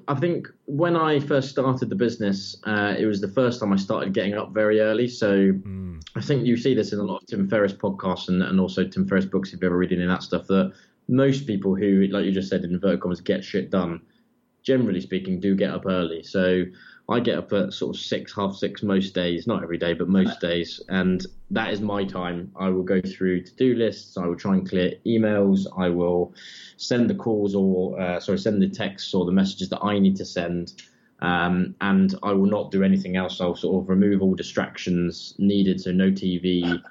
I 0.07 0.15
think 0.15 0.49
when 0.67 0.95
I 0.95 1.19
first 1.19 1.49
started 1.49 1.89
the 1.89 1.95
business, 1.95 2.57
uh, 2.65 2.95
it 2.99 3.07
was 3.07 3.23
the 3.23 3.29
first 3.29 3.59
time 3.59 3.73
I 3.73 3.77
started 3.77 4.13
getting 4.13 4.35
up 4.35 4.53
very 4.53 4.81
early. 4.81 5.09
So 5.09 5.53
mm. 5.53 6.03
I 6.15 6.21
think 6.21 6.45
you 6.45 6.59
see 6.59 6.75
this 6.75 6.93
in 6.93 6.99
a 6.99 7.03
lot 7.03 7.23
of 7.23 7.27
Tim 7.27 7.49
Ferriss 7.49 7.73
podcasts 7.73 8.29
and, 8.29 8.43
and 8.43 8.61
also 8.61 8.87
Tim 8.87 9.09
Ferriss 9.09 9.25
books 9.25 9.55
if 9.55 9.63
you're 9.63 9.71
ever 9.71 9.79
reading 9.79 10.01
in 10.01 10.09
that 10.09 10.23
stuff. 10.23 10.47
That 10.49 10.75
most 11.09 11.47
people 11.47 11.75
who, 11.75 12.07
like 12.09 12.27
you 12.27 12.33
just 12.33 12.51
said 12.51 12.65
in 12.65 12.75
inverted 12.75 13.01
commas, 13.01 13.23
get 13.23 13.43
shit 13.43 13.71
done, 13.71 14.03
generally 14.63 15.01
speaking, 15.01 15.41
do 15.41 15.55
get 15.55 15.71
up 15.71 15.87
early. 15.87 16.23
So 16.23 16.65
I 17.09 17.21
get 17.21 17.39
up 17.39 17.53
at 17.53 17.73
sort 17.73 17.95
of 17.95 18.03
six, 18.03 18.35
half 18.35 18.57
six 18.57 18.83
most 18.83 19.15
days, 19.15 19.47
not 19.47 19.63
every 19.63 19.79
day, 19.79 19.93
but 19.93 20.09
most 20.09 20.41
days, 20.41 20.83
and 20.89 21.25
that 21.53 21.73
is 21.73 21.81
my 21.81 22.05
time. 22.05 22.51
I 22.57 22.69
will 22.69 22.83
go 22.83 23.01
through 23.01 23.43
to-do 23.43 23.75
lists. 23.75 24.17
I 24.17 24.27
will 24.27 24.35
try 24.35 24.55
and 24.55 24.69
clear 24.69 24.95
emails. 25.07 25.67
I 25.79 25.89
will 25.89 26.35
send 26.77 27.09
the 27.09 27.15
calls 27.15 27.55
or 27.55 28.01
uh, 28.01 28.19
sorry, 28.19 28.39
send 28.39 28.61
the 28.61 28.69
texts 28.69 29.15
or 29.15 29.25
the 29.25 29.33
messages 29.33 29.69
that 29.69 29.85
I 29.85 30.01
need 30.01 30.17
to 30.17 30.25
send. 30.25 30.83
Um, 31.21 31.77
and 31.81 32.15
I 32.25 32.33
will 32.33 32.51
not 32.51 32.73
do 32.73 32.83
anything 32.83 33.17
else. 33.17 33.41
I'll 33.41 33.55
sort 33.55 33.85
of 33.85 33.89
remove 33.89 34.21
all 34.21 34.35
distractions 34.35 35.35
needed, 35.39 35.81
so 35.81 35.93
no 35.93 36.11
TV, 36.11 36.83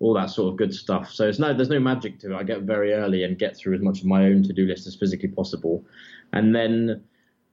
all 0.00 0.14
that 0.14 0.30
sort 0.30 0.50
of 0.50 0.56
good 0.56 0.74
stuff. 0.74 1.10
So 1.10 1.28
it's 1.28 1.38
no, 1.38 1.52
there's 1.52 1.68
no 1.68 1.78
magic 1.78 2.18
to 2.20 2.32
it. 2.32 2.36
I 2.36 2.42
get 2.42 2.62
very 2.62 2.94
early 2.94 3.24
and 3.24 3.38
get 3.38 3.56
through 3.56 3.74
as 3.74 3.82
much 3.82 4.00
of 4.00 4.06
my 4.06 4.24
own 4.24 4.42
to-do 4.44 4.66
list 4.66 4.86
as 4.86 4.96
physically 4.96 5.28
possible, 5.28 5.84
and 6.32 6.54
then 6.54 7.04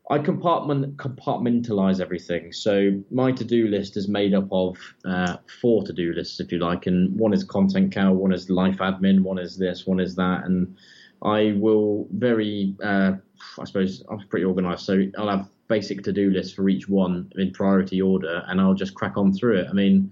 I 0.10 0.20
compartment 0.20 0.98
compartmentalize 0.98 2.00
everything. 2.00 2.54
So 2.54 3.02
my 3.10 3.32
to-do 3.32 3.68
list 3.68 3.98
is 3.98 4.08
made 4.08 4.36
up 4.36 4.48
of 4.52 4.78
uh, 5.04 5.38
four 5.62 5.84
to-do 5.84 6.14
lists, 6.14 6.40
if 6.40 6.52
you 6.52 6.60
like, 6.60 6.86
and 6.86 7.18
one 7.18 7.34
is 7.34 7.44
content 7.44 7.92
cal, 7.92 8.14
one 8.14 8.32
is 8.32 8.50
life 8.50 8.78
admin, 8.78 9.22
one 9.22 9.40
is 9.40 9.58
this, 9.58 9.88
one 9.88 10.00
is 10.00 10.16
that, 10.16 10.44
and 10.46 10.78
I 11.24 11.56
will 11.58 12.08
very, 12.12 12.76
uh, 12.84 13.14
I 13.60 13.64
suppose 13.66 14.04
I'm 14.08 14.20
pretty 14.28 14.46
organised, 14.46 14.86
so 14.86 15.02
I'll 15.18 15.30
have 15.30 15.50
basic 15.68 16.04
to-do 16.04 16.30
lists 16.30 16.54
for 16.54 16.70
each 16.70 16.88
one 16.88 17.32
in 17.38 17.52
priority 17.52 18.00
order, 18.00 18.44
and 18.48 18.62
I'll 18.62 18.76
just 18.76 18.94
crack 18.94 19.18
on 19.18 19.34
through 19.34 19.58
it. 19.62 19.68
I 19.68 19.74
mean, 19.74 20.12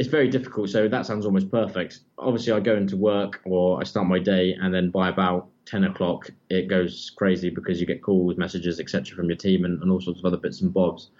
it's 0.00 0.08
very 0.08 0.28
difficult. 0.28 0.70
So 0.70 0.88
that 0.88 1.06
sounds 1.06 1.26
almost 1.26 1.50
perfect. 1.50 2.00
Obviously, 2.18 2.52
I 2.54 2.60
go 2.60 2.74
into 2.74 2.96
work 2.96 3.42
or 3.44 3.80
I 3.80 3.84
start 3.84 4.08
my 4.08 4.18
day, 4.18 4.56
and 4.60 4.74
then 4.74 4.90
by 4.90 5.10
about 5.10 5.48
10 5.70 5.84
o'clock, 5.84 6.30
it 6.48 6.68
goes 6.68 7.12
crazy 7.16 7.50
because 7.50 7.80
you 7.80 7.86
get 7.86 8.02
calls, 8.02 8.36
messages, 8.36 8.80
etc., 8.80 9.16
from 9.16 9.28
your 9.28 9.36
team 9.36 9.64
and, 9.64 9.80
and 9.82 9.90
all 9.90 10.00
sorts 10.00 10.18
of 10.18 10.24
other 10.24 10.36
bits 10.36 10.60
and 10.60 10.72
bobs. 10.72 11.10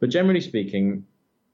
But 0.00 0.08
generally 0.08 0.40
speaking, 0.40 1.04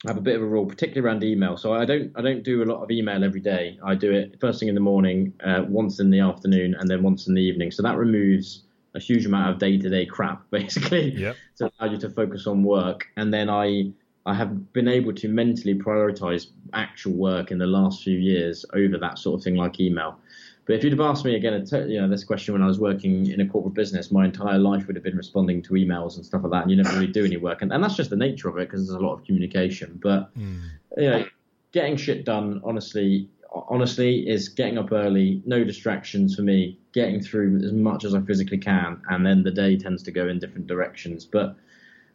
I 0.07 0.11
have 0.11 0.19
a 0.19 0.23
bit 0.23 0.37
of 0.37 0.43
a 0.43 0.47
rule, 0.47 0.67
particularly 0.67 1.07
around 1.07 1.25
email. 1.25 1.57
So 1.57 1.73
I 1.73 1.85
don't 1.85 2.13
I 2.15 2.23
don't 2.23 2.45
do 2.45 2.63
a 2.63 2.67
lot 2.67 2.83
of 2.83 2.91
email 2.91 3.25
every 3.25 3.41
day. 3.41 3.79
I 3.85 3.95
do 3.95 4.13
it 4.13 4.39
first 4.41 4.61
thing 4.61 4.69
in 4.69 4.75
the 4.75 4.81
morning, 4.81 5.33
uh, 5.45 5.65
once 5.67 5.99
in 5.99 6.11
the 6.11 6.21
afternoon, 6.21 6.77
and 6.79 6.89
then 6.89 7.03
once 7.03 7.27
in 7.27 7.35
the 7.35 7.43
evening. 7.43 7.71
So 7.71 7.83
that 7.83 7.97
removes 7.97 8.65
a 8.95 9.01
huge 9.01 9.27
amount 9.27 9.51
of 9.51 9.59
day 9.59 9.77
to 9.79 9.89
day 9.89 10.07
crap, 10.07 10.43
basically, 10.51 11.13
yep. 11.13 11.37
to 11.57 11.73
allow 11.81 11.91
you 11.91 11.99
to 11.99 12.11
focus 12.11 12.47
on 12.47 12.63
work. 12.63 13.09
And 13.17 13.33
then 13.35 13.51
I 13.51 13.93
I 14.27 14.35
have 14.35 14.73
been 14.73 14.89
able 14.89 15.15
to 15.15 15.29
mentally 15.29 15.75
prioritize 15.75 16.49
actual 16.73 17.13
work 17.13 17.51
in 17.51 17.59
the 17.59 17.67
last 17.67 18.03
few 18.03 18.19
years 18.19 18.65
over 18.75 18.99
that 18.99 19.19
sort 19.19 19.41
of 19.41 19.45
thing 19.45 19.57
like 19.57 19.81
email. 19.81 20.19
But 20.67 20.75
if 20.75 20.85
you'd 20.85 20.93
have 20.93 21.01
asked 21.01 21.25
me 21.25 21.37
again, 21.37 21.65
you 21.89 22.01
know, 22.01 22.09
this 22.09 22.25
question 22.25 22.53
when 22.53 22.63
I 22.63 22.67
was 22.67 22.81
working 22.81 23.31
in 23.31 23.41
a 23.41 23.47
corporate 23.47 23.75
business, 23.75 24.11
my 24.11 24.25
entire 24.25 24.59
life 24.59 24.89
would 24.89 24.97
have 24.97 25.05
been 25.05 25.17
responding 25.17 25.63
to 25.63 25.75
emails 25.75 26.17
and 26.17 26.27
stuff 26.27 26.43
like 26.43 26.51
that, 26.51 26.63
and 26.63 26.71
you 26.71 26.77
never 26.77 26.93
really 26.95 27.07
do 27.07 27.25
any 27.25 27.37
work, 27.37 27.63
and, 27.63 27.73
and 27.73 27.83
that's 27.83 27.95
just 27.95 28.11
the 28.11 28.17
nature 28.17 28.49
of 28.49 28.59
it 28.59 28.69
because 28.69 28.87
there's 28.87 29.01
a 29.01 29.05
lot 29.05 29.15
of 29.15 29.25
communication. 29.25 29.99
But 30.03 30.37
mm. 30.37 30.61
you 30.97 31.11
know, 31.11 31.25
getting 31.71 31.97
shit 31.97 32.25
done, 32.25 32.61
honestly, 32.65 33.29
honestly, 33.69 34.29
is 34.29 34.49
getting 34.49 34.77
up 34.77 34.91
early, 34.91 35.41
no 35.47 35.63
distractions 35.63 36.35
for 36.35 36.43
me, 36.43 36.79
getting 36.93 37.21
through 37.23 37.65
as 37.65 37.73
much 37.73 38.05
as 38.05 38.15
I 38.15 38.21
physically 38.23 38.59
can, 38.59 39.01
and 39.09 39.25
then 39.25 39.45
the 39.45 39.53
day 39.53 39.77
tends 39.77 40.03
to 40.03 40.11
go 40.11 40.27
in 40.29 40.41
different 40.41 40.67
directions. 40.67 41.25
But 41.25 41.55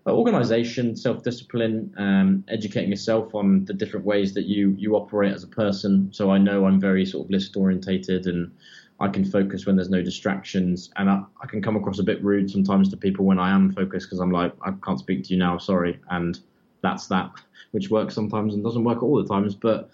organization, 0.08 0.96
self 0.96 1.24
discipline, 1.24 1.94
um, 1.98 2.44
educating 2.48 2.90
yourself 2.90 3.36
on 3.36 3.66
the 3.66 3.74
different 3.74 4.06
ways 4.06 4.34
that 4.34 4.46
you 4.46 4.76
you 4.78 4.96
operate 4.96 5.34
as 5.34 5.44
a 5.44 5.48
person. 5.48 6.10
So 6.12 6.32
I 6.32 6.38
know 6.38 6.66
I'm 6.66 6.80
very 6.80 7.06
sort 7.06 7.26
of 7.26 7.32
list 7.32 7.56
orientated 7.56 8.26
and 8.26 8.52
I 9.00 9.08
can 9.08 9.26
focus 9.26 9.66
when 9.66 9.76
there's 9.76 9.90
no 9.90 10.02
distractions. 10.02 10.92
And 10.96 11.10
I, 11.10 11.22
I 11.42 11.48
can 11.48 11.62
come 11.62 11.76
across 11.76 12.00
a 12.00 12.04
bit 12.04 12.24
rude 12.24 12.50
sometimes 12.50 12.90
to 12.90 12.98
people 12.98 13.26
when 13.26 13.40
I 13.40 13.52
am 13.52 13.72
focused 13.72 14.08
because 14.08 14.20
I'm 14.20 14.32
like, 14.32 14.54
I 14.62 14.72
can't 14.84 15.00
speak 15.00 15.24
to 15.26 15.34
you 15.34 15.40
now, 15.40 15.58
sorry. 15.58 16.00
And 16.10 16.40
that's 16.82 17.08
that, 17.08 17.32
which 17.72 17.90
works 17.90 18.14
sometimes 18.14 18.54
and 18.54 18.64
doesn't 18.64 18.84
work 18.84 19.02
all 19.02 19.22
the 19.22 19.28
times. 19.28 19.56
But 19.56 19.90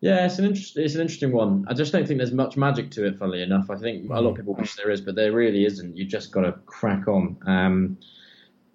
yeah, 0.00 0.26
it's 0.26 0.38
an 0.38 0.46
interest, 0.46 0.76
it's 0.76 0.94
an 0.94 1.02
interesting 1.02 1.32
one. 1.32 1.66
I 1.68 1.74
just 1.74 1.92
don't 1.92 2.06
think 2.06 2.18
there's 2.18 2.32
much 2.32 2.56
magic 2.56 2.90
to 2.92 3.06
it. 3.06 3.18
Funnily 3.18 3.42
enough, 3.42 3.70
I 3.70 3.76
think 3.76 4.10
a 4.10 4.20
lot 4.20 4.30
of 4.30 4.36
people 4.36 4.54
wish 4.54 4.74
there 4.74 4.90
is, 4.90 5.00
but 5.00 5.14
there 5.14 5.32
really 5.32 5.64
isn't. 5.64 5.96
You 5.96 6.04
just 6.04 6.32
got 6.32 6.42
to 6.42 6.52
crack 6.66 7.08
on. 7.08 7.38
Um, 7.46 7.98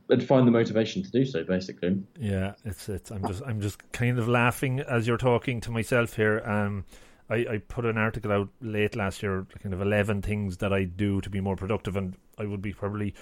and 0.09 0.23
find 0.23 0.47
the 0.47 0.51
motivation 0.51 1.03
to 1.03 1.11
do 1.11 1.23
so 1.23 1.43
basically 1.43 2.01
yeah 2.19 2.53
it's 2.65 2.89
it's 2.89 3.11
i'm 3.11 3.25
just 3.27 3.43
i'm 3.45 3.61
just 3.61 3.91
kind 3.91 4.17
of 4.17 4.27
laughing 4.27 4.79
as 4.79 5.07
you're 5.07 5.17
talking 5.17 5.61
to 5.61 5.71
myself 5.71 6.15
here 6.15 6.41
um 6.45 6.83
I, 7.29 7.35
I 7.35 7.57
put 7.67 7.85
an 7.85 7.97
article 7.97 8.31
out 8.31 8.49
late 8.59 8.95
last 8.95 9.21
year, 9.21 9.45
kind 9.61 9.73
of 9.73 9.81
11 9.81 10.23
things 10.23 10.57
that 10.57 10.73
I 10.73 10.85
do 10.85 11.21
to 11.21 11.29
be 11.29 11.39
more 11.39 11.55
productive, 11.55 11.95
and 11.95 12.15
I 12.37 12.45
would 12.45 12.61
be 12.61 12.73
probably 12.73 13.13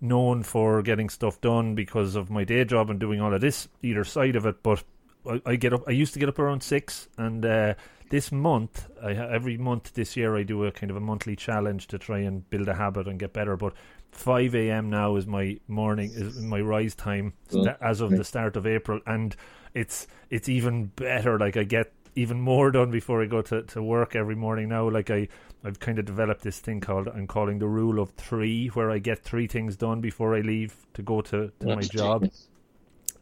known 0.00 0.42
for 0.42 0.82
getting 0.82 1.08
stuff 1.08 1.40
done 1.40 1.74
because 1.74 2.14
of 2.14 2.30
my 2.30 2.44
day 2.44 2.64
job 2.64 2.90
and 2.90 3.00
doing 3.00 3.20
all 3.20 3.32
of 3.32 3.40
this, 3.40 3.68
either 3.82 4.04
side 4.04 4.36
of 4.36 4.44
it. 4.44 4.62
But 4.62 4.84
I, 5.26 5.40
I 5.46 5.56
get 5.56 5.72
up, 5.72 5.84
I 5.88 5.92
used 5.92 6.12
to 6.14 6.20
get 6.20 6.28
up 6.28 6.38
around 6.38 6.62
six, 6.62 7.08
and 7.16 7.44
uh, 7.44 7.74
this 8.10 8.30
month, 8.30 8.86
I, 9.02 9.12
every 9.12 9.56
month 9.56 9.94
this 9.94 10.14
year, 10.14 10.36
I 10.36 10.42
do 10.42 10.64
a 10.64 10.72
kind 10.72 10.90
of 10.90 10.96
a 10.96 11.00
monthly 11.00 11.36
challenge 11.36 11.86
to 11.88 11.98
try 11.98 12.18
and 12.18 12.48
build 12.50 12.68
a 12.68 12.74
habit 12.74 13.08
and 13.08 13.18
get 13.18 13.32
better. 13.32 13.56
But 13.56 13.72
5 14.14 14.54
a.m. 14.54 14.90
now 14.90 15.16
is 15.16 15.26
my 15.26 15.58
morning 15.68 16.10
is 16.14 16.38
my 16.40 16.60
rise 16.60 16.94
time 16.94 17.32
st- 17.48 17.76
as 17.80 18.00
of 18.00 18.10
the 18.10 18.24
start 18.24 18.56
of 18.56 18.66
April, 18.66 19.00
and 19.06 19.34
it's 19.74 20.06
it's 20.30 20.48
even 20.48 20.86
better. 20.96 21.38
Like 21.38 21.56
I 21.56 21.64
get 21.64 21.92
even 22.14 22.40
more 22.40 22.70
done 22.70 22.90
before 22.90 23.22
I 23.22 23.26
go 23.26 23.42
to, 23.42 23.62
to 23.62 23.82
work 23.82 24.14
every 24.14 24.36
morning 24.36 24.68
now. 24.68 24.88
Like 24.88 25.10
I 25.10 25.28
I've 25.64 25.80
kind 25.80 25.98
of 25.98 26.04
developed 26.04 26.42
this 26.42 26.60
thing 26.60 26.80
called 26.80 27.08
I'm 27.08 27.26
calling 27.26 27.58
the 27.58 27.66
rule 27.66 28.00
of 28.00 28.10
three, 28.10 28.68
where 28.68 28.90
I 28.90 28.98
get 28.98 29.18
three 29.24 29.46
things 29.48 29.76
done 29.76 30.00
before 30.00 30.34
I 30.36 30.40
leave 30.40 30.74
to 30.94 31.02
go 31.02 31.20
to, 31.22 31.50
to 31.60 31.68
my 31.68 31.82
job. 31.82 32.28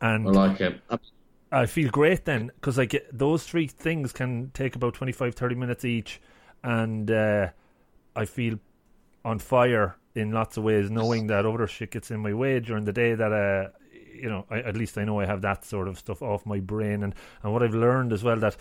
And 0.01 0.29
I 0.29 0.31
like 0.31 0.61
it. 0.61 0.81
I 1.51 1.67
feel 1.67 1.91
great 1.91 2.25
then 2.25 2.51
because 2.55 2.79
I 2.79 2.87
get 2.87 3.07
those 3.17 3.45
three 3.45 3.67
things 3.67 4.13
can 4.13 4.51
take 4.55 4.75
about 4.75 4.95
25, 4.95 5.35
30 5.35 5.55
minutes 5.55 5.85
each, 5.85 6.21
and 6.63 7.11
uh, 7.11 7.49
I 8.17 8.25
feel 8.25 8.59
on 9.25 9.39
fire 9.39 9.97
in 10.15 10.31
lots 10.31 10.57
of 10.57 10.65
ways, 10.65 10.91
knowing 10.91 11.29
that 11.29 11.47
other 11.47 11.67
shit 11.67 11.91
gets 11.91 12.11
in 12.11 12.21
my 12.21 12.35
way 12.35 12.61
during 12.61 12.85
the 12.85 12.93
day. 12.93 13.15
That 13.15 13.33
uh, 13.33 13.69
you 14.15 14.29
know, 14.29 14.47
I, 14.51 14.59
at 14.61 14.77
least 14.77 14.99
I 14.99 15.05
know 15.05 15.21
I 15.21 15.27
have 15.27 15.43
that 15.43 15.65
sort 15.65 15.89
of 15.89 15.99
stuff 15.99 16.23
off 16.23 16.47
my 16.47 16.61
brain, 16.61 17.03
and 17.03 17.15
and 17.43 17.53
what 17.53 17.63
I've 17.63 17.75
learned 17.75 18.13
as 18.13 18.23
well 18.23 18.37
that 18.41 18.57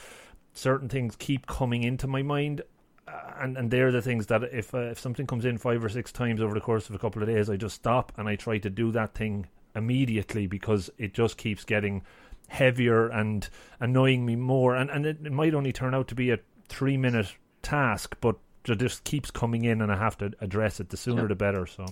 certain 0.53 0.89
things 0.89 1.15
keep 1.15 1.47
coming 1.47 1.83
into 1.83 2.07
my 2.07 2.21
mind. 2.21 2.61
Uh, 3.07 3.33
and 3.39 3.57
and 3.57 3.71
they're 3.71 3.91
the 3.91 4.01
things 4.01 4.27
that 4.27 4.43
if 4.43 4.73
uh, 4.73 4.79
if 4.79 4.99
something 4.99 5.27
comes 5.27 5.45
in 5.45 5.57
five 5.57 5.83
or 5.83 5.89
six 5.89 6.11
times 6.11 6.41
over 6.41 6.53
the 6.53 6.61
course 6.61 6.89
of 6.89 6.95
a 6.95 6.99
couple 6.99 7.21
of 7.21 7.27
days, 7.27 7.49
I 7.49 7.57
just 7.57 7.75
stop 7.75 8.11
and 8.17 8.27
I 8.27 8.35
try 8.35 8.57
to 8.59 8.69
do 8.69 8.91
that 8.91 9.13
thing 9.13 9.47
immediately 9.75 10.47
because 10.47 10.89
it 10.97 11.13
just 11.13 11.37
keeps 11.37 11.63
getting 11.63 12.03
heavier 12.47 13.07
and 13.07 13.47
annoying 13.79 14.25
me 14.25 14.35
more. 14.35 14.75
And 14.75 14.89
and 14.89 15.05
it, 15.05 15.17
it 15.23 15.31
might 15.31 15.53
only 15.53 15.73
turn 15.73 15.93
out 15.93 16.07
to 16.09 16.15
be 16.15 16.31
a 16.31 16.39
three 16.69 16.97
minute 16.97 17.33
task, 17.61 18.15
but 18.21 18.37
it 18.67 18.79
just 18.79 19.03
keeps 19.03 19.31
coming 19.31 19.65
in, 19.65 19.81
and 19.81 19.91
I 19.91 19.97
have 19.97 20.17
to 20.19 20.31
address 20.41 20.79
it. 20.79 20.89
The 20.89 20.97
sooner, 20.97 21.23
yeah. 21.23 21.27
the 21.27 21.35
better. 21.35 21.65
So. 21.65 21.85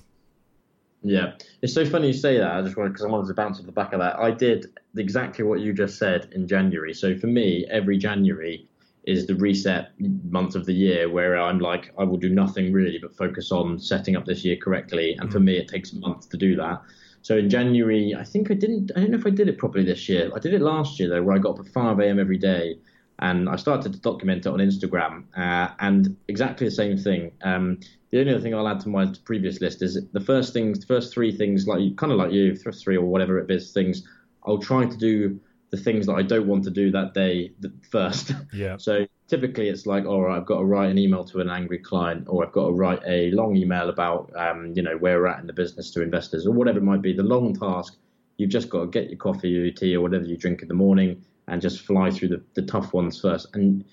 Yeah, 1.02 1.34
it's 1.62 1.74
so 1.74 1.86
funny 1.86 2.08
you 2.08 2.14
say 2.14 2.38
that. 2.38 2.52
I 2.52 2.62
just 2.62 2.76
wanted 2.76 2.90
because 2.90 3.06
I 3.06 3.10
wanted 3.10 3.28
to 3.28 3.34
bounce 3.34 3.60
off 3.60 3.66
the 3.66 3.72
back 3.72 3.94
of 3.94 4.00
that. 4.00 4.20
I 4.20 4.32
did 4.32 4.68
exactly 4.98 5.46
what 5.46 5.62
you 5.62 5.74
just 5.74 5.98
said 5.98 6.30
in 6.34 6.48
January. 6.48 6.94
So 6.94 7.18
for 7.18 7.28
me, 7.28 7.66
every 7.70 7.98
January 7.98 8.68
is 9.06 9.26
the 9.26 9.36
reset 9.36 9.92
month 10.30 10.56
of 10.56 10.66
the 10.66 10.74
year 10.74 11.10
where 11.10 11.38
I'm 11.38 11.60
like, 11.60 11.94
I 11.98 12.04
will 12.04 12.18
do 12.18 12.30
nothing 12.30 12.74
really 12.74 13.00
but 13.00 13.16
focus 13.16 13.52
on 13.52 13.80
setting 13.80 14.18
up 14.18 14.26
this 14.26 14.44
year 14.44 14.58
correctly. 14.58 15.16
And 15.20 15.32
for 15.32 15.40
mm. 15.40 15.46
me, 15.46 15.58
it 15.58 15.70
takes 15.70 15.94
a 15.94 16.00
month 16.00 16.30
to 16.30 16.38
do 16.38 16.56
that. 16.58 16.82
So 17.22 17.38
in 17.38 17.50
January, 17.50 18.16
I 18.18 18.24
think 18.24 18.52
I 18.52 18.54
didn't, 18.54 18.92
I 18.96 19.00
don't 19.00 19.12
know 19.12 19.18
if 19.18 19.26
I 19.26 19.32
did 19.32 19.48
it 19.48 19.58
properly 19.58 19.86
this 19.86 20.10
year. 20.10 20.30
I 20.36 20.40
did 20.40 20.54
it 20.54 20.62
last 20.62 21.00
year 21.00 21.10
though, 21.10 21.24
where 21.24 21.36
I 21.36 21.40
got 21.40 21.60
up 21.60 21.66
at 21.66 21.72
5 21.72 22.00
a.m. 22.00 22.20
every 22.20 22.38
day 22.38 22.78
and 23.20 23.50
I 23.50 23.56
started 23.56 23.94
to 23.94 24.00
document 24.00 24.46
it 24.46 24.50
on 24.50 24.60
Instagram. 24.60 25.24
Uh, 25.36 25.74
and 25.80 26.16
exactly 26.28 26.68
the 26.68 26.72
same 26.72 26.98
thing. 26.98 27.32
Um, 27.44 27.80
the 28.12 28.20
only 28.20 28.34
other 28.34 28.42
thing 28.42 28.56
I'll 28.56 28.68
add 28.68 28.80
to 28.82 28.90
my 28.90 29.14
previous 29.26 29.62
list 29.62 29.82
is 29.82 30.00
the 30.14 30.20
first 30.20 30.54
things, 30.54 30.80
the 30.80 30.88
first 30.88 31.14
three 31.14 31.36
things, 31.36 31.68
like 31.68 31.96
kind 31.98 32.12
of 32.12 32.18
like 32.18 32.32
you, 32.32 32.56
three 32.56 32.98
or 32.98 33.06
whatever 33.06 33.38
it 33.40 33.52
is, 33.52 33.72
things 33.72 34.08
I'll 34.46 34.58
try 34.58 34.86
to 34.86 34.98
do 34.98 35.40
the 35.70 35.78
things 35.78 36.08
that 36.08 36.14
I 36.14 36.24
don't 36.24 36.48
want 36.48 36.64
to 36.64 36.72
do 36.72 36.92
that 36.92 37.14
day 37.14 37.52
first. 37.92 38.32
Yeah. 38.52 38.78
so 38.80 39.06
typically 39.28 39.70
it's 39.70 39.86
like, 39.86 40.06
all 40.06 40.22
right, 40.22 40.38
I've 40.38 40.46
got 40.46 40.60
to 40.60 40.66
write 40.66 40.90
an 40.90 40.98
email 40.98 41.24
to 41.26 41.40
an 41.40 41.50
angry 41.50 41.78
client, 41.78 42.26
or 42.28 42.46
I've 42.46 42.52
got 42.52 42.68
to 42.68 42.72
write 42.72 43.02
a 43.06 43.32
long 43.32 43.56
email 43.56 43.90
about, 43.90 44.32
um, 44.36 44.74
you 44.76 44.82
know, 44.82 44.98
where 44.98 45.20
we're 45.20 45.28
at 45.28 45.40
in 45.40 45.48
the 45.48 45.54
business 45.54 45.92
to 45.92 46.02
investors, 46.02 46.48
or 46.48 46.54
whatever 46.54 46.80
it 46.80 46.84
might 46.84 47.02
be. 47.02 47.14
The 47.14 47.24
long 47.24 47.54
task, 47.54 47.98
you've 48.38 48.50
just 48.50 48.70
got 48.70 48.82
to 48.82 48.88
get 48.88 49.10
your 49.10 49.18
coffee 49.18 49.56
or 49.58 49.66
your 49.66 49.74
tea 49.74 49.96
or 49.96 50.02
whatever 50.02 50.26
you 50.26 50.38
drink 50.38 50.62
in 50.62 50.68
the 50.68 50.74
morning, 50.74 51.24
and 51.50 51.62
just 51.62 51.82
fly 51.82 52.10
through 52.10 52.30
the, 52.30 52.44
the 52.54 52.62
tough 52.62 52.94
ones 52.94 53.20
first. 53.20 53.48
And 53.54 53.84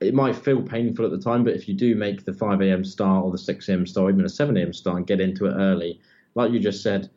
it 0.00 0.14
might 0.14 0.34
feel 0.34 0.62
painful 0.62 1.04
at 1.04 1.10
the 1.10 1.18
time, 1.18 1.44
but 1.44 1.54
if 1.54 1.68
you 1.68 1.74
do 1.74 1.94
make 1.94 2.24
the 2.24 2.32
5 2.32 2.62
a.m. 2.62 2.84
start 2.84 3.24
or 3.24 3.30
the 3.30 3.38
6 3.38 3.68
a.m. 3.68 3.86
start, 3.86 4.12
even 4.12 4.24
a 4.24 4.28
7 4.28 4.56
a.m. 4.56 4.72
start, 4.72 4.96
and 4.96 5.06
get 5.06 5.20
into 5.20 5.46
it 5.46 5.54
early, 5.54 6.00
like 6.34 6.52
you 6.52 6.58
just 6.58 6.82
said, 6.82 7.10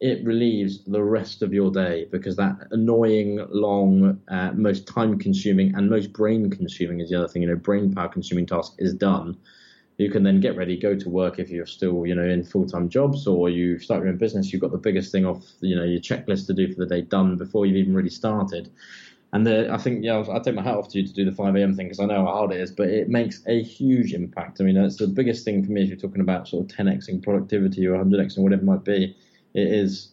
it 0.00 0.24
relieves 0.24 0.84
the 0.84 1.02
rest 1.02 1.42
of 1.42 1.54
your 1.54 1.70
day 1.70 2.06
because 2.10 2.36
that 2.36 2.56
annoying, 2.72 3.46
long, 3.50 4.20
uh, 4.28 4.50
most 4.54 4.86
time 4.86 5.18
consuming 5.18 5.74
and 5.76 5.88
most 5.88 6.12
brain 6.12 6.50
consuming 6.50 7.00
is 7.00 7.10
the 7.10 7.16
other 7.16 7.28
thing, 7.28 7.42
you 7.42 7.48
know, 7.48 7.56
brain 7.56 7.94
power 7.94 8.08
consuming 8.08 8.44
task 8.44 8.74
is 8.78 8.92
done. 8.92 9.36
You 9.96 10.10
can 10.10 10.24
then 10.24 10.40
get 10.40 10.56
ready, 10.56 10.76
go 10.76 10.96
to 10.96 11.08
work 11.08 11.38
if 11.38 11.50
you're 11.50 11.66
still, 11.66 12.04
you 12.04 12.16
know, 12.16 12.24
in 12.24 12.42
full 12.42 12.66
time 12.66 12.88
jobs 12.88 13.28
or 13.28 13.48
you 13.48 13.78
start 13.78 14.00
your 14.00 14.08
own 14.08 14.18
business. 14.18 14.52
You've 14.52 14.60
got 14.60 14.72
the 14.72 14.78
biggest 14.78 15.12
thing 15.12 15.24
off, 15.24 15.44
you 15.60 15.76
know, 15.76 15.84
your 15.84 16.00
checklist 16.00 16.48
to 16.48 16.52
do 16.52 16.72
for 16.72 16.80
the 16.80 16.86
day 16.86 17.02
done 17.02 17.36
before 17.36 17.64
you've 17.64 17.76
even 17.76 17.94
really 17.94 18.10
started. 18.10 18.70
And 19.34 19.46
the, 19.46 19.70
I 19.70 19.76
think, 19.76 20.02
yeah, 20.02 20.24
I 20.32 20.38
take 20.38 20.54
my 20.54 20.62
hat 20.62 20.76
off 20.76 20.88
to 20.90 21.00
you 21.00 21.06
to 21.06 21.12
do 21.12 21.24
the 21.24 21.32
5 21.32 21.56
a.m. 21.56 21.74
thing 21.74 21.86
because 21.86 22.00
I 22.00 22.06
know 22.06 22.24
how 22.24 22.32
hard 22.32 22.52
it 22.52 22.60
is, 22.60 22.70
but 22.70 22.88
it 22.88 23.08
makes 23.08 23.42
a 23.46 23.62
huge 23.62 24.14
impact. 24.14 24.60
I 24.60 24.64
mean, 24.64 24.76
it's 24.76 24.96
the 24.96 25.08
biggest 25.08 25.44
thing 25.44 25.64
for 25.64 25.72
me 25.72 25.82
if 25.82 25.88
you're 25.88 25.98
talking 25.98 26.20
about 26.20 26.48
sort 26.48 26.64
of 26.64 26.76
10xing 26.76 27.22
productivity 27.22 27.86
or 27.86 28.02
100xing, 28.02 28.38
whatever 28.38 28.62
it 28.62 28.64
might 28.64 28.84
be 28.84 29.16
it 29.54 29.68
is 29.68 30.10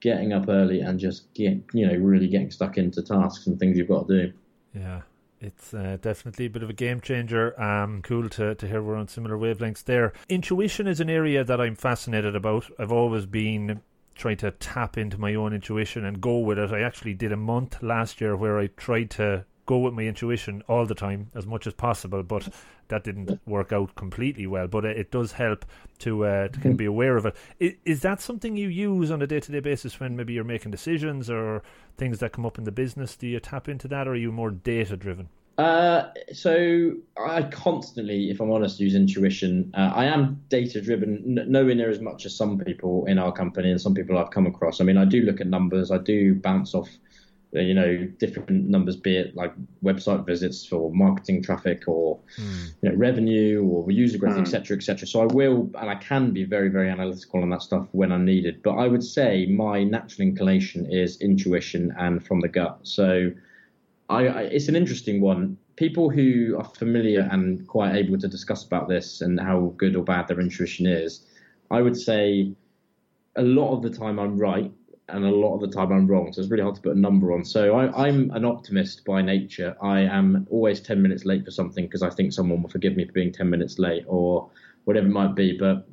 getting 0.00 0.32
up 0.32 0.48
early 0.48 0.80
and 0.80 0.98
just 0.98 1.32
get 1.34 1.58
you 1.72 1.86
know 1.86 1.94
really 1.94 2.26
getting 2.26 2.50
stuck 2.50 2.76
into 2.78 3.02
tasks 3.02 3.46
and 3.46 3.58
things 3.58 3.78
you've 3.78 3.88
got 3.88 4.08
to 4.08 4.26
do. 4.26 4.32
Yeah, 4.74 5.02
it's 5.40 5.72
uh, 5.72 5.96
definitely 6.00 6.46
a 6.46 6.50
bit 6.50 6.62
of 6.62 6.70
a 6.70 6.74
game 6.74 7.00
changer. 7.00 7.60
Um, 7.60 8.02
cool 8.02 8.28
to, 8.30 8.54
to 8.54 8.68
hear 8.68 8.82
we're 8.82 8.96
on 8.96 9.08
similar 9.08 9.36
wavelengths 9.36 9.84
there. 9.84 10.12
Intuition 10.28 10.86
is 10.86 11.00
an 11.00 11.10
area 11.10 11.44
that 11.44 11.60
I'm 11.60 11.76
fascinated 11.76 12.36
about. 12.36 12.70
I've 12.78 12.92
always 12.92 13.26
been 13.26 13.80
trying 14.20 14.36
to 14.36 14.50
tap 14.52 14.98
into 14.98 15.18
my 15.18 15.34
own 15.34 15.54
intuition 15.54 16.04
and 16.04 16.20
go 16.20 16.38
with 16.38 16.58
it. 16.58 16.70
I 16.70 16.82
actually 16.82 17.14
did 17.14 17.32
a 17.32 17.36
month 17.36 17.82
last 17.82 18.20
year 18.20 18.36
where 18.36 18.58
I 18.58 18.66
tried 18.68 19.10
to 19.12 19.46
go 19.64 19.78
with 19.78 19.94
my 19.94 20.02
intuition 20.02 20.62
all 20.68 20.84
the 20.84 20.94
time 20.94 21.30
as 21.34 21.46
much 21.46 21.66
as 21.66 21.72
possible, 21.72 22.22
but 22.22 22.48
that 22.88 23.02
didn't 23.02 23.40
work 23.46 23.72
out 23.72 23.94
completely 23.94 24.46
well. 24.46 24.66
But 24.66 24.84
it, 24.84 24.98
it 24.98 25.10
does 25.10 25.32
help 25.32 25.64
to 26.00 26.26
uh, 26.26 26.48
to 26.48 26.60
kind 26.60 26.72
of 26.72 26.76
be 26.76 26.84
aware 26.84 27.16
of 27.16 27.24
it. 27.24 27.34
Is, 27.58 27.74
is 27.84 28.00
that 28.02 28.20
something 28.20 28.56
you 28.56 28.68
use 28.68 29.10
on 29.10 29.22
a 29.22 29.26
day 29.26 29.40
to 29.40 29.52
day 29.52 29.60
basis 29.60 29.98
when 29.98 30.16
maybe 30.16 30.34
you're 30.34 30.44
making 30.44 30.70
decisions 30.70 31.30
or 31.30 31.62
things 31.96 32.18
that 32.18 32.32
come 32.32 32.44
up 32.44 32.58
in 32.58 32.64
the 32.64 32.72
business? 32.72 33.16
Do 33.16 33.26
you 33.26 33.40
tap 33.40 33.68
into 33.68 33.88
that, 33.88 34.06
or 34.06 34.12
are 34.12 34.16
you 34.16 34.32
more 34.32 34.50
data 34.50 34.96
driven? 34.96 35.28
Uh, 35.58 36.10
so 36.32 36.94
I 37.22 37.42
constantly, 37.42 38.30
if 38.30 38.40
I'm 38.40 38.50
honest, 38.50 38.80
use 38.80 38.94
intuition. 38.94 39.70
Uh, 39.76 39.92
I 39.94 40.06
am 40.06 40.40
data 40.48 40.80
driven, 40.80 41.38
n- 41.38 41.52
nowhere 41.52 41.74
near 41.74 41.90
as 41.90 42.00
much 42.00 42.24
as 42.24 42.34
some 42.34 42.58
people 42.58 43.04
in 43.06 43.18
our 43.18 43.30
company 43.30 43.70
and 43.70 43.80
some 43.80 43.94
people 43.94 44.16
I've 44.16 44.30
come 44.30 44.46
across. 44.46 44.80
I 44.80 44.84
mean, 44.84 44.96
I 44.96 45.04
do 45.04 45.20
look 45.22 45.40
at 45.40 45.46
numbers. 45.46 45.90
I 45.90 45.98
do 45.98 46.34
bounce 46.34 46.74
off 46.74 46.88
uh, 47.54 47.58
you 47.58 47.74
know 47.74 47.96
different 48.18 48.48
numbers, 48.48 48.94
be 48.94 49.16
it 49.16 49.34
like 49.34 49.52
website 49.82 50.24
visits 50.24 50.64
for 50.64 50.92
marketing 50.92 51.42
traffic 51.42 51.82
or 51.88 52.20
mm. 52.38 52.66
you 52.80 52.88
know 52.88 52.94
revenue 52.94 53.64
or 53.64 53.90
user 53.90 54.18
growth, 54.18 54.36
mm. 54.36 54.42
etc., 54.42 54.76
etc. 54.76 55.04
So 55.06 55.20
I 55.22 55.26
will 55.26 55.68
and 55.80 55.90
I 55.90 55.96
can 55.96 56.30
be 56.30 56.44
very 56.44 56.68
very 56.68 56.88
analytical 56.88 57.42
on 57.42 57.50
that 57.50 57.62
stuff 57.62 57.88
when 57.90 58.12
I'm 58.12 58.24
needed. 58.24 58.62
But 58.62 58.76
I 58.76 58.86
would 58.86 59.02
say 59.02 59.46
my 59.46 59.82
natural 59.82 60.28
inclination 60.28 60.86
is 60.92 61.20
intuition 61.20 61.92
and 61.98 62.24
from 62.24 62.40
the 62.40 62.48
gut. 62.48 62.78
So 62.84 63.32
I, 64.10 64.26
I 64.26 64.40
it's 64.42 64.68
an 64.68 64.76
interesting 64.76 65.20
one. 65.20 65.56
People 65.76 66.10
who 66.10 66.56
are 66.58 66.64
familiar 66.64 67.28
and 67.30 67.66
quite 67.66 67.94
able 67.94 68.18
to 68.18 68.28
discuss 68.28 68.64
about 68.64 68.88
this 68.88 69.22
and 69.22 69.40
how 69.40 69.72
good 69.78 69.96
or 69.96 70.04
bad 70.04 70.28
their 70.28 70.40
intuition 70.40 70.86
is, 70.86 71.26
I 71.70 71.80
would 71.80 71.96
say 71.96 72.52
a 73.36 73.42
lot 73.42 73.74
of 73.74 73.82
the 73.82 73.90
time 73.90 74.18
I'm 74.18 74.36
right 74.36 74.70
and 75.08 75.24
a 75.24 75.30
lot 75.30 75.54
of 75.54 75.60
the 75.60 75.68
time 75.74 75.92
I'm 75.92 76.06
wrong. 76.06 76.32
So 76.32 76.40
it's 76.40 76.50
really 76.50 76.62
hard 76.62 76.74
to 76.76 76.82
put 76.82 76.96
a 76.96 76.98
number 76.98 77.32
on. 77.32 77.44
So 77.44 77.76
I, 77.76 78.08
am 78.08 78.30
an 78.32 78.44
optimist 78.44 79.04
by 79.04 79.22
nature. 79.22 79.76
I 79.82 80.00
am 80.00 80.46
always 80.50 80.80
10 80.80 81.00
minutes 81.00 81.24
late 81.24 81.44
for 81.44 81.50
something 81.50 81.86
because 81.86 82.02
I 82.02 82.10
think 82.10 82.32
someone 82.32 82.62
will 82.62 82.68
forgive 82.68 82.96
me 82.96 83.06
for 83.06 83.12
being 83.12 83.32
10 83.32 83.48
minutes 83.48 83.78
late 83.78 84.04
or 84.06 84.50
whatever 84.84 85.06
it 85.06 85.10
might 85.10 85.34
be. 85.34 85.56
But 85.56 85.88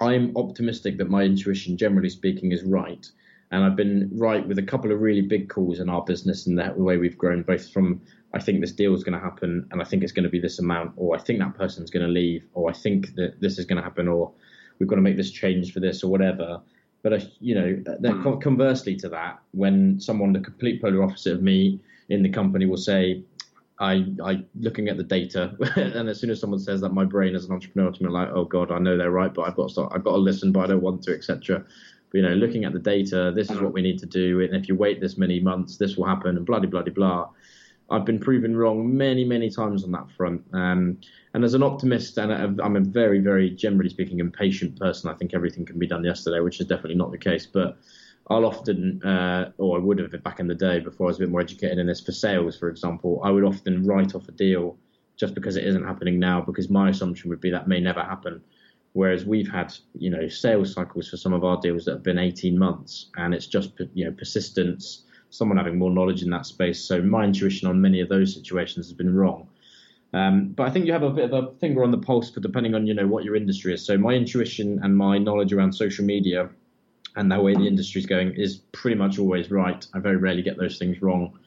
I'm 0.00 0.36
optimistic 0.36 0.98
that 0.98 1.08
my 1.08 1.22
intuition, 1.22 1.76
generally 1.76 2.10
speaking, 2.10 2.52
is 2.52 2.62
right. 2.64 3.08
And 3.52 3.64
I've 3.64 3.76
been 3.76 4.10
right 4.14 4.46
with 4.46 4.58
a 4.58 4.62
couple 4.62 4.90
of 4.90 5.00
really 5.00 5.22
big 5.22 5.48
calls 5.48 5.78
in 5.78 5.88
our 5.88 6.02
business 6.02 6.46
and 6.46 6.58
the 6.58 6.72
way 6.74 6.96
we've 6.96 7.18
grown, 7.18 7.42
both 7.42 7.70
from 7.70 8.00
I 8.34 8.40
think 8.40 8.60
this 8.60 8.72
deal 8.72 8.94
is 8.94 9.04
going 9.04 9.18
to 9.18 9.24
happen 9.24 9.68
and 9.70 9.80
I 9.80 9.84
think 9.84 10.02
it's 10.02 10.12
going 10.12 10.24
to 10.24 10.30
be 10.30 10.40
this 10.40 10.58
amount, 10.58 10.92
or 10.96 11.14
I 11.14 11.20
think 11.20 11.38
that 11.38 11.54
person's 11.54 11.90
going 11.90 12.06
to 12.06 12.10
leave, 12.10 12.46
or 12.54 12.70
I 12.70 12.72
think 12.72 13.14
that 13.14 13.40
this 13.40 13.58
is 13.58 13.66
going 13.66 13.76
to 13.76 13.82
happen, 13.82 14.08
or 14.08 14.32
we've 14.78 14.88
got 14.88 14.96
to 14.96 15.02
make 15.02 15.16
this 15.16 15.30
change 15.30 15.72
for 15.72 15.80
this, 15.80 16.02
or 16.02 16.10
whatever 16.10 16.62
but 17.02 17.12
uh, 17.12 17.20
you 17.40 17.54
know, 17.54 17.82
then 18.00 18.22
hmm. 18.22 18.38
conversely 18.38 18.96
to 18.96 19.08
that, 19.10 19.40
when 19.50 20.00
someone 20.00 20.32
the 20.32 20.40
complete 20.40 20.80
polar 20.80 21.02
opposite 21.02 21.34
of 21.34 21.42
me 21.42 21.80
in 22.08 22.22
the 22.22 22.28
company 22.28 22.66
will 22.66 22.76
say, 22.76 23.22
I, 23.80 24.06
I 24.24 24.44
looking 24.60 24.88
at 24.88 24.96
the 24.96 25.02
data, 25.02 25.56
and 25.76 26.08
as 26.08 26.20
soon 26.20 26.30
as 26.30 26.40
someone 26.40 26.60
says 26.60 26.80
that, 26.82 26.90
my 26.90 27.04
brain 27.04 27.34
as 27.34 27.46
an 27.46 27.52
entrepreneur 27.52 27.90
to 27.90 28.02
me 28.02 28.08
like, 28.08 28.28
oh 28.32 28.44
god, 28.44 28.70
I 28.70 28.78
know 28.78 28.96
they're 28.96 29.10
right, 29.10 29.34
but 29.34 29.42
I've 29.42 29.56
got 29.56 29.68
to 29.68 29.72
start, 29.72 29.92
I've 29.94 30.04
got 30.04 30.12
to 30.12 30.18
listen, 30.18 30.52
but 30.52 30.60
I 30.60 30.66
don't 30.68 30.82
want 30.82 31.02
to, 31.04 31.14
etc. 31.14 31.64
You 32.12 32.22
know, 32.22 32.34
looking 32.34 32.64
at 32.64 32.72
the 32.72 32.78
data, 32.78 33.32
this 33.34 33.50
is 33.50 33.60
what 33.60 33.72
we 33.72 33.82
need 33.82 33.98
to 34.00 34.06
do, 34.06 34.40
and 34.40 34.54
if 34.54 34.68
you 34.68 34.74
wait 34.74 35.00
this 35.00 35.16
many 35.16 35.40
months, 35.40 35.76
this 35.76 35.96
will 35.96 36.06
happen, 36.06 36.36
and 36.36 36.46
bloody, 36.46 36.66
blah 36.66 36.82
blah. 36.82 37.28
I've 37.90 38.04
been 38.06 38.18
proven 38.18 38.56
wrong 38.56 38.96
many 38.96 39.24
many 39.24 39.50
times 39.50 39.84
on 39.84 39.92
that 39.92 40.10
front. 40.16 40.42
Um, 40.52 40.98
and 41.34 41.44
as 41.44 41.54
an 41.54 41.62
optimist, 41.62 42.18
and 42.18 42.60
I'm 42.60 42.76
a 42.76 42.80
very, 42.80 43.20
very, 43.20 43.50
generally 43.50 43.90
speaking, 43.90 44.20
impatient 44.20 44.78
person. 44.78 45.10
I 45.10 45.14
think 45.14 45.32
everything 45.34 45.64
can 45.64 45.78
be 45.78 45.86
done 45.86 46.04
yesterday, 46.04 46.40
which 46.40 46.60
is 46.60 46.66
definitely 46.66 46.96
not 46.96 47.10
the 47.10 47.18
case. 47.18 47.46
But 47.46 47.78
I'll 48.28 48.44
often, 48.44 49.02
uh, 49.02 49.52
or 49.58 49.78
I 49.78 49.80
would 49.80 49.98
have 49.98 50.22
back 50.22 50.40
in 50.40 50.46
the 50.46 50.54
day 50.54 50.78
before 50.78 51.06
I 51.06 51.08
was 51.08 51.16
a 51.16 51.20
bit 51.20 51.30
more 51.30 51.40
educated 51.40 51.78
in 51.78 51.86
this, 51.86 52.00
for 52.00 52.12
sales, 52.12 52.58
for 52.58 52.68
example, 52.68 53.20
I 53.24 53.30
would 53.30 53.44
often 53.44 53.84
write 53.84 54.14
off 54.14 54.28
a 54.28 54.32
deal 54.32 54.76
just 55.16 55.34
because 55.34 55.56
it 55.56 55.64
isn't 55.64 55.84
happening 55.84 56.18
now, 56.18 56.40
because 56.40 56.70
my 56.70 56.90
assumption 56.90 57.30
would 57.30 57.40
be 57.40 57.50
that 57.50 57.68
may 57.68 57.80
never 57.80 58.02
happen. 58.02 58.42
Whereas 58.94 59.24
we've 59.24 59.50
had, 59.50 59.72
you 59.94 60.10
know, 60.10 60.28
sales 60.28 60.74
cycles 60.74 61.08
for 61.08 61.16
some 61.16 61.32
of 61.32 61.44
our 61.44 61.58
deals 61.60 61.86
that 61.86 61.92
have 61.92 62.02
been 62.02 62.18
18 62.18 62.58
months, 62.58 63.06
and 63.16 63.34
it's 63.34 63.46
just, 63.46 63.72
you 63.94 64.04
know, 64.04 64.12
persistence, 64.12 65.04
someone 65.30 65.56
having 65.56 65.78
more 65.78 65.90
knowledge 65.90 66.22
in 66.22 66.30
that 66.30 66.44
space. 66.44 66.80
So 66.80 67.00
my 67.00 67.24
intuition 67.24 67.68
on 67.68 67.80
many 67.80 68.00
of 68.00 68.08
those 68.08 68.34
situations 68.34 68.86
has 68.86 68.92
been 68.92 69.14
wrong. 69.14 69.48
Um, 70.14 70.48
but 70.48 70.68
I 70.68 70.70
think 70.70 70.84
you 70.84 70.92
have 70.92 71.02
a 71.02 71.10
bit 71.10 71.30
of 71.30 71.32
a 71.32 71.52
finger 71.58 71.82
on 71.82 71.90
the 71.90 71.98
pulse 71.98 72.30
for 72.30 72.40
depending 72.40 72.74
on 72.74 72.86
you 72.86 72.92
know 72.92 73.06
what 73.06 73.24
your 73.24 73.34
industry 73.34 73.72
is. 73.72 73.84
So 73.84 73.96
my 73.96 74.12
intuition 74.12 74.78
and 74.82 74.94
my 74.96 75.16
knowledge 75.16 75.54
around 75.54 75.72
social 75.72 76.04
media 76.04 76.50
and 77.16 77.30
the 77.30 77.40
way 77.40 77.54
the 77.54 77.66
industry 77.66 78.00
is 78.00 78.06
going 78.06 78.34
is 78.34 78.56
pretty 78.72 78.96
much 78.96 79.18
always 79.18 79.50
right. 79.50 79.86
I 79.94 80.00
very 80.00 80.16
rarely 80.16 80.42
get 80.42 80.58
those 80.58 80.78
things 80.78 81.00
wrong. 81.00 81.38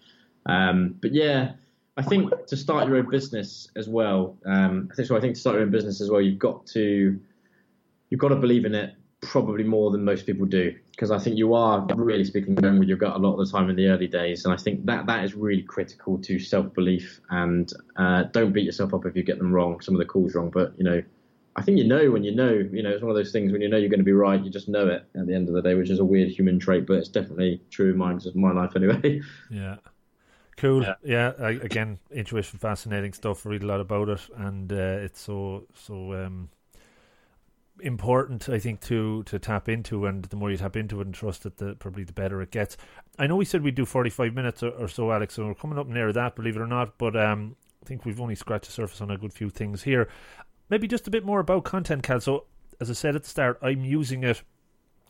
Um, 0.48 0.96
but 1.00 1.14
yeah, 1.14 1.54
I 1.98 2.02
think 2.02 2.48
to 2.48 2.58
start 2.58 2.88
your 2.88 2.98
own 2.98 3.10
business 3.10 3.70
as 3.76 3.88
well. 3.88 4.38
Um, 4.46 4.90
so. 4.94 5.16
I 5.16 5.20
think 5.20 5.36
to 5.36 5.40
start 5.40 5.56
your 5.56 5.64
own 5.64 5.72
business 5.72 6.02
as 6.02 6.10
well, 6.10 6.22
you've 6.22 6.40
got 6.40 6.66
to 6.68 7.20
you've 8.16 8.22
got 8.22 8.30
to 8.30 8.38
believe 8.38 8.64
in 8.64 8.74
it 8.74 8.96
probably 9.20 9.66
more 9.66 9.92
than 9.92 10.06
most 10.06 10.26
people 10.26 10.46
do 10.46 10.74
because 10.92 11.12
I 11.12 11.20
think 11.20 11.38
you 11.38 11.54
are 11.54 11.86
really 11.98 12.24
speaking 12.24 12.56
going 12.56 12.80
with 12.80 12.88
your 12.88 12.96
gut 12.96 13.14
a 13.14 13.20
lot 13.20 13.34
of 13.34 13.46
the 13.46 13.52
time 13.52 13.70
in 13.70 13.76
the 13.76 13.88
early 13.88 14.08
days, 14.08 14.46
and 14.46 14.54
I 14.54 14.58
think 14.58 14.86
that 14.86 15.06
that 15.08 15.26
is 15.26 15.36
really 15.36 15.64
critical 15.64 16.18
to 16.20 16.40
self 16.40 16.74
belief. 16.74 17.20
And 17.30 17.70
uh, 17.98 18.24
don't 18.32 18.54
beat 18.54 18.64
yourself 18.64 18.94
up 18.94 19.06
if 19.06 19.18
you 19.18 19.24
get 19.24 19.38
them 19.38 19.52
wrong, 19.52 19.82
some 19.82 19.96
of 19.96 20.00
the 20.00 20.06
calls 20.06 20.34
wrong. 20.34 20.50
But 20.50 20.76
you 20.78 20.86
know, 20.86 21.04
I 21.58 21.62
think 21.62 21.78
you 21.78 21.86
know 21.86 22.10
when 22.10 22.24
you 22.24 22.34
know. 22.34 22.54
You 22.54 22.84
know, 22.84 22.92
it's 22.92 23.02
one 23.02 23.12
of 23.12 23.18
those 23.18 23.34
things 23.34 23.52
when 23.52 23.60
you 23.60 23.68
know 23.68 23.76
you're 23.76 23.90
going 23.90 24.00
to 24.00 24.06
be 24.06 24.14
right, 24.14 24.42
you 24.42 24.50
just 24.50 24.70
know 24.70 24.88
it 24.88 25.06
at 25.20 25.28
the 25.28 25.36
end 25.36 25.50
of 25.50 25.56
the 25.56 25.62
day, 25.62 25.74
which 25.74 25.90
is 25.90 26.00
a 26.00 26.06
weird 26.06 26.30
human 26.30 26.58
trait, 26.58 26.86
but 26.88 26.94
it's 26.94 27.10
definitely 27.10 27.62
true 27.70 27.92
in 27.92 27.98
my 27.98 28.18
my 28.36 28.54
life 28.54 28.72
anyway. 28.78 29.22
Yeah. 29.50 29.76
Cool. 30.56 30.84
Yeah. 30.84 30.96
yeah 31.04 31.34
I, 31.38 31.50
again, 31.50 32.00
intuition, 32.12 32.60
fascinating 32.60 33.12
stuff. 33.12 33.46
Read 33.46 33.64
a 33.64 33.66
lot 33.66 33.82
about 33.82 34.08
it, 34.08 34.22
and 34.38 34.72
uh, 34.72 35.04
it's 35.04 35.20
so 35.20 35.68
so 35.74 36.14
um, 36.14 36.48
important, 37.82 38.50
I 38.50 38.60
think, 38.60 38.82
to 38.82 39.24
to 39.24 39.40
tap 39.40 39.70
into, 39.70 40.06
and 40.06 40.26
the 40.26 40.36
more 40.36 40.52
you 40.52 40.58
tap 40.58 40.76
into 40.76 41.02
it 41.02 41.08
and 41.08 41.14
trust 41.14 41.46
it, 41.46 41.58
the 41.58 41.76
probably 41.76 42.04
the 42.04 42.14
better 42.14 42.42
it 42.42 42.52
gets. 42.52 42.78
I 43.20 43.28
know 43.28 43.36
we 43.36 43.46
said 43.46 43.64
we'd 43.64 43.76
do 43.76 43.86
forty 43.86 44.10
five 44.10 44.34
minutes 44.34 44.64
or, 44.64 44.70
or, 44.70 44.88
so, 44.88 45.12
Alex, 45.12 45.38
and 45.38 45.48
we're 45.48 45.56
coming 45.56 45.78
up 45.78 45.88
near 45.88 46.12
that, 46.14 46.36
believe 46.36 46.56
it 46.56 46.62
or 46.62 46.68
not. 46.68 46.98
But 46.98 47.16
um, 47.16 47.56
I 47.84 47.88
think 47.88 48.06
we've 48.06 48.22
only 48.22 48.36
scratched 48.36 48.66
the 48.66 48.72
surface 48.72 49.02
on 49.02 49.12
a 49.12 49.18
good 49.18 49.34
few 49.34 49.50
things 49.50 49.84
here. 49.84 50.10
Maybe 50.70 50.88
just 50.88 51.08
a 51.08 51.12
bit 51.12 51.26
more 51.26 51.40
about 51.40 51.64
Content 51.64 52.04
Cal. 52.04 52.20
So, 52.20 52.46
as 52.80 52.90
I 52.90 52.94
said 52.94 53.16
at 53.16 53.24
the 53.24 53.30
start, 53.30 53.60
I'm 53.62 53.86
using 53.86 54.24
it 54.24 54.42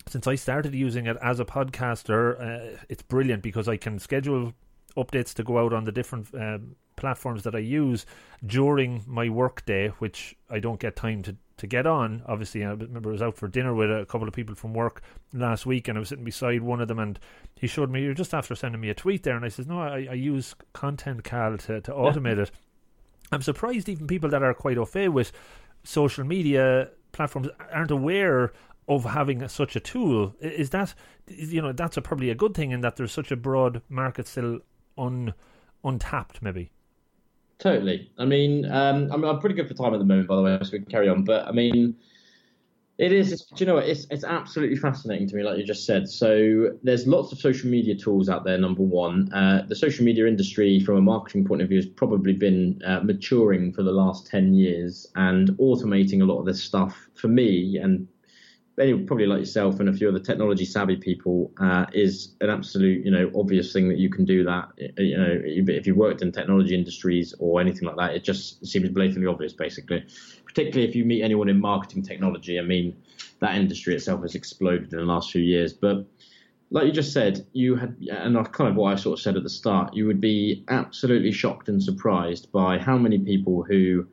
since 0.08 0.28
I 0.28 0.36
started 0.36 0.76
using 0.76 1.08
it 1.08 1.18
as 1.22 1.40
a 1.40 1.46
podcaster. 1.46 2.40
Uh, 2.40 2.78
it's 2.90 3.02
brilliant 3.02 3.42
because 3.42 3.68
I 3.68 3.78
can 3.78 4.00
schedule 4.00 4.54
updates 4.98 5.34
to 5.36 5.44
go 5.44 5.58
out 5.60 5.74
on 5.74 5.84
the 5.84 5.92
different 5.92 6.34
um, 6.36 6.76
platforms 6.96 7.44
that 7.44 7.56
I 7.56 7.60
use 7.60 8.06
during 8.46 9.04
my 9.08 9.30
work 9.30 9.66
day, 9.66 9.90
which 10.00 10.36
I 10.50 10.60
don't 10.60 10.80
get 10.80 10.96
time 10.96 11.24
to, 11.24 11.36
to 11.58 11.68
get 11.68 11.88
on. 11.88 12.22
Obviously, 12.28 12.64
I 12.64 12.72
remember 12.72 13.10
I 13.10 13.14
was 13.14 13.22
out 13.22 13.38
for 13.38 13.48
dinner 13.48 13.74
with 13.74 13.90
a 13.90 14.06
couple 14.06 14.28
of 14.28 14.34
people 14.34 14.56
from 14.56 14.74
work 14.74 15.02
last 15.34 15.66
week, 15.66 15.88
and 15.88 15.98
I 15.98 16.00
was 16.00 16.10
sitting 16.10 16.26
beside 16.26 16.62
one 16.62 16.82
of 16.82 16.88
them, 16.88 17.00
and 17.00 17.20
he 17.56 17.68
showed 17.68 17.90
me, 17.90 18.04
you're 18.04 18.14
just 18.14 18.34
after 18.34 18.56
sending 18.56 18.82
me 18.82 18.90
a 18.90 18.94
tweet 18.94 19.24
there, 19.24 19.36
and 19.36 19.46
I 19.46 19.50
says, 19.50 19.68
no, 19.68 19.80
I, 19.80 20.08
I 20.10 20.14
use 20.14 20.56
Content 20.74 21.24
Cal 21.24 21.58
to, 21.58 21.82
to 21.82 21.92
automate 21.92 22.38
yeah. 22.38 22.44
it. 22.44 22.52
I'm 23.32 23.42
surprised 23.42 23.90
even 23.90 24.08
people 24.08 24.30
that 24.30 24.44
are 24.44 24.54
quite 24.54 24.78
au 24.78 24.86
fait 24.86 25.10
with 25.10 25.32
social 25.84 26.24
media 26.24 26.90
platforms 27.12 27.48
aren't 27.72 27.92
aware 27.92 28.52
of 28.88 29.04
having 29.04 29.48
such 29.48 29.76
a 29.76 29.80
tool. 29.80 30.36
Is 30.40 30.70
that 30.72 30.94
you 31.28 31.62
know 31.62 31.72
that's 31.72 31.98
a, 31.98 32.02
probably 32.02 32.30
a 32.30 32.36
good 32.36 32.54
thing 32.54 32.72
in 32.72 32.82
that 32.82 32.98
there's 32.98 33.12
such 33.12 33.32
a 33.32 33.36
broad 33.36 33.82
market 33.90 34.28
still 34.28 34.60
un 34.98 35.34
untapped 35.84 36.42
maybe. 36.42 36.72
Totally. 37.58 38.12
I 38.18 38.26
mean, 38.26 38.66
um, 38.66 39.10
I'm, 39.12 39.24
I'm 39.24 39.40
pretty 39.40 39.56
good 39.56 39.68
for 39.68 39.74
time 39.74 39.94
at 39.94 40.00
the 40.00 40.06
moment, 40.06 40.28
by 40.28 40.36
the 40.36 40.42
way, 40.42 40.58
so 40.62 40.72
we 40.74 40.80
can 40.80 40.92
carry 40.92 41.08
on. 41.08 41.24
But 41.24 41.48
I 41.48 41.52
mean, 41.52 41.96
it 42.98 43.14
is. 43.14 43.46
Do 43.56 43.64
you 43.64 43.66
know 43.66 43.76
what? 43.76 43.86
It's 43.88 44.08
it's 44.10 44.26
absolutely 44.26 44.76
fascinating 44.76 45.28
to 45.30 45.36
me, 45.36 45.44
like 45.44 45.58
you 45.58 45.66
just 45.66 45.86
said. 45.86 46.10
So 46.10 46.78
there's 46.84 47.08
lots 47.08 47.32
of 47.32 47.40
social 47.40 47.70
media 47.70 47.96
tools 47.96 48.28
out 48.28 48.44
there. 48.44 48.58
Number 48.58 48.84
one, 48.84 49.32
uh, 49.34 49.66
the 49.68 49.76
social 49.76 50.04
media 50.04 50.28
industry, 50.28 50.82
from 50.82 50.98
a 50.98 51.02
marketing 51.02 51.46
point 51.46 51.62
of 51.62 51.70
view, 51.70 51.78
has 51.78 51.86
probably 51.86 52.34
been 52.34 52.82
uh, 52.86 53.00
maturing 53.02 53.72
for 53.72 53.84
the 53.84 53.92
last 53.92 54.28
ten 54.28 54.54
years 54.54 55.08
and 55.16 55.50
automating 55.52 56.22
a 56.22 56.26
lot 56.26 56.40
of 56.40 56.46
this 56.46 56.62
stuff 56.62 57.10
for 57.16 57.30
me 57.30 57.78
and 57.78 58.08
anyway, 58.80 59.04
probably 59.04 59.26
like 59.26 59.40
yourself 59.40 59.80
and 59.80 59.90
a 59.90 59.94
few 59.94 60.10
other 60.10 60.20
technology 60.20 60.66
savvy 60.66 60.98
people, 60.98 61.52
uh, 61.60 61.86
is 61.94 62.36
an 62.42 62.50
absolute, 62.50 63.06
you 63.06 63.12
know, 63.12 63.32
obvious 63.36 63.72
thing 63.72 63.88
that 63.90 63.98
you 63.98 64.10
can 64.10 64.26
do 64.26 64.44
that. 64.44 64.70
You 64.98 65.18
know, 65.18 65.42
if 65.44 65.88
you 65.88 65.96
worked 65.96 66.22
in 66.22 66.32
technology 66.32 66.76
industries 66.76 67.34
or 67.40 67.62
anything 67.62 67.88
like 67.88 67.98
that, 67.98 68.16
it 68.16 68.24
just 68.24 68.66
seems 68.66 68.90
blatantly 68.90 69.28
obvious, 69.28 69.54
basically. 69.54 70.06
Particularly 70.46 70.88
if 70.88 70.96
you 70.96 71.06
meet 71.06 71.24
anyone 71.24 71.50
in 71.50 71.60
marketing 71.60 72.04
technology. 72.04 72.60
I 72.60 72.64
mean, 72.64 72.96
that 73.40 73.56
industry 73.56 73.96
itself 73.96 74.22
has 74.22 74.36
exploded 74.36 74.92
in 74.92 75.00
the 75.00 75.06
last 75.06 75.32
few 75.32 75.42
years. 75.42 75.74
But 75.74 76.06
like 76.72 76.86
you 76.86 76.92
just 76.92 77.14
said, 77.14 77.46
you 77.54 77.76
had, 77.76 77.96
and 78.12 78.38
i 78.38 78.44
kind 78.44 78.70
of 78.70 78.76
what 78.76 78.94
I 78.94 78.96
sort 78.96 79.20
of 79.20 79.24
said 79.24 79.38
at 79.38 79.44
the 79.44 79.50
start, 79.50 79.94
you 79.94 80.06
would 80.08 80.20
be 80.20 80.64
absolutely 80.68 81.32
shocked 81.32 81.70
and 81.70 81.82
surprised 81.82 82.52
by 82.52 82.78
how 82.78 82.98
many 82.98 83.20
people 83.20 83.64
who 83.64 84.08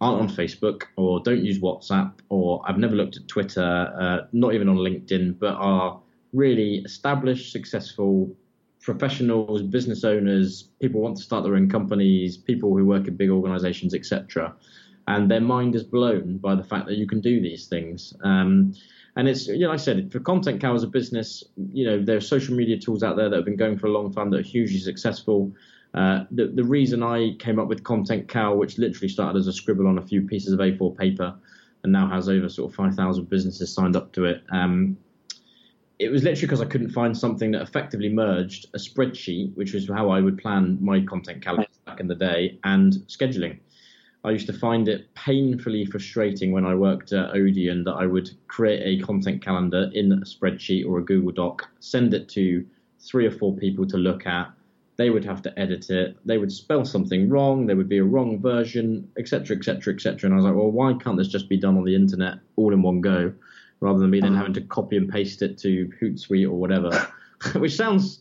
aren't 0.00 0.20
on 0.20 0.28
Facebook 0.28 0.84
or 0.96 1.20
don't 1.20 1.44
use 1.44 1.60
WhatsApp 1.60 2.12
or 2.28 2.62
I've 2.66 2.78
never 2.78 2.94
looked 2.94 3.16
at 3.16 3.28
Twitter, 3.28 3.92
uh, 3.98 4.26
not 4.32 4.54
even 4.54 4.68
on 4.68 4.76
LinkedIn, 4.76 5.38
but 5.38 5.54
are 5.54 6.00
really 6.32 6.78
established, 6.78 7.52
successful 7.52 8.34
professionals, 8.84 9.62
business 9.62 10.04
owners, 10.04 10.68
people 10.80 11.00
want 11.00 11.16
to 11.16 11.22
start 11.22 11.42
their 11.42 11.56
own 11.56 11.70
companies, 11.70 12.36
people 12.36 12.76
who 12.76 12.84
work 12.84 13.08
in 13.08 13.16
big 13.16 13.30
organizations, 13.30 13.94
etc. 13.94 14.54
And 15.08 15.30
their 15.30 15.40
mind 15.40 15.74
is 15.74 15.82
blown 15.82 16.36
by 16.36 16.54
the 16.54 16.62
fact 16.62 16.86
that 16.86 16.96
you 16.96 17.06
can 17.06 17.20
do 17.20 17.40
these 17.40 17.66
things. 17.66 18.14
Um, 18.22 18.74
and 19.16 19.28
it's, 19.28 19.46
you 19.46 19.60
know, 19.60 19.72
I 19.72 19.76
said, 19.76 20.12
for 20.12 20.20
Content 20.20 20.60
Cal 20.60 20.74
as 20.74 20.82
a 20.82 20.88
business, 20.88 21.44
you 21.72 21.86
know, 21.86 22.02
there 22.02 22.16
are 22.16 22.20
social 22.20 22.54
media 22.54 22.78
tools 22.78 23.02
out 23.02 23.16
there 23.16 23.30
that 23.30 23.36
have 23.36 23.44
been 23.44 23.56
going 23.56 23.78
for 23.78 23.86
a 23.86 23.90
long 23.90 24.12
time 24.12 24.30
that 24.30 24.40
are 24.40 24.42
hugely 24.42 24.78
successful. 24.78 25.52
Uh, 25.94 26.24
the, 26.32 26.48
the 26.48 26.64
reason 26.64 27.02
I 27.02 27.36
came 27.38 27.58
up 27.58 27.68
with 27.68 27.84
Content 27.84 28.28
Cal, 28.28 28.56
which 28.56 28.78
literally 28.78 29.08
started 29.08 29.38
as 29.38 29.46
a 29.46 29.52
scribble 29.52 29.86
on 29.86 29.98
a 29.98 30.02
few 30.02 30.22
pieces 30.22 30.52
of 30.52 30.58
A4 30.58 30.98
paper 30.98 31.34
and 31.84 31.92
now 31.92 32.08
has 32.08 32.28
over 32.28 32.48
sort 32.48 32.70
of 32.70 32.76
5,000 32.76 33.28
businesses 33.28 33.72
signed 33.72 33.94
up 33.94 34.12
to 34.14 34.24
it, 34.24 34.42
um, 34.50 34.96
it 36.00 36.10
was 36.10 36.24
literally 36.24 36.46
because 36.46 36.60
I 36.60 36.64
couldn't 36.64 36.90
find 36.90 37.16
something 37.16 37.52
that 37.52 37.62
effectively 37.62 38.08
merged 38.08 38.66
a 38.74 38.78
spreadsheet, 38.78 39.54
which 39.56 39.72
was 39.72 39.88
how 39.88 40.10
I 40.10 40.20
would 40.20 40.38
plan 40.38 40.78
my 40.80 41.00
content 41.00 41.42
calendar 41.42 41.68
back 41.86 42.00
in 42.00 42.08
the 42.08 42.14
day, 42.16 42.58
and 42.64 42.94
scheduling. 43.06 43.60
I 44.24 44.30
used 44.30 44.46
to 44.46 44.52
find 44.52 44.88
it 44.88 45.14
painfully 45.14 45.84
frustrating 45.84 46.50
when 46.50 46.64
I 46.64 46.74
worked 46.74 47.12
at 47.12 47.34
Odeon 47.34 47.84
that 47.84 47.92
I 47.92 48.06
would 48.06 48.30
create 48.48 48.82
a 48.82 49.04
content 49.04 49.44
calendar 49.44 49.90
in 49.92 50.10
a 50.10 50.16
spreadsheet 50.22 50.86
or 50.86 50.98
a 50.98 51.04
Google 51.04 51.30
Doc, 51.30 51.68
send 51.78 52.14
it 52.14 52.28
to 52.30 52.64
three 52.98 53.26
or 53.26 53.30
four 53.30 53.54
people 53.54 53.86
to 53.86 53.98
look 53.98 54.26
at, 54.26 54.50
they 54.96 55.10
would 55.10 55.24
have 55.24 55.42
to 55.42 55.58
edit 55.58 55.90
it. 55.90 56.16
They 56.24 56.38
would 56.38 56.52
spell 56.52 56.84
something 56.84 57.28
wrong. 57.28 57.66
There 57.66 57.76
would 57.76 57.88
be 57.88 57.98
a 57.98 58.04
wrong 58.04 58.40
version, 58.40 59.08
etc., 59.18 59.56
etc., 59.56 59.94
etc. 59.94 60.28
And 60.28 60.34
I 60.34 60.36
was 60.36 60.44
like, 60.44 60.54
well, 60.54 60.70
why 60.70 60.94
can't 60.94 61.18
this 61.18 61.28
just 61.28 61.48
be 61.48 61.56
done 61.56 61.76
on 61.76 61.84
the 61.84 61.94
internet 61.94 62.38
all 62.56 62.72
in 62.72 62.82
one 62.82 63.00
go, 63.00 63.32
rather 63.80 63.98
than 63.98 64.10
me 64.10 64.20
then 64.20 64.30
mm-hmm. 64.30 64.38
having 64.38 64.54
to 64.54 64.60
copy 64.62 64.96
and 64.96 65.08
paste 65.08 65.42
it 65.42 65.58
to 65.58 65.90
Hootsuite 66.00 66.46
or 66.48 66.54
whatever? 66.54 66.90
Which 67.56 67.74
sounds, 67.74 68.20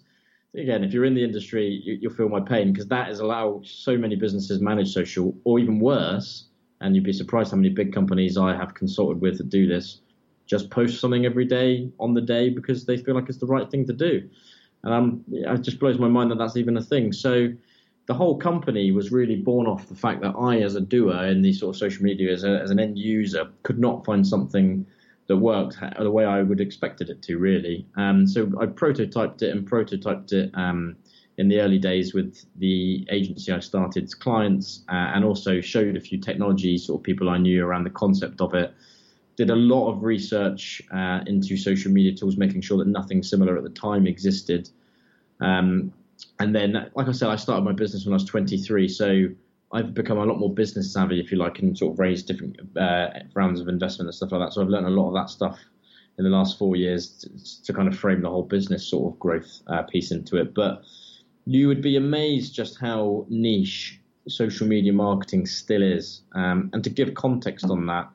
again, 0.55 0.83
if 0.83 0.93
you're 0.93 1.05
in 1.05 1.13
the 1.13 1.23
industry, 1.23 1.81
you, 1.83 2.09
will 2.09 2.15
feel 2.15 2.29
my 2.29 2.41
pain 2.41 2.73
because 2.73 2.87
that 2.87 3.11
is 3.11 3.19
allow 3.19 3.61
so 3.63 3.95
many 3.95 4.15
businesses 4.15 4.59
manage 4.59 4.91
social, 4.91 5.35
or 5.43 5.59
even 5.59 5.79
worse. 5.79 6.45
And 6.81 6.95
you'd 6.95 7.05
be 7.05 7.13
surprised 7.13 7.51
how 7.51 7.57
many 7.57 7.69
big 7.69 7.93
companies 7.93 8.35
I 8.35 8.55
have 8.55 8.73
consulted 8.73 9.21
with 9.21 9.37
that 9.37 9.49
do 9.49 9.67
this. 9.67 9.99
Just 10.47 10.69
post 10.69 10.99
something 10.99 11.25
every 11.25 11.45
day 11.45 11.89
on 11.99 12.13
the 12.13 12.19
day 12.19 12.49
because 12.49 12.85
they 12.85 12.97
feel 12.97 13.15
like 13.15 13.29
it's 13.29 13.37
the 13.37 13.45
right 13.45 13.69
thing 13.69 13.85
to 13.85 13.93
do. 13.93 14.27
And 14.83 14.93
um, 14.93 15.23
it 15.31 15.61
just 15.61 15.79
blows 15.79 15.97
my 15.97 16.07
mind 16.07 16.31
that 16.31 16.37
that's 16.37 16.57
even 16.57 16.77
a 16.77 16.81
thing. 16.81 17.13
So 17.13 17.53
the 18.05 18.13
whole 18.13 18.37
company 18.37 18.91
was 18.91 19.11
really 19.11 19.37
born 19.37 19.65
off 19.65 19.87
the 19.87 19.95
fact 19.95 20.21
that 20.21 20.35
I, 20.37 20.59
as 20.59 20.75
a 20.75 20.81
doer 20.81 21.25
in 21.25 21.41
these 21.41 21.59
sort 21.59 21.75
of 21.75 21.79
social 21.79 22.03
media, 22.03 22.33
as, 22.33 22.43
a, 22.43 22.59
as 22.59 22.69
an 22.69 22.79
end 22.79 22.97
user, 22.97 23.49
could 23.63 23.79
not 23.79 24.05
find 24.05 24.27
something 24.27 24.85
that 25.27 25.37
worked 25.37 25.77
the 25.97 26.11
way 26.11 26.25
I 26.25 26.41
would 26.41 26.59
expected 26.59 27.09
it 27.09 27.21
to, 27.23 27.37
really. 27.37 27.87
Um, 27.95 28.27
so 28.27 28.43
I 28.59 28.65
prototyped 28.65 29.41
it 29.41 29.55
and 29.55 29.65
prototyped 29.69 30.33
it 30.33 30.51
um, 30.53 30.97
in 31.37 31.47
the 31.47 31.61
early 31.61 31.79
days 31.79 32.13
with 32.13 32.45
the 32.57 33.07
agency 33.09 33.53
I 33.53 33.59
started 33.59 34.11
clients, 34.19 34.83
uh, 34.89 35.11
and 35.15 35.23
also 35.23 35.61
showed 35.61 35.95
a 35.95 36.01
few 36.01 36.17
technology 36.17 36.77
sort 36.77 36.99
of 36.99 37.03
people 37.03 37.29
I 37.29 37.37
knew 37.37 37.65
around 37.65 37.85
the 37.85 37.89
concept 37.89 38.41
of 38.41 38.53
it. 38.53 38.73
Did 39.35 39.49
a 39.49 39.55
lot 39.55 39.91
of 39.91 40.03
research 40.03 40.81
uh, 40.91 41.21
into 41.25 41.57
social 41.57 41.91
media 41.91 42.15
tools, 42.15 42.37
making 42.37 42.61
sure 42.61 42.77
that 42.77 42.87
nothing 42.87 43.23
similar 43.23 43.57
at 43.57 43.63
the 43.63 43.69
time 43.69 44.05
existed. 44.05 44.69
Um, 45.39 45.93
and 46.39 46.55
then, 46.55 46.91
like 46.95 47.07
I 47.07 47.11
said, 47.11 47.29
I 47.29 47.35
started 47.35 47.63
my 47.63 47.71
business 47.71 48.05
when 48.05 48.13
I 48.13 48.15
was 48.15 48.25
23, 48.25 48.87
so 48.87 49.27
I've 49.71 49.93
become 49.93 50.19
a 50.19 50.25
lot 50.25 50.39
more 50.39 50.53
business 50.53 50.93
savvy, 50.93 51.19
if 51.19 51.31
you 51.31 51.37
like, 51.37 51.59
and 51.59 51.77
sort 51.77 51.93
of 51.93 51.99
raised 51.99 52.27
different 52.27 52.57
uh, 52.77 53.07
rounds 53.33 53.59
of 53.59 53.67
investment 53.67 54.07
and 54.07 54.15
stuff 54.15 54.31
like 54.31 54.47
that. 54.47 54.53
So 54.53 54.61
I've 54.61 54.69
learned 54.69 54.85
a 54.85 54.91
lot 54.91 55.07
of 55.07 55.15
that 55.15 55.29
stuff 55.29 55.59
in 56.17 56.23
the 56.23 56.29
last 56.29 56.59
four 56.59 56.75
years 56.75 57.09
to, 57.09 57.63
to 57.65 57.73
kind 57.73 57.87
of 57.87 57.97
frame 57.97 58.21
the 58.21 58.29
whole 58.29 58.43
business 58.43 58.85
sort 58.87 59.11
of 59.11 59.19
growth 59.19 59.61
uh, 59.67 59.81
piece 59.83 60.11
into 60.11 60.37
it. 60.37 60.53
But 60.53 60.83
you 61.45 61.67
would 61.67 61.81
be 61.81 61.97
amazed 61.97 62.53
just 62.53 62.79
how 62.79 63.25
niche 63.29 63.99
social 64.27 64.67
media 64.67 64.93
marketing 64.93 65.45
still 65.45 65.81
is. 65.81 66.21
Um, 66.33 66.69
and 66.73 66.83
to 66.83 66.89
give 66.89 67.13
context 67.15 67.65
on 67.65 67.85
that, 67.87 68.09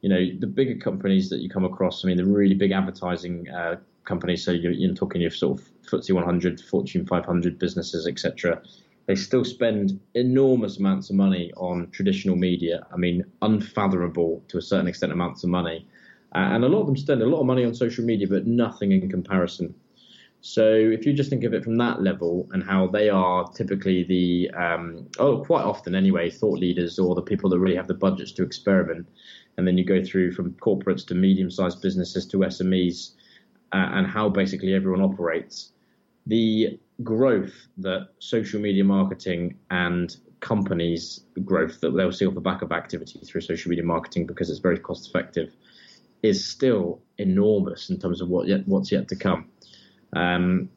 you 0.00 0.08
know, 0.08 0.26
the 0.38 0.46
bigger 0.46 0.76
companies 0.76 1.28
that 1.30 1.40
you 1.40 1.48
come 1.48 1.64
across, 1.64 2.04
I 2.04 2.08
mean, 2.08 2.16
the 2.16 2.24
really 2.24 2.54
big 2.54 2.72
advertising 2.72 3.48
uh, 3.50 3.76
companies, 4.04 4.44
so 4.44 4.50
you're, 4.50 4.72
you're, 4.72 4.94
talking 4.94 5.20
your 5.20 5.30
sort 5.30 5.60
of 5.60 5.68
FTSE 5.90 6.14
100, 6.14 6.60
Fortune 6.60 7.06
500 7.06 7.58
businesses, 7.58 8.06
etc. 8.06 8.62
They 9.06 9.14
still 9.14 9.44
spend 9.44 10.00
enormous 10.14 10.78
amounts 10.78 11.10
of 11.10 11.16
money 11.16 11.52
on 11.56 11.90
traditional 11.90 12.36
media. 12.36 12.86
I 12.92 12.96
mean, 12.96 13.24
unfathomable 13.42 14.42
to 14.48 14.58
a 14.58 14.62
certain 14.62 14.86
extent 14.86 15.12
amounts 15.12 15.44
of 15.44 15.50
money. 15.50 15.86
Uh, 16.34 16.38
and 16.38 16.64
a 16.64 16.68
lot 16.68 16.80
of 16.80 16.86
them 16.86 16.96
spend 16.96 17.22
a 17.22 17.26
lot 17.26 17.40
of 17.40 17.46
money 17.46 17.64
on 17.64 17.74
social 17.74 18.04
media, 18.04 18.26
but 18.28 18.46
nothing 18.46 18.92
in 18.92 19.10
comparison. 19.10 19.74
So 20.42 20.64
if 20.64 21.04
you 21.04 21.12
just 21.12 21.28
think 21.28 21.44
of 21.44 21.52
it 21.52 21.64
from 21.64 21.76
that 21.76 22.02
level 22.02 22.48
and 22.52 22.62
how 22.62 22.86
they 22.86 23.10
are 23.10 23.46
typically 23.52 24.04
the, 24.04 24.50
um, 24.52 25.06
oh, 25.18 25.44
quite 25.44 25.64
often 25.64 25.94
anyway, 25.94 26.30
thought 26.30 26.58
leaders 26.58 26.98
or 26.98 27.14
the 27.14 27.22
people 27.22 27.50
that 27.50 27.58
really 27.58 27.76
have 27.76 27.88
the 27.88 27.94
budgets 27.94 28.32
to 28.32 28.42
experiment, 28.42 29.06
and 29.56 29.66
then 29.66 29.76
you 29.76 29.84
go 29.84 30.02
through 30.02 30.32
from 30.32 30.52
corporates 30.54 31.06
to 31.08 31.14
medium-sized 31.14 31.82
businesses 31.82 32.26
to 32.26 32.38
SMEs, 32.38 33.12
uh, 33.72 33.88
and 33.92 34.06
how 34.06 34.28
basically 34.28 34.74
everyone 34.74 35.02
operates. 35.02 35.72
The 36.26 36.78
growth 37.02 37.52
that 37.78 38.08
social 38.18 38.60
media 38.60 38.84
marketing 38.84 39.56
and 39.70 40.16
companies' 40.40 41.24
growth 41.44 41.80
that 41.80 41.90
they'll 41.90 42.12
see 42.12 42.26
off 42.26 42.34
the 42.34 42.40
back 42.40 42.62
of 42.62 42.72
activity 42.72 43.20
through 43.20 43.42
social 43.42 43.68
media 43.70 43.84
marketing 43.84 44.26
because 44.26 44.50
it's 44.50 44.58
very 44.58 44.78
cost 44.78 45.08
effective 45.08 45.52
is 46.22 46.44
still 46.46 47.00
enormous 47.18 47.90
in 47.90 47.98
terms 47.98 48.20
of 48.20 48.28
what 48.28 48.46
yet, 48.46 48.66
what's 48.66 48.92
yet 48.92 49.08
to 49.08 49.16
come. 49.16 49.46
Um, 50.14 50.68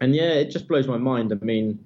and 0.00 0.14
yeah, 0.14 0.32
it 0.32 0.50
just 0.50 0.68
blows 0.68 0.86
my 0.86 0.98
mind. 0.98 1.32
I 1.32 1.44
mean, 1.44 1.78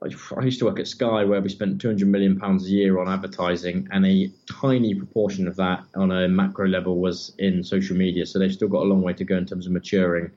I 0.00 0.44
used 0.44 0.60
to 0.60 0.64
work 0.64 0.78
at 0.78 0.86
Sky 0.86 1.24
where 1.24 1.40
we 1.40 1.48
spent 1.48 1.80
200 1.80 2.06
million 2.06 2.38
pounds 2.38 2.66
a 2.66 2.70
year 2.70 3.00
on 3.00 3.08
advertising, 3.08 3.88
and 3.90 4.06
a 4.06 4.30
tiny 4.46 4.94
proportion 4.94 5.48
of 5.48 5.56
that 5.56 5.84
on 5.96 6.12
a 6.12 6.28
macro 6.28 6.68
level 6.68 6.98
was 6.98 7.34
in 7.38 7.64
social 7.64 7.96
media. 7.96 8.24
So 8.24 8.38
they've 8.38 8.52
still 8.52 8.68
got 8.68 8.82
a 8.82 8.88
long 8.88 9.02
way 9.02 9.12
to 9.14 9.24
go 9.24 9.36
in 9.36 9.46
terms 9.46 9.66
of 9.66 9.72
maturing. 9.72 10.30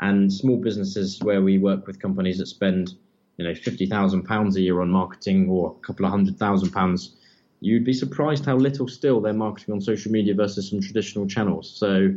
And 0.00 0.32
small 0.32 0.56
businesses 0.56 1.20
where 1.22 1.42
we 1.42 1.58
work 1.58 1.86
with 1.86 2.00
companies 2.00 2.38
that 2.38 2.46
spend 2.46 2.94
you 3.36 3.44
know 3.44 3.54
fifty 3.54 3.86
thousand 3.86 4.24
pounds 4.24 4.56
a 4.56 4.60
year 4.60 4.80
on 4.80 4.88
marketing 4.90 5.48
or 5.48 5.76
a 5.78 5.86
couple 5.86 6.06
of 6.06 6.10
hundred 6.10 6.36
thousand 6.36 6.72
pounds, 6.72 7.14
you'd 7.60 7.84
be 7.84 7.92
surprised 7.92 8.44
how 8.44 8.56
little 8.56 8.88
still 8.88 9.20
they're 9.20 9.32
marketing 9.32 9.74
on 9.74 9.80
social 9.80 10.10
media 10.10 10.34
versus 10.34 10.70
some 10.70 10.80
traditional 10.80 11.28
channels. 11.28 11.70
So 11.70 12.12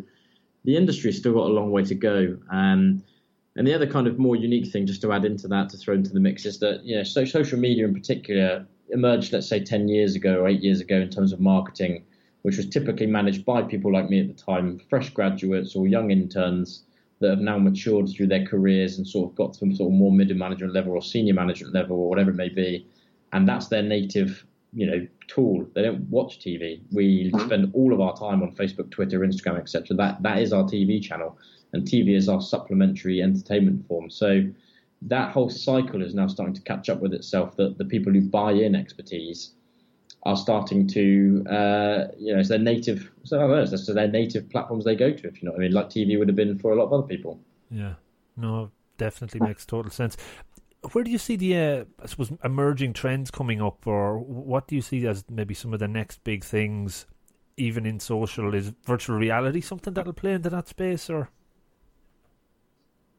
the 0.66 0.76
industry's 0.76 1.18
still 1.18 1.34
got 1.34 1.46
a 1.46 1.54
long 1.54 1.70
way 1.72 1.84
to 1.84 1.96
go. 1.96 2.38
Um, 2.50 3.04
and 3.58 3.66
the 3.66 3.74
other 3.74 3.88
kind 3.88 4.08
of 4.08 4.20
more 4.20 4.36
unique 4.36 4.68
thing, 4.68 4.86
just 4.86 5.02
to 5.02 5.12
add 5.12 5.26
into 5.26 5.48
that, 5.48 5.70
to 5.70 5.78
throw 5.78 5.96
into 5.96 6.12
the 6.12 6.20
mix, 6.20 6.46
is 6.46 6.60
that 6.60 6.86
you 6.86 6.96
know, 6.96 7.04
so 7.04 7.26
social 7.26 7.60
media 7.60 7.86
in 7.86 7.94
particular 7.94 8.66
emerged, 8.90 9.34
let's 9.34 9.50
say, 9.50 9.60
ten 9.60 9.88
years 9.88 10.16
ago 10.16 10.40
or 10.40 10.48
eight 10.48 10.62
years 10.62 10.80
ago 10.80 10.98
in 10.98 11.10
terms 11.10 11.34
of 11.34 11.40
marketing, 11.40 12.06
which 12.44 12.58
was 12.58 12.70
typically 12.70 13.08
managed 13.08 13.46
by 13.46 13.64
people 13.64 13.92
like 13.92 14.10
me 14.10 14.22
at 14.22 14.28
the 14.28 14.34
time, 14.34 14.80
fresh 14.90 15.10
graduates 15.10 15.76
or 15.76 15.88
young 15.88 16.12
interns 16.12 16.84
that 17.20 17.32
have 17.32 17.40
now 17.40 17.58
matured 17.58 18.08
through 18.08 18.28
their 18.28 18.46
careers 18.46 19.00
and 19.00 19.08
sort 19.08 19.28
of 19.28 19.36
got 19.36 19.54
to 19.54 19.60
some 19.60 19.76
sort 19.76 19.92
of 19.92 19.98
more 19.98 20.12
middle 20.12 20.38
management 20.38 20.74
level 20.74 20.94
or 20.94 21.02
senior 21.02 21.34
management 21.34 21.74
level 21.74 21.98
or 21.98 22.10
whatever 22.10 22.30
it 22.30 22.36
may 22.36 22.50
be, 22.50 22.86
and 23.34 23.50
that's 23.50 23.70
their 23.70 23.82
native 23.82 24.46
you 24.72 24.86
know 24.86 25.08
tool. 25.28 25.68
They 25.74 25.82
don't 25.82 26.08
watch 26.10 26.40
TV. 26.40 26.82
We 26.92 27.32
mm-hmm. 27.32 27.46
spend 27.48 27.72
all 27.74 27.92
of 27.92 28.02
our 28.02 28.16
time 28.16 28.44
on 28.44 28.52
Facebook, 28.56 28.92
Twitter, 28.92 29.22
Instagram, 29.22 29.58
etc. 29.58 29.98
That 29.98 30.22
that 30.22 30.38
is 30.38 30.54
our 30.54 30.64
TV 30.64 31.02
channel 31.02 31.40
and 31.74 31.84
TV 31.84 32.16
is 32.16 32.30
our 32.30 32.42
supplementary 32.42 33.22
entertainment 33.22 33.88
form. 33.88 34.10
So 34.10 34.44
that 35.04 35.32
whole 35.32 35.50
cycle 35.50 36.02
is 36.02 36.14
now 36.16 36.28
starting 36.28 36.56
to 36.56 36.62
catch 36.62 36.90
up 36.90 37.02
with 37.02 37.14
itself. 37.14 37.56
That 37.58 37.78
the 37.78 37.86
people 37.86 38.14
who 38.14 38.22
buy 38.22 38.52
in 38.52 38.76
expertise 38.76 39.52
are 40.24 40.36
starting 40.36 40.88
to, 40.88 41.46
uh, 41.50 42.08
you 42.18 42.34
know, 42.34 42.40
it's 42.40 42.50
their 42.50 42.60
native, 42.60 43.12
so 43.24 43.40
I 43.40 43.62
it's 43.62 43.86
their 43.88 44.08
native 44.08 44.50
platforms 44.50 44.84
they 44.84 44.96
go 44.96 45.12
to. 45.12 45.28
If 45.28 45.42
you 45.42 45.48
know 45.48 45.54
what 45.54 45.60
I 45.60 45.64
mean, 45.64 45.74
like 45.74 45.90
TV 45.90 46.18
would 46.18 46.28
have 46.28 46.36
been 46.36 46.58
for 46.58 46.72
a 46.72 46.76
lot 46.76 46.86
of 46.86 46.94
other 46.94 47.08
people. 47.08 47.40
Yeah, 47.70 47.94
no, 48.36 48.72
definitely 48.98 49.42
makes 49.42 49.66
total 49.66 49.92
sense. 49.92 50.18
Where 50.92 51.04
do 51.04 51.12
you 51.12 51.18
see 51.18 51.36
the, 51.36 51.58
uh, 51.58 51.86
I 52.02 52.08
suppose, 52.08 52.32
emerging 52.44 52.94
trends 52.94 53.32
coming 53.32 53.62
up, 53.62 53.86
or 53.86 54.20
what 54.20 54.68
do 54.68 54.76
you 54.76 54.82
see 54.82 55.06
as 55.08 55.26
maybe 55.30 55.54
some 55.54 55.74
of 55.74 55.80
the 55.80 55.88
next 55.88 56.24
big 56.24 56.44
things, 56.44 57.06
even 57.58 57.86
in 57.86 58.00
social? 58.00 58.54
Is 58.54 58.74
virtual 58.86 59.18
reality 59.18 59.62
something 59.62 59.94
that'll 59.94 60.14
play 60.14 60.34
into 60.34 60.50
that 60.50 60.68
space, 60.68 61.10
or? 61.10 61.30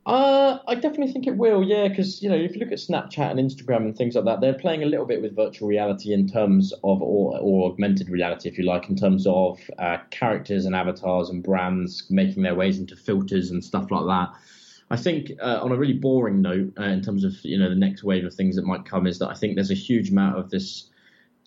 Uh, 0.08 0.58
I 0.66 0.74
definitely 0.74 1.12
think 1.12 1.26
it 1.26 1.36
will, 1.36 1.62
yeah, 1.62 1.86
because 1.86 2.22
you 2.22 2.30
know 2.30 2.34
if 2.34 2.54
you 2.54 2.60
look 2.60 2.72
at 2.72 2.78
Snapchat 2.78 3.30
and 3.30 3.38
Instagram 3.38 3.84
and 3.84 3.94
things 3.94 4.14
like 4.14 4.24
that, 4.24 4.40
they're 4.40 4.54
playing 4.54 4.82
a 4.82 4.86
little 4.86 5.04
bit 5.04 5.20
with 5.20 5.36
virtual 5.36 5.68
reality 5.68 6.14
in 6.14 6.26
terms 6.26 6.72
of 6.82 7.02
or, 7.02 7.38
or 7.38 7.70
augmented 7.70 8.08
reality, 8.08 8.48
if 8.48 8.56
you 8.56 8.64
like, 8.64 8.88
in 8.88 8.96
terms 8.96 9.26
of 9.26 9.60
uh, 9.78 9.98
characters 10.08 10.64
and 10.64 10.74
avatars 10.74 11.28
and 11.28 11.42
brands 11.42 12.04
making 12.08 12.42
their 12.42 12.54
ways 12.54 12.78
into 12.78 12.96
filters 12.96 13.50
and 13.50 13.62
stuff 13.62 13.90
like 13.90 14.06
that. 14.06 14.34
I 14.90 14.96
think 14.96 15.32
uh, 15.42 15.60
on 15.62 15.72
a 15.72 15.76
really 15.76 15.92
boring 15.92 16.40
note, 16.40 16.72
uh, 16.80 16.84
in 16.84 17.02
terms 17.02 17.22
of 17.22 17.34
you 17.44 17.58
know 17.58 17.68
the 17.68 17.74
next 17.74 18.02
wave 18.02 18.24
of 18.24 18.32
things 18.32 18.56
that 18.56 18.64
might 18.64 18.86
come, 18.86 19.06
is 19.06 19.18
that 19.18 19.28
I 19.28 19.34
think 19.34 19.56
there's 19.56 19.70
a 19.70 19.74
huge 19.74 20.08
amount 20.08 20.38
of 20.38 20.48
this 20.48 20.88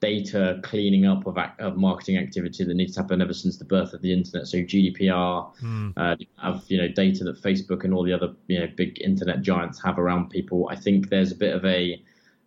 data 0.01 0.59
cleaning 0.63 1.05
up 1.05 1.27
of, 1.27 1.37
of 1.59 1.77
marketing 1.77 2.17
activity 2.17 2.63
that 2.63 2.73
needs 2.73 2.95
to 2.95 3.01
happen 3.01 3.21
ever 3.21 3.33
since 3.33 3.57
the 3.57 3.65
birth 3.65 3.93
of 3.93 4.01
the 4.01 4.11
internet. 4.11 4.47
So 4.47 4.57
GDPR, 4.57 5.55
mm. 5.61 5.93
uh, 5.95 6.15
have 6.41 6.63
you 6.67 6.77
know 6.79 6.87
data 6.87 7.23
that 7.23 7.41
Facebook 7.41 7.83
and 7.83 7.93
all 7.93 8.03
the 8.03 8.11
other 8.11 8.33
you 8.47 8.59
know 8.59 8.67
big 8.75 8.99
internet 9.01 9.41
giants 9.41 9.81
have 9.83 9.99
around 9.99 10.29
people. 10.29 10.67
I 10.69 10.75
think 10.75 11.09
there's 11.09 11.31
a 11.31 11.35
bit 11.35 11.55
of 11.55 11.63
a 11.63 12.03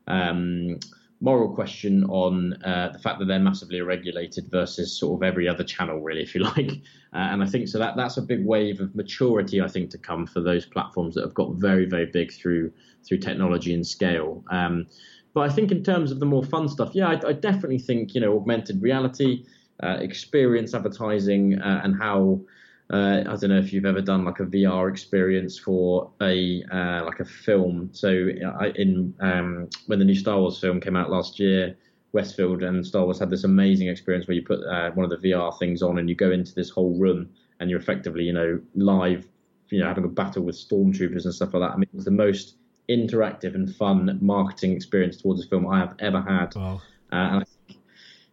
um, 0.09 0.81
moral 1.21 1.55
question 1.55 2.05
on 2.05 2.55
uh, 2.65 2.91
the 2.93 2.99
fact 2.99 3.19
that 3.21 3.27
they're 3.27 3.39
massively 3.39 3.81
regulated 3.81 4.51
versus 4.51 4.99
sort 4.99 5.19
of 5.19 5.27
every 5.27 5.49
other 5.49 5.65
channel, 5.65 6.01
really, 6.01 6.23
if 6.23 6.35
you 6.35 6.43
like. 6.57 6.73
Uh, 7.13 7.29
and 7.31 7.43
I 7.43 7.47
think 7.47 7.69
so 7.69 7.79
that 7.79 7.97
that's 7.97 8.17
a 8.17 8.23
big 8.23 8.45
wave 8.45 8.81
of 8.81 8.95
maturity, 8.97 9.63
I 9.63 9.69
think, 9.69 9.91
to 9.91 9.99
come 9.99 10.27
for 10.27 10.41
those 10.41 10.67
platforms 10.67 11.15
that 11.15 11.23
have 11.23 11.35
got 11.35 11.55
very, 11.55 11.87
very 11.87 12.07
big 12.07 12.33
through 12.33 12.73
through 13.05 13.19
technology 13.19 13.75
and 13.75 13.87
scale. 13.87 14.43
Um, 14.51 14.87
but 15.35 15.51
I 15.51 15.53
think 15.53 15.73
in 15.73 15.83
terms 15.83 16.13
of 16.13 16.21
the 16.21 16.27
more 16.27 16.45
fun 16.45 16.69
stuff, 16.69 16.95
yeah, 16.95 17.09
I, 17.09 17.29
I 17.29 17.33
definitely 17.33 17.81
think 17.81 18.15
you 18.15 18.21
know 18.21 18.37
augmented 18.37 18.81
reality, 18.81 19.45
uh, 19.83 19.99
experience 20.01 20.73
advertising, 20.75 21.61
uh, 21.61 21.81
and 21.83 21.97
how 21.97 22.41
uh, 22.93 23.21
I 23.27 23.37
don't 23.37 23.49
know 23.49 23.59
if 23.59 23.73
you've 23.73 23.85
ever 23.85 24.01
done 24.01 24.25
like 24.25 24.39
a 24.39 24.45
VR 24.45 24.89
experience 24.89 25.59
for 25.59 26.11
a 26.23 26.63
uh, 26.73 27.05
like 27.05 27.19
a 27.19 27.25
film. 27.25 27.91
So 27.93 28.11
in 28.77 29.13
um, 29.21 29.69
when 29.87 29.99
the 29.99 30.05
new 30.05 30.15
Star 30.15 30.39
Wars 30.39 30.59
film 30.59 30.81
came 30.81 30.97
out 30.97 31.11
last 31.11 31.41
year, 31.41 31.77
Westfield 32.13 32.63
and 32.63 32.87
Star 32.87 33.05
Wars 33.05 33.19
had 33.19 33.31
this 33.31 33.43
amazing 33.43 33.89
experience 33.89 34.29
where 34.29 34.37
you 34.37 34.43
put 34.43 34.61
uh, 34.65 34.93
one 34.93 35.05
of 35.05 35.11
the 35.11 35.29
VR 35.29 35.59
things 35.59 35.83
on 35.83 35.99
and 35.99 36.09
you 36.09 36.15
go 36.15 36.31
into 36.31 36.55
this 36.55 36.71
whole 36.71 36.97
room 36.97 37.29
and 37.59 37.69
you're 37.69 37.81
effectively 37.81 38.23
you 38.23 38.33
know 38.33 38.61
live, 38.77 39.27
you 39.71 39.81
know 39.81 39.89
having 39.89 40.05
a 40.05 40.09
battle 40.09 40.45
with 40.45 40.55
stormtroopers 40.55 41.25
and 41.25 41.35
stuff 41.35 41.55
like 41.55 41.69
that. 41.69 41.75
I 41.75 41.77
mean, 41.77 41.89
it's 41.93 42.05
the 42.05 42.13
most 42.13 42.57
interactive 42.89 43.55
and 43.55 43.75
fun 43.75 44.19
marketing 44.21 44.73
experience 44.73 45.17
towards 45.17 45.45
a 45.45 45.49
film 45.49 45.67
I 45.67 45.79
have 45.79 45.95
ever 45.99 46.21
had. 46.21 46.55
Wow. 46.55 46.81
Uh, 47.13 47.17
and 47.17 47.37
I 47.37 47.45
think, 47.45 47.81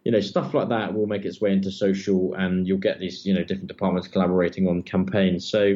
you 0.04 0.12
know, 0.12 0.20
stuff 0.20 0.54
like 0.54 0.70
that 0.70 0.94
will 0.94 1.08
make 1.08 1.26
its 1.26 1.40
way 1.40 1.54
into 1.54 1.72
social, 1.72 2.34
and 2.34 2.68
you'll 2.68 2.80
get 2.80 3.00
these, 3.00 3.26
you 3.26 3.34
know, 3.34 3.44
different 3.44 3.68
departments 3.68 4.08
collaborating 4.08 4.68
on 4.68 4.82
campaigns. 4.82 5.48
So 5.48 5.76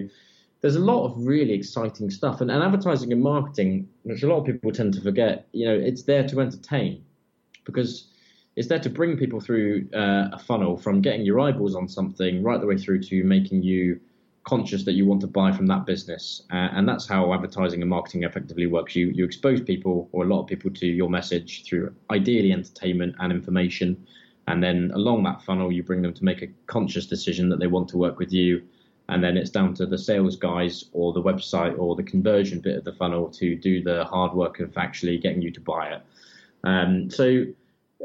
there's 0.62 0.76
a 0.76 0.80
lot 0.80 1.06
of 1.06 1.26
really 1.26 1.54
exciting 1.54 2.10
stuff, 2.10 2.42
and, 2.42 2.50
and 2.50 2.64
advertising 2.64 3.12
and 3.14 3.22
marketing, 3.22 3.88
which 4.04 4.24
a 4.24 4.28
lot 4.28 4.38
of 4.38 4.46
people 4.46 4.72
tend 4.72 4.94
to 4.96 5.02
forget, 5.02 5.48
you 5.52 5.66
know, 5.66 5.76
it's 5.76 6.04
there 6.04 6.28
to 6.28 6.42
entertain 6.42 7.04
because 7.66 8.08
it's 8.56 8.68
there 8.68 8.80
to 8.80 8.90
bring 8.90 9.18
people 9.18 9.40
through 9.40 9.88
uh, 9.94 10.30
a 10.32 10.40
funnel 10.40 10.78
from 10.78 11.02
getting 11.02 11.26
your 11.26 11.40
eyeballs 11.40 11.76
on 11.76 11.88
something 11.88 12.42
right 12.42 12.60
the 12.60 12.66
way 12.66 12.78
through 12.78 13.02
to 13.04 13.24
making 13.24 13.62
you 13.64 14.00
conscious 14.46 14.84
that 14.86 14.94
you 14.94 15.06
want 15.06 15.22
to 15.22 15.28
buy 15.28 15.52
from 15.52 15.66
that 15.68 15.86
business. 15.86 16.44
Uh, 16.52 16.70
and 16.74 16.88
that's 16.88 17.08
how 17.08 17.34
advertising 17.34 17.82
and 17.82 17.90
marketing 17.90 18.24
effectively 18.24 18.68
works. 18.68 18.96
You 18.96 19.10
you 19.10 19.26
expose 19.26 19.60
people 19.60 20.08
or 20.12 20.24
a 20.24 20.28
lot 20.28 20.42
of 20.42 20.48
people 20.48 20.72
to 20.72 20.86
your 20.86 21.10
message 21.10 21.66
through 21.66 21.94
ideally 22.12 22.52
entertainment 22.52 23.16
and 23.20 23.34
information. 23.34 24.06
And 24.48 24.64
then 24.64 24.92
along 24.94 25.24
that 25.24 25.42
funnel, 25.42 25.72
you 25.72 25.82
bring 25.82 26.04
them 26.04 26.14
to 26.14 26.24
make 26.24 26.44
a 26.44 26.48
conscious 26.68 27.08
decision 27.08 27.50
that 27.50 27.60
they 27.60 27.68
want 27.68 27.90
to 27.90 27.98
work 27.98 28.20
with 28.20 28.32
you. 28.32 28.62
And 29.10 29.24
then 29.24 29.38
it's 29.38 29.50
down 29.50 29.74
to 29.76 29.86
the 29.88 29.98
sales 29.98 30.36
guys 30.36 30.86
or 30.94 31.14
the 31.14 31.22
website 31.22 31.78
or 31.80 31.96
the 31.96 32.04
conversion 32.04 32.60
bit 32.60 32.78
of 32.78 32.84
the 32.84 32.94
funnel 32.94 33.30
to 33.32 33.56
do 33.56 33.84
the 33.84 34.04
hard 34.06 34.34
work 34.34 34.60
of 34.60 34.78
actually 34.78 35.18
getting 35.18 35.42
you 35.42 35.52
to 35.52 35.62
buy 35.62 35.90
it. 35.90 36.02
Um, 36.64 37.10
so 37.10 37.46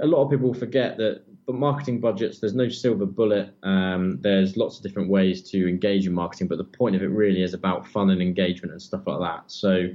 a 0.01 0.07
lot 0.07 0.23
of 0.25 0.31
people 0.31 0.55
forget 0.55 0.97
that 0.97 1.23
but 1.51 1.59
marketing 1.59 1.99
budgets, 1.99 2.39
there's 2.39 2.55
no 2.55 2.69
silver 2.69 3.05
bullet. 3.05 3.53
Um, 3.65 4.21
there's 4.21 4.57
lots 4.57 4.77
of 4.77 4.85
different 4.85 5.09
ways 5.09 5.43
to 5.51 5.69
engage 5.69 6.07
in 6.07 6.13
marketing, 6.13 6.47
but 6.47 6.59
the 6.59 6.65
point 6.65 6.95
of 6.95 7.03
it 7.03 7.09
really 7.09 7.43
is 7.43 7.55
about 7.55 7.89
fun 7.89 8.11
and 8.11 8.23
engagement 8.23 8.71
and 8.71 8.81
stuff 8.81 9.01
like 9.05 9.19
that. 9.19 9.51
So, 9.51 9.89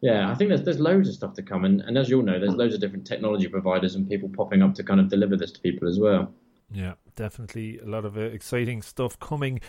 yeah, 0.00 0.28
I 0.28 0.34
think 0.34 0.48
there's 0.48 0.64
there's 0.64 0.80
loads 0.80 1.08
of 1.08 1.14
stuff 1.14 1.34
to 1.34 1.44
come, 1.44 1.64
and, 1.64 1.80
and 1.82 1.96
as 1.96 2.08
you 2.10 2.16
all 2.16 2.24
know, 2.24 2.40
there's 2.40 2.56
loads 2.56 2.74
of 2.74 2.80
different 2.80 3.06
technology 3.06 3.46
providers 3.46 3.94
and 3.94 4.08
people 4.08 4.28
popping 4.28 4.62
up 4.62 4.74
to 4.74 4.82
kind 4.82 4.98
of 4.98 5.08
deliver 5.08 5.36
this 5.36 5.52
to 5.52 5.60
people 5.60 5.86
as 5.88 6.00
well. 6.00 6.34
Yeah, 6.72 6.94
definitely 7.14 7.78
a 7.78 7.86
lot 7.86 8.04
of 8.04 8.16
uh, 8.16 8.22
exciting 8.22 8.82
stuff 8.82 9.16
coming. 9.20 9.60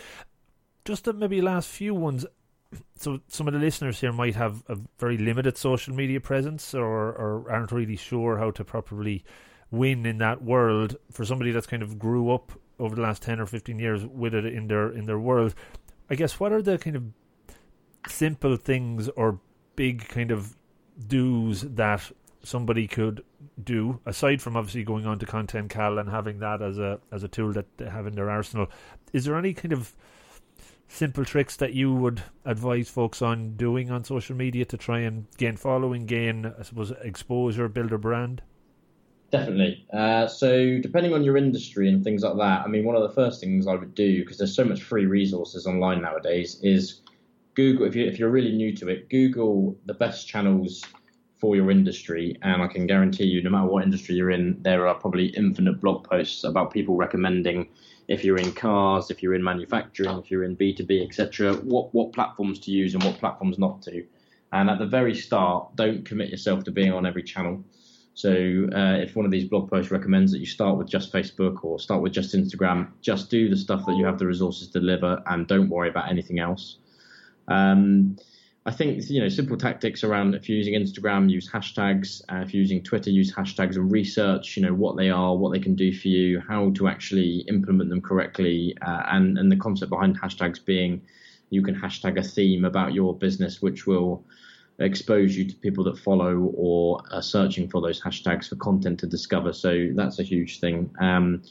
Just 0.84 1.04
the 1.04 1.12
maybe 1.12 1.40
last 1.40 1.68
few 1.68 1.94
ones. 1.94 2.26
So 2.96 3.20
some 3.28 3.46
of 3.46 3.54
the 3.54 3.60
listeners 3.60 4.00
here 4.00 4.12
might 4.12 4.34
have 4.34 4.64
a 4.68 4.76
very 4.98 5.16
limited 5.16 5.56
social 5.56 5.94
media 5.94 6.20
presence, 6.20 6.74
or, 6.74 7.12
or 7.12 7.46
aren't 7.48 7.70
really 7.70 7.96
sure 7.96 8.38
how 8.38 8.50
to 8.50 8.64
properly 8.64 9.24
win 9.70 10.06
in 10.06 10.18
that 10.18 10.42
world 10.42 10.96
for 11.10 11.24
somebody 11.24 11.50
that's 11.50 11.66
kind 11.66 11.82
of 11.82 11.98
grew 11.98 12.30
up 12.30 12.52
over 12.78 12.94
the 12.94 13.02
last 13.02 13.22
10 13.22 13.40
or 13.40 13.46
15 13.46 13.78
years 13.78 14.06
with 14.06 14.34
it 14.34 14.46
in 14.46 14.68
their 14.68 14.90
in 14.90 15.06
their 15.06 15.18
world. 15.18 15.54
I 16.08 16.14
guess 16.14 16.40
what 16.40 16.52
are 16.52 16.62
the 16.62 16.78
kind 16.78 16.96
of 16.96 17.04
simple 18.08 18.56
things 18.56 19.08
or 19.10 19.40
big 19.76 20.08
kind 20.08 20.30
of 20.30 20.56
do's 21.06 21.62
that 21.62 22.10
somebody 22.42 22.86
could 22.86 23.22
do 23.62 24.00
aside 24.06 24.40
from 24.40 24.56
obviously 24.56 24.84
going 24.84 25.04
on 25.06 25.18
to 25.18 25.26
content 25.26 25.68
cal 25.70 25.98
and 25.98 26.08
having 26.08 26.38
that 26.38 26.62
as 26.62 26.78
a 26.78 27.00
as 27.12 27.22
a 27.22 27.28
tool 27.28 27.52
that 27.52 27.66
they 27.78 27.88
have 27.88 28.06
in 28.06 28.14
their 28.14 28.30
arsenal? 28.30 28.68
Is 29.12 29.24
there 29.24 29.36
any 29.36 29.52
kind 29.54 29.72
of 29.72 29.94
simple 30.88 31.24
tricks 31.24 31.56
that 31.56 31.74
you 31.74 31.94
would 31.94 32.22
advise 32.46 32.88
folks 32.88 33.20
on 33.20 33.56
doing 33.56 33.90
on 33.90 34.04
social 34.04 34.34
media 34.34 34.64
to 34.64 34.76
try 34.76 35.00
and 35.00 35.26
gain 35.36 35.54
following 35.54 36.06
gain 36.06 36.50
i 36.58 36.62
suppose 36.62 36.90
exposure 37.02 37.68
build 37.68 37.92
a 37.92 37.98
brand 37.98 38.40
Definitely. 39.30 39.86
Uh, 39.92 40.26
so, 40.26 40.78
depending 40.78 41.12
on 41.12 41.22
your 41.22 41.36
industry 41.36 41.88
and 41.90 42.02
things 42.02 42.22
like 42.22 42.36
that, 42.38 42.64
I 42.64 42.68
mean, 42.68 42.84
one 42.84 42.96
of 42.96 43.02
the 43.02 43.14
first 43.14 43.40
things 43.40 43.66
I 43.66 43.74
would 43.74 43.94
do 43.94 44.20
because 44.20 44.38
there's 44.38 44.56
so 44.56 44.64
much 44.64 44.82
free 44.82 45.04
resources 45.04 45.66
online 45.66 46.00
nowadays 46.00 46.58
is 46.62 47.02
Google. 47.54 47.86
If 47.86 47.94
you 47.94 48.06
if 48.06 48.18
you're 48.18 48.30
really 48.30 48.52
new 48.52 48.74
to 48.76 48.88
it, 48.88 49.10
Google 49.10 49.76
the 49.84 49.92
best 49.92 50.28
channels 50.28 50.82
for 51.36 51.56
your 51.56 51.70
industry, 51.70 52.38
and 52.40 52.62
I 52.62 52.68
can 52.68 52.86
guarantee 52.86 53.26
you, 53.26 53.42
no 53.42 53.50
matter 53.50 53.66
what 53.66 53.84
industry 53.84 54.14
you're 54.14 54.30
in, 54.30 54.62
there 54.62 54.88
are 54.88 54.94
probably 54.94 55.26
infinite 55.26 55.78
blog 55.80 56.08
posts 56.08 56.44
about 56.44 56.72
people 56.72 56.96
recommending 56.96 57.68
if 58.08 58.24
you're 58.24 58.38
in 58.38 58.52
cars, 58.52 59.10
if 59.10 59.22
you're 59.22 59.34
in 59.34 59.44
manufacturing, 59.44 60.18
if 60.18 60.30
you're 60.30 60.44
in 60.44 60.56
B2B, 60.56 61.06
etc., 61.06 61.52
what 61.56 61.94
what 61.94 62.14
platforms 62.14 62.58
to 62.60 62.70
use 62.70 62.94
and 62.94 63.04
what 63.04 63.18
platforms 63.18 63.58
not 63.58 63.82
to. 63.82 64.06
And 64.52 64.70
at 64.70 64.78
the 64.78 64.86
very 64.86 65.14
start, 65.14 65.76
don't 65.76 66.06
commit 66.06 66.30
yourself 66.30 66.64
to 66.64 66.70
being 66.70 66.94
on 66.94 67.04
every 67.04 67.22
channel 67.22 67.62
so 68.18 68.32
uh, 68.74 68.96
if 68.98 69.14
one 69.14 69.24
of 69.24 69.30
these 69.30 69.44
blog 69.44 69.70
posts 69.70 69.92
recommends 69.92 70.32
that 70.32 70.40
you 70.40 70.46
start 70.46 70.76
with 70.76 70.88
just 70.88 71.12
Facebook 71.12 71.62
or 71.62 71.78
start 71.78 72.02
with 72.02 72.12
just 72.12 72.34
Instagram, 72.34 72.88
just 73.00 73.30
do 73.30 73.48
the 73.48 73.56
stuff 73.56 73.86
that 73.86 73.94
you 73.94 74.04
have 74.04 74.18
the 74.18 74.26
resources 74.26 74.66
to 74.70 74.80
deliver 74.80 75.22
and 75.26 75.46
don't 75.46 75.68
worry 75.68 75.88
about 75.88 76.10
anything 76.10 76.40
else. 76.40 76.78
Um, 77.46 78.16
I 78.66 78.72
think 78.72 79.08
you 79.08 79.20
know 79.20 79.28
simple 79.28 79.56
tactics 79.56 80.02
around 80.02 80.34
if 80.34 80.48
you're 80.48 80.58
using 80.58 80.74
Instagram, 80.74 81.30
use 81.30 81.48
hashtags. 81.48 82.20
Uh, 82.28 82.38
if 82.38 82.52
you're 82.52 82.60
using 82.60 82.82
Twitter, 82.82 83.08
use 83.08 83.32
hashtags 83.32 83.76
and 83.76 83.92
research. 83.92 84.56
You 84.56 84.64
know 84.64 84.74
what 84.74 84.96
they 84.96 85.10
are, 85.10 85.36
what 85.36 85.52
they 85.52 85.60
can 85.60 85.76
do 85.76 85.92
for 85.96 86.08
you, 86.08 86.40
how 86.40 86.70
to 86.70 86.88
actually 86.88 87.44
implement 87.46 87.88
them 87.88 88.00
correctly, 88.00 88.76
uh, 88.84 89.02
and 89.12 89.38
and 89.38 89.52
the 89.52 89.56
concept 89.56 89.90
behind 89.90 90.20
hashtags 90.20 90.64
being 90.64 91.02
you 91.50 91.62
can 91.62 91.76
hashtag 91.76 92.18
a 92.18 92.22
theme 92.24 92.64
about 92.64 92.94
your 92.94 93.16
business, 93.16 93.62
which 93.62 93.86
will 93.86 94.24
expose 94.78 95.36
you 95.36 95.44
to 95.44 95.54
people 95.56 95.84
that 95.84 95.98
follow 95.98 96.52
or 96.54 97.02
are 97.10 97.22
searching 97.22 97.68
for 97.68 97.80
those 97.80 98.00
hashtags 98.00 98.48
for 98.48 98.56
content 98.56 99.00
to 99.00 99.06
discover. 99.06 99.52
So 99.52 99.88
that's 99.94 100.18
a 100.18 100.22
huge 100.22 100.60
thing. 100.60 100.90
Um, 101.00 101.42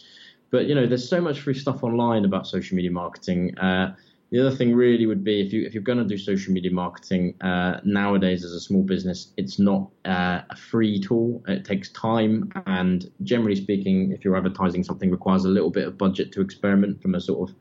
but 0.49 0.65
you 0.65 0.75
know, 0.75 0.88
there's 0.88 1.07
so 1.07 1.19
much 1.19 1.41
free 1.41 1.53
stuff 1.53 1.84
online 1.84 2.25
about 2.25 2.47
social 2.47 2.75
media 2.75 2.91
marketing. 2.91 3.57
Uh, 3.57 3.95
the 4.32 4.39
other 4.39 4.55
thing 4.55 4.75
really 4.75 5.05
would 5.05 5.23
be 5.23 5.39
if 5.39 5.53
you 5.53 5.65
if 5.65 5.73
you're 5.73 5.84
going 5.84 5.97
to 5.97 6.03
do 6.03 6.17
social 6.17 6.53
media 6.53 6.71
marketing 6.71 7.34
uh, 7.41 7.80
nowadays 7.86 8.43
as 8.43 8.51
a 8.51 8.59
small 8.59 8.84
business, 8.84 9.32
it's 9.38 9.57
not 9.57 9.89
uh, 10.05 10.41
a 10.49 10.55
free 10.55 10.99
tool. 10.99 11.41
It 11.47 11.63
takes 11.63 11.89
time, 11.91 12.51
and 12.65 13.09
generally 13.23 13.55
speaking, 13.55 14.11
if 14.11 14.25
you're 14.25 14.36
advertising 14.36 14.84
something, 14.84 15.11
requires 15.11 15.45
a 15.45 15.49
little 15.49 15.69
bit 15.69 15.88
of 15.88 15.97
budget 15.97 16.34
to 16.34 16.41
experiment 16.41 17.01
from 17.01 17.15
a 17.15 17.21
sort 17.21 17.49
of 17.49 17.55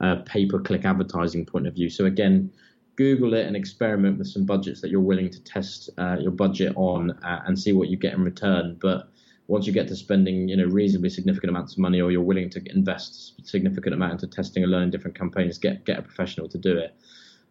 uh, 0.00 0.16
pay 0.24 0.46
per 0.46 0.60
click 0.60 0.84
advertising 0.84 1.46
point 1.46 1.66
of 1.66 1.74
view. 1.74 1.90
So 1.90 2.04
again, 2.04 2.52
Google 2.96 3.34
it 3.34 3.46
and 3.46 3.56
experiment 3.56 4.18
with 4.18 4.28
some 4.28 4.44
budgets 4.44 4.80
that 4.80 4.90
you're 4.90 5.00
willing 5.00 5.30
to 5.30 5.42
test 5.42 5.90
uh, 5.98 6.16
your 6.20 6.30
budget 6.30 6.72
on 6.76 7.10
uh, 7.10 7.42
and 7.46 7.58
see 7.58 7.72
what 7.72 7.88
you 7.88 7.96
get 7.96 8.14
in 8.14 8.22
return. 8.22 8.76
But 8.80 9.08
once 9.46 9.66
you 9.66 9.72
get 9.72 9.88
to 9.88 9.96
spending, 9.96 10.48
you 10.48 10.56
know, 10.56 10.66
reasonably 10.66 11.10
significant 11.10 11.50
amounts 11.50 11.74
of 11.74 11.78
money, 11.78 12.00
or 12.00 12.10
you're 12.10 12.22
willing 12.22 12.50
to 12.50 12.62
invest 12.70 13.46
significant 13.46 13.94
amount 13.94 14.12
into 14.12 14.26
testing 14.26 14.62
and 14.62 14.72
learning 14.72 14.90
different 14.90 15.18
campaigns, 15.18 15.58
get 15.58 15.84
get 15.84 15.98
a 15.98 16.02
professional 16.02 16.48
to 16.48 16.58
do 16.58 16.78
it. 16.78 16.94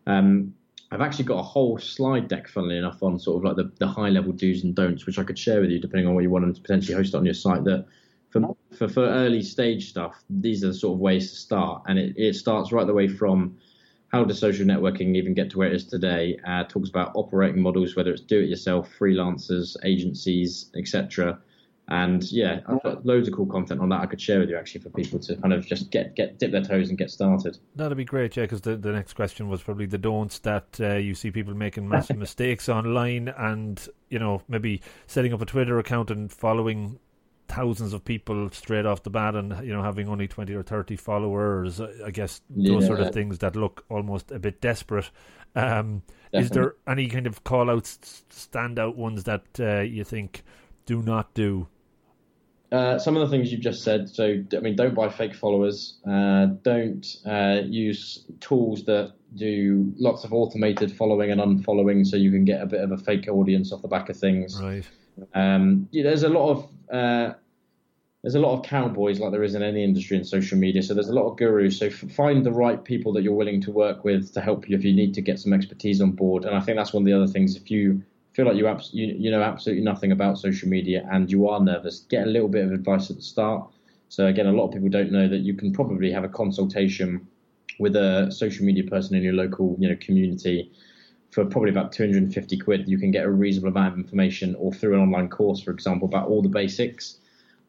Um, 0.07 0.53
I've 0.91 1.01
actually 1.01 1.25
got 1.25 1.39
a 1.39 1.43
whole 1.43 1.79
slide 1.79 2.27
deck, 2.27 2.47
funnily 2.47 2.77
enough, 2.77 3.01
on 3.01 3.17
sort 3.19 3.37
of 3.37 3.43
like 3.43 3.55
the, 3.55 3.71
the 3.79 3.87
high 3.87 4.09
level 4.09 4.31
do's 4.31 4.63
and 4.63 4.75
don'ts, 4.75 5.07
which 5.07 5.17
I 5.17 5.23
could 5.23 5.39
share 5.39 5.59
with 5.59 5.71
you 5.71 5.79
depending 5.79 6.07
on 6.07 6.13
what 6.13 6.21
you 6.23 6.29
want 6.29 6.55
to 6.55 6.61
potentially 6.61 6.95
host 6.95 7.15
on 7.15 7.25
your 7.25 7.33
site. 7.33 7.63
That 7.63 7.85
for, 8.29 8.55
for, 8.71 8.87
for 8.87 9.03
early 9.03 9.41
stage 9.41 9.89
stuff, 9.89 10.23
these 10.29 10.63
are 10.63 10.67
the 10.67 10.73
sort 10.73 10.95
of 10.95 10.99
ways 10.99 11.31
to 11.31 11.37
start, 11.37 11.83
and 11.87 11.97
it, 11.99 12.13
it 12.15 12.35
starts 12.35 12.71
right 12.71 12.87
the 12.87 12.93
way 12.93 13.07
from 13.07 13.57
how 14.13 14.23
does 14.23 14.37
social 14.37 14.63
networking 14.63 15.15
even 15.15 15.33
get 15.33 15.49
to 15.49 15.57
where 15.57 15.67
it 15.67 15.73
is 15.73 15.85
today? 15.85 16.37
Uh, 16.47 16.63
talks 16.65 16.87
about 16.87 17.11
operating 17.15 17.59
models, 17.59 17.95
whether 17.95 18.11
it's 18.11 18.21
do-it-yourself, 18.21 18.87
freelancers, 18.97 19.75
agencies, 19.83 20.69
etc. 20.77 21.39
And 21.87 22.23
yeah, 22.31 22.59
I've 22.67 22.81
got 22.83 23.05
loads 23.05 23.27
of 23.27 23.33
cool 23.33 23.47
content 23.47 23.81
on 23.81 23.89
that 23.89 24.01
I 24.01 24.05
could 24.05 24.21
share 24.21 24.39
with 24.39 24.49
you 24.49 24.55
actually 24.55 24.81
for 24.81 24.91
people 24.91 25.17
to 25.19 25.35
kind 25.37 25.51
of 25.51 25.65
just 25.65 25.89
get 25.89 26.15
get 26.15 26.37
dip 26.37 26.51
their 26.51 26.63
toes 26.63 26.89
and 26.89 26.97
get 26.97 27.09
started. 27.09 27.57
That'd 27.75 27.97
be 27.97 28.05
great, 28.05 28.37
yeah. 28.37 28.43
Because 28.43 28.61
the, 28.61 28.77
the 28.77 28.91
next 28.91 29.13
question 29.13 29.49
was 29.49 29.63
probably 29.63 29.87
the 29.87 29.97
don'ts 29.97 30.39
that 30.39 30.79
uh, 30.79 30.93
you 30.93 31.15
see 31.15 31.31
people 31.31 31.55
making 31.55 31.89
massive 31.89 32.17
mistakes 32.27 32.69
online, 32.69 33.29
and 33.29 33.85
you 34.09 34.19
know 34.19 34.43
maybe 34.47 34.81
setting 35.07 35.33
up 35.33 35.41
a 35.41 35.45
Twitter 35.45 35.79
account 35.79 36.11
and 36.11 36.31
following 36.31 36.99
thousands 37.53 37.93
of 37.93 38.03
people 38.03 38.49
straight 38.49 38.85
off 38.85 39.03
the 39.03 39.09
bat 39.09 39.35
and 39.35 39.65
you 39.65 39.71
know 39.71 39.83
having 39.83 40.09
only 40.09 40.27
20 40.27 40.53
or 40.55 40.63
30 40.63 40.95
followers 40.95 41.79
i 42.03 42.09
guess 42.09 42.41
those 42.49 42.81
yeah. 42.81 42.87
sort 42.87 42.99
of 42.99 43.13
things 43.13 43.39
that 43.39 43.55
look 43.55 43.85
almost 43.89 44.31
a 44.31 44.39
bit 44.39 44.59
desperate 44.59 45.11
um, 45.55 46.01
is 46.31 46.49
there 46.49 46.73
any 46.87 47.07
kind 47.07 47.27
of 47.27 47.43
call 47.43 47.69
outs 47.69 48.23
standout 48.31 48.95
ones 48.95 49.23
that 49.25 49.45
uh, 49.59 49.81
you 49.81 50.03
think 50.03 50.43
do 50.87 51.03
not 51.03 51.31
do 51.35 51.67
uh, 52.71 52.97
some 52.97 53.15
of 53.15 53.21
the 53.21 53.29
things 53.29 53.51
you've 53.51 53.61
just 53.61 53.83
said. 53.83 54.09
So, 54.09 54.43
I 54.51 54.59
mean, 54.59 54.75
don't 54.75 54.95
buy 54.95 55.07
fake 55.07 55.35
followers. 55.35 55.99
Uh, 56.07 56.47
don't 56.63 57.05
uh, 57.23 57.61
use 57.63 58.25
tools 58.39 58.83
that 58.85 59.13
do 59.35 59.93
lots 59.97 60.23
of 60.23 60.33
automated 60.33 60.91
following 60.91 61.29
and 61.29 61.39
unfollowing, 61.39 62.03
so 62.03 62.15
you 62.15 62.31
can 62.31 62.45
get 62.45 62.63
a 62.63 62.65
bit 62.65 62.81
of 62.81 62.91
a 62.91 62.97
fake 62.97 63.27
audience 63.29 63.71
off 63.71 63.83
the 63.83 63.87
back 63.87 64.09
of 64.09 64.17
things. 64.17 64.59
Right. 64.59 64.89
Um, 65.35 65.87
yeah, 65.91 66.01
there's 66.01 66.23
a 66.23 66.29
lot 66.29 66.49
of 66.49 66.69
uh, 66.91 67.33
there's 68.23 68.35
a 68.35 68.39
lot 68.39 68.57
of 68.57 68.63
cowboys 68.63 69.19
like 69.19 69.31
there 69.31 69.43
is 69.43 69.53
in 69.53 69.61
any 69.61 69.83
industry 69.83 70.15
in 70.15 70.23
social 70.23 70.57
media. 70.57 70.81
So 70.81 70.93
there's 70.93 71.09
a 71.09 71.13
lot 71.13 71.29
of 71.29 71.37
gurus. 71.37 71.77
So 71.77 71.89
find 71.89 72.45
the 72.45 72.53
right 72.53 72.81
people 72.81 73.11
that 73.13 73.21
you're 73.21 73.33
willing 73.33 73.59
to 73.61 73.71
work 73.71 74.05
with 74.05 74.33
to 74.33 74.39
help 74.39 74.69
you 74.69 74.77
if 74.77 74.83
you 74.85 74.93
need 74.93 75.13
to 75.15 75.21
get 75.21 75.39
some 75.39 75.51
expertise 75.51 75.99
on 75.99 76.11
board. 76.11 76.45
And 76.45 76.55
I 76.55 76.61
think 76.61 76.77
that's 76.77 76.93
one 76.93 77.03
of 77.03 77.05
the 77.05 77.13
other 77.13 77.27
things. 77.27 77.57
If 77.57 77.69
you 77.69 78.01
feel 78.31 78.45
like 78.45 78.55
you, 78.55 78.67
abs- 78.67 78.93
you, 78.93 79.07
you 79.07 79.29
know 79.29 79.43
absolutely 79.43 79.83
nothing 79.83 80.13
about 80.13 80.37
social 80.39 80.69
media 80.69 81.05
and 81.11 81.29
you 81.29 81.49
are 81.49 81.59
nervous, 81.59 81.99
get 82.09 82.25
a 82.25 82.29
little 82.29 82.47
bit 82.47 82.63
of 82.63 82.71
advice 82.71 83.09
at 83.09 83.17
the 83.17 83.21
start. 83.21 83.69
So 84.07 84.27
again, 84.27 84.47
a 84.47 84.53
lot 84.53 84.67
of 84.67 84.73
people 84.73 84.89
don't 84.89 85.11
know 85.11 85.27
that 85.27 85.39
you 85.39 85.53
can 85.53 85.73
probably 85.73 86.09
have 86.11 86.23
a 86.23 86.29
consultation 86.29 87.27
with 87.77 87.95
a 87.97 88.31
social 88.31 88.65
media 88.65 88.85
person 88.85 89.15
in 89.15 89.23
your 89.23 89.33
local 89.33 89.75
you 89.79 89.89
know 89.89 89.97
community 89.99 90.71
for 91.31 91.43
probably 91.43 91.71
about 91.71 91.91
250 91.91 92.57
quid. 92.59 92.87
You 92.87 92.97
can 92.97 93.11
get 93.11 93.25
a 93.25 93.29
reasonable 93.29 93.69
amount 93.69 93.93
of 93.93 93.99
information, 93.99 94.55
or 94.55 94.71
through 94.71 94.93
an 94.93 95.01
online 95.01 95.27
course, 95.27 95.59
for 95.59 95.71
example, 95.71 96.07
about 96.07 96.29
all 96.29 96.41
the 96.41 96.47
basics. 96.47 97.17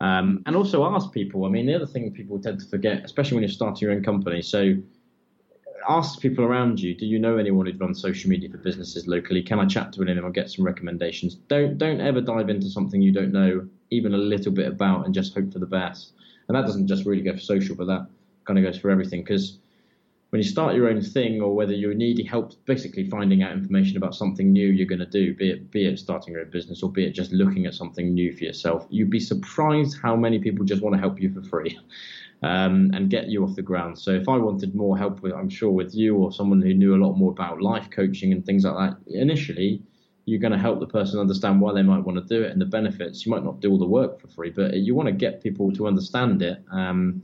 Um, 0.04 0.42
and 0.44 0.54
also 0.54 0.84
ask 0.84 1.10
people. 1.12 1.46
I 1.46 1.48
mean, 1.48 1.64
the 1.64 1.74
other 1.74 1.86
thing 1.86 2.12
people 2.12 2.38
tend 2.38 2.60
to 2.60 2.66
forget, 2.66 3.02
especially 3.06 3.36
when 3.36 3.42
you're 3.42 3.48
starting 3.48 3.88
your 3.88 3.96
own 3.96 4.04
company. 4.04 4.42
So 4.42 4.76
ask 5.88 6.20
people 6.20 6.44
around 6.44 6.78
you, 6.78 6.94
do 6.94 7.06
you 7.06 7.18
know 7.18 7.38
anyone 7.38 7.64
who 7.64 7.72
runs 7.78 8.02
social 8.02 8.28
media 8.28 8.50
for 8.50 8.58
businesses 8.58 9.08
locally? 9.08 9.42
Can 9.42 9.58
I 9.58 9.64
chat 9.64 9.94
to 9.94 10.02
anyone 10.02 10.24
or 10.24 10.30
get 10.30 10.50
some 10.50 10.62
recommendations? 10.62 11.36
Don't 11.48 11.78
don't 11.78 12.02
ever 12.02 12.20
dive 12.20 12.50
into 12.50 12.68
something 12.68 13.00
you 13.00 13.12
don't 13.12 13.32
know 13.32 13.66
even 13.90 14.12
a 14.12 14.18
little 14.18 14.52
bit 14.52 14.68
about 14.68 15.06
and 15.06 15.14
just 15.14 15.34
hope 15.34 15.50
for 15.50 15.58
the 15.58 15.66
best. 15.80 16.12
And 16.48 16.54
that 16.54 16.66
doesn't 16.66 16.86
just 16.86 17.06
really 17.06 17.22
go 17.22 17.32
for 17.32 17.40
social, 17.40 17.74
but 17.74 17.86
that 17.86 18.06
kind 18.44 18.58
of 18.58 18.64
goes 18.66 18.78
for 18.78 18.90
everything 18.90 19.22
because 19.22 19.58
when 20.34 20.42
you 20.42 20.48
start 20.48 20.74
your 20.74 20.88
own 20.88 21.00
thing 21.00 21.40
or 21.40 21.54
whether 21.54 21.72
you're 21.72 21.94
needing 21.94 22.26
help 22.26 22.52
basically 22.64 23.08
finding 23.08 23.44
out 23.44 23.52
information 23.52 23.96
about 23.96 24.16
something 24.16 24.52
new 24.52 24.66
you're 24.66 24.84
going 24.84 24.98
to 24.98 25.06
do 25.06 25.32
be 25.32 25.50
it 25.50 25.70
be 25.70 25.86
it 25.86 25.96
starting 25.96 26.32
your 26.32 26.42
own 26.42 26.50
business 26.50 26.82
or 26.82 26.90
be 26.90 27.04
it 27.04 27.12
just 27.12 27.30
looking 27.30 27.66
at 27.66 27.72
something 27.72 28.12
new 28.12 28.36
for 28.36 28.42
yourself 28.42 28.84
you'd 28.90 29.10
be 29.10 29.20
surprised 29.20 29.96
how 30.02 30.16
many 30.16 30.40
people 30.40 30.64
just 30.64 30.82
want 30.82 30.92
to 30.92 30.98
help 30.98 31.20
you 31.20 31.32
for 31.32 31.40
free 31.42 31.78
um, 32.42 32.90
and 32.94 33.10
get 33.10 33.28
you 33.28 33.44
off 33.44 33.54
the 33.54 33.62
ground. 33.62 33.98
So 33.98 34.10
if 34.10 34.28
I 34.28 34.36
wanted 34.36 34.74
more 34.74 34.98
help 34.98 35.22
with, 35.22 35.32
I'm 35.32 35.48
sure 35.48 35.70
with 35.70 35.94
you 35.94 36.16
or 36.16 36.30
someone 36.30 36.60
who 36.60 36.74
knew 36.74 36.94
a 36.94 37.02
lot 37.02 37.14
more 37.14 37.30
about 37.30 37.62
life 37.62 37.88
coaching 37.90 38.32
and 38.32 38.44
things 38.44 38.64
like 38.64 38.74
that, 38.74 38.98
initially 39.12 39.82
you're 40.26 40.40
going 40.40 40.52
to 40.52 40.58
help 40.58 40.80
the 40.80 40.86
person 40.86 41.20
understand 41.20 41.60
why 41.60 41.72
they 41.72 41.82
might 41.82 42.04
want 42.04 42.16
to 42.16 42.34
do 42.34 42.42
it 42.42 42.50
and 42.50 42.60
the 42.60 42.66
benefits. 42.66 43.24
You 43.24 43.32
might 43.32 43.44
not 43.44 43.60
do 43.60 43.70
all 43.70 43.78
the 43.78 43.86
work 43.86 44.20
for 44.20 44.28
free, 44.28 44.50
but 44.50 44.74
you 44.74 44.94
want 44.94 45.06
to 45.06 45.12
get 45.12 45.42
people 45.42 45.70
to 45.72 45.86
understand 45.86 46.42
it. 46.42 46.62
Um, 46.70 47.22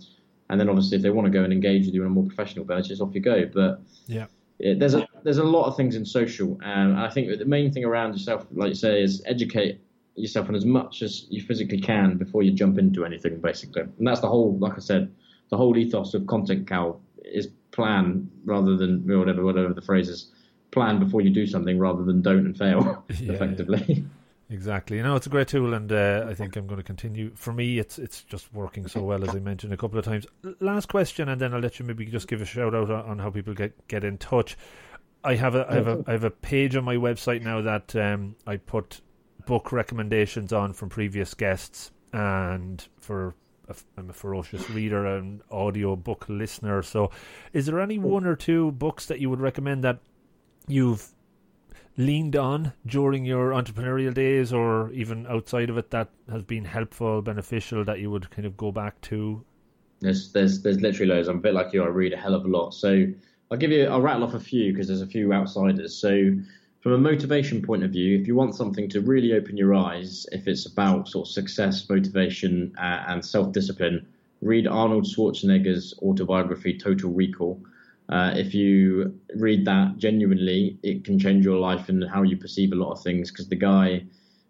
and 0.50 0.60
then 0.60 0.68
obviously 0.68 0.96
if 0.96 1.02
they 1.02 1.10
want 1.10 1.26
to 1.26 1.30
go 1.30 1.44
and 1.44 1.52
engage 1.52 1.86
with 1.86 1.94
you 1.94 2.02
on 2.02 2.08
a 2.08 2.10
more 2.10 2.26
professional 2.26 2.64
basis, 2.64 3.00
off 3.00 3.14
you 3.14 3.20
go. 3.20 3.48
But 3.52 3.80
yeah. 4.06 4.26
It, 4.58 4.78
there's 4.78 4.92
a 4.92 5.06
there's 5.22 5.38
a 5.38 5.44
lot 5.44 5.66
of 5.66 5.76
things 5.76 5.96
in 5.96 6.04
social, 6.04 6.52
um, 6.62 6.90
and 6.90 7.00
I 7.00 7.08
think 7.08 7.38
the 7.38 7.46
main 7.46 7.72
thing 7.72 7.84
around 7.84 8.12
yourself, 8.12 8.46
like 8.52 8.68
you 8.68 8.74
say, 8.74 9.02
is 9.02 9.22
educate 9.24 9.80
yourself 10.16 10.50
on 10.50 10.54
as 10.54 10.66
much 10.66 11.00
as 11.00 11.26
you 11.30 11.40
physically 11.40 11.80
can 11.80 12.18
before 12.18 12.42
you 12.42 12.52
jump 12.52 12.78
into 12.78 13.06
anything, 13.06 13.40
basically. 13.40 13.82
And 13.82 14.06
that's 14.06 14.20
the 14.20 14.28
whole, 14.28 14.58
like 14.58 14.74
I 14.74 14.80
said, 14.80 15.10
the 15.48 15.56
whole 15.56 15.76
ethos 15.78 16.12
of 16.12 16.26
Content 16.26 16.68
Cal 16.68 17.00
is 17.24 17.48
plan 17.70 18.30
rather 18.44 18.76
than 18.76 19.06
whatever 19.06 19.44
whatever 19.44 19.72
the 19.72 19.80
phrase 19.80 20.10
is. 20.10 20.30
Plan 20.72 21.00
before 21.00 21.20
you 21.22 21.30
do 21.30 21.46
something 21.46 21.78
rather 21.78 22.04
than 22.04 22.20
don't 22.20 22.44
and 22.44 22.56
fail, 22.56 23.04
yeah, 23.20 23.32
effectively. 23.32 23.82
Yeah. 23.88 24.02
Exactly. 24.50 24.96
You 24.96 25.04
know, 25.04 25.14
it's 25.14 25.28
a 25.28 25.30
great 25.30 25.46
tool, 25.46 25.74
and 25.74 25.92
uh, 25.92 26.26
I 26.28 26.34
think 26.34 26.56
I'm 26.56 26.66
going 26.66 26.78
to 26.78 26.84
continue. 26.84 27.30
For 27.36 27.52
me, 27.52 27.78
it's 27.78 28.00
it's 28.00 28.22
just 28.24 28.52
working 28.52 28.88
so 28.88 29.00
well, 29.00 29.22
as 29.22 29.34
I 29.34 29.38
mentioned 29.38 29.72
a 29.72 29.76
couple 29.76 29.96
of 29.96 30.04
times. 30.04 30.26
Last 30.58 30.88
question, 30.88 31.28
and 31.28 31.40
then 31.40 31.54
I'll 31.54 31.60
let 31.60 31.78
you 31.78 31.84
maybe 31.84 32.04
just 32.06 32.26
give 32.26 32.42
a 32.42 32.44
shout 32.44 32.74
out 32.74 32.90
on 32.90 33.20
how 33.20 33.30
people 33.30 33.54
get 33.54 33.86
get 33.86 34.02
in 34.02 34.18
touch. 34.18 34.58
I 35.22 35.36
have 35.36 35.54
a 35.54 35.66
I 35.70 35.74
have 35.74 35.86
a 35.86 36.04
I 36.08 36.12
have 36.12 36.24
a 36.24 36.30
page 36.30 36.74
on 36.74 36.82
my 36.82 36.96
website 36.96 37.42
now 37.42 37.60
that 37.62 37.94
um, 37.94 38.34
I 38.44 38.56
put 38.56 39.00
book 39.46 39.70
recommendations 39.70 40.52
on 40.52 40.72
from 40.72 40.88
previous 40.88 41.32
guests, 41.32 41.92
and 42.12 42.84
for 42.98 43.36
i 43.68 43.74
I'm 43.96 44.10
a 44.10 44.12
ferocious 44.12 44.68
reader 44.70 45.06
and 45.06 45.42
audio 45.52 45.94
book 45.94 46.26
listener. 46.28 46.82
So, 46.82 47.12
is 47.52 47.66
there 47.66 47.80
any 47.80 47.98
one 47.98 48.26
or 48.26 48.34
two 48.34 48.72
books 48.72 49.06
that 49.06 49.20
you 49.20 49.30
would 49.30 49.40
recommend 49.40 49.84
that 49.84 50.00
you've 50.66 51.08
leaned 52.00 52.34
on 52.34 52.72
during 52.86 53.24
your 53.24 53.50
entrepreneurial 53.50 54.14
days, 54.14 54.52
or 54.52 54.90
even 54.92 55.26
outside 55.26 55.70
of 55.70 55.78
it, 55.78 55.90
that 55.90 56.08
has 56.30 56.42
been 56.42 56.64
helpful, 56.64 57.22
beneficial, 57.22 57.84
that 57.84 58.00
you 58.00 58.10
would 58.10 58.30
kind 58.30 58.46
of 58.46 58.56
go 58.56 58.72
back 58.72 59.00
to? 59.02 59.44
There's 60.00 60.32
there's 60.32 60.62
there's 60.62 60.80
literally 60.80 61.12
loads. 61.12 61.28
I'm 61.28 61.36
a 61.38 61.40
bit 61.40 61.54
like 61.54 61.72
you. 61.72 61.84
I 61.84 61.88
read 61.88 62.12
a 62.12 62.16
hell 62.16 62.34
of 62.34 62.44
a 62.44 62.48
lot. 62.48 62.74
So 62.74 63.06
I'll 63.50 63.58
give 63.58 63.70
you. 63.70 63.86
I'll 63.86 64.00
rattle 64.00 64.24
off 64.24 64.34
a 64.34 64.40
few 64.40 64.72
because 64.72 64.88
there's 64.88 65.02
a 65.02 65.06
few 65.06 65.32
outsiders. 65.32 65.94
So 65.94 66.32
from 66.80 66.92
a 66.92 66.98
motivation 66.98 67.60
point 67.60 67.84
of 67.84 67.90
view, 67.90 68.18
if 68.18 68.26
you 68.26 68.34
want 68.34 68.54
something 68.54 68.88
to 68.88 69.02
really 69.02 69.34
open 69.34 69.56
your 69.56 69.74
eyes, 69.74 70.26
if 70.32 70.48
it's 70.48 70.64
about 70.64 71.08
sort 71.08 71.28
of 71.28 71.32
success, 71.32 71.86
motivation, 71.88 72.74
uh, 72.78 73.04
and 73.08 73.24
self 73.24 73.52
discipline, 73.52 74.06
read 74.40 74.66
Arnold 74.66 75.04
Schwarzenegger's 75.04 75.94
autobiography, 76.02 76.78
Total 76.78 77.10
Recall. 77.10 77.60
Uh, 78.10 78.32
if 78.34 78.52
you 78.54 79.14
read 79.36 79.64
that 79.64 79.96
genuinely, 79.98 80.76
it 80.82 81.04
can 81.04 81.18
change 81.18 81.44
your 81.44 81.58
life 81.58 81.88
and 81.88 82.04
how 82.12 82.22
you 82.22 82.36
perceive 82.36 82.72
a 82.72 82.74
lot 82.74 82.90
of 82.92 83.00
things 83.02 83.30
because 83.30 83.48
the 83.48 83.56
guy 83.56 84.02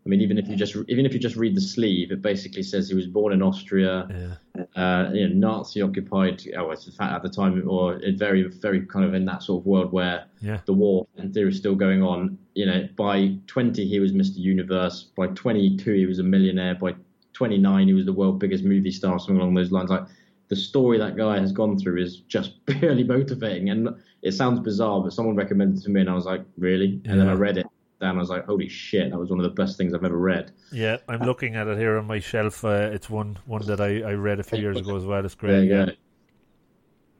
I 0.06 0.08
mean, 0.08 0.22
even 0.22 0.38
if 0.38 0.48
you 0.48 0.56
just 0.56 0.74
even 0.88 1.04
if 1.04 1.12
you 1.12 1.18
just 1.20 1.36
read 1.36 1.54
the 1.54 1.60
sleeve, 1.60 2.10
it 2.10 2.22
basically 2.22 2.62
says 2.62 2.88
he 2.88 2.94
was 2.94 3.06
born 3.06 3.34
in 3.34 3.42
Austria, 3.42 4.38
Yeah. 4.56 4.64
uh, 4.82 5.10
you 5.12 5.28
know, 5.28 5.34
Nazi 5.48 5.82
occupied. 5.82 6.42
Oh, 6.56 6.70
it's 6.70 6.86
in 6.86 6.92
fact 6.94 7.12
at 7.12 7.22
the 7.22 7.28
time, 7.28 7.62
or 7.68 7.96
it 7.96 8.16
very 8.18 8.48
very 8.48 8.80
kind 8.86 9.04
of 9.04 9.12
in 9.12 9.26
that 9.26 9.42
sort 9.42 9.60
of 9.60 9.66
world 9.66 9.92
where 9.92 10.24
Yeah. 10.40 10.60
the 10.64 10.72
war 10.72 11.06
in 11.18 11.30
theory 11.34 11.50
is 11.50 11.58
still 11.58 11.74
going 11.74 12.02
on. 12.02 12.38
You 12.54 12.64
know, 12.64 12.88
by 12.96 13.36
20 13.46 13.84
he 13.86 14.00
was 14.00 14.12
Mr. 14.12 14.38
Universe. 14.38 15.10
By 15.14 15.26
22 15.26 15.92
he 15.92 16.06
was 16.06 16.18
a 16.18 16.22
millionaire. 16.24 16.76
By 16.76 16.94
29 17.34 17.86
he 17.88 17.92
was 17.92 18.06
the 18.06 18.12
world's 18.14 18.38
biggest 18.38 18.64
movie 18.64 18.90
star. 18.90 19.18
Something 19.18 19.36
along 19.36 19.52
those 19.52 19.70
lines. 19.70 19.90
Like 19.90 20.04
the 20.50 20.56
story 20.56 20.98
that 20.98 21.16
guy 21.16 21.38
has 21.38 21.52
gone 21.52 21.78
through 21.78 22.02
is 22.02 22.18
just 22.18 22.66
purely 22.66 23.04
motivating, 23.04 23.70
and 23.70 23.88
it 24.22 24.32
sounds 24.32 24.60
bizarre, 24.60 25.00
but 25.00 25.12
someone 25.12 25.36
recommended 25.36 25.78
it 25.78 25.84
to 25.84 25.90
me, 25.90 26.02
and 26.02 26.10
I 26.10 26.14
was 26.14 26.26
like, 26.26 26.42
really? 26.58 27.00
And 27.06 27.18
then 27.18 27.28
I 27.28 27.32
read 27.32 27.56
it. 27.56 27.66
And 28.00 28.08
I 28.08 28.12
was 28.20 28.30
like, 28.30 28.46
holy 28.46 28.68
shit, 28.68 29.10
that 29.10 29.18
was 29.18 29.28
one 29.28 29.38
of 29.38 29.44
the 29.44 29.50
best 29.50 29.76
things 29.76 29.92
I've 29.92 30.04
ever 30.04 30.16
read. 30.16 30.52
Yeah, 30.72 30.96
I'm 31.06 31.20
looking 31.20 31.54
at 31.54 31.68
it 31.68 31.76
here 31.76 31.98
on 31.98 32.06
my 32.06 32.18
shelf. 32.18 32.64
Uh, 32.64 32.90
it's 32.92 33.10
one 33.10 33.38
one 33.44 33.64
that 33.66 33.80
I, 33.80 34.00
I 34.00 34.14
read 34.14 34.40
a 34.40 34.42
few 34.42 34.58
years 34.58 34.78
ago 34.78 34.96
as 34.96 35.04
well. 35.04 35.24
It's 35.24 35.34
great. 35.34 35.68
Yeah. 35.68 35.90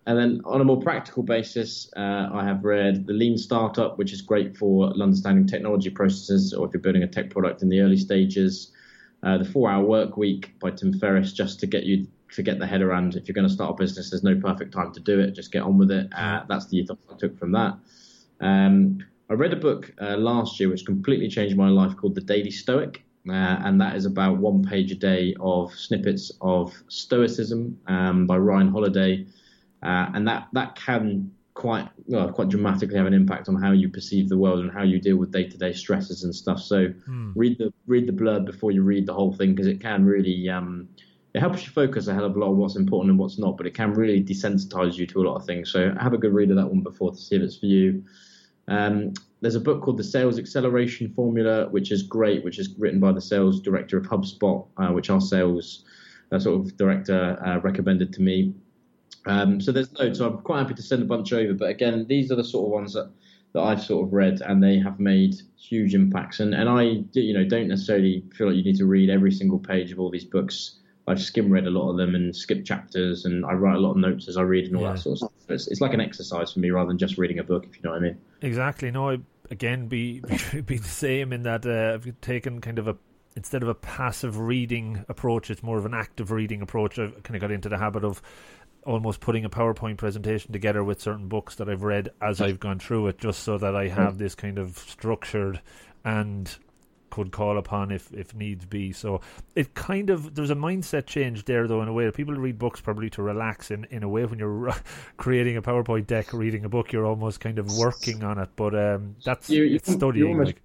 And 0.07 0.18
then 0.18 0.41
on 0.45 0.62
a 0.62 0.64
more 0.64 0.81
practical 0.81 1.22
basis, 1.22 1.91
uh, 1.97 2.31
I 2.33 2.45
have 2.45 2.64
read 2.64 3.07
The 3.07 3.12
Lean 3.12 3.37
Startup, 3.37 3.99
which 3.99 4.12
is 4.12 4.22
great 4.22 4.57
for 4.57 4.91
understanding 4.95 5.47
technology 5.47 5.91
processes 5.91 6.55
or 6.55 6.66
if 6.66 6.72
you're 6.72 6.81
building 6.81 7.03
a 7.03 7.07
tech 7.07 7.28
product 7.28 7.61
in 7.62 7.68
the 7.68 7.81
early 7.81 7.99
stages. 7.99 8.72
Uh, 9.22 9.37
the 9.37 9.45
Four 9.45 9.70
Hour 9.70 9.85
Work 9.85 10.16
Week 10.16 10.59
by 10.61 10.70
Tim 10.70 10.95
Ferriss, 10.95 11.35
just 11.35 11.61
to 11.61 11.66
get 11.66 11.85
you 11.85 12.07
to 12.33 12.43
get 12.43 12.59
the 12.59 12.66
head 12.66 12.83
around 12.83 13.16
if 13.16 13.26
you're 13.26 13.35
going 13.35 13.49
to 13.49 13.53
start 13.53 13.70
a 13.70 13.74
business, 13.74 14.11
there's 14.11 14.22
no 14.22 14.37
perfect 14.37 14.72
time 14.72 14.93
to 14.93 15.01
do 15.01 15.20
it. 15.20 15.33
Just 15.33 15.53
get 15.53 15.62
on 15.62 15.78
with 15.78 15.91
it. 15.91 16.09
Uh, 16.14 16.43
that's 16.49 16.66
the 16.66 16.78
ethos 16.78 16.99
I 17.12 17.16
took 17.16 17.39
from 17.39 17.53
that. 17.53 17.78
Um, 18.41 18.99
I 19.28 19.35
read 19.35 19.53
a 19.53 19.57
book 19.57 19.93
uh, 20.01 20.16
last 20.16 20.59
year 20.59 20.68
which 20.68 20.85
completely 20.85 21.28
changed 21.28 21.57
my 21.57 21.68
life 21.68 21.97
called 21.97 22.14
The 22.14 22.20
Daily 22.20 22.51
Stoic. 22.51 23.05
Uh, 23.28 23.61
and 23.64 23.81
that 23.81 23.97
is 23.97 24.07
about 24.07 24.39
one 24.39 24.64
page 24.64 24.93
a 24.93 24.95
day 24.95 25.35
of 25.41 25.72
snippets 25.74 26.33
of 26.41 26.74
Stoicism 26.89 27.78
um, 27.87 28.26
by 28.26 28.39
Ryan 28.39 28.68
Holiday. 28.68 29.26
Uh, 29.83 30.11
and 30.14 30.26
that, 30.26 30.49
that 30.53 30.74
can 30.74 31.31
quite 31.55 31.89
well, 32.07 32.33
quite 32.33 32.49
dramatically 32.49 32.97
have 32.97 33.07
an 33.07 33.12
impact 33.12 33.49
on 33.49 33.61
how 33.61 33.72
you 33.72 33.89
perceive 33.89 34.28
the 34.28 34.39
world 34.39 34.61
and 34.61 34.70
how 34.70 34.83
you 34.83 34.99
deal 34.99 35.16
with 35.16 35.31
day-to-day 35.31 35.72
stresses 35.74 36.24
and 36.24 36.35
stuff. 36.35 36.61
So 36.61 36.87
read 37.35 37.59
the 37.59 37.72
read 37.87 38.07
the 38.07 38.12
blurb 38.12 38.47
before 38.47 38.70
you 38.70 38.83
read 38.83 39.05
the 39.05 39.12
whole 39.12 39.35
thing 39.35 39.55
because 39.55 39.66
it 39.66 39.81
can 39.81 40.05
really 40.05 40.49
um, 40.49 40.89
it 41.35 41.41
helps 41.41 41.64
you 41.64 41.70
focus 41.70 42.09
a 42.09 42.14
hell 42.14 42.24
of 42.24 42.37
a 42.37 42.39
lot 42.39 42.49
on 42.49 42.57
what's 42.57 42.76
important 42.76 43.11
and 43.11 43.18
what's 43.18 43.39
not, 43.39 43.57
but 43.57 43.66
it 43.66 43.74
can 43.74 43.93
really 43.93 44.22
desensitize 44.22 44.97
you 44.97 45.07
to 45.07 45.22
a 45.22 45.24
lot 45.24 45.37
of 45.37 45.47
things. 45.47 45.70
So 45.70 45.95
have 46.01 46.12
a 46.12 46.18
good 46.18 46.35
read 46.35 46.51
of 46.51 46.57
that 46.57 46.68
one 46.68 46.83
before 46.83 47.12
to 47.12 47.16
see 47.16 47.37
if 47.37 47.43
it's 47.43 47.59
for 47.59 47.66
you. 47.66 48.05
Um, 48.68 49.12
there's 49.41 49.55
a 49.55 49.61
book 49.61 49.83
called 49.83 49.97
The 49.97 50.05
Sales 50.05 50.39
Acceleration 50.39 51.12
Formula, 51.14 51.68
which 51.68 51.93
is 51.93 52.03
great, 52.03 52.45
which 52.45 52.59
is 52.59 52.74
written 52.78 53.01
by 53.01 53.12
the 53.12 53.20
sales 53.20 53.61
director 53.61 53.97
of 53.97 54.07
HubSpot, 54.07 54.66
uh, 54.76 54.89
which 54.89 55.09
our 55.09 55.20
sales 55.20 55.85
uh, 56.33 56.39
sort 56.39 56.61
of 56.61 56.76
director 56.76 57.39
uh, 57.45 57.59
recommended 57.61 58.12
to 58.14 58.22
me. 58.22 58.55
Um, 59.26 59.61
so 59.61 59.72
there's 59.72 59.93
loads. 59.99 60.18
So 60.18 60.26
I'm 60.26 60.39
quite 60.39 60.61
happy 60.61 60.74
to 60.74 60.83
send 60.83 61.03
a 61.03 61.07
bunch 61.07 61.33
over. 61.33 61.55
But 61.55 61.70
again, 61.70 62.07
these 62.09 62.31
are 62.31 62.37
the 62.37 62.45
sort 62.45 62.66
of 62.66 62.72
ones 62.72 62.93
that, 62.95 63.11
that 63.53 63.61
I've 63.61 63.83
sort 63.83 64.07
of 64.07 64.12
read, 64.12 64.41
and 64.41 64.62
they 64.62 64.78
have 64.78 65.01
made 65.01 65.37
huge 65.59 65.95
impacts. 65.95 66.41
And 66.41 66.55
and 66.55 66.68
I, 66.68 67.05
you 67.12 67.35
know, 67.35 67.45
don't 67.45 67.68
necessarily 67.68 68.24
feel 68.35 68.49
like 68.49 68.57
you 68.57 68.64
need 68.64 68.76
to 68.76 68.87
read 68.87 69.11
every 69.11 69.33
single 69.33 69.59
page 69.59 69.93
of 69.93 70.01
all 70.01 70.11
these 70.11 70.24
books. 70.24 70.76
I've 71.11 71.20
skim 71.20 71.50
read 71.50 71.66
a 71.66 71.70
lot 71.70 71.90
of 71.90 71.96
them 71.96 72.14
and 72.14 72.34
skip 72.34 72.64
chapters, 72.64 73.24
and 73.24 73.44
I 73.44 73.52
write 73.52 73.76
a 73.76 73.80
lot 73.80 73.90
of 73.92 73.96
notes 73.98 74.28
as 74.28 74.36
I 74.36 74.42
read 74.42 74.66
and 74.66 74.76
all 74.76 74.82
Yeah. 74.82 74.92
that 74.92 74.98
sort 75.00 75.12
of 75.14 75.18
stuff. 75.18 75.32
So 75.48 75.54
it's, 75.54 75.68
it's 75.68 75.80
like 75.80 75.92
an 75.94 76.00
exercise 76.00 76.52
for 76.52 76.61
me 76.61 76.70
rather 76.70 76.88
than 76.88 76.98
just 76.98 77.18
reading 77.18 77.38
a 77.38 77.44
book, 77.44 77.66
if 77.68 77.76
you 77.76 77.82
know 77.82 77.90
what 77.90 77.96
I 77.98 78.00
mean. 78.00 78.18
Exactly. 78.42 78.90
No, 78.90 79.11
I 79.11 79.18
again 79.50 79.88
be 79.88 80.20
be, 80.52 80.61
be 80.61 80.78
the 80.78 80.88
same 80.88 81.32
in 81.32 81.42
that 81.42 81.66
uh, 81.66 81.94
I've 81.94 82.20
taken 82.20 82.61
kind 82.61 82.78
of 82.78 82.88
a 82.88 82.96
instead 83.36 83.62
of 83.62 83.68
a 83.68 83.74
passive 83.74 84.38
reading 84.38 85.04
approach, 85.08 85.50
it's 85.50 85.62
more 85.62 85.78
of 85.78 85.86
an 85.86 85.94
active 85.94 86.30
reading 86.30 86.62
approach. 86.62 86.98
I've 86.98 87.22
kind 87.22 87.36
of 87.36 87.40
got 87.40 87.50
into 87.52 87.68
the 87.68 87.78
habit 87.78 88.04
of 88.04 88.20
almost 88.84 89.20
putting 89.20 89.44
a 89.44 89.50
PowerPoint 89.50 89.98
presentation 89.98 90.52
together 90.52 90.82
with 90.82 91.00
certain 91.00 91.28
books 91.28 91.56
that 91.56 91.68
I've 91.68 91.82
read 91.82 92.08
as 92.20 92.40
I've 92.40 92.58
gone 92.58 92.78
through 92.78 93.08
it, 93.08 93.18
just 93.18 93.42
so 93.42 93.58
that 93.58 93.76
I 93.76 93.88
have 93.88 94.18
this 94.18 94.34
kind 94.34 94.58
of 94.58 94.76
structured 94.78 95.61
and 96.04 96.54
could 97.11 97.32
call 97.32 97.58
upon 97.58 97.90
if 97.90 98.12
if 98.12 98.34
needs 98.34 98.64
be. 98.66 98.92
So 98.92 99.20
it 99.54 99.74
kind 99.74 100.11
of 100.11 100.34
there's 100.34 100.50
a 100.50 100.54
mindset 100.54 101.06
change 101.06 101.44
there 101.44 101.66
though 101.66 101.82
in 101.82 101.88
a 101.88 101.92
way 101.92 102.11
people 102.11 102.34
read 102.34 102.58
books 102.58 102.80
probably 102.80 103.11
to 103.11 103.22
relax 103.22 103.70
in 103.70 103.86
in 103.90 104.02
a 104.02 104.08
way 104.08 104.24
when 104.24 104.38
you're 104.38 104.72
creating 105.16 105.56
a 105.56 105.62
PowerPoint 105.62 106.06
deck 106.06 106.32
reading 106.32 106.64
a 106.64 106.68
book 106.68 106.92
you're 106.92 107.06
almost 107.06 107.40
kind 107.40 107.58
of 107.58 107.76
working 107.76 108.24
on 108.24 108.38
it 108.38 108.48
but 108.56 108.74
um 108.74 109.16
that's 109.24 109.48
You, 109.50 109.64
you, 109.64 109.76
it's 109.76 109.92
studying 109.92 110.26
you're 110.26 110.28
almost 110.28 110.46
like. 110.48 110.62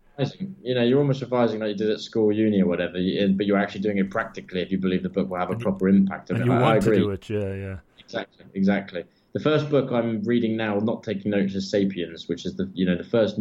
You 0.63 0.73
know, 0.75 0.81
you're 0.81 0.99
almost 0.99 1.21
advising 1.21 1.59
like 1.59 1.71
you 1.71 1.75
did 1.75 1.89
at 1.89 1.99
school, 1.99 2.31
uni, 2.31 2.61
or 2.61 2.67
whatever. 2.67 2.93
But 2.93 3.45
you're 3.45 3.57
actually 3.57 3.81
doing 3.81 3.97
it 3.97 4.09
practically 4.09 4.61
if 4.61 4.71
you 4.71 4.77
believe 4.77 5.03
the 5.03 5.09
book 5.09 5.29
will 5.29 5.39
have 5.39 5.51
a 5.51 5.57
proper 5.57 5.89
impact. 5.89 6.31
on 6.31 6.37
and 6.37 6.45
it. 6.45 6.47
you 6.47 6.53
I, 6.53 6.57
I 6.57 6.61
want 6.61 6.81
to 6.83 6.89
agree. 6.89 7.03
do 7.03 7.09
it 7.09 7.29
yeah 7.29 7.53
yeah 7.53 7.77
Exactly, 8.05 8.45
exactly. 8.53 9.03
The 9.33 9.39
first 9.39 9.69
book 9.69 9.91
I'm 9.91 10.23
reading 10.23 10.55
now, 10.55 10.77
not 10.77 11.03
taking 11.03 11.31
notes, 11.31 11.55
is 11.55 11.69
*Sapiens*, 11.69 12.29
which 12.29 12.45
is 12.45 12.55
the 12.55 12.69
you 12.73 12.85
know 12.85 12.95
the 12.95 13.03
first 13.03 13.37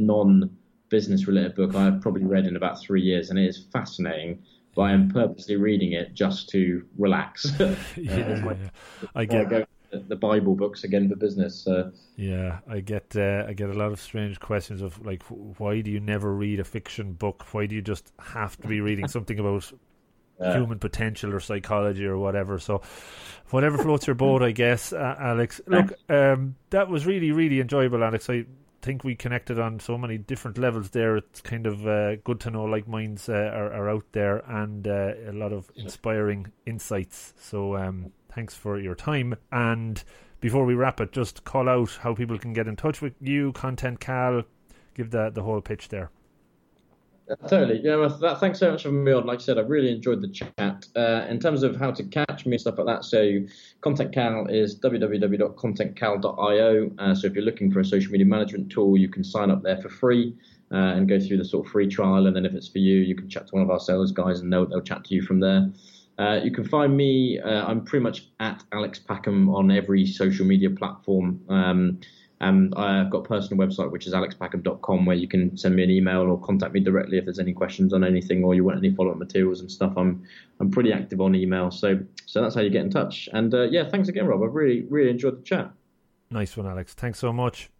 non-business 0.90 1.26
related 1.26 1.54
book 1.54 1.74
I've 1.74 2.00
probably 2.00 2.24
read 2.24 2.46
in 2.46 2.56
about 2.56 2.80
three 2.80 3.02
years, 3.02 3.30
and 3.30 3.38
it 3.38 3.46
is 3.46 3.66
fascinating. 3.72 4.42
But 4.74 4.82
I 4.82 4.92
am 4.92 5.08
purposely 5.10 5.56
reading 5.56 5.92
it 5.92 6.14
just 6.14 6.48
to 6.50 6.84
relax. 6.98 7.46
yeah, 7.58 7.74
it's 7.96 8.42
my- 8.42 8.52
yeah. 8.52 8.68
I 9.14 9.20
I 9.20 9.24
get 9.24 9.68
to 9.92 9.98
the- 10.08 10.16
Bible 10.16 10.56
books 10.56 10.82
again 10.82 11.08
for 11.08 11.14
business. 11.14 11.54
So 11.62 11.92
Yeah, 12.16 12.58
I 12.68 12.80
get 12.80 13.14
uh, 13.16 13.44
I 13.46 13.52
get 13.52 13.70
a 13.70 13.74
lot 13.74 13.92
of 13.92 14.00
strange 14.00 14.40
questions 14.40 14.82
of 14.82 15.04
like, 15.06 15.22
why 15.58 15.80
do 15.80 15.90
you 15.92 16.00
never 16.00 16.34
read 16.34 16.58
a 16.58 16.64
fiction 16.64 17.12
book? 17.12 17.46
Why 17.52 17.66
do 17.66 17.76
you 17.76 17.82
just 17.82 18.12
have 18.18 18.56
to 18.62 18.66
be 18.68 18.80
reading 18.80 19.06
something 19.06 19.38
about 19.38 19.72
uh, 20.40 20.54
human 20.54 20.80
potential 20.80 21.32
or 21.32 21.38
psychology 21.38 22.04
or 22.04 22.18
whatever? 22.18 22.58
So, 22.58 22.82
whatever 23.50 23.78
floats 23.78 24.08
your 24.08 24.16
boat, 24.16 24.42
I 24.42 24.50
guess. 24.50 24.92
Uh, 24.92 25.14
Alex, 25.20 25.60
look, 25.68 25.92
um, 26.08 26.56
that 26.70 26.88
was 26.88 27.06
really 27.06 27.30
really 27.30 27.60
enjoyable, 27.60 28.02
Alex. 28.02 28.28
I 28.28 28.46
think 28.84 29.02
we 29.02 29.14
connected 29.14 29.58
on 29.58 29.80
so 29.80 29.96
many 29.96 30.18
different 30.18 30.58
levels 30.58 30.90
there. 30.90 31.16
It's 31.16 31.40
kind 31.40 31.66
of 31.66 31.86
uh, 31.86 32.16
good 32.16 32.38
to 32.40 32.50
know 32.50 32.64
like 32.64 32.86
minds 32.86 33.28
uh, 33.28 33.32
are, 33.32 33.72
are 33.72 33.88
out 33.88 34.04
there 34.12 34.38
and 34.46 34.86
uh, 34.86 35.14
a 35.26 35.32
lot 35.32 35.52
of 35.52 35.70
inspiring 35.74 36.52
insights. 36.66 37.32
So, 37.40 37.76
um, 37.76 38.12
thanks 38.30 38.54
for 38.54 38.78
your 38.78 38.94
time 38.94 39.36
and 39.50 40.04
before 40.40 40.66
we 40.66 40.74
wrap 40.74 41.00
it, 41.00 41.10
just 41.10 41.44
call 41.44 41.70
out 41.70 41.98
how 42.02 42.14
people 42.14 42.38
can 42.38 42.52
get 42.52 42.68
in 42.68 42.76
touch 42.76 43.00
with 43.00 43.14
you, 43.18 43.52
Content 43.52 43.98
Cal. 43.98 44.42
Give 44.92 45.10
the 45.10 45.30
the 45.30 45.42
whole 45.42 45.62
pitch 45.62 45.88
there. 45.88 46.10
Totally. 47.48 47.80
Yeah, 47.82 48.06
that, 48.20 48.38
thanks 48.38 48.58
so 48.58 48.72
much 48.72 48.82
for 48.82 48.92
me 48.92 49.10
on. 49.12 49.24
Like 49.24 49.38
I 49.38 49.42
said, 49.42 49.56
I 49.56 49.62
really 49.62 49.90
enjoyed 49.90 50.20
the 50.20 50.28
chat. 50.28 50.86
Uh, 50.94 51.24
in 51.30 51.40
terms 51.40 51.62
of 51.62 51.76
how 51.76 51.90
to 51.90 52.04
catch 52.04 52.44
me 52.44 52.52
and 52.52 52.60
stuff 52.60 52.76
like 52.76 52.86
that, 52.86 53.02
so 53.04 53.38
Content 53.80 54.12
Cal 54.12 54.46
is 54.48 54.78
www.contentcal.io. 54.78 56.90
Uh, 56.98 57.14
so 57.14 57.26
if 57.26 57.34
you're 57.34 57.44
looking 57.44 57.72
for 57.72 57.80
a 57.80 57.84
social 57.84 58.12
media 58.12 58.26
management 58.26 58.70
tool, 58.70 58.98
you 58.98 59.08
can 59.08 59.24
sign 59.24 59.50
up 59.50 59.62
there 59.62 59.78
for 59.78 59.88
free 59.88 60.36
uh, 60.70 60.76
and 60.76 61.08
go 61.08 61.18
through 61.18 61.38
the 61.38 61.46
sort 61.46 61.64
of 61.64 61.72
free 61.72 61.88
trial. 61.88 62.26
And 62.26 62.36
then 62.36 62.44
if 62.44 62.52
it's 62.52 62.68
for 62.68 62.78
you, 62.78 62.96
you 62.96 63.14
can 63.14 63.30
chat 63.30 63.46
to 63.46 63.54
one 63.54 63.62
of 63.62 63.70
our 63.70 63.80
sales 63.80 64.12
guys 64.12 64.40
and 64.40 64.52
they'll, 64.52 64.66
they'll 64.66 64.82
chat 64.82 65.04
to 65.04 65.14
you 65.14 65.22
from 65.22 65.40
there. 65.40 65.72
Uh, 66.18 66.40
you 66.44 66.50
can 66.50 66.64
find 66.64 66.96
me. 66.96 67.40
Uh, 67.40 67.66
I'm 67.66 67.84
pretty 67.84 68.02
much 68.02 68.28
at 68.38 68.62
Alex 68.72 69.00
Packham 69.00 69.52
on 69.52 69.70
every 69.70 70.06
social 70.06 70.46
media 70.46 70.70
platform. 70.70 71.40
Um, 71.48 72.00
and 72.40 72.74
I've 72.74 73.10
got 73.10 73.18
a 73.18 73.28
personal 73.28 73.66
website, 73.66 73.90
which 73.90 74.06
is 74.06 74.12
alexpackham.com, 74.12 75.06
where 75.06 75.16
you 75.16 75.28
can 75.28 75.56
send 75.56 75.76
me 75.76 75.84
an 75.84 75.90
email 75.90 76.22
or 76.22 76.38
contact 76.40 76.74
me 76.74 76.80
directly 76.80 77.18
if 77.18 77.24
there's 77.24 77.38
any 77.38 77.52
questions 77.52 77.92
on 77.92 78.04
anything 78.04 78.44
or 78.44 78.54
you 78.54 78.64
want 78.64 78.78
any 78.78 78.92
follow-up 78.94 79.18
materials 79.18 79.60
and 79.60 79.70
stuff. 79.70 79.92
I'm 79.96 80.24
I'm 80.60 80.70
pretty 80.70 80.92
active 80.92 81.20
on 81.20 81.34
email, 81.34 81.70
so 81.70 81.98
so 82.26 82.42
that's 82.42 82.54
how 82.54 82.60
you 82.60 82.70
get 82.70 82.82
in 82.82 82.90
touch. 82.90 83.28
And 83.32 83.54
uh, 83.54 83.62
yeah, 83.62 83.88
thanks 83.88 84.08
again, 84.08 84.26
Rob. 84.26 84.42
I've 84.42 84.54
really 84.54 84.82
really 84.82 85.10
enjoyed 85.10 85.38
the 85.38 85.42
chat. 85.42 85.70
Nice 86.30 86.56
one, 86.56 86.66
Alex. 86.66 86.94
Thanks 86.94 87.18
so 87.18 87.32
much. 87.32 87.70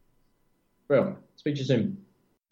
Well, 0.89 1.17
speak 1.37 1.55
to 1.55 1.61
you 1.61 1.67
soon. 1.67 1.99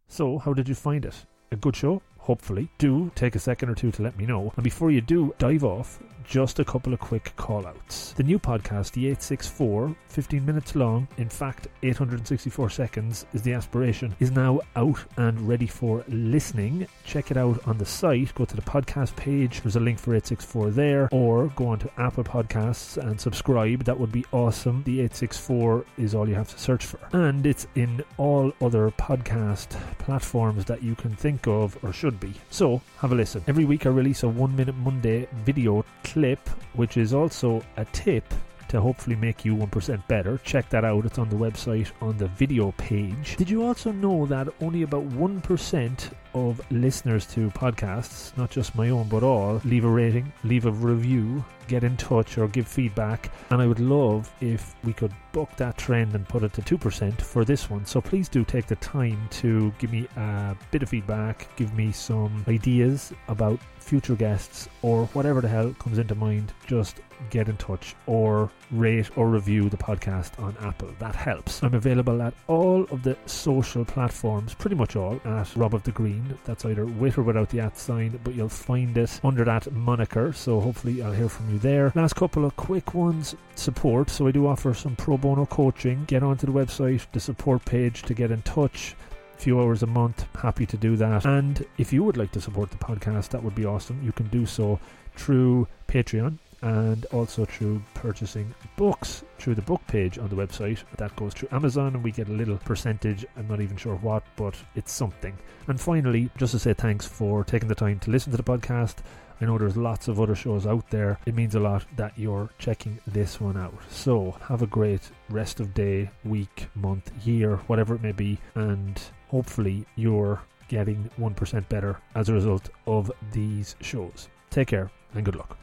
So, 0.08 0.38
how 0.38 0.52
did 0.52 0.68
you 0.68 0.74
find 0.74 1.04
it? 1.04 1.14
A 1.52 1.56
good 1.56 1.76
show? 1.76 2.02
Hopefully. 2.18 2.68
Do 2.78 3.10
take 3.14 3.34
a 3.34 3.38
second 3.38 3.68
or 3.68 3.74
two 3.74 3.90
to 3.92 4.02
let 4.02 4.16
me 4.16 4.26
know. 4.26 4.52
And 4.56 4.64
before 4.64 4.90
you 4.90 5.00
do 5.00 5.34
dive 5.38 5.64
off, 5.64 5.98
just 6.24 6.58
a 6.58 6.64
couple 6.64 6.92
of 6.92 7.00
quick 7.00 7.32
call 7.36 7.66
outs. 7.66 8.12
The 8.12 8.22
new 8.22 8.38
podcast, 8.38 8.92
the 8.92 9.06
864, 9.06 9.94
15 10.08 10.44
minutes 10.44 10.74
long, 10.74 11.08
in 11.16 11.28
fact, 11.28 11.68
864 11.82 12.70
seconds 12.70 13.26
is 13.32 13.42
the 13.42 13.52
aspiration, 13.52 14.14
is 14.20 14.30
now 14.30 14.60
out 14.76 14.98
and 15.16 15.40
ready 15.48 15.66
for 15.66 16.04
listening. 16.08 16.86
Check 17.04 17.30
it 17.30 17.36
out 17.36 17.66
on 17.66 17.78
the 17.78 17.86
site. 17.86 18.34
Go 18.34 18.44
to 18.44 18.56
the 18.56 18.62
podcast 18.62 19.14
page. 19.16 19.60
There's 19.62 19.76
a 19.76 19.80
link 19.80 19.98
for 19.98 20.14
864 20.14 20.70
there, 20.70 21.08
or 21.12 21.48
go 21.56 21.68
on 21.68 21.78
to 21.80 21.90
Apple 21.98 22.24
Podcasts 22.24 22.96
and 22.96 23.20
subscribe. 23.20 23.84
That 23.84 23.98
would 23.98 24.12
be 24.12 24.24
awesome. 24.32 24.82
The 24.84 25.00
864 25.00 25.84
is 25.98 26.14
all 26.14 26.28
you 26.28 26.34
have 26.34 26.50
to 26.50 26.58
search 26.58 26.86
for. 26.86 26.98
And 27.12 27.46
it's 27.46 27.66
in 27.74 28.02
all 28.18 28.52
other 28.60 28.90
podcast 28.92 29.70
platforms 29.98 30.64
that 30.66 30.82
you 30.82 30.94
can 30.94 31.14
think 31.14 31.46
of 31.46 31.78
or 31.82 31.92
should 31.92 32.18
be. 32.20 32.34
So 32.50 32.80
have 32.98 33.12
a 33.12 33.14
listen. 33.14 33.44
Every 33.46 33.64
week 33.64 33.86
I 33.86 33.90
release 33.90 34.22
a 34.22 34.28
one 34.28 34.54
minute 34.54 34.76
Monday 34.76 35.28
video 35.44 35.84
clip, 36.12 36.48
which 36.74 36.96
is 36.96 37.14
also 37.14 37.62
a 37.76 37.84
tip 37.86 38.24
to 38.68 38.80
hopefully 38.80 39.16
make 39.16 39.44
you 39.44 39.54
1% 39.54 40.08
better. 40.08 40.38
Check 40.38 40.70
that 40.70 40.82
out. 40.82 41.04
It's 41.04 41.18
on 41.18 41.28
the 41.28 41.36
website 41.36 41.90
on 42.00 42.16
the 42.16 42.28
video 42.28 42.72
page. 42.72 43.36
Did 43.36 43.50
you 43.50 43.62
also 43.64 43.92
know 43.92 44.24
that 44.26 44.48
only 44.62 44.82
about 44.82 45.06
1% 45.10 46.10
of 46.34 46.60
listeners 46.70 47.26
to 47.26 47.50
podcasts, 47.50 48.34
not 48.38 48.50
just 48.50 48.74
my 48.74 48.88
own, 48.88 49.08
but 49.08 49.22
all, 49.22 49.60
leave 49.66 49.84
a 49.84 49.88
rating, 49.88 50.32
leave 50.44 50.64
a 50.64 50.72
review, 50.72 51.44
get 51.68 51.84
in 51.84 51.98
touch 51.98 52.38
or 52.38 52.48
give 52.48 52.66
feedback. 52.66 53.30
And 53.50 53.60
I 53.60 53.66
would 53.66 53.80
love 53.80 54.32
if 54.40 54.74
we 54.84 54.94
could 54.94 55.12
buck 55.32 55.54
that 55.56 55.76
trend 55.76 56.14
and 56.14 56.26
put 56.26 56.42
it 56.42 56.54
to 56.54 56.62
2% 56.62 57.20
for 57.20 57.44
this 57.44 57.68
one. 57.68 57.84
So 57.84 58.00
please 58.00 58.30
do 58.30 58.42
take 58.42 58.66
the 58.66 58.76
time 58.76 59.28
to 59.32 59.70
give 59.78 59.92
me 59.92 60.08
a 60.16 60.56
bit 60.70 60.82
of 60.82 60.88
feedback, 60.88 61.46
give 61.56 61.74
me 61.74 61.92
some 61.92 62.42
ideas 62.48 63.12
about 63.28 63.60
future 63.82 64.14
guests 64.14 64.68
or 64.82 65.06
whatever 65.06 65.40
the 65.40 65.48
hell 65.48 65.74
comes 65.78 65.98
into 65.98 66.14
mind. 66.14 66.52
Just 66.66 67.00
get 67.30 67.48
in 67.48 67.56
touch 67.56 67.94
or 68.06 68.50
rate 68.70 69.10
or 69.16 69.28
review 69.28 69.68
the 69.68 69.76
podcast 69.76 70.40
on 70.42 70.56
Apple. 70.60 70.90
That 70.98 71.14
helps. 71.14 71.62
I'm 71.62 71.74
available 71.74 72.20
at 72.22 72.34
all 72.46 72.84
of 72.84 73.02
the 73.02 73.16
social 73.26 73.84
platforms, 73.84 74.54
pretty 74.54 74.76
much 74.76 74.96
all, 74.96 75.20
at 75.24 75.54
Rob 75.56 75.74
of 75.74 75.82
the 75.82 75.92
Green. 75.92 76.38
That's 76.44 76.64
either 76.64 76.86
with 76.86 77.18
or 77.18 77.22
without 77.22 77.50
the 77.50 77.60
at 77.60 77.78
sign, 77.78 78.18
but 78.24 78.34
you'll 78.34 78.48
find 78.48 78.96
it 78.96 79.20
under 79.22 79.44
that 79.44 79.70
moniker. 79.72 80.32
So 80.32 80.60
hopefully 80.60 81.02
I'll 81.02 81.12
hear 81.12 81.28
from 81.28 81.50
you 81.50 81.58
there. 81.58 81.92
Last 81.94 82.14
couple 82.14 82.44
of 82.44 82.56
quick 82.56 82.94
ones 82.94 83.36
support. 83.54 84.10
So 84.10 84.26
I 84.26 84.30
do 84.30 84.46
offer 84.46 84.74
some 84.74 84.96
pro 84.96 85.16
bono 85.16 85.46
coaching. 85.46 86.04
Get 86.06 86.22
onto 86.22 86.46
the 86.46 86.52
website, 86.52 87.06
the 87.12 87.20
support 87.20 87.64
page 87.64 88.02
to 88.02 88.14
get 88.14 88.30
in 88.30 88.42
touch 88.42 88.94
few 89.42 89.60
hours 89.60 89.82
a 89.82 89.86
month 89.86 90.26
happy 90.36 90.64
to 90.64 90.76
do 90.76 90.94
that 90.96 91.24
and 91.24 91.66
if 91.78 91.92
you 91.92 92.04
would 92.04 92.16
like 92.16 92.30
to 92.30 92.40
support 92.40 92.70
the 92.70 92.76
podcast 92.76 93.30
that 93.30 93.42
would 93.42 93.54
be 93.54 93.64
awesome 93.64 94.00
you 94.04 94.12
can 94.12 94.28
do 94.28 94.46
so 94.46 94.78
through 95.16 95.66
patreon 95.88 96.38
and 96.62 97.06
also 97.06 97.44
through 97.44 97.82
purchasing 97.94 98.54
books 98.76 99.24
through 99.38 99.54
the 99.56 99.62
book 99.62 99.84
page 99.88 100.18
on 100.18 100.28
the 100.28 100.36
website. 100.36 100.78
That 100.96 101.14
goes 101.16 101.34
through 101.34 101.48
Amazon 101.50 101.94
and 101.94 102.04
we 102.04 102.12
get 102.12 102.28
a 102.28 102.32
little 102.32 102.56
percentage. 102.58 103.26
I'm 103.36 103.48
not 103.48 103.60
even 103.60 103.76
sure 103.76 103.96
what, 103.96 104.22
but 104.36 104.54
it's 104.76 104.92
something. 104.92 105.36
And 105.66 105.80
finally, 105.80 106.30
just 106.38 106.52
to 106.52 106.58
say 106.58 106.72
thanks 106.72 107.06
for 107.06 107.44
taking 107.44 107.68
the 107.68 107.74
time 107.74 107.98
to 108.00 108.10
listen 108.10 108.30
to 108.30 108.36
the 108.36 108.44
podcast. 108.44 108.96
I 109.40 109.46
know 109.46 109.58
there's 109.58 109.76
lots 109.76 110.06
of 110.06 110.20
other 110.20 110.36
shows 110.36 110.68
out 110.68 110.88
there. 110.90 111.18
It 111.26 111.34
means 111.34 111.56
a 111.56 111.60
lot 111.60 111.84
that 111.96 112.16
you're 112.16 112.50
checking 112.58 113.00
this 113.08 113.40
one 113.40 113.56
out. 113.56 113.74
So 113.90 114.36
have 114.42 114.62
a 114.62 114.68
great 114.68 115.10
rest 115.28 115.58
of 115.58 115.74
day, 115.74 116.10
week, 116.24 116.68
month, 116.76 117.10
year, 117.26 117.56
whatever 117.66 117.96
it 117.96 118.02
may 118.02 118.12
be, 118.12 118.38
and 118.54 119.02
hopefully 119.32 119.86
you're 119.96 120.40
getting 120.68 121.10
1% 121.18 121.68
better 121.68 121.96
as 122.14 122.28
a 122.28 122.34
result 122.34 122.68
of 122.86 123.10
these 123.32 123.74
shows. 123.80 124.28
Take 124.50 124.68
care 124.68 124.90
and 125.14 125.24
good 125.24 125.36
luck. 125.36 125.61